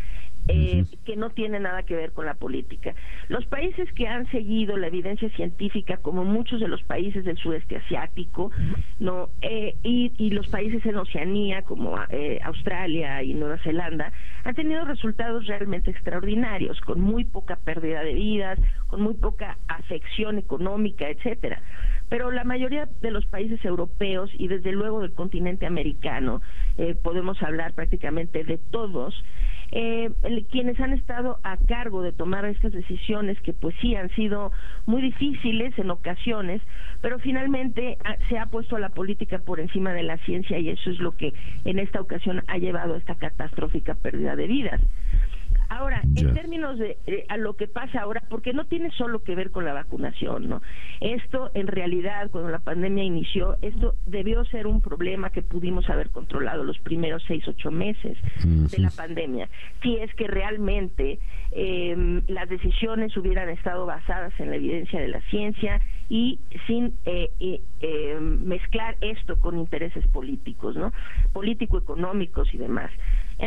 eh, 0.49 0.85
que 1.05 1.17
no 1.17 1.31
tiene 1.31 1.61
nada 1.61 1.83
que 1.85 1.95
ver 1.95 2.13
con 2.13 2.27
la 2.27 2.35
política. 2.35 2.95
Los 3.29 3.47
países 3.47 3.93
que 3.93 4.09
han 4.09 4.29
seguido 4.31 4.77
la 4.77 4.89
evidencia 4.89 5.29
científica, 5.31 5.99
como 5.99 6.25
muchos 6.25 6.61
de 6.61 6.67
los 6.67 6.83
países 6.83 7.25
del 7.25 7.37
sudeste 7.39 7.77
asiático, 7.77 8.51
no 8.99 9.29
eh, 9.43 9.77
y, 9.83 10.31
los 10.31 10.49
países 10.49 10.85
en 10.87 10.97
Oceanía, 10.97 11.63
como 11.63 11.97
eh, 12.11 12.41
Australia 12.43 13.23
y 13.23 13.35
Nueva 13.35 13.59
Zelanda, 13.59 14.13
han 14.45 14.55
tenido 14.55 14.85
resultados 14.85 15.47
realmente 15.47 15.91
extraordinarios, 15.91 16.81
con 16.81 17.01
muy 17.01 17.25
poca 17.25 17.57
pérdida 17.57 18.03
de 18.03 18.15
vidas, 18.15 18.59
con 18.89 19.03
muy 19.03 19.15
poca 19.15 19.59
afección 19.69 20.39
económica, 20.39 21.09
etcétera 21.09 21.63
pero 22.11 22.31
la 22.33 22.45
mayoría 22.45 22.89
de 23.01 23.11
los 23.11 23.25
países 23.25 23.65
europeos 23.65 24.31
y 24.35 24.49
desde 24.49 24.73
luego 24.73 25.01
del 25.01 25.13
continente 25.13 25.65
americano, 25.65 26.43
eh, 26.77 26.95
podemos 26.95 27.41
hablar 27.43 27.73
prácticamente 27.73 28.45
de 28.45 28.59
todos, 28.59 29.15
eh, 29.73 30.11
quienes 30.51 30.81
han 30.81 30.93
estado 30.93 31.39
a 31.45 31.57
cargo 31.57 32.03
de 32.03 32.11
tomar 32.11 32.45
estas 32.45 32.73
decisiones 32.73 33.41
que 33.41 33.53
pues 33.53 33.77
sí 33.81 33.95
han 33.95 34.11
sido 34.17 34.51
muy 34.87 35.01
difíciles 35.01 35.79
en 35.79 35.93
ocasiones, 35.93 36.61
pero 37.01 37.21
finalmente 37.21 37.97
ah, 38.05 38.17
se 38.29 38.39
ha 38.39 38.47
puesto 38.47 38.79
la 38.79 38.89
política 38.89 39.39
por 39.39 39.61
encima 39.61 39.93
de 39.93 40.03
la 40.03 40.17
ciencia 40.19 40.59
y 40.59 40.71
eso 40.71 40.91
es 40.91 40.99
lo 40.99 41.13
que 41.13 41.33
en 41.65 41.79
esta 41.79 42.01
ocasión 42.01 42.43
ha 42.49 42.59
llevado 42.59 42.95
a 42.95 42.99
esta 42.99 43.15
catastrófica 43.15 43.95
pérdida 43.95 44.35
de 44.35 44.49
vidas. 44.49 44.81
Ahora, 45.71 46.03
en 46.17 46.35
términos 46.35 46.81
de 46.81 46.99
a 47.29 47.37
lo 47.37 47.55
que 47.55 47.69
pasa 47.69 48.01
ahora, 48.01 48.25
porque 48.29 48.53
no 48.53 48.65
tiene 48.67 48.91
solo 48.91 49.23
que 49.23 49.37
ver 49.37 49.53
con 49.53 49.65
la 49.65 49.73
vacunación, 49.73 50.49
¿no? 50.49 50.63
Esto, 51.01 51.53
en 51.55 51.69
realidad, 51.69 52.29
cuando 52.33 52.51
la 52.51 52.59
pandemia 52.59 53.05
inició, 53.05 53.57
esto 53.63 53.95
debió 54.05 54.45
ser 54.47 54.67
un 54.67 54.81
problema 54.81 55.31
que 55.31 55.43
pudimos 55.43 55.89
haber 55.89 56.11
controlado 56.11 56.65
los 56.65 56.77
primeros 56.81 57.23
seis, 57.29 57.47
ocho 57.47 57.71
meses 57.71 58.19
de 58.43 58.79
la 58.79 58.91
pandemia. 58.91 59.49
Si 59.81 59.97
es 59.97 60.13
que 60.17 60.27
realmente 60.27 61.21
em, 61.53 62.23
las 62.27 62.49
decisiones 62.49 63.17
hubieran 63.17 63.49
estado 63.49 63.87
basadas 63.87 64.33
en 64.41 64.51
la 64.51 64.57
evidencia 64.57 65.01
de 65.01 65.07
la 65.07 65.21
ciencia 65.31 65.81
y 66.09 66.41
sin 66.67 66.95
eh, 67.05 67.31
em, 67.79 68.43
mezclar 68.45 68.97
esto 69.01 69.39
con 69.39 69.57
intereses 69.57 70.05
políticos, 70.09 70.75
¿no? 70.75 70.93
Político-económicos 71.33 72.53
y 72.53 72.59
demás. 72.59 72.91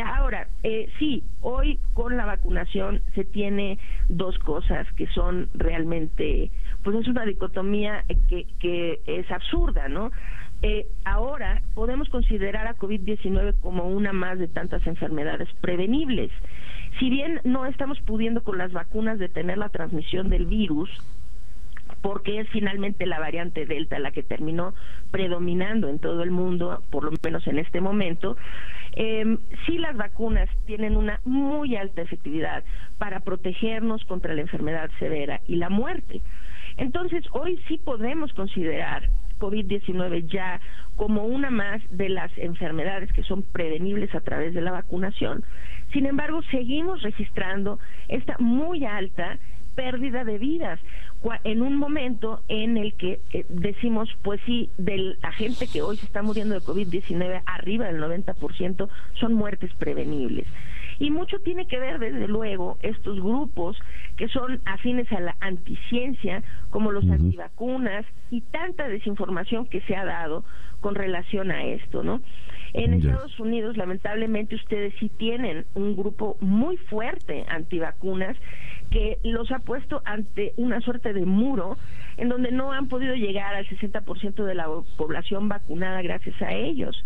Ahora, 0.02 0.48
eh, 0.62 0.88
sí, 0.98 1.22
hoy 1.40 1.78
con 1.92 2.16
la 2.16 2.24
vacunación 2.24 3.00
se 3.14 3.24
tiene 3.24 3.78
dos 4.08 4.38
cosas 4.40 4.90
que 4.94 5.06
son 5.08 5.48
realmente, 5.54 6.50
pues 6.82 6.96
es 6.96 7.08
una 7.08 7.24
dicotomía 7.24 8.04
que, 8.28 8.46
que 8.58 9.00
es 9.06 9.30
absurda, 9.30 9.88
¿no? 9.88 10.10
Eh, 10.62 10.86
ahora 11.04 11.60
podemos 11.74 12.08
considerar 12.08 12.66
a 12.66 12.76
COVID-19 12.76 13.60
como 13.60 13.84
una 13.86 14.12
más 14.12 14.38
de 14.38 14.48
tantas 14.48 14.86
enfermedades 14.86 15.48
prevenibles. 15.60 16.30
Si 16.98 17.10
bien 17.10 17.40
no 17.44 17.66
estamos 17.66 18.00
pudiendo 18.00 18.42
con 18.42 18.56
las 18.56 18.72
vacunas 18.72 19.18
detener 19.18 19.58
la 19.58 19.68
transmisión 19.68 20.30
del 20.30 20.46
virus, 20.46 20.90
porque 22.00 22.40
es 22.40 22.48
finalmente 22.50 23.06
la 23.06 23.18
variante 23.18 23.66
Delta 23.66 23.98
la 23.98 24.10
que 24.10 24.22
terminó 24.22 24.74
predominando 25.10 25.88
en 25.88 25.98
todo 25.98 26.22
el 26.22 26.30
mundo, 26.30 26.82
por 26.90 27.04
lo 27.04 27.12
menos 27.22 27.46
en 27.46 27.58
este 27.58 27.80
momento. 27.80 28.36
Eh, 28.96 29.38
sí 29.66 29.78
las 29.78 29.96
vacunas 29.96 30.48
tienen 30.66 30.96
una 30.96 31.20
muy 31.24 31.76
alta 31.76 32.02
efectividad 32.02 32.64
para 32.98 33.20
protegernos 33.20 34.04
contra 34.04 34.34
la 34.34 34.42
enfermedad 34.42 34.90
severa 34.98 35.40
y 35.46 35.56
la 35.56 35.68
muerte. 35.68 36.20
Entonces, 36.76 37.24
hoy 37.32 37.60
sí 37.68 37.78
podemos 37.78 38.32
considerar 38.32 39.08
COVID-19 39.38 40.26
ya 40.28 40.60
como 40.96 41.24
una 41.24 41.50
más 41.50 41.82
de 41.90 42.08
las 42.08 42.36
enfermedades 42.38 43.12
que 43.12 43.24
son 43.24 43.42
prevenibles 43.42 44.14
a 44.14 44.20
través 44.20 44.54
de 44.54 44.60
la 44.60 44.72
vacunación. 44.72 45.44
Sin 45.92 46.06
embargo, 46.06 46.40
seguimos 46.50 47.02
registrando 47.02 47.78
esta 48.08 48.36
muy 48.38 48.84
alta 48.84 49.38
pérdida 49.74 50.24
de 50.24 50.38
vidas 50.38 50.80
en 51.44 51.62
un 51.62 51.76
momento 51.76 52.42
en 52.48 52.76
el 52.76 52.94
que 52.94 53.20
eh, 53.32 53.46
decimos, 53.48 54.08
pues 54.22 54.40
sí, 54.44 54.70
de 54.76 55.16
la 55.22 55.32
gente 55.32 55.66
que 55.66 55.82
hoy 55.82 55.96
se 55.96 56.06
está 56.06 56.22
muriendo 56.22 56.54
de 56.54 56.60
COVID-19, 56.60 57.42
arriba 57.46 57.86
del 57.86 58.00
90% 58.02 58.88
son 59.18 59.34
muertes 59.34 59.72
prevenibles. 59.74 60.46
Y 60.98 61.10
mucho 61.10 61.38
tiene 61.40 61.66
que 61.66 61.78
ver, 61.78 61.98
desde 61.98 62.28
luego, 62.28 62.78
estos 62.82 63.20
grupos 63.20 63.76
que 64.16 64.28
son 64.28 64.60
afines 64.64 65.10
a 65.12 65.20
la 65.20 65.36
anticiencia, 65.40 66.42
como 66.70 66.92
los 66.92 67.08
antivacunas, 67.10 68.06
y 68.30 68.42
tanta 68.42 68.88
desinformación 68.88 69.66
que 69.66 69.80
se 69.82 69.96
ha 69.96 70.04
dado 70.04 70.44
con 70.80 70.94
relación 70.94 71.50
a 71.50 71.64
esto, 71.64 72.02
¿no? 72.02 72.20
En 72.74 72.92
Estados 72.92 73.38
Unidos, 73.38 73.76
lamentablemente, 73.76 74.56
ustedes 74.56 74.92
sí 74.98 75.08
tienen 75.08 75.64
un 75.74 75.96
grupo 75.96 76.36
muy 76.40 76.76
fuerte 76.76 77.44
antivacunas 77.48 78.36
que 78.90 79.18
los 79.22 79.52
ha 79.52 79.60
puesto 79.60 80.02
ante 80.04 80.52
una 80.56 80.80
suerte 80.80 81.12
de 81.12 81.24
muro 81.24 81.78
en 82.16 82.28
donde 82.28 82.50
no 82.50 82.72
han 82.72 82.88
podido 82.88 83.14
llegar 83.14 83.54
al 83.54 83.66
60% 83.68 84.44
de 84.44 84.54
la 84.56 84.66
población 84.96 85.48
vacunada 85.48 86.02
gracias 86.02 86.40
a 86.42 86.52
ellos. 86.52 87.00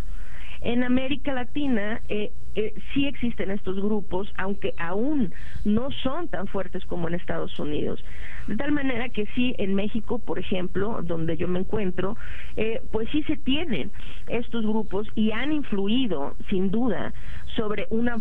En 0.63 0.83
América 0.83 1.35
Latina 1.35 2.01
eh, 2.09 2.33
eh, 2.55 2.75
sí 2.93 3.07
existen 3.07 3.51
estos 3.51 3.77
grupos, 3.77 4.33
aunque 4.37 4.73
aún 4.79 5.33
no 5.67 5.91
son 6.03 6.29
tan 6.29 6.47
fuertes 6.47 6.85
como 6.87 7.09
en 7.09 7.15
Estados 7.15 7.59
Unidos. 7.59 8.03
De 8.49 8.57
tal 8.57 8.73
manera 8.73 9.11
que 9.11 9.27
sí, 9.35 9.55
en 9.59 9.75
México, 9.75 10.19
por 10.19 10.39
ejemplo, 10.39 11.01
donde 11.03 11.37
yo 11.37 11.47
me 11.49 11.61
encuentro, 11.61 12.17
eh, 12.57 12.81
pues 12.91 13.09
sí 13.13 13.23
se 13.25 13.37
tienen 13.37 13.91
estos 14.27 14.65
grupos 14.65 15.07
y 15.15 15.33
han 15.33 15.53
influido, 15.53 16.35
sin 16.49 16.71
duda, 16.71 17.13
sobre 17.57 17.87
una, 17.91 18.17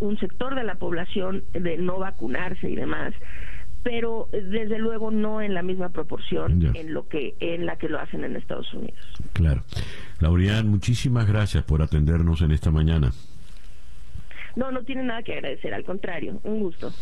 un 0.00 0.18
sector 0.18 0.56
de 0.56 0.64
la 0.64 0.74
población 0.74 1.44
de 1.52 1.78
no 1.78 1.98
vacunarse 1.98 2.68
y 2.68 2.74
demás 2.74 3.14
pero 3.84 4.28
desde 4.30 4.78
luego 4.78 5.10
no 5.10 5.42
en 5.42 5.54
la 5.54 5.62
misma 5.62 5.88
proporción 5.88 6.72
en 6.76 6.94
lo 6.94 7.08
que 7.08 7.34
en 7.40 7.66
la 7.66 7.76
que 7.78 7.88
lo 7.88 7.98
hacen 7.98 8.22
en 8.22 8.36
Estados 8.36 8.72
Unidos. 8.74 8.96
Claro. 9.32 9.64
Laurian, 10.20 10.68
muchísimas 10.68 11.26
gracias 11.26 11.64
por 11.64 11.82
atendernos 11.82 12.42
en 12.42 12.52
esta 12.52 12.70
mañana. 12.70 13.10
No, 14.54 14.70
no 14.70 14.82
tiene 14.82 15.02
nada 15.02 15.22
que 15.22 15.32
agradecer, 15.32 15.74
al 15.74 15.84
contrario, 15.84 16.38
un 16.44 16.60
gusto. 16.60 16.92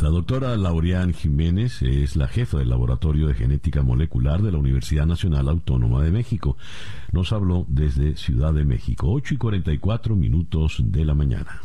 La 0.00 0.08
doctora 0.08 0.56
Laurian 0.56 1.12
Jiménez 1.12 1.82
es 1.82 2.16
la 2.16 2.28
jefa 2.28 2.58
del 2.58 2.70
Laboratorio 2.70 3.28
de 3.28 3.34
Genética 3.34 3.82
Molecular 3.82 4.42
de 4.42 4.52
la 4.52 4.58
Universidad 4.58 5.06
Nacional 5.06 5.48
Autónoma 5.48 6.02
de 6.02 6.10
México. 6.10 6.56
Nos 7.12 7.32
habló 7.32 7.66
desde 7.68 8.16
Ciudad 8.16 8.54
de 8.54 8.64
México, 8.64 9.10
8 9.10 9.34
y 9.34 9.36
44 9.36 10.16
minutos 10.16 10.82
de 10.84 11.04
la 11.04 11.14
mañana. 11.14 11.60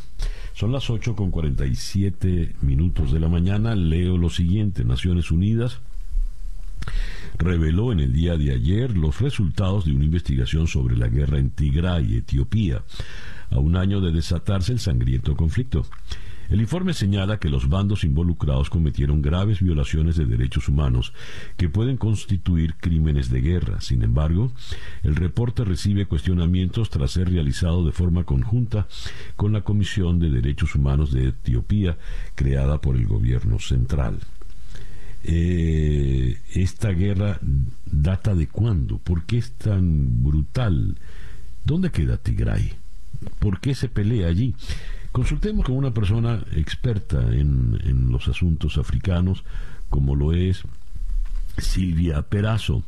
Son 0.53 0.71
las 0.71 0.89
8 0.89 1.15
con 1.15 1.31
47 1.31 2.55
minutos 2.61 3.11
de 3.11 3.19
la 3.19 3.29
mañana. 3.29 3.75
Leo 3.75 4.17
lo 4.17 4.29
siguiente. 4.29 4.83
Naciones 4.83 5.31
Unidas 5.31 5.79
reveló 7.37 7.91
en 7.91 7.99
el 7.99 8.13
día 8.13 8.37
de 8.37 8.53
ayer 8.53 8.95
los 8.97 9.21
resultados 9.21 9.85
de 9.85 9.93
una 9.93 10.05
investigación 10.05 10.67
sobre 10.67 10.97
la 10.97 11.07
guerra 11.07 11.37
en 11.37 11.51
Tigray, 11.51 12.17
Etiopía, 12.17 12.83
a 13.49 13.59
un 13.59 13.75
año 13.75 14.01
de 14.01 14.11
desatarse 14.11 14.73
el 14.73 14.79
sangriento 14.79 15.35
conflicto. 15.35 15.85
El 16.51 16.59
informe 16.59 16.93
señala 16.93 17.39
que 17.39 17.47
los 17.47 17.69
bandos 17.69 18.03
involucrados 18.03 18.69
cometieron 18.69 19.21
graves 19.21 19.61
violaciones 19.61 20.17
de 20.17 20.25
derechos 20.25 20.67
humanos 20.67 21.13
que 21.55 21.69
pueden 21.69 21.95
constituir 21.95 22.75
crímenes 22.75 23.29
de 23.29 23.39
guerra. 23.39 23.79
Sin 23.79 24.03
embargo, 24.03 24.51
el 25.01 25.15
reporte 25.15 25.63
recibe 25.63 26.07
cuestionamientos 26.07 26.89
tras 26.89 27.11
ser 27.11 27.29
realizado 27.29 27.85
de 27.85 27.93
forma 27.93 28.25
conjunta 28.25 28.85
con 29.37 29.53
la 29.53 29.61
Comisión 29.61 30.19
de 30.19 30.29
Derechos 30.29 30.75
Humanos 30.75 31.13
de 31.13 31.29
Etiopía, 31.29 31.97
creada 32.35 32.81
por 32.81 32.97
el 32.97 33.07
gobierno 33.07 33.57
central. 33.57 34.19
Eh, 35.23 36.37
¿Esta 36.53 36.89
guerra 36.89 37.39
data 37.85 38.35
de 38.35 38.47
cuándo? 38.47 38.97
¿Por 38.97 39.23
qué 39.23 39.37
es 39.37 39.53
tan 39.53 40.21
brutal? 40.21 40.97
¿Dónde 41.63 41.91
queda 41.91 42.17
Tigray? 42.17 42.73
¿Por 43.39 43.61
qué 43.61 43.73
se 43.73 43.87
pelea 43.87 44.27
allí? 44.27 44.53
Consultemos 45.11 45.65
con 45.65 45.75
una 45.75 45.91
persona 45.91 46.39
experta 46.55 47.19
en, 47.19 48.11
los 48.11 48.29
asuntos 48.29 48.77
africanos, 48.77 49.43
como 49.89 50.15
lo 50.15 50.31
es 50.31 50.63
Silvia 51.57 52.21
Perazo, 52.21 52.83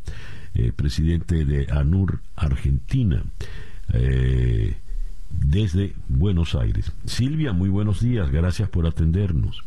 eh, 0.56 0.72
presidente 0.74 1.44
de 1.44 1.68
ANUR 1.70 2.22
Argentina, 2.38 3.24
eh, 3.94 4.78
desde 5.32 5.94
Buenos 6.08 6.56
Aires. 6.56 6.94
Silvia, 7.06 7.52
muy 7.52 7.68
buenos 7.68 8.00
días, 8.00 8.32
gracias 8.32 8.70
por 8.70 8.88
atendernos. 8.88 9.64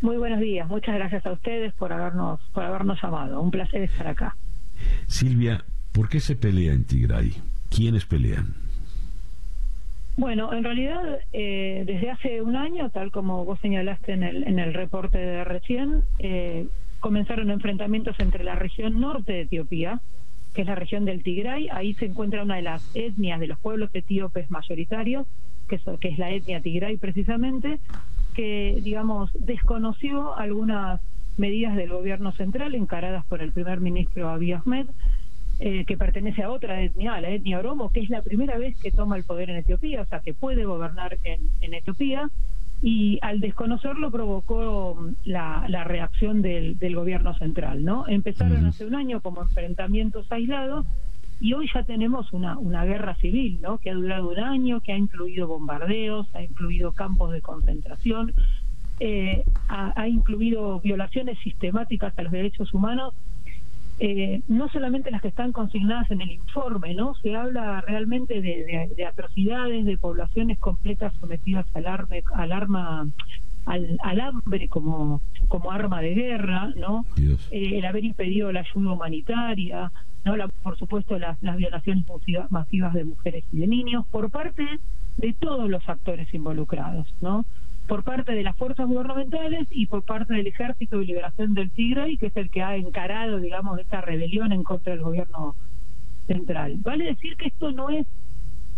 Muy 0.00 0.16
buenos 0.16 0.40
días, 0.40 0.68
muchas 0.68 0.96
gracias 0.96 1.24
a 1.24 1.32
ustedes 1.32 1.72
por 1.74 1.92
habernos, 1.92 2.40
por 2.52 2.64
habernos 2.64 3.00
llamado. 3.00 3.40
Un 3.40 3.52
placer 3.52 3.82
estar 3.82 4.08
acá. 4.08 4.36
Silvia, 5.06 5.64
¿por 5.92 6.08
qué 6.08 6.18
se 6.18 6.34
pelea 6.34 6.72
en 6.72 6.84
Tigray? 6.84 7.34
¿Quiénes 7.70 8.06
pelean? 8.06 8.67
Bueno, 10.18 10.52
en 10.52 10.64
realidad, 10.64 11.20
eh, 11.32 11.84
desde 11.86 12.10
hace 12.10 12.42
un 12.42 12.56
año, 12.56 12.90
tal 12.90 13.12
como 13.12 13.44
vos 13.44 13.60
señalaste 13.60 14.10
en 14.10 14.24
el, 14.24 14.48
en 14.48 14.58
el 14.58 14.74
reporte 14.74 15.16
de 15.16 15.44
recién, 15.44 16.02
eh, 16.18 16.66
comenzaron 16.98 17.52
enfrentamientos 17.52 18.18
entre 18.18 18.42
la 18.42 18.56
región 18.56 18.98
norte 18.98 19.32
de 19.32 19.40
Etiopía, 19.42 20.00
que 20.54 20.62
es 20.62 20.66
la 20.66 20.74
región 20.74 21.04
del 21.04 21.22
Tigray. 21.22 21.68
Ahí 21.70 21.94
se 21.94 22.06
encuentra 22.06 22.42
una 22.42 22.56
de 22.56 22.62
las 22.62 22.82
etnias 22.96 23.38
de 23.38 23.46
los 23.46 23.60
pueblos 23.60 23.90
etíopes 23.94 24.50
mayoritarios, 24.50 25.24
que 25.68 25.76
es, 25.76 25.82
que 26.00 26.08
es 26.08 26.18
la 26.18 26.30
etnia 26.30 26.60
Tigray 26.60 26.96
precisamente, 26.96 27.78
que, 28.34 28.80
digamos, 28.82 29.30
desconoció 29.38 30.36
algunas 30.36 31.00
medidas 31.36 31.76
del 31.76 31.90
gobierno 31.90 32.32
central 32.32 32.74
encaradas 32.74 33.24
por 33.26 33.40
el 33.40 33.52
primer 33.52 33.78
ministro 33.78 34.30
Abiy 34.30 34.54
Ahmed 34.54 34.88
eh, 35.60 35.84
que 35.86 35.96
pertenece 35.96 36.44
a 36.44 36.50
otra 36.50 36.80
etnia, 36.82 37.20
la 37.20 37.30
etnia 37.30 37.58
oromo, 37.58 37.90
que 37.90 37.98
es 37.98 38.10
la 38.10 38.22
primera 38.22 38.56
vez 38.58 38.78
que 38.78 38.92
toma 38.92 39.16
el 39.16 39.24
poder 39.24 39.50
en 39.50 39.56
Etiopía, 39.56 40.02
o 40.02 40.06
sea, 40.06 40.20
que 40.20 40.32
puede 40.32 40.64
gobernar 40.64 41.18
en, 41.24 41.74
Etiopía, 41.74 42.30
y 42.80 43.18
al 43.22 43.40
desconocerlo 43.40 44.12
provocó 44.12 44.94
mm, 44.94 45.14
la, 45.24 45.82
reacción 45.82 46.42
del, 46.42 46.76
gobierno 46.94 47.34
central, 47.34 47.84
¿no? 47.84 48.06
Empezaron 48.06 48.66
hace 48.66 48.86
un 48.86 48.94
año 48.94 49.20
como 49.20 49.42
enfrentamientos 49.42 50.30
aislados 50.30 50.86
y 51.40 51.54
hoy 51.54 51.68
ya 51.74 51.82
tenemos 51.82 52.32
una, 52.32 52.56
una 52.56 52.84
guerra 52.84 53.16
civil, 53.16 53.58
¿no? 53.60 53.78
Que 53.78 53.90
ha 53.90 53.94
durado 53.94 54.28
un 54.28 54.38
año, 54.38 54.80
que 54.80 54.92
ha 54.92 54.96
incluido 54.96 55.48
bombardeos, 55.48 56.32
ha 56.36 56.42
incluido 56.44 56.92
campos 56.92 57.32
de 57.32 57.40
concentración, 57.40 58.32
eh, 59.00 59.42
ha 59.68 60.06
incluido 60.06 60.78
violaciones 60.78 61.36
sistemáticas 61.40 62.16
a 62.16 62.22
los 62.22 62.30
derechos 62.30 62.72
humanos 62.72 63.12
eh, 64.00 64.42
no 64.46 64.68
solamente 64.68 65.10
las 65.10 65.22
que 65.22 65.28
están 65.28 65.52
consignadas 65.52 66.10
en 66.10 66.20
el 66.20 66.30
informe, 66.30 66.94
¿no? 66.94 67.14
Se 67.16 67.34
habla 67.34 67.80
realmente 67.80 68.40
de, 68.40 69.06
atrocidades, 69.06 69.84
de 69.86 69.98
poblaciones 69.98 70.58
completas 70.58 71.12
sometidas 71.20 71.66
al, 71.74 71.86
arme, 71.86 72.22
al 72.34 72.52
arma 72.52 73.08
al, 73.66 74.20
hambre 74.20 74.68
como, 74.68 75.20
como 75.48 75.70
arma 75.72 76.00
de 76.00 76.14
guerra, 76.14 76.72
¿no? 76.76 77.04
Eh, 77.18 77.78
el 77.78 77.84
haber 77.84 78.04
impedido 78.04 78.52
la 78.52 78.60
ayuda 78.60 78.92
humanitaria, 78.92 79.92
¿no? 80.24 80.34
por 80.62 80.78
supuesto 80.78 81.18
las, 81.18 81.42
las 81.42 81.56
violaciones 81.56 82.04
masivas 82.50 82.94
de 82.94 83.04
mujeres 83.04 83.44
y 83.52 83.58
de 83.58 83.66
niños 83.66 84.06
por 84.10 84.30
parte 84.30 84.64
de 85.16 85.32
todos 85.34 85.68
los 85.68 85.86
actores 85.88 86.32
involucrados, 86.32 87.12
¿no? 87.20 87.44
Por 87.88 88.04
parte 88.04 88.32
de 88.32 88.42
las 88.42 88.56
fuerzas 88.56 88.86
gubernamentales 88.86 89.66
y 89.70 89.86
por 89.86 90.02
parte 90.02 90.34
del 90.34 90.46
Ejército 90.46 90.98
de 90.98 91.06
Liberación 91.06 91.54
del 91.54 91.70
Tigray, 91.70 92.18
que 92.18 92.26
es 92.26 92.36
el 92.36 92.50
que 92.50 92.62
ha 92.62 92.76
encarado, 92.76 93.38
digamos, 93.38 93.80
esta 93.80 94.02
rebelión 94.02 94.52
en 94.52 94.62
contra 94.62 94.92
del 94.92 95.02
gobierno 95.02 95.56
central. 96.26 96.76
Vale 96.84 97.06
decir 97.06 97.34
que 97.36 97.48
esto 97.48 97.72
no 97.72 97.88
es 97.88 98.06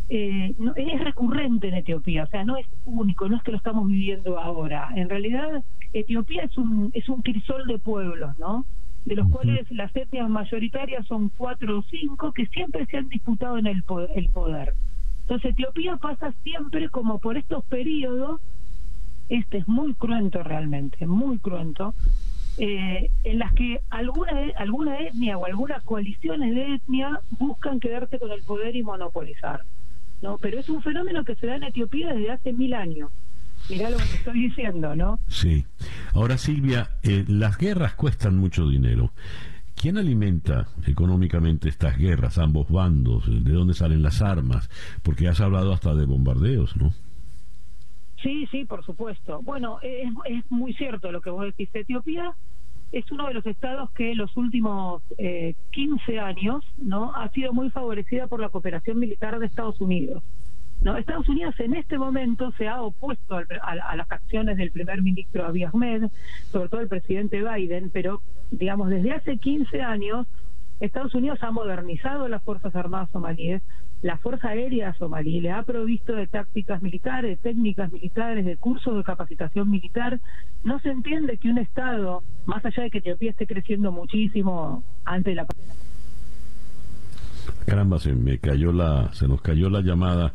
eh, 0.08 0.54
no, 0.58 0.74
es 0.76 1.00
recurrente 1.04 1.68
en 1.68 1.74
Etiopía, 1.74 2.24
o 2.24 2.26
sea, 2.28 2.44
no 2.44 2.56
es 2.56 2.66
único, 2.84 3.28
no 3.28 3.36
es 3.36 3.42
que 3.42 3.50
lo 3.50 3.56
estamos 3.56 3.86
viviendo 3.88 4.38
ahora. 4.38 4.88
En 4.94 5.08
realidad, 5.08 5.64
Etiopía 5.92 6.44
es 6.44 6.56
un 6.56 6.90
es 6.94 7.08
un 7.08 7.22
crisol 7.22 7.66
de 7.66 7.78
pueblos, 7.78 8.38
¿no? 8.38 8.64
De 9.04 9.16
los 9.16 9.28
cuales 9.28 9.68
las 9.72 9.94
etnias 9.96 10.28
mayoritarias 10.28 11.04
son 11.06 11.30
cuatro 11.36 11.80
o 11.80 11.82
cinco 11.82 12.32
que 12.32 12.46
siempre 12.46 12.86
se 12.86 12.96
han 12.96 13.08
disputado 13.08 13.58
en 13.58 13.66
el 13.66 13.82
el 14.14 14.28
poder. 14.28 14.74
Entonces, 15.22 15.50
Etiopía 15.52 15.96
pasa 15.96 16.32
siempre 16.44 16.88
como 16.90 17.18
por 17.18 17.36
estos 17.36 17.64
periodos 17.64 18.40
este 19.30 19.58
es 19.58 19.68
muy 19.68 19.94
cruento 19.94 20.42
realmente, 20.42 21.06
muy 21.06 21.38
cruento, 21.38 21.94
eh, 22.58 23.10
en 23.24 23.38
las 23.38 23.54
que 23.54 23.80
alguna, 23.88 24.32
alguna 24.56 24.98
etnia 24.98 25.38
o 25.38 25.46
algunas 25.46 25.82
coaliciones 25.84 26.54
de 26.54 26.74
etnia 26.74 27.20
buscan 27.38 27.80
quedarse 27.80 28.18
con 28.18 28.30
el 28.32 28.42
poder 28.42 28.76
y 28.76 28.82
monopolizar. 28.82 29.62
¿no? 30.20 30.36
Pero 30.38 30.58
es 30.60 30.68
un 30.68 30.82
fenómeno 30.82 31.24
que 31.24 31.36
se 31.36 31.46
da 31.46 31.56
en 31.56 31.62
Etiopía 31.62 32.12
desde 32.12 32.32
hace 32.32 32.52
mil 32.52 32.74
años. 32.74 33.10
Mirá 33.68 33.88
lo 33.88 33.98
que 33.98 34.02
estoy 34.02 34.48
diciendo, 34.48 34.96
¿no? 34.96 35.20
Sí. 35.28 35.64
Ahora, 36.12 36.38
Silvia, 36.38 36.90
eh, 37.02 37.24
las 37.28 37.56
guerras 37.56 37.94
cuestan 37.94 38.36
mucho 38.36 38.68
dinero. 38.68 39.12
¿Quién 39.76 39.96
alimenta 39.96 40.66
económicamente 40.86 41.68
estas 41.68 41.96
guerras, 41.96 42.36
ambos 42.38 42.68
bandos? 42.68 43.24
¿De 43.26 43.52
dónde 43.52 43.74
salen 43.74 44.02
las 44.02 44.20
armas? 44.22 44.68
Porque 45.02 45.28
has 45.28 45.40
hablado 45.40 45.72
hasta 45.72 45.94
de 45.94 46.04
bombardeos, 46.04 46.76
¿no? 46.76 46.92
Sí, 48.22 48.46
sí, 48.50 48.64
por 48.64 48.84
supuesto. 48.84 49.40
Bueno, 49.42 49.78
es, 49.82 50.44
muy 50.50 50.74
cierto 50.74 51.10
lo 51.10 51.20
que 51.20 51.30
vos 51.30 51.44
decís. 51.44 51.70
Etiopía 51.72 52.34
es 52.92 53.10
uno 53.10 53.28
de 53.28 53.34
los 53.34 53.46
estados 53.46 53.90
que 53.92 54.14
los 54.14 54.36
últimos 54.36 55.02
eh, 55.16 55.54
15 55.72 56.18
años 56.18 56.64
no 56.76 57.14
ha 57.14 57.30
sido 57.30 57.52
muy 57.52 57.70
favorecida 57.70 58.26
por 58.26 58.40
la 58.40 58.48
cooperación 58.48 58.98
militar 58.98 59.38
de 59.38 59.46
Estados 59.46 59.80
Unidos. 59.80 60.22
No, 60.82 60.96
Estados 60.96 61.28
Unidos 61.28 61.54
en 61.60 61.74
este 61.74 61.98
momento 61.98 62.52
se 62.52 62.66
ha 62.66 62.82
opuesto 62.82 63.36
a, 63.36 63.96
las 63.96 64.10
acciones 64.10 64.56
del 64.56 64.70
primer 64.70 65.02
ministro 65.02 65.46
Abiy 65.46 65.64
Ahmed, 65.64 66.10
sobre 66.50 66.70
todo 66.70 66.80
el 66.80 66.88
presidente 66.88 67.42
Biden, 67.42 67.90
pero 67.90 68.22
digamos 68.50 68.88
desde 68.88 69.12
hace 69.12 69.36
15 69.36 69.82
años 69.82 70.26
Estados 70.80 71.14
Unidos 71.14 71.38
ha 71.42 71.50
modernizado 71.50 72.26
las 72.28 72.42
Fuerzas 72.42 72.74
Armadas 72.74 73.10
somalíes, 73.10 73.62
la 74.02 74.16
Fuerza 74.16 74.48
Aérea 74.48 74.94
somalí 74.94 75.40
le 75.40 75.50
ha 75.50 75.62
provisto 75.62 76.14
de 76.14 76.26
tácticas 76.26 76.82
militares, 76.82 77.38
técnicas 77.40 77.92
militares, 77.92 78.46
de 78.46 78.56
cursos 78.56 78.96
de 78.96 79.04
capacitación 79.04 79.70
militar. 79.70 80.20
No 80.64 80.80
se 80.80 80.90
entiende 80.90 81.36
que 81.36 81.50
un 81.50 81.58
Estado, 81.58 82.22
más 82.46 82.64
allá 82.64 82.84
de 82.84 82.90
que 82.90 82.98
Etiopía 82.98 83.30
esté 83.30 83.46
creciendo 83.46 83.92
muchísimo 83.92 84.82
antes 85.04 85.32
de 85.32 85.34
la 85.34 85.46
Caramba, 87.66 87.98
se 87.98 88.14
me 88.14 88.38
cayó 88.38 88.72
la, 88.72 89.12
se 89.12 89.28
nos 89.28 89.42
cayó 89.42 89.68
la 89.68 89.80
llamada, 89.80 90.34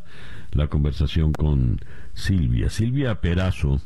la 0.52 0.68
conversación 0.68 1.32
con 1.32 1.80
Silvia. 2.14 2.70
Silvia 2.70 3.20
Perazo 3.20 3.80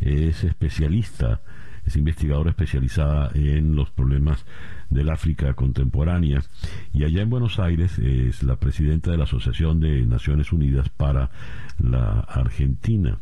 es 0.00 0.44
especialista, 0.44 1.40
es 1.84 1.96
investigadora 1.96 2.50
especializada 2.50 3.30
en 3.34 3.74
los 3.74 3.90
problemas 3.90 4.46
del 4.90 5.10
África 5.10 5.54
contemporánea 5.54 6.42
y 6.92 7.04
allá 7.04 7.22
en 7.22 7.30
Buenos 7.30 7.58
Aires 7.58 7.98
es 7.98 8.42
la 8.42 8.56
presidenta 8.56 9.10
de 9.10 9.18
la 9.18 9.24
Asociación 9.24 9.80
de 9.80 10.06
Naciones 10.06 10.52
Unidas 10.52 10.88
para 10.88 11.30
la 11.78 12.20
Argentina. 12.20 13.18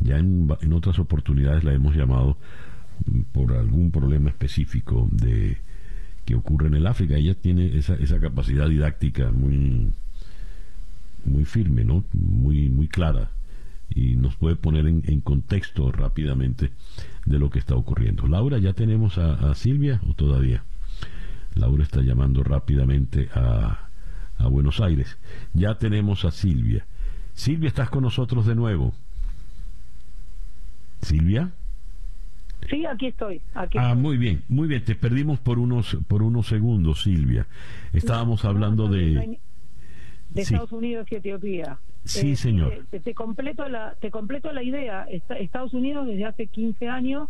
Ya 0.00 0.18
en, 0.18 0.48
en 0.60 0.72
otras 0.72 0.98
oportunidades 0.98 1.64
la 1.64 1.72
hemos 1.72 1.94
llamado 1.94 2.36
por 3.32 3.52
algún 3.52 3.90
problema 3.90 4.30
específico 4.30 5.08
de 5.10 5.58
que 6.24 6.34
ocurre 6.34 6.68
en 6.68 6.74
el 6.74 6.86
África. 6.86 7.16
Ella 7.16 7.34
tiene 7.34 7.76
esa, 7.76 7.94
esa 7.94 8.18
capacidad 8.18 8.68
didáctica 8.68 9.30
muy, 9.30 9.92
muy 11.24 11.44
firme, 11.44 11.84
¿no? 11.84 12.04
Muy, 12.12 12.68
muy 12.70 12.88
clara 12.88 13.30
y 13.94 14.16
nos 14.16 14.36
puede 14.36 14.56
poner 14.56 14.86
en, 14.86 15.20
contexto 15.20 15.92
rápidamente 15.92 16.70
de 17.26 17.38
lo 17.38 17.50
que 17.50 17.58
está 17.58 17.76
ocurriendo. 17.76 18.26
Laura, 18.26 18.58
¿ya 18.58 18.72
tenemos 18.72 19.18
a, 19.18 19.54
Silvia 19.54 20.00
o 20.08 20.14
todavía? 20.14 20.64
Laura 21.54 21.82
está 21.82 22.00
llamando 22.00 22.42
rápidamente 22.42 23.28
a, 23.34 23.88
a 24.38 24.48
Buenos 24.48 24.80
Aires. 24.80 25.18
Ya 25.52 25.76
tenemos 25.76 26.24
a 26.24 26.30
Silvia. 26.30 26.86
Silvia, 27.34 27.68
¿estás 27.68 27.90
con 27.90 28.02
nosotros 28.02 28.46
de 28.46 28.54
nuevo? 28.54 28.92
Silvia. 31.02 31.52
Sí, 32.68 32.86
aquí 32.86 33.06
estoy. 33.08 33.42
ah, 33.54 33.94
muy 33.94 34.16
bien, 34.16 34.42
muy 34.48 34.68
bien. 34.68 34.84
Te 34.84 34.94
perdimos 34.94 35.38
por 35.38 35.58
unos 35.58 35.98
por 36.08 36.22
unos 36.22 36.46
segundos, 36.46 37.02
Silvia. 37.02 37.46
Estábamos 37.92 38.44
hablando 38.44 38.88
de 38.88 39.38
de 40.30 40.42
Estados 40.42 40.72
Unidos 40.72 41.06
y 41.10 41.16
Etiopía. 41.16 41.78
Sí, 42.04 42.32
eh, 42.32 42.36
señor. 42.36 42.86
Te, 42.90 43.00
te, 43.00 43.14
completo 43.14 43.68
la 43.68 43.94
te 44.00 44.10
completo 44.10 44.50
la 44.52 44.62
idea. 44.62 45.06
Estados 45.38 45.74
Unidos 45.74 46.06
desde 46.06 46.24
hace 46.24 46.46
15 46.46 46.88
años 46.88 47.28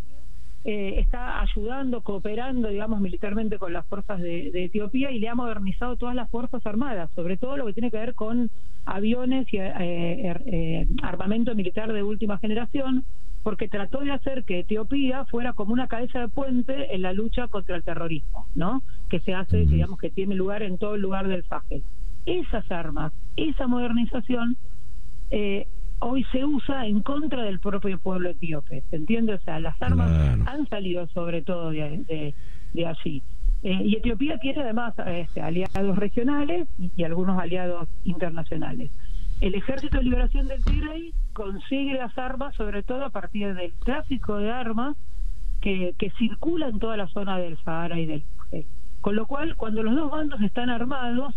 eh, 0.65 0.99
está 0.99 1.43
ayudando, 1.43 2.01
cooperando, 2.01 2.69
digamos, 2.69 3.01
militarmente 3.01 3.59
con 3.59 3.73
las 3.73 3.86
fuerzas 3.86 4.20
de, 4.20 4.65
Etiopía 4.65 5.11
y 5.11 5.19
le 5.19 5.28
ha 5.28 5.35
modernizado 5.35 5.97
todas 5.97 6.15
las 6.15 6.31
fuerzas 6.31 6.65
armadas, 6.66 7.11
sobre 7.15 7.36
todo 7.36 7.57
lo 7.57 7.66
que 7.66 7.74
tiene 7.74 7.91
que 7.91 7.99
ver 7.99 8.15
con 8.15 8.51
aviones 8.86 9.47
y 9.53 9.59
eh, 9.59 10.27
er, 10.27 10.86
armamento 11.03 11.55
militar 11.55 11.93
de 11.93 12.03
última 12.03 12.39
generación 12.39 13.05
porque 13.45 13.69
trató 13.69 14.01
de 14.01 14.11
hacer 14.11 14.45
que 14.45 14.61
Etiopía 14.61 15.27
fuera 15.27 15.53
como 15.53 15.74
una 15.74 15.86
cabeza 15.86 16.19
de 16.19 16.28
puente 16.28 16.95
en 16.95 17.03
la 17.03 17.12
lucha 17.12 17.47
contra 17.49 17.77
el 17.77 17.85
terrorismo, 17.85 18.49
¿no? 18.55 18.82
Que 19.11 19.20
se 19.20 19.35
hace, 19.35 19.66
digamos, 19.66 19.99
que 19.99 20.09
tiene 20.09 20.35
lugar 20.35 20.62
en 20.62 20.78
todo 20.78 20.95
el 20.95 21.03
lugar 21.03 21.28
del 21.28 21.45
Sahel. 21.45 21.82
Esas 22.24 22.69
armas, 22.70 23.12
esa 23.36 23.66
modernización, 23.66 24.57
eh, 25.31 25.66
hoy 26.05 26.25
se 26.31 26.45
usa 26.45 26.87
en 26.87 27.01
contra 27.01 27.43
del 27.43 27.61
propio 27.61 27.99
pueblo 27.99 28.29
etíope, 28.29 28.83
¿se 28.91 28.97
entiende? 28.97 29.35
O 29.35 29.41
sea, 29.41 29.59
las 29.59 29.81
armas 29.81 30.11
han 30.47 30.69
salido 30.69 31.07
sobre 31.09 31.41
todo 31.41 31.71
de, 31.71 32.35
de, 32.73 32.87
allí. 32.87 33.23
Eh, 33.63 33.81
y 33.83 33.97
Etiopía 33.97 34.37
tiene 34.39 34.63
además 34.63 34.95
este, 35.07 35.41
aliados 35.41 35.97
regionales 35.97 36.69
y 36.79 37.03
algunos 37.05 37.41
aliados 37.41 37.89
internacionales. 38.05 38.91
El 39.41 39.55
Ejército 39.55 39.97
de 39.97 40.05
Liberación 40.05 40.47
del 40.47 40.63
Tigray 40.63 41.15
consigue 41.33 41.95
las 41.95 42.17
armas, 42.19 42.55
sobre 42.55 42.83
todo 42.83 43.07
a 43.07 43.11
partir 43.11 43.55
del 43.55 43.73
tráfico 43.73 44.37
de 44.37 44.53
armas 44.53 44.97
que, 45.63 45.95
que 45.99 46.11
circula 46.19 46.69
en 46.69 46.79
toda 46.81 46.99
la 46.99 47.09
zona 47.09 47.39
del 47.39 47.57
Sahara 47.65 47.99
y 47.99 48.05
del 48.05 48.23
Sahel. 48.51 48.67
Con 49.01 49.17
lo 49.17 49.27
cual, 49.27 49.57
cuando 49.57 49.83
los 49.83 49.95
dos 49.97 50.11
bandos 50.11 50.41
están 50.43 50.69
armados 50.69 51.35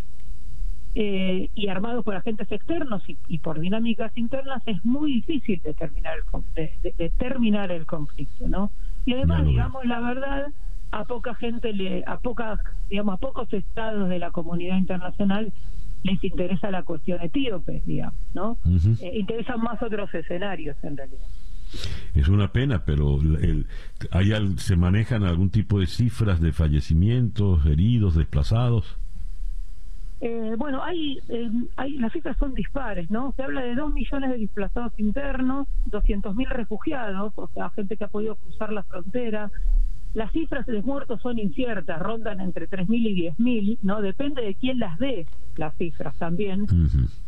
eh, 1.00 1.52
y 1.54 1.68
armados 1.68 2.04
por 2.04 2.16
agentes 2.16 2.52
externos 2.52 3.04
y, 3.28 3.38
por 3.38 3.60
dinámicas 3.60 4.12
internas, 4.18 4.64
es 4.66 4.84
muy 4.84 5.14
difícil 5.14 5.62
determinar 5.64 6.18
el, 6.56 6.70
de, 6.82 7.76
el 7.76 7.86
conflicto, 7.86 8.48
¿no? 8.48 8.72
Y 9.06 9.14
además, 9.14 9.46
digamos 9.46 9.86
la 9.86 10.00
verdad, 10.00 10.48
a 10.90 11.06
poca 11.06 11.36
gente, 11.36 11.72
le, 11.72 12.04
a 12.08 12.18
pocas, 12.18 12.60
digamos, 12.90 13.14
a 13.14 13.18
pocos 13.18 13.54
estados 13.54 14.10
de 14.10 14.18
la 14.18 14.32
comunidad 14.32 14.76
internacional 14.76 15.54
les 16.02 16.24
interesa 16.24 16.72
la 16.72 16.82
cuestión 16.82 17.22
etíope, 17.22 17.84
digamos, 17.86 18.20
¿no? 18.34 18.58
Eh, 19.00 19.20
interesan 19.20 19.62
más 19.62 19.80
otros 19.84 20.12
escenarios 20.16 20.78
en 20.82 20.98
realidad. 20.98 21.28
Es 22.16 22.28
una 22.28 22.52
pena, 22.52 22.86
pero 22.86 23.22
el, 23.22 23.68
hay, 24.10 24.32
¿se 24.58 24.76
manejan 24.76 25.24
algún 25.24 25.52
tipo 25.52 25.80
de 25.80 25.86
cifras 25.86 26.42
de 26.42 26.54
fallecimientos, 26.54 27.68
heridos, 27.68 28.16
desplazados? 28.16 28.98
Eh, 30.20 30.56
bueno, 30.58 30.84
hay, 30.84 31.20
eh, 31.30 31.50
hay, 31.76 31.98
las 31.98 32.12
cifras 32.12 32.38
son 32.38 32.54
dispares, 32.54 33.12
¿no? 33.12 33.34
Se 33.34 33.44
habla 33.44 33.62
de 33.62 33.76
dos 33.76 33.94
millones 33.94 34.32
de 34.32 34.40
desplazados 34.40 34.94
internos, 34.98 35.68
200.000 35.92 36.48
refugiados, 36.50 37.34
o 37.36 37.48
sea, 37.54 37.70
gente 37.72 37.98
que 37.98 38.06
ha 38.06 38.08
podido 38.08 38.36
cruzar 38.36 38.74
la 38.74 38.84
frontera, 38.84 39.52
las 40.14 40.32
cifras 40.32 40.66
de 40.66 40.82
muertos 40.82 41.22
son 41.22 41.38
inciertas, 41.38 42.00
rondan 42.00 42.42
entre 42.42 42.68
3.000 42.68 42.88
y 42.90 43.30
10.000, 43.30 43.78
¿no? 43.84 44.02
Depende 44.02 44.42
de 44.42 44.56
quién 44.56 44.80
las 44.80 44.98
dé, 44.98 45.28
las 45.56 45.76
cifras 45.78 46.18
también. 46.18 46.66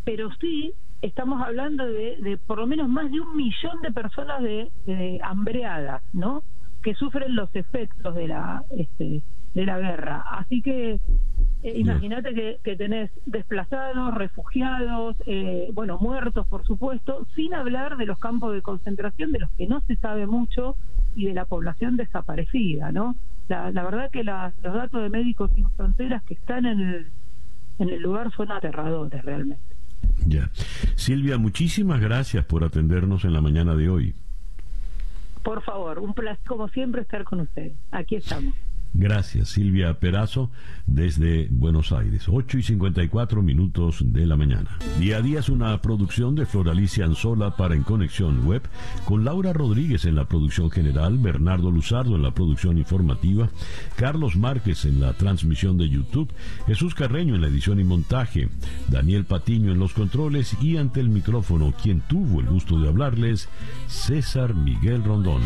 Pero 0.03 0.30
sí 0.40 0.74
estamos 1.02 1.41
hablando 1.41 1.86
de, 1.86 2.40
por 2.48 2.57
lo 2.57 2.66
menos 2.66 2.90
más 2.90 3.11
de 3.11 3.20
un 3.20 3.36
millón 3.38 3.82
de 3.84 3.91
personas 3.91 4.41
de, 4.41 5.20
hambreadas, 5.24 6.02
¿no? 6.14 6.44
Que 6.82 6.95
sufren 6.95 7.36
los 7.36 7.53
efectos 7.56 8.16
de 8.16 8.28
la, 8.28 8.64
este, 8.76 9.22
de 9.53 9.66
la 9.66 9.78
guerra. 9.78 10.24
Así 10.32 10.61
que 10.64 10.99
eh, 11.64 11.73
imagínate 11.77 12.34
que, 12.34 12.60
que, 12.64 12.76
tenés 12.76 13.11
desplazados, 13.26 14.14
refugiados, 14.15 15.15
eh, 15.26 15.69
bueno, 15.73 15.98
muertos, 15.99 16.48
por 16.48 16.65
supuesto, 16.65 17.27
sin 17.36 17.53
hablar 17.53 17.98
de 17.98 18.06
los 18.06 18.18
campos 18.19 18.53
de 18.53 18.61
concentración, 18.61 19.31
de 19.31 19.40
los 19.40 19.52
que 19.52 19.68
no 19.68 19.81
se 19.81 19.95
sabe 19.98 20.26
mucho, 20.26 20.76
y 21.15 21.26
de 21.26 21.34
la 21.34 21.45
población 21.45 21.98
desaparecida, 21.98 22.91
¿no? 22.91 23.15
La, 23.48 23.72
verdad 23.72 24.11
que 24.11 24.23
los 24.23 24.53
datos 24.61 25.02
de 25.02 25.10
Médicos 25.10 25.49
Sin 25.56 25.69
Fronteras 25.72 26.23
que 26.23 26.36
están 26.36 26.65
en 26.65 26.80
el, 26.80 27.11
en 27.80 27.90
el 27.90 28.02
lugar 28.02 28.31
son 28.36 28.52
aterradores 28.52 29.23
realmente. 29.26 29.76
Ya. 30.26 30.49
Silvia, 30.95 31.38
muchísimas 31.38 31.99
gracias 31.99 32.45
por 32.45 32.64
atendernos 32.64 33.26
en 33.26 33.34
la 33.34 33.41
mañana 33.41 33.76
de 33.76 33.90
hoy. 33.90 34.15
Por 35.44 35.64
favor, 35.64 35.99
un 35.99 36.14
placer 36.14 36.45
como 36.48 36.69
siempre 36.69 37.02
estar 37.02 37.23
con 37.23 37.41
usted. 37.41 37.72
Aquí 37.91 38.18
estamos. 38.18 38.53
Gracias, 38.94 39.49
Silvia 39.49 39.99
Perazo, 39.99 40.49
desde 40.88 41.48
Buenos 41.52 41.91
Aires. 41.91 42.26
8 42.28 42.57
y 42.57 42.64
54 42.64 43.41
minutos 43.41 43.99
de 44.03 44.26
la 44.26 44.36
mañana. 44.36 44.78
Día 44.99 45.18
a 45.18 45.22
día 45.22 45.40
es 45.40 45.49
una 45.49 45.80
producción 45.82 46.36
de 46.36 46.45
Floralicia 46.45 47.06
Anzola 47.06 47.56
para 47.56 47.76
En 47.76 47.84
Conexión 47.84 48.45
Web, 48.48 48.64
con 49.06 49.24
Laura 49.24 49.53
Rodríguez 49.53 50.06
en 50.06 50.16
la 50.16 50.26
producción 50.26 50.72
general, 50.72 51.20
Bernardo 51.20 51.70
Luzardo 51.70 52.16
en 52.16 52.24
la 52.24 52.34
producción 52.34 52.78
informativa, 52.78 53.49
Carlos 53.95 54.36
Márquez 54.36 54.86
en 54.86 54.99
la 54.99 55.14
transmisión 55.14 55.78
de 55.78 55.88
YouTube, 55.88 56.34
Jesús 56.66 56.95
Carreño 56.95 57.36
en 57.36 57.41
la 57.41 57.48
edición 57.48 57.80
y 57.80 57.84
montaje, 57.84 58.49
Daniel 58.88 59.26
Patiño 59.26 59.72
en 59.72 59.80
los 59.80 59.94
controles 59.94 60.57
y 60.61 60.78
ante 60.78 60.99
el 60.99 61.10
micrófono, 61.10 61.74
quien 61.82 62.02
tuvo 62.02 62.40
el 62.40 62.48
gusto 62.48 62.80
de 62.80 62.90
hablarles, 62.90 63.49
César 63.88 64.56
Miguel 64.56 65.03
Rondón. 65.03 65.38